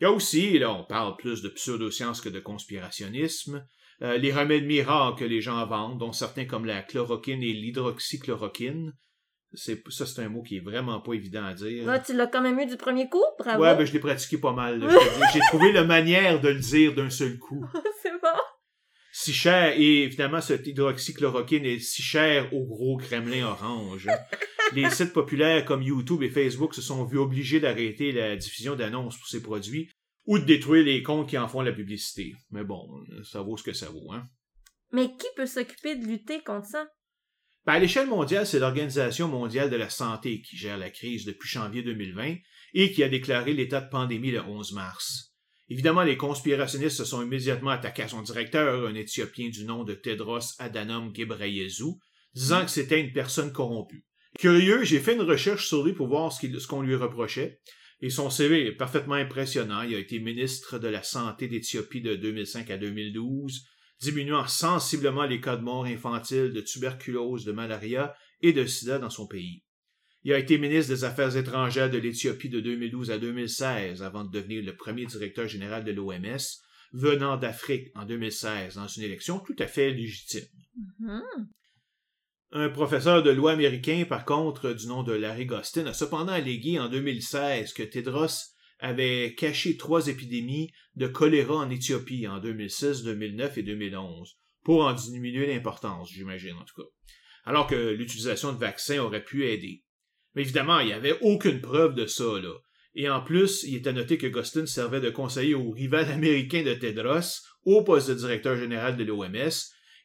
Il 0.00 0.04
y 0.04 0.06
a 0.06 0.10
aussi, 0.10 0.58
là, 0.58 0.72
on 0.72 0.84
parle 0.84 1.16
plus 1.16 1.42
de 1.42 1.48
pseudosciences 1.48 2.20
que 2.20 2.28
de 2.28 2.40
conspirationnisme, 2.40 3.66
euh, 4.02 4.16
les 4.16 4.32
remèdes 4.32 4.64
miracles 4.64 5.18
que 5.18 5.24
les 5.24 5.40
gens 5.40 5.64
vendent, 5.66 5.98
dont 5.98 6.12
certains 6.12 6.44
comme 6.44 6.64
la 6.64 6.82
chloroquine 6.82 7.42
et 7.42 7.52
l'hydroxychloroquine. 7.52 8.92
C'est, 9.54 9.82
ça, 9.88 10.04
c'est 10.04 10.20
un 10.20 10.28
mot 10.28 10.42
qui 10.42 10.58
est 10.58 10.60
vraiment 10.60 11.00
pas 11.00 11.14
évident 11.14 11.44
à 11.44 11.54
dire. 11.54 11.86
Là, 11.86 11.98
tu 11.98 12.12
l'as 12.12 12.26
quand 12.26 12.42
même 12.42 12.58
eu 12.60 12.66
du 12.66 12.76
premier 12.76 13.08
coup? 13.08 13.24
Bravo. 13.38 13.62
ouais, 13.62 13.74
ben, 13.74 13.84
je 13.86 13.92
l'ai 13.92 13.98
pratiqué 13.98 14.36
pas 14.36 14.52
mal. 14.52 14.86
J'ai 15.32 15.40
trouvé 15.48 15.72
la 15.72 15.84
manière 15.84 16.40
de 16.40 16.48
le 16.48 16.60
dire 16.60 16.94
d'un 16.94 17.08
seul 17.08 17.38
coup. 17.38 17.64
Si 19.20 19.32
cher, 19.32 19.74
et 19.76 20.04
évidemment, 20.04 20.40
cette 20.40 20.68
hydroxychloroquine 20.68 21.64
est 21.64 21.80
si 21.80 22.02
cher 22.02 22.54
au 22.54 22.64
gros 22.64 22.96
Kremlin 22.98 23.48
orange. 23.48 24.06
Les 24.74 24.88
sites 24.90 25.12
populaires 25.12 25.64
comme 25.64 25.82
YouTube 25.82 26.22
et 26.22 26.30
Facebook 26.30 26.72
se 26.72 26.80
sont 26.80 27.04
vus 27.04 27.18
obligés 27.18 27.58
d'arrêter 27.58 28.12
la 28.12 28.36
diffusion 28.36 28.76
d'annonces 28.76 29.18
pour 29.18 29.26
ces 29.26 29.42
produits 29.42 29.90
ou 30.26 30.38
de 30.38 30.44
détruire 30.44 30.84
les 30.84 31.02
comptes 31.02 31.28
qui 31.28 31.36
en 31.36 31.48
font 31.48 31.62
la 31.62 31.72
publicité. 31.72 32.36
Mais 32.52 32.62
bon, 32.62 32.88
ça 33.24 33.42
vaut 33.42 33.56
ce 33.56 33.64
que 33.64 33.72
ça 33.72 33.90
vaut, 33.90 34.12
hein. 34.12 34.22
Mais 34.92 35.08
qui 35.08 35.26
peut 35.34 35.46
s'occuper 35.46 35.96
de 35.96 36.06
lutter 36.06 36.40
contre 36.44 36.68
ça? 36.68 36.88
Ben, 37.66 37.72
à 37.72 37.78
l'échelle 37.80 38.06
mondiale, 38.06 38.46
c'est 38.46 38.60
l'Organisation 38.60 39.26
mondiale 39.26 39.68
de 39.68 39.76
la 39.76 39.90
santé 39.90 40.42
qui 40.42 40.56
gère 40.56 40.78
la 40.78 40.90
crise 40.90 41.24
depuis 41.24 41.48
janvier 41.48 41.82
2020 41.82 42.36
et 42.74 42.92
qui 42.92 43.02
a 43.02 43.08
déclaré 43.08 43.52
l'état 43.52 43.80
de 43.80 43.90
pandémie 43.90 44.30
le 44.30 44.42
11 44.42 44.74
mars. 44.74 45.27
Évidemment, 45.70 46.02
les 46.02 46.16
conspirationnistes 46.16 46.96
se 46.96 47.04
sont 47.04 47.22
immédiatement 47.22 47.70
attaqués 47.70 48.04
à 48.04 48.08
son 48.08 48.22
directeur, 48.22 48.86
un 48.86 48.94
Éthiopien 48.94 49.50
du 49.50 49.64
nom 49.64 49.84
de 49.84 49.94
Tedros 49.94 50.54
Adhanom 50.58 51.10
Ghebreyesus, 51.10 51.98
disant 52.34 52.64
que 52.64 52.70
c'était 52.70 53.00
une 53.00 53.12
personne 53.12 53.52
corrompue. 53.52 54.06
Curieux, 54.38 54.84
j'ai 54.84 55.00
fait 55.00 55.14
une 55.14 55.22
recherche 55.22 55.66
sur 55.66 55.84
lui 55.84 55.92
pour 55.92 56.08
voir 56.08 56.32
ce 56.32 56.66
qu'on 56.66 56.82
lui 56.82 56.94
reprochait, 56.94 57.60
et 58.00 58.10
son 58.10 58.30
CV 58.30 58.66
est 58.66 58.72
parfaitement 58.72 59.14
impressionnant. 59.14 59.82
Il 59.82 59.94
a 59.94 59.98
été 59.98 60.20
ministre 60.20 60.78
de 60.78 60.88
la 60.88 61.02
Santé 61.02 61.48
d'Éthiopie 61.48 62.00
de 62.00 62.14
2005 62.14 62.70
à 62.70 62.78
2012, 62.78 63.66
diminuant 64.00 64.46
sensiblement 64.46 65.24
les 65.24 65.40
cas 65.40 65.56
de 65.56 65.62
mort 65.62 65.84
infantile, 65.84 66.52
de 66.52 66.60
tuberculose, 66.60 67.44
de 67.44 67.52
malaria 67.52 68.14
et 68.40 68.52
de 68.52 68.64
sida 68.64 68.98
dans 68.98 69.10
son 69.10 69.26
pays. 69.26 69.64
Il 70.24 70.32
a 70.32 70.38
été 70.38 70.58
ministre 70.58 70.92
des 70.92 71.04
Affaires 71.04 71.36
étrangères 71.36 71.90
de 71.90 71.98
l'Éthiopie 71.98 72.48
de 72.48 72.60
2012 72.60 73.10
à 73.10 73.18
2016 73.18 74.02
avant 74.02 74.24
de 74.24 74.30
devenir 74.30 74.64
le 74.64 74.74
premier 74.74 75.06
directeur 75.06 75.46
général 75.46 75.84
de 75.84 75.92
l'OMS, 75.92 76.38
venant 76.92 77.36
d'Afrique 77.36 77.88
en 77.94 78.04
2016 78.04 78.74
dans 78.74 78.88
une 78.88 79.04
élection 79.04 79.38
tout 79.40 79.56
à 79.58 79.66
fait 79.66 79.90
légitime. 79.90 80.46
Mhm. 80.98 81.48
Un 82.50 82.70
professeur 82.70 83.22
de 83.22 83.30
loi 83.30 83.52
américain, 83.52 84.06
par 84.08 84.24
contre, 84.24 84.72
du 84.72 84.86
nom 84.86 85.02
de 85.02 85.12
Larry 85.12 85.44
Gostin, 85.44 85.86
a 85.86 85.92
cependant 85.92 86.32
allégué 86.32 86.80
en 86.80 86.88
2016 86.88 87.74
que 87.74 87.82
Tedros 87.82 88.54
avait 88.80 89.34
caché 89.36 89.76
trois 89.76 90.08
épidémies 90.08 90.72
de 90.96 91.08
choléra 91.08 91.56
en 91.56 91.70
Éthiopie 91.70 92.26
en 92.26 92.38
2006, 92.38 93.02
2009 93.02 93.58
et 93.58 93.62
2011, 93.62 94.38
pour 94.64 94.84
en 94.84 94.92
diminuer 94.94 95.46
l'importance, 95.46 96.10
j'imagine 96.10 96.54
en 96.54 96.64
tout 96.64 96.82
cas. 96.82 96.88
Alors 97.44 97.66
que 97.66 97.74
l'utilisation 97.74 98.52
de 98.52 98.58
vaccins 98.58 98.98
aurait 98.98 99.24
pu 99.24 99.46
aider. 99.46 99.84
Mais 100.38 100.44
évidemment, 100.44 100.78
il 100.78 100.86
n'y 100.86 100.92
avait 100.92 101.18
aucune 101.20 101.60
preuve 101.60 101.96
de 101.96 102.06
ça, 102.06 102.22
là. 102.40 102.54
Et 102.94 103.10
en 103.10 103.20
plus, 103.20 103.64
il 103.64 103.74
est 103.74 103.88
à 103.88 103.92
noter 103.92 104.18
que 104.18 104.28
Gostin 104.28 104.66
servait 104.66 105.00
de 105.00 105.10
conseiller 105.10 105.56
au 105.56 105.72
rival 105.72 106.04
américain 106.12 106.62
de 106.62 106.74
Tedros, 106.74 107.40
au 107.64 107.82
poste 107.82 108.08
de 108.08 108.14
directeur 108.14 108.56
général 108.56 108.96
de 108.96 109.02
l'OMS, 109.02 109.50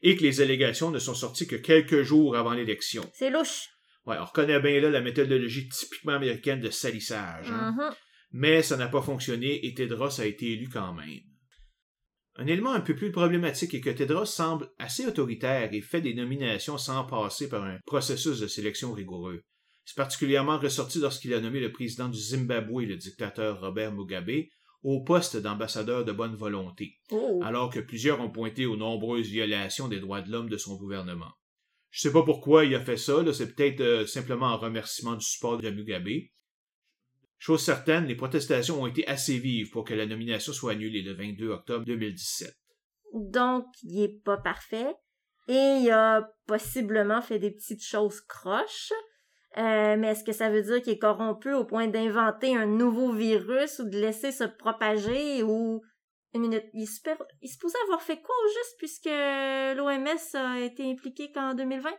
et 0.02 0.16
que 0.16 0.22
les 0.24 0.40
allégations 0.40 0.90
ne 0.90 0.98
sont 0.98 1.14
sorties 1.14 1.46
que 1.46 1.54
quelques 1.54 2.02
jours 2.02 2.36
avant 2.36 2.52
l'élection. 2.52 3.08
C'est 3.14 3.30
louche. 3.30 3.68
Ouais, 4.06 4.16
on 4.20 4.24
reconnaît 4.24 4.58
bien 4.58 4.80
là 4.80 4.90
la 4.90 5.02
méthodologie 5.02 5.68
typiquement 5.68 6.14
américaine 6.14 6.58
de 6.58 6.70
salissage. 6.70 7.46
hein. 7.48 7.72
Mhm. 7.78 7.94
Mais 8.32 8.60
ça 8.64 8.76
n'a 8.76 8.88
pas 8.88 9.02
fonctionné 9.02 9.64
et 9.64 9.72
Tedros 9.72 10.20
a 10.20 10.26
été 10.26 10.50
élu 10.54 10.68
quand 10.68 10.94
même. 10.94 11.20
Un 12.34 12.48
élément 12.48 12.72
un 12.72 12.80
peu 12.80 12.96
plus 12.96 13.12
problématique 13.12 13.72
est 13.74 13.80
que 13.80 13.90
Tedros 13.90 14.24
semble 14.24 14.68
assez 14.80 15.06
autoritaire 15.06 15.72
et 15.72 15.80
fait 15.80 16.00
des 16.00 16.14
nominations 16.14 16.76
sans 16.76 17.04
passer 17.04 17.48
par 17.48 17.62
un 17.62 17.78
processus 17.86 18.40
de 18.40 18.48
sélection 18.48 18.92
rigoureux. 18.92 19.44
C'est 19.84 19.96
particulièrement 19.96 20.58
ressorti 20.58 20.98
lorsqu'il 20.98 21.34
a 21.34 21.40
nommé 21.40 21.60
le 21.60 21.72
président 21.72 22.08
du 22.08 22.18
Zimbabwe, 22.18 22.82
le 22.86 22.96
dictateur 22.96 23.60
Robert 23.60 23.92
Mugabe, 23.92 24.46
au 24.82 25.02
poste 25.02 25.36
d'ambassadeur 25.36 26.04
de 26.04 26.12
bonne 26.12 26.36
volonté 26.36 26.98
Oh. 27.10 27.40
alors 27.42 27.70
que 27.70 27.80
plusieurs 27.80 28.20
ont 28.20 28.30
pointé 28.30 28.66
aux 28.66 28.76
nombreuses 28.76 29.28
violations 29.28 29.88
des 29.88 30.00
droits 30.00 30.20
de 30.20 30.30
l'homme 30.30 30.48
de 30.48 30.56
son 30.56 30.76
gouvernement. 30.76 31.32
Je 31.90 32.00
sais 32.00 32.12
pas 32.12 32.22
pourquoi 32.22 32.64
il 32.64 32.74
a 32.74 32.80
fait 32.80 32.96
ça, 32.96 33.22
là, 33.22 33.32
c'est 33.32 33.54
peut-être 33.54 33.80
euh, 33.80 34.06
simplement 34.06 34.46
en 34.46 34.58
remerciement 34.58 35.14
du 35.14 35.24
support 35.24 35.58
de 35.58 35.70
Mugabe. 35.70 36.08
Chose 37.38 37.62
certaine, 37.62 38.06
les 38.06 38.14
protestations 38.14 38.82
ont 38.82 38.86
été 38.86 39.06
assez 39.06 39.38
vives 39.38 39.70
pour 39.70 39.84
que 39.84 39.94
la 39.94 40.06
nomination 40.06 40.52
soit 40.52 40.72
annulée 40.72 41.02
le 41.02 41.12
22 41.14 41.50
octobre 41.50 41.84
2017. 41.84 42.54
Donc, 43.14 43.66
il 43.82 44.02
est 44.02 44.22
pas 44.24 44.38
parfait. 44.38 44.94
Et 45.46 45.82
il 45.82 45.90
a 45.90 46.26
possiblement 46.46 47.20
fait 47.20 47.38
des 47.38 47.50
petites 47.50 47.84
choses 47.84 48.20
croches. 48.22 48.92
Euh, 49.56 49.96
mais 49.96 50.08
est-ce 50.08 50.24
que 50.24 50.32
ça 50.32 50.50
veut 50.50 50.62
dire 50.62 50.82
qu'il 50.82 50.94
est 50.94 50.98
corrompu 50.98 51.52
au 51.52 51.64
point 51.64 51.86
d'inventer 51.86 52.56
un 52.56 52.66
nouveau 52.66 53.12
virus 53.12 53.78
ou 53.78 53.88
de 53.88 53.98
laisser 53.98 54.32
se 54.32 54.44
propager 54.44 55.42
ou... 55.42 55.82
Une 56.34 56.40
minute, 56.40 56.64
il 56.72 56.82
est 56.82 57.46
supposé 57.46 57.76
avoir 57.84 58.02
fait 58.02 58.20
quoi 58.20 58.34
au 58.44 58.48
juste 58.48 58.74
puisque 58.78 59.06
l'OMS 59.06 60.34
a 60.34 60.60
été 60.60 60.90
impliqué 60.90 61.30
qu'en 61.30 61.54
2020? 61.54 61.90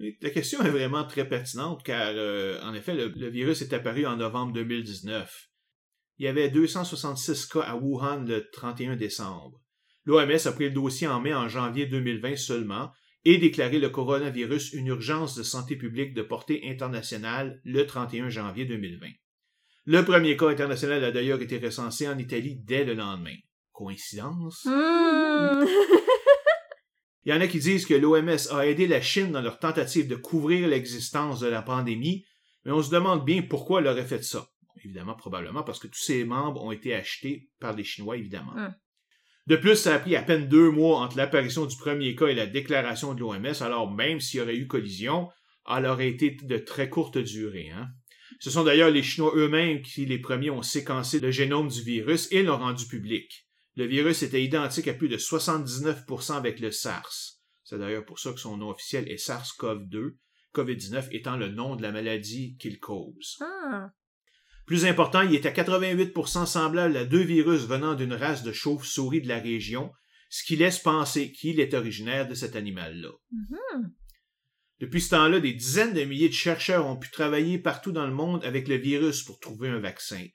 Et 0.00 0.16
La 0.22 0.30
question 0.30 0.62
est 0.62 0.70
vraiment 0.70 1.04
très 1.04 1.28
pertinente 1.28 1.82
car, 1.84 2.12
euh, 2.14 2.58
en 2.62 2.72
effet, 2.72 2.94
le, 2.94 3.08
le 3.08 3.28
virus 3.28 3.60
est 3.60 3.74
apparu 3.74 4.06
en 4.06 4.16
novembre 4.16 4.54
2019. 4.54 5.50
Il 6.18 6.24
y 6.24 6.28
avait 6.28 6.48
266 6.48 7.46
cas 7.46 7.60
à 7.60 7.76
Wuhan 7.76 8.24
le 8.24 8.48
31 8.50 8.96
décembre. 8.96 9.60
L'OMS 10.06 10.46
a 10.46 10.52
pris 10.52 10.64
le 10.64 10.70
dossier 10.70 11.06
en 11.06 11.20
mai 11.20 11.34
en 11.34 11.48
janvier 11.48 11.86
2020 11.86 12.36
seulement 12.36 12.90
et 13.26 13.38
déclaré 13.38 13.80
le 13.80 13.90
coronavirus 13.90 14.72
une 14.72 14.86
urgence 14.86 15.34
de 15.34 15.42
santé 15.42 15.74
publique 15.74 16.14
de 16.14 16.22
portée 16.22 16.62
internationale 16.70 17.60
le 17.64 17.84
31 17.84 18.28
janvier 18.28 18.66
2020. 18.66 19.08
Le 19.84 20.04
premier 20.04 20.36
cas 20.36 20.48
international 20.48 21.02
a 21.02 21.10
d'ailleurs 21.10 21.42
été 21.42 21.58
recensé 21.58 22.06
en 22.06 22.16
Italie 22.18 22.54
dès 22.54 22.84
le 22.84 22.94
lendemain. 22.94 23.34
Coïncidence? 23.72 24.64
Hmm. 24.64 25.64
Il 27.24 27.30
y 27.30 27.32
en 27.32 27.40
a 27.40 27.48
qui 27.48 27.58
disent 27.58 27.84
que 27.84 27.94
l'OMS 27.94 28.52
a 28.52 28.64
aidé 28.64 28.86
la 28.86 29.00
Chine 29.00 29.32
dans 29.32 29.42
leur 29.42 29.58
tentative 29.58 30.06
de 30.06 30.14
couvrir 30.14 30.68
l'existence 30.68 31.40
de 31.40 31.48
la 31.48 31.62
pandémie, 31.62 32.24
mais 32.64 32.70
on 32.70 32.82
se 32.82 32.92
demande 32.92 33.24
bien 33.24 33.42
pourquoi 33.42 33.80
elle 33.80 33.88
aurait 33.88 34.04
fait 34.04 34.22
ça. 34.22 34.46
Évidemment, 34.84 35.16
probablement 35.16 35.64
parce 35.64 35.80
que 35.80 35.88
tous 35.88 35.98
ses 35.98 36.24
membres 36.24 36.62
ont 36.62 36.70
été 36.70 36.94
achetés 36.94 37.50
par 37.58 37.74
les 37.74 37.82
Chinois, 37.82 38.16
évidemment. 38.16 38.54
Hmm. 38.54 38.72
De 39.46 39.56
plus, 39.56 39.76
ça 39.76 39.94
a 39.94 39.98
pris 40.00 40.16
à 40.16 40.22
peine 40.22 40.48
deux 40.48 40.70
mois 40.70 40.98
entre 41.00 41.16
l'apparition 41.16 41.66
du 41.66 41.76
premier 41.76 42.16
cas 42.16 42.26
et 42.26 42.34
la 42.34 42.46
déclaration 42.46 43.14
de 43.14 43.20
l'OMS, 43.20 43.62
alors 43.62 43.92
même 43.92 44.20
s'il 44.20 44.40
y 44.40 44.42
aurait 44.42 44.56
eu 44.56 44.66
collision, 44.66 45.28
elle 45.68 45.86
aurait 45.86 46.08
été 46.08 46.36
de 46.42 46.58
très 46.58 46.88
courte 46.88 47.18
durée. 47.18 47.70
Hein? 47.70 47.88
Ce 48.40 48.50
sont 48.50 48.64
d'ailleurs 48.64 48.90
les 48.90 49.02
Chinois 49.02 49.32
eux-mêmes 49.36 49.82
qui, 49.82 50.04
les 50.04 50.18
premiers, 50.18 50.50
ont 50.50 50.62
séquencé 50.62 51.20
le 51.20 51.30
génome 51.30 51.68
du 51.68 51.82
virus 51.82 52.30
et 52.32 52.42
l'ont 52.42 52.58
rendu 52.58 52.86
public. 52.86 53.46
Le 53.76 53.86
virus 53.86 54.22
était 54.22 54.42
identique 54.42 54.88
à 54.88 54.94
plus 54.94 55.08
de 55.08 55.16
79% 55.16 56.32
avec 56.32 56.60
le 56.60 56.70
SARS. 56.70 57.36
C'est 57.62 57.78
d'ailleurs 57.78 58.04
pour 58.04 58.18
ça 58.18 58.32
que 58.32 58.40
son 58.40 58.56
nom 58.56 58.70
officiel 58.70 59.08
est 59.08 59.16
SARS-CoV-2, 59.16 60.16
COVID-19 60.54 61.08
étant 61.12 61.36
le 61.36 61.48
nom 61.48 61.76
de 61.76 61.82
la 61.82 61.92
maladie 61.92 62.56
qu'il 62.58 62.78
cause. 62.78 63.36
Ah. 63.40 63.90
Plus 64.66 64.84
important, 64.84 65.22
il 65.22 65.34
est 65.34 65.46
à 65.46 65.52
88% 65.52 66.44
semblable 66.44 66.96
à 66.96 67.04
deux 67.04 67.22
virus 67.22 67.62
venant 67.62 67.94
d'une 67.94 68.14
race 68.14 68.42
de 68.42 68.52
chauves-souris 68.52 69.22
de 69.22 69.28
la 69.28 69.38
région, 69.38 69.92
ce 70.28 70.44
qui 70.44 70.56
laisse 70.56 70.80
penser 70.80 71.30
qu'il 71.30 71.60
est 71.60 71.72
originaire 71.72 72.28
de 72.28 72.34
cet 72.34 72.56
animal-là. 72.56 73.10
Mhm. 73.30 73.92
Depuis 74.80 75.00
ce 75.00 75.10
temps-là, 75.10 75.40
des 75.40 75.54
dizaines 75.54 75.94
de 75.94 76.02
milliers 76.02 76.28
de 76.28 76.34
chercheurs 76.34 76.86
ont 76.86 76.96
pu 76.96 77.10
travailler 77.10 77.58
partout 77.58 77.92
dans 77.92 78.06
le 78.06 78.12
monde 78.12 78.44
avec 78.44 78.68
le 78.68 78.76
virus 78.76 79.22
pour 79.22 79.38
trouver 79.38 79.68
un 79.68 79.78
vaccin. 79.78 80.26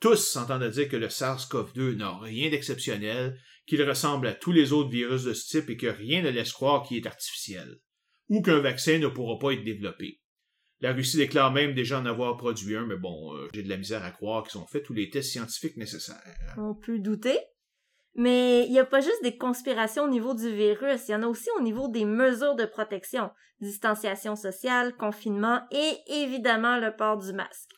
Tous 0.00 0.16
s'entendent 0.16 0.64
à 0.64 0.68
dire 0.68 0.88
que 0.88 0.96
le 0.96 1.08
SARS-CoV-2 1.08 1.94
n'a 1.94 2.18
rien 2.18 2.50
d'exceptionnel, 2.50 3.40
qu'il 3.66 3.82
ressemble 3.82 4.26
à 4.26 4.34
tous 4.34 4.52
les 4.52 4.72
autres 4.72 4.90
virus 4.90 5.22
de 5.24 5.32
ce 5.32 5.48
type 5.48 5.70
et 5.70 5.76
que 5.76 5.86
rien 5.86 6.22
ne 6.22 6.28
laisse 6.28 6.52
croire 6.52 6.82
qu'il 6.86 6.98
est 6.98 7.06
artificiel, 7.06 7.78
ou 8.28 8.42
qu'un 8.42 8.60
vaccin 8.60 8.98
ne 8.98 9.08
pourra 9.08 9.38
pas 9.38 9.52
être 9.52 9.64
développé. 9.64 10.20
La 10.80 10.92
Russie 10.92 11.16
déclare 11.16 11.52
même 11.52 11.74
déjà 11.74 11.98
en 11.98 12.06
avoir 12.06 12.36
produit 12.36 12.76
un, 12.76 12.86
mais 12.86 12.96
bon, 12.96 13.34
euh, 13.34 13.48
j'ai 13.54 13.62
de 13.62 13.68
la 13.68 13.78
misère 13.78 14.04
à 14.04 14.10
croire 14.10 14.44
qu'ils 14.44 14.60
ont 14.60 14.66
fait 14.66 14.82
tous 14.82 14.92
les 14.92 15.08
tests 15.08 15.30
scientifiques 15.30 15.76
nécessaires. 15.76 16.16
On 16.58 16.74
peut 16.74 16.98
douter. 16.98 17.38
Mais 18.14 18.64
il 18.66 18.72
n'y 18.72 18.78
a 18.78 18.84
pas 18.86 19.00
juste 19.00 19.22
des 19.22 19.36
conspirations 19.36 20.04
au 20.04 20.08
niveau 20.08 20.34
du 20.34 20.50
virus, 20.50 21.08
il 21.08 21.12
y 21.12 21.14
en 21.14 21.22
a 21.22 21.26
aussi 21.26 21.50
au 21.58 21.62
niveau 21.62 21.88
des 21.88 22.06
mesures 22.06 22.54
de 22.54 22.64
protection, 22.64 23.30
distanciation 23.60 24.36
sociale, 24.36 24.96
confinement 24.96 25.60
et 25.70 25.98
évidemment 26.08 26.78
le 26.78 26.96
port 26.96 27.18
du 27.18 27.34
masque. 27.34 27.72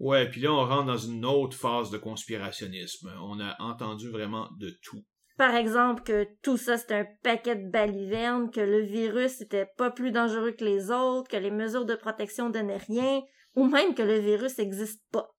Ouais, 0.00 0.28
puis 0.28 0.40
là 0.40 0.52
on 0.52 0.66
rentre 0.66 0.86
dans 0.86 0.96
une 0.96 1.24
autre 1.24 1.56
phase 1.56 1.90
de 1.90 1.98
conspirationnisme. 1.98 3.12
On 3.22 3.38
a 3.40 3.54
entendu 3.60 4.10
vraiment 4.10 4.48
de 4.58 4.76
tout. 4.82 5.04
Par 5.38 5.54
exemple, 5.54 6.02
que 6.02 6.26
tout 6.42 6.56
ça 6.56 6.76
c'est 6.76 6.92
un 6.92 7.06
paquet 7.22 7.54
de 7.54 7.70
balivernes, 7.70 8.50
que 8.50 8.60
le 8.60 8.80
virus 8.80 9.40
était 9.40 9.68
pas 9.76 9.88
plus 9.88 10.10
dangereux 10.10 10.50
que 10.50 10.64
les 10.64 10.90
autres, 10.90 11.30
que 11.30 11.36
les 11.36 11.52
mesures 11.52 11.86
de 11.86 11.94
protection 11.94 12.50
donnaient 12.50 12.76
rien, 12.76 13.22
ou 13.54 13.64
même 13.68 13.94
que 13.94 14.02
le 14.02 14.18
virus 14.18 14.58
n'existe 14.58 15.00
pas. 15.12 15.30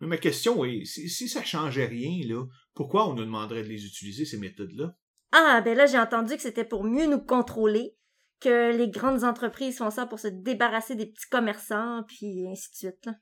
Mais 0.00 0.06
ma 0.06 0.16
question 0.16 0.64
est, 0.64 0.86
si, 0.86 1.10
si 1.10 1.28
ça 1.28 1.44
changeait 1.44 1.86
rien, 1.86 2.26
là, 2.26 2.42
pourquoi 2.74 3.06
on 3.06 3.12
nous 3.12 3.26
demanderait 3.26 3.62
de 3.62 3.68
les 3.68 3.84
utiliser, 3.84 4.24
ces 4.24 4.38
méthodes-là? 4.38 4.96
Ah, 5.32 5.60
ben 5.62 5.76
là 5.76 5.84
j'ai 5.84 5.98
entendu 5.98 6.34
que 6.34 6.42
c'était 6.42 6.64
pour 6.64 6.82
mieux 6.82 7.06
nous 7.06 7.20
contrôler, 7.20 7.98
que 8.40 8.74
les 8.74 8.88
grandes 8.88 9.24
entreprises 9.24 9.76
font 9.76 9.90
ça 9.90 10.06
pour 10.06 10.20
se 10.20 10.28
débarrasser 10.28 10.94
des 10.94 11.06
petits 11.06 11.28
commerçants, 11.30 12.02
puis 12.08 12.48
ainsi 12.50 12.70
de 12.70 12.76
suite. 12.76 13.04
Là. 13.04 13.12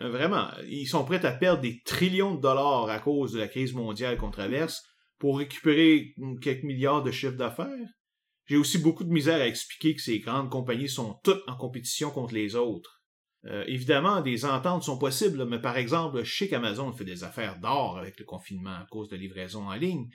Euh, 0.00 0.08
Vraiment, 0.08 0.48
ils 0.66 0.86
sont 0.86 1.04
prêts 1.04 1.24
à 1.26 1.32
perdre 1.32 1.60
des 1.60 1.82
trillions 1.84 2.34
de 2.34 2.40
dollars 2.40 2.88
à 2.88 2.98
cause 2.98 3.32
de 3.32 3.40
la 3.40 3.48
crise 3.48 3.74
mondiale 3.74 4.16
qu'on 4.16 4.30
traverse 4.30 4.82
pour 5.18 5.38
récupérer 5.38 6.14
quelques 6.42 6.64
milliards 6.64 7.02
de 7.02 7.10
chiffres 7.10 7.36
d'affaires. 7.36 7.88
J'ai 8.46 8.56
aussi 8.56 8.78
beaucoup 8.78 9.04
de 9.04 9.12
misère 9.12 9.40
à 9.40 9.46
expliquer 9.46 9.94
que 9.94 10.02
ces 10.02 10.18
grandes 10.18 10.50
compagnies 10.50 10.88
sont 10.88 11.18
toutes 11.24 11.42
en 11.48 11.56
compétition 11.56 12.10
contre 12.10 12.34
les 12.34 12.56
autres. 12.56 13.02
Euh, 13.46 13.64
évidemment, 13.66 14.20
des 14.20 14.44
ententes 14.44 14.84
sont 14.84 14.98
possibles, 14.98 15.44
mais 15.46 15.60
par 15.60 15.76
exemple, 15.76 16.22
je 16.24 16.36
sais 16.36 16.48
qu'Amazon 16.48 16.92
fait 16.92 17.04
des 17.04 17.24
affaires 17.24 17.58
d'or 17.58 17.98
avec 17.98 18.18
le 18.18 18.24
confinement 18.24 18.70
à 18.70 18.86
cause 18.90 19.08
de 19.08 19.16
livraison 19.16 19.68
en 19.68 19.74
ligne. 19.74 20.08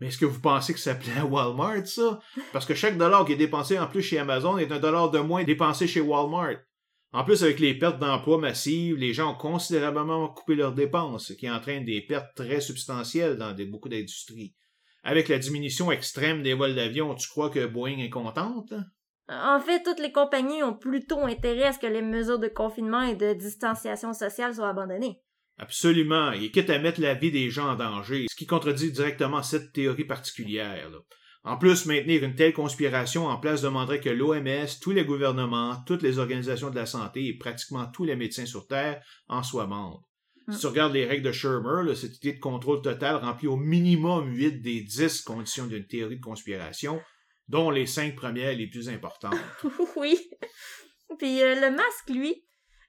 Mais 0.00 0.08
est-ce 0.08 0.18
que 0.18 0.24
vous 0.24 0.40
pensez 0.40 0.72
que 0.72 0.80
ça 0.80 0.94
plaît 0.94 1.18
à 1.18 1.26
Walmart, 1.26 1.86
ça? 1.86 2.18
Parce 2.52 2.66
que 2.66 2.74
chaque 2.74 2.98
dollar 2.98 3.24
qui 3.24 3.32
est 3.32 3.36
dépensé 3.36 3.78
en 3.78 3.86
plus 3.86 4.02
chez 4.02 4.18
Amazon 4.18 4.58
est 4.58 4.72
un 4.72 4.80
dollar 4.80 5.10
de 5.10 5.18
moins 5.18 5.44
dépensé 5.44 5.86
chez 5.86 6.00
Walmart. 6.00 6.56
En 7.12 7.24
plus, 7.24 7.42
avec 7.44 7.60
les 7.60 7.74
pertes 7.74 7.98
d'emplois 7.98 8.38
massives, 8.38 8.96
les 8.96 9.12
gens 9.12 9.32
ont 9.32 9.36
considérablement 9.36 10.28
coupé 10.28 10.54
leurs 10.54 10.72
dépenses, 10.72 11.28
ce 11.28 11.32
qui 11.34 11.50
entraîne 11.50 11.84
des 11.84 12.00
pertes 12.00 12.34
très 12.34 12.60
substantielles 12.60 13.36
dans 13.36 13.52
des- 13.52 13.66
beaucoup 13.66 13.90
d'industries. 13.90 14.54
Avec 15.02 15.28
la 15.28 15.38
diminution 15.38 15.92
extrême 15.92 16.42
des 16.42 16.54
vols 16.54 16.74
d'avion, 16.74 17.14
tu 17.14 17.28
crois 17.28 17.50
que 17.50 17.66
Boeing 17.66 17.98
est 17.98 18.08
contente? 18.08 18.72
En 19.28 19.60
fait, 19.60 19.82
toutes 19.82 20.00
les 20.00 20.12
compagnies 20.12 20.62
ont 20.62 20.74
plutôt 20.74 21.20
intérêt 21.20 21.64
à 21.64 21.72
ce 21.72 21.78
que 21.78 21.86
les 21.86 22.02
mesures 22.02 22.38
de 22.38 22.48
confinement 22.48 23.02
et 23.02 23.14
de 23.14 23.34
distanciation 23.34 24.12
sociale 24.12 24.54
soient 24.54 24.70
abandonnées. 24.70 25.20
Absolument, 25.58 26.32
et 26.32 26.50
quitte 26.50 26.70
à 26.70 26.78
mettre 26.78 27.00
la 27.00 27.14
vie 27.14 27.30
des 27.30 27.50
gens 27.50 27.72
en 27.72 27.76
danger, 27.76 28.26
ce 28.28 28.34
qui 28.34 28.46
contredit 28.46 28.90
directement 28.90 29.42
cette 29.42 29.72
théorie 29.72 30.06
particulière. 30.06 30.90
là. 30.90 30.98
En 31.44 31.56
plus, 31.56 31.86
maintenir 31.86 32.22
une 32.22 32.36
telle 32.36 32.52
conspiration 32.52 33.26
en 33.26 33.36
place 33.36 33.62
demanderait 33.62 34.00
que 34.00 34.10
l'OMS, 34.10 34.68
tous 34.80 34.92
les 34.92 35.04
gouvernements, 35.04 35.82
toutes 35.86 36.02
les 36.02 36.18
organisations 36.18 36.70
de 36.70 36.76
la 36.76 36.86
santé 36.86 37.26
et 37.26 37.36
pratiquement 37.36 37.86
tous 37.86 38.04
les 38.04 38.14
médecins 38.14 38.46
sur 38.46 38.68
Terre 38.68 39.02
en 39.28 39.42
soient 39.42 39.66
membres. 39.66 40.04
Si 40.50 40.58
tu 40.58 40.66
regardes 40.66 40.92
les 40.92 41.06
règles 41.06 41.24
de 41.24 41.32
Shermer, 41.32 41.84
là, 41.84 41.94
cette 41.94 42.16
idée 42.16 42.32
de 42.32 42.40
contrôle 42.40 42.82
total 42.82 43.16
remplit 43.16 43.46
au 43.46 43.56
minimum 43.56 44.32
8 44.34 44.60
des 44.60 44.82
10 44.82 45.22
conditions 45.22 45.66
d'une 45.66 45.86
théorie 45.86 46.16
de 46.16 46.24
conspiration, 46.24 47.00
dont 47.48 47.70
les 47.70 47.86
cinq 47.86 48.16
premières 48.16 48.56
les 48.56 48.66
plus 48.66 48.88
importantes. 48.88 49.36
oui. 49.96 50.18
Puis 51.18 51.42
euh, 51.42 51.54
le 51.54 51.70
masque, 51.70 52.08
lui, 52.08 52.44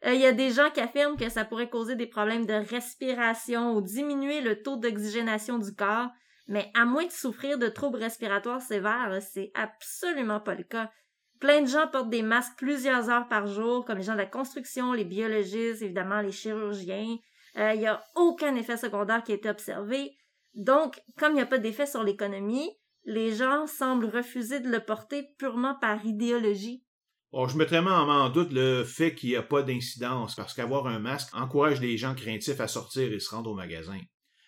euh, 0.05 0.13
il 0.13 0.21
y 0.21 0.25
a 0.25 0.31
des 0.31 0.51
gens 0.51 0.69
qui 0.71 0.79
affirment 0.79 1.17
que 1.17 1.29
ça 1.29 1.45
pourrait 1.45 1.69
causer 1.69 1.95
des 1.95 2.07
problèmes 2.07 2.45
de 2.45 2.53
respiration 2.53 3.75
ou 3.75 3.81
diminuer 3.81 4.41
le 4.41 4.61
taux 4.61 4.77
d'oxygénation 4.77 5.59
du 5.59 5.73
corps, 5.75 6.09
mais 6.47 6.71
à 6.73 6.85
moins 6.85 7.05
de 7.05 7.11
souffrir 7.11 7.57
de 7.57 7.67
troubles 7.67 7.99
respiratoires 7.99 8.61
sévères, 8.61 9.19
c'est 9.21 9.51
absolument 9.53 10.39
pas 10.39 10.55
le 10.55 10.63
cas. 10.63 10.91
Plein 11.39 11.61
de 11.61 11.67
gens 11.67 11.87
portent 11.87 12.09
des 12.09 12.21
masques 12.21 12.57
plusieurs 12.57 13.09
heures 13.09 13.27
par 13.27 13.47
jour, 13.47 13.85
comme 13.85 13.97
les 13.97 14.03
gens 14.03 14.13
de 14.13 14.19
la 14.19 14.25
construction, 14.25 14.93
les 14.93 15.05
biologistes, 15.05 15.81
évidemment 15.81 16.21
les 16.21 16.31
chirurgiens. 16.31 17.17
Euh, 17.57 17.73
Il 17.73 17.81
n'y 17.81 17.87
a 17.87 18.03
aucun 18.15 18.55
effet 18.55 18.77
secondaire 18.77 19.23
qui 19.23 19.31
a 19.31 19.35
été 19.35 19.49
observé. 19.49 20.15
Donc, 20.53 21.01
comme 21.17 21.31
il 21.31 21.35
n'y 21.35 21.41
a 21.41 21.45
pas 21.45 21.57
d'effet 21.57 21.85
sur 21.85 22.03
l'économie, 22.03 22.69
les 23.05 23.35
gens 23.35 23.67
semblent 23.67 24.05
refuser 24.05 24.59
de 24.59 24.69
le 24.69 24.79
porter 24.79 25.27
purement 25.37 25.75
par 25.79 26.05
idéologie. 26.05 26.83
Bon, 27.31 27.47
je 27.47 27.57
mettrais 27.57 27.81
vraiment 27.81 28.23
en 28.23 28.29
doute 28.29 28.53
le 28.53 28.83
fait 28.83 29.15
qu'il 29.15 29.29
n'y 29.29 29.35
a 29.35 29.41
pas 29.43 29.63
d'incidence, 29.63 30.35
parce 30.35 30.53
qu'avoir 30.53 30.87
un 30.87 30.99
masque 30.99 31.35
encourage 31.35 31.81
les 31.81 31.97
gens 31.97 32.13
craintifs 32.13 32.59
à 32.59 32.67
sortir 32.67 33.11
et 33.11 33.19
se 33.19 33.33
rendre 33.33 33.49
au 33.49 33.55
magasin. 33.55 33.99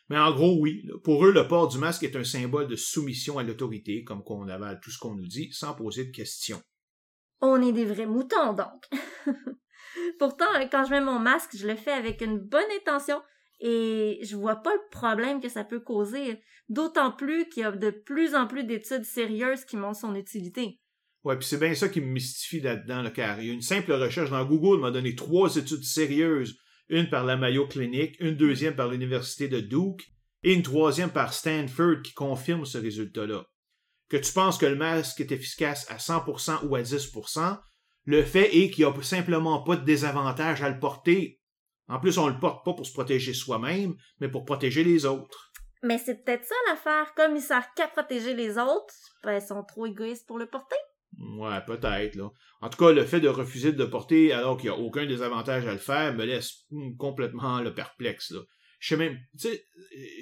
Mais 0.10 0.20
en 0.20 0.34
gros, 0.34 0.58
oui, 0.60 0.88
pour 1.04 1.26
eux, 1.26 1.32
le 1.32 1.48
port 1.48 1.68
du 1.68 1.78
masque 1.78 2.04
est 2.04 2.16
un 2.16 2.24
symbole 2.24 2.68
de 2.68 2.76
soumission 2.76 3.40
à 3.40 3.44
l'autorité, 3.44 4.04
comme 4.04 4.24
qu'on 4.24 4.48
avale 4.48 4.80
tout 4.84 4.92
ce 4.92 5.00
qu'on 5.00 5.16
nous 5.16 5.28
dit, 5.28 5.50
sans 5.52 5.74
poser 5.74 6.06
de 6.06 6.12
questions. 6.12 6.62
On 7.42 7.62
est 7.62 7.74
des 7.74 7.86
vrais 7.86 8.06
moutons, 8.06 8.54
donc. 8.54 8.86
Pourtant, 10.20 10.46
euh, 10.56 10.66
quand 10.72 10.86
je 10.86 10.92
mets 10.92 11.02
mon 11.02 11.20
masque, 11.20 11.56
je 11.56 11.68
le 11.68 11.76
fais 11.76 11.92
avec 11.92 12.22
une 12.22 12.38
bonne 12.38 12.64
intention 12.80 13.22
et 13.60 14.20
je 14.24 14.36
vois 14.36 14.58
pas 14.58 14.74
le 14.74 14.90
problème 14.92 15.42
que 15.42 15.50
ça 15.50 15.64
peut 15.64 15.80
causer, 15.80 16.40
d'autant 16.70 17.12
plus 17.12 17.48
qu'il 17.50 17.64
y 17.64 17.66
a 17.66 17.72
de 17.72 17.90
plus 17.90 18.36
en 18.36 18.48
plus 18.48 18.64
d'études 18.64 19.06
sérieuses 19.06 19.66
qui 19.66 19.78
montrent 19.78 20.00
son 20.00 20.16
utilité. 20.16 20.80
Ouais, 21.24 21.38
puis 21.38 21.48
c'est 21.48 21.60
bien 21.60 21.74
ça 21.74 21.90
qui 21.90 22.02
me 22.02 22.08
mystifie 22.08 22.62
là-dedans, 22.62 23.02
là, 23.02 23.10
car 23.10 23.42
il 23.42 23.48
y 23.48 23.50
a 23.50 23.54
une 23.54 23.62
simple 23.62 23.94
recherche 23.94 24.30
dans 24.30 24.46
Google 24.46 24.82
m'a 24.82 24.92
donné 24.92 25.16
trois 25.16 25.56
études 25.56 25.84
sérieuses, 25.84 26.60
une 26.90 27.10
par 27.10 27.26
la 27.26 27.38
Mayo 27.38 27.68
Clinic, 27.68 28.16
une 28.20 28.36
deuxième 28.36 28.76
par 28.76 28.88
l'Université 28.88 29.48
de 29.48 29.60
Duke, 29.60 30.06
et 30.44 30.54
une 30.54 30.62
troisième 30.62 31.10
par 31.10 31.34
Stanford 31.34 32.02
qui 32.04 32.14
confirme 32.14 32.66
ce 32.66 32.78
résultat-là. 32.78 33.46
Que 34.10 34.18
tu 34.18 34.32
penses 34.32 34.60
que 34.60 34.68
le 34.68 34.76
masque 34.76 35.20
est 35.20 35.32
efficace 35.32 35.90
à 35.90 35.98
100% 35.98 36.68
ou 36.68 36.76
à 36.76 36.82
10%, 36.82 37.60
le 38.06 38.24
fait 38.24 38.56
est 38.56 38.70
qu'il 38.70 38.86
n'y 38.86 38.92
a 38.92 39.02
simplement 39.02 39.64
pas 39.64 39.76
de 39.76 39.84
désavantage 39.84 40.62
à 40.62 40.70
le 40.70 40.80
porter. 40.80 41.42
En 41.88 42.00
plus, 42.00 42.20
on 42.20 42.28
le 42.28 42.40
porte 42.40 42.64
pas 42.64 42.74
pour 42.74 42.86
se 42.86 42.94
protéger 42.94 43.34
soi-même, 43.34 43.96
mais 44.20 44.30
pour 44.30 44.46
protéger 44.46 44.84
les 44.84 45.06
autres. 45.06 45.52
Mais 45.82 45.98
c'est 45.98 46.24
peut-être 46.24 46.46
ça 46.46 46.56
l'affaire, 46.68 47.14
comme 47.16 47.36
ils 47.36 47.42
savent 47.42 47.68
qu'à 47.76 47.88
protéger 47.88 48.36
les 48.36 48.58
autres, 48.58 48.94
ben, 49.24 49.40
ils 49.40 49.46
sont 49.46 49.64
trop 49.64 49.86
égoïstes 49.88 50.28
pour 50.28 50.38
le 50.38 50.48
porter. 50.48 50.78
Ouais, 51.18 51.60
peut-être, 51.66 52.16
là. 52.16 52.30
En 52.62 52.70
tout 52.70 52.78
cas, 52.78 52.92
le 52.92 53.06
fait 53.06 53.20
de 53.20 53.30
refuser 53.30 53.72
de 53.72 53.86
porter 53.86 54.34
alors 54.34 54.58
qu'il 54.58 54.70
n'y 54.70 54.76
a 54.76 54.80
aucun 54.80 55.06
désavantage 55.06 55.66
à 55.66 55.74
le 55.74 55.80
faire 55.80 56.14
me 56.14 56.26
laisse 56.26 56.66
hum, 56.72 56.96
complètement 56.98 57.62
le 57.62 57.74
perplexe, 57.74 58.32
là. 58.32 58.42
Je 58.80 58.90
sais 58.90 58.98
même, 58.98 59.18
je 59.34 59.50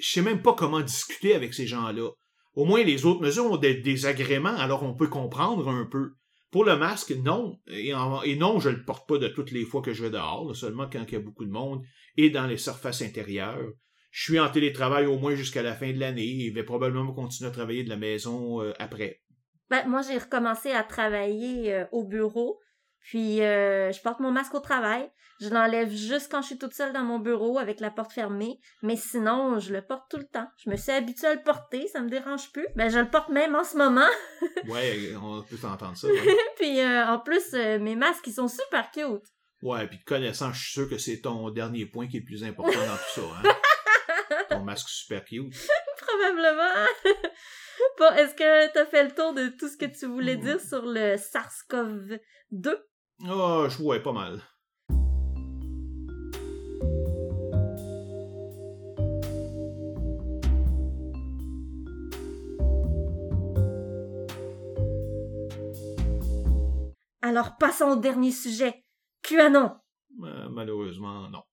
sais 0.02 0.22
même 0.22 0.42
pas 0.42 0.54
comment 0.54 0.80
discuter 0.80 1.34
avec 1.34 1.54
ces 1.54 1.68
gens-là. 1.68 2.12
Au 2.54 2.66
moins, 2.66 2.84
les 2.84 3.06
autres 3.06 3.22
mesures 3.22 3.52
ont 3.52 3.58
des 3.58 3.76
désagréments, 3.76 4.56
alors 4.56 4.84
on 4.84 4.94
peut 4.94 5.08
comprendre 5.08 5.68
un 5.70 5.86
peu. 5.86 6.14
Pour 6.52 6.66
le 6.66 6.78
masque, 6.78 7.16
non. 7.24 7.60
Et, 7.68 7.94
non, 8.36 8.60
je 8.60 8.70
le 8.70 8.86
porte 8.86 9.10
pas 9.10 9.18
de 9.18 9.28
toutes 9.28 9.52
les 9.52 9.66
fois 9.66 9.82
que 9.82 9.92
je 9.92 10.04
vais 10.04 10.12
dehors, 10.12 10.56
seulement 10.56 10.88
quand 10.88 11.04
il 11.08 11.14
y 11.14 11.18
a 11.18 11.20
beaucoup 11.20 11.46
de 11.46 11.52
monde 11.52 11.82
et 12.16 12.30
dans 12.30 12.46
les 12.46 12.58
surfaces 12.58 13.02
intérieures. 13.02 13.74
Je 14.12 14.24
suis 14.24 14.40
en 14.40 14.50
télétravail 14.50 15.08
au 15.08 15.18
moins 15.18 15.34
jusqu'à 15.34 15.64
la 15.64 15.74
fin 15.74 15.92
de 15.92 16.00
l'année 16.00 16.46
et 16.46 16.52
vais 16.52 16.64
probablement 16.64 17.12
continuer 17.12 17.50
à 17.50 17.54
travailler 17.54 17.84
de 17.84 17.90
la 17.90 17.98
maison 17.98 18.62
euh, 18.62 18.72
après. 18.78 19.23
Ben, 19.74 19.88
moi, 19.88 20.04
j'ai 20.04 20.20
recommencé 20.20 20.72
à 20.72 20.84
travailler 20.84 21.74
euh, 21.74 21.86
au 21.92 22.04
bureau, 22.04 22.60
puis 23.00 23.42
euh, 23.42 23.92
je 23.92 24.00
porte 24.04 24.20
mon 24.20 24.30
masque 24.30 24.54
au 24.54 24.60
travail. 24.60 25.10
Je 25.42 25.50
l'enlève 25.50 25.90
juste 25.90 26.32
quand 26.32 26.44
je 26.44 26.48
suis 26.50 26.58
toute 26.60 26.76
seule 26.76 26.94
dans 26.94 27.02
mon 27.02 27.18
bureau 27.18 27.58
avec 27.58 27.80
la 27.80 27.90
porte 27.90 28.14
fermée, 28.14 28.60
mais 28.84 28.96
sinon, 28.96 29.58
je 29.58 29.74
le 29.74 29.82
porte 29.82 30.04
tout 30.12 30.18
le 30.18 30.28
temps. 30.28 30.48
Je 30.64 30.70
me 30.70 30.76
suis 30.76 30.92
habituée 30.92 31.26
à 31.26 31.34
le 31.34 31.42
porter, 31.42 31.88
ça 31.88 32.02
me 32.02 32.08
dérange 32.08 32.52
plus. 32.52 32.68
Ben, 32.76 32.88
je 32.88 33.00
le 33.00 33.10
porte 33.10 33.30
même 33.30 33.56
en 33.56 33.64
ce 33.64 33.76
moment. 33.76 34.06
Ouais, 34.68 35.16
on 35.20 35.42
peut 35.42 35.58
t'entendre 35.58 35.98
ça. 35.98 36.08
ouais. 36.08 36.38
puis 36.58 36.80
euh, 36.80 37.08
en 37.08 37.18
plus, 37.18 37.54
mes 37.54 37.96
masques, 37.96 38.28
ils 38.28 38.34
sont 38.34 38.48
super 38.48 38.92
cute. 38.92 39.26
Ouais, 39.64 39.88
puis 39.88 40.04
connaissant, 40.04 40.54
je 40.54 40.62
suis 40.62 40.74
sûr 40.74 40.88
que 40.88 41.00
c'est 41.00 41.22
ton 41.22 41.50
dernier 41.50 41.88
point 41.88 42.08
qui 42.08 42.18
est 42.18 42.20
le 42.20 42.26
plus 42.28 42.44
important 42.44 42.70
dans 42.70 42.98
tout 42.98 43.22
ça. 43.22 43.22
Hein? 43.44 44.36
ton 44.52 44.60
masque 44.60 44.90
super 44.90 45.26
cute. 45.26 45.52
Probablement. 45.98 46.86
Bon, 48.00 48.12
est-ce 48.16 48.34
que 48.34 48.74
t'as 48.74 48.86
fait 48.88 49.04
le 49.04 49.12
tour 49.12 49.34
de 49.34 49.50
tout 49.50 49.68
ce 49.68 49.78
que 49.78 49.86
tu 49.86 50.08
voulais 50.08 50.38
mm. 50.38 50.42
dire 50.42 50.60
sur 50.60 50.84
le 50.86 51.16
SARS-CoV-2? 51.16 52.76
Ah, 53.26 53.30
oh, 53.30 53.68
je 53.70 53.78
vois 53.78 54.00
pas 54.00 54.12
mal. 54.12 54.42
Alors 67.22 67.58
passons 67.58 67.92
au 67.92 67.96
dernier 67.96 68.32
sujet. 68.32 68.84
QAnon. 69.22 69.80
Euh, 70.24 70.50
malheureusement, 70.50 71.30
non. 71.30 71.44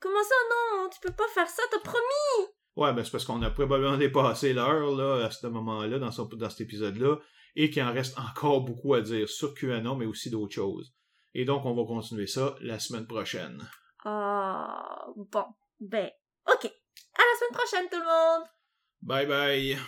Comment 0.00 0.22
ça 0.22 0.34
non? 0.50 0.88
Tu 0.88 1.00
peux 1.00 1.12
pas 1.12 1.28
faire 1.34 1.48
ça, 1.48 1.62
t'as 1.70 1.78
promis! 1.80 2.52
Ouais, 2.76 2.92
ben 2.94 3.04
c'est 3.04 3.10
parce 3.10 3.24
qu'on 3.24 3.42
a 3.42 3.50
probablement 3.50 3.96
dépassé 3.98 4.52
l'heure 4.52 4.90
là, 4.96 5.26
à 5.26 5.30
ce 5.30 5.46
moment-là, 5.46 5.98
dans, 5.98 6.10
son- 6.10 6.24
dans 6.26 6.50
cet 6.50 6.62
épisode-là, 6.62 7.16
et 7.56 7.70
qu'il 7.70 7.82
en 7.82 7.92
reste 7.92 8.18
encore 8.18 8.62
beaucoup 8.62 8.94
à 8.94 9.00
dire 9.02 9.28
sur 9.28 9.54
QAnon, 9.54 9.94
mais 9.96 10.06
aussi 10.06 10.30
d'autres 10.30 10.54
choses. 10.54 10.94
Et 11.34 11.44
donc, 11.44 11.64
on 11.64 11.74
va 11.74 11.84
continuer 11.86 12.26
ça 12.26 12.54
la 12.60 12.78
semaine 12.78 13.06
prochaine. 13.06 13.62
Ah, 14.04 15.04
bon. 15.16 15.44
Ben, 15.80 16.10
ok. 16.50 16.64
À 16.64 17.22
la 17.22 17.38
semaine 17.38 17.52
prochaine, 17.52 17.88
tout 17.90 17.98
le 17.98 18.04
monde! 18.04 18.46
Bye 19.02 19.26
bye! 19.26 19.78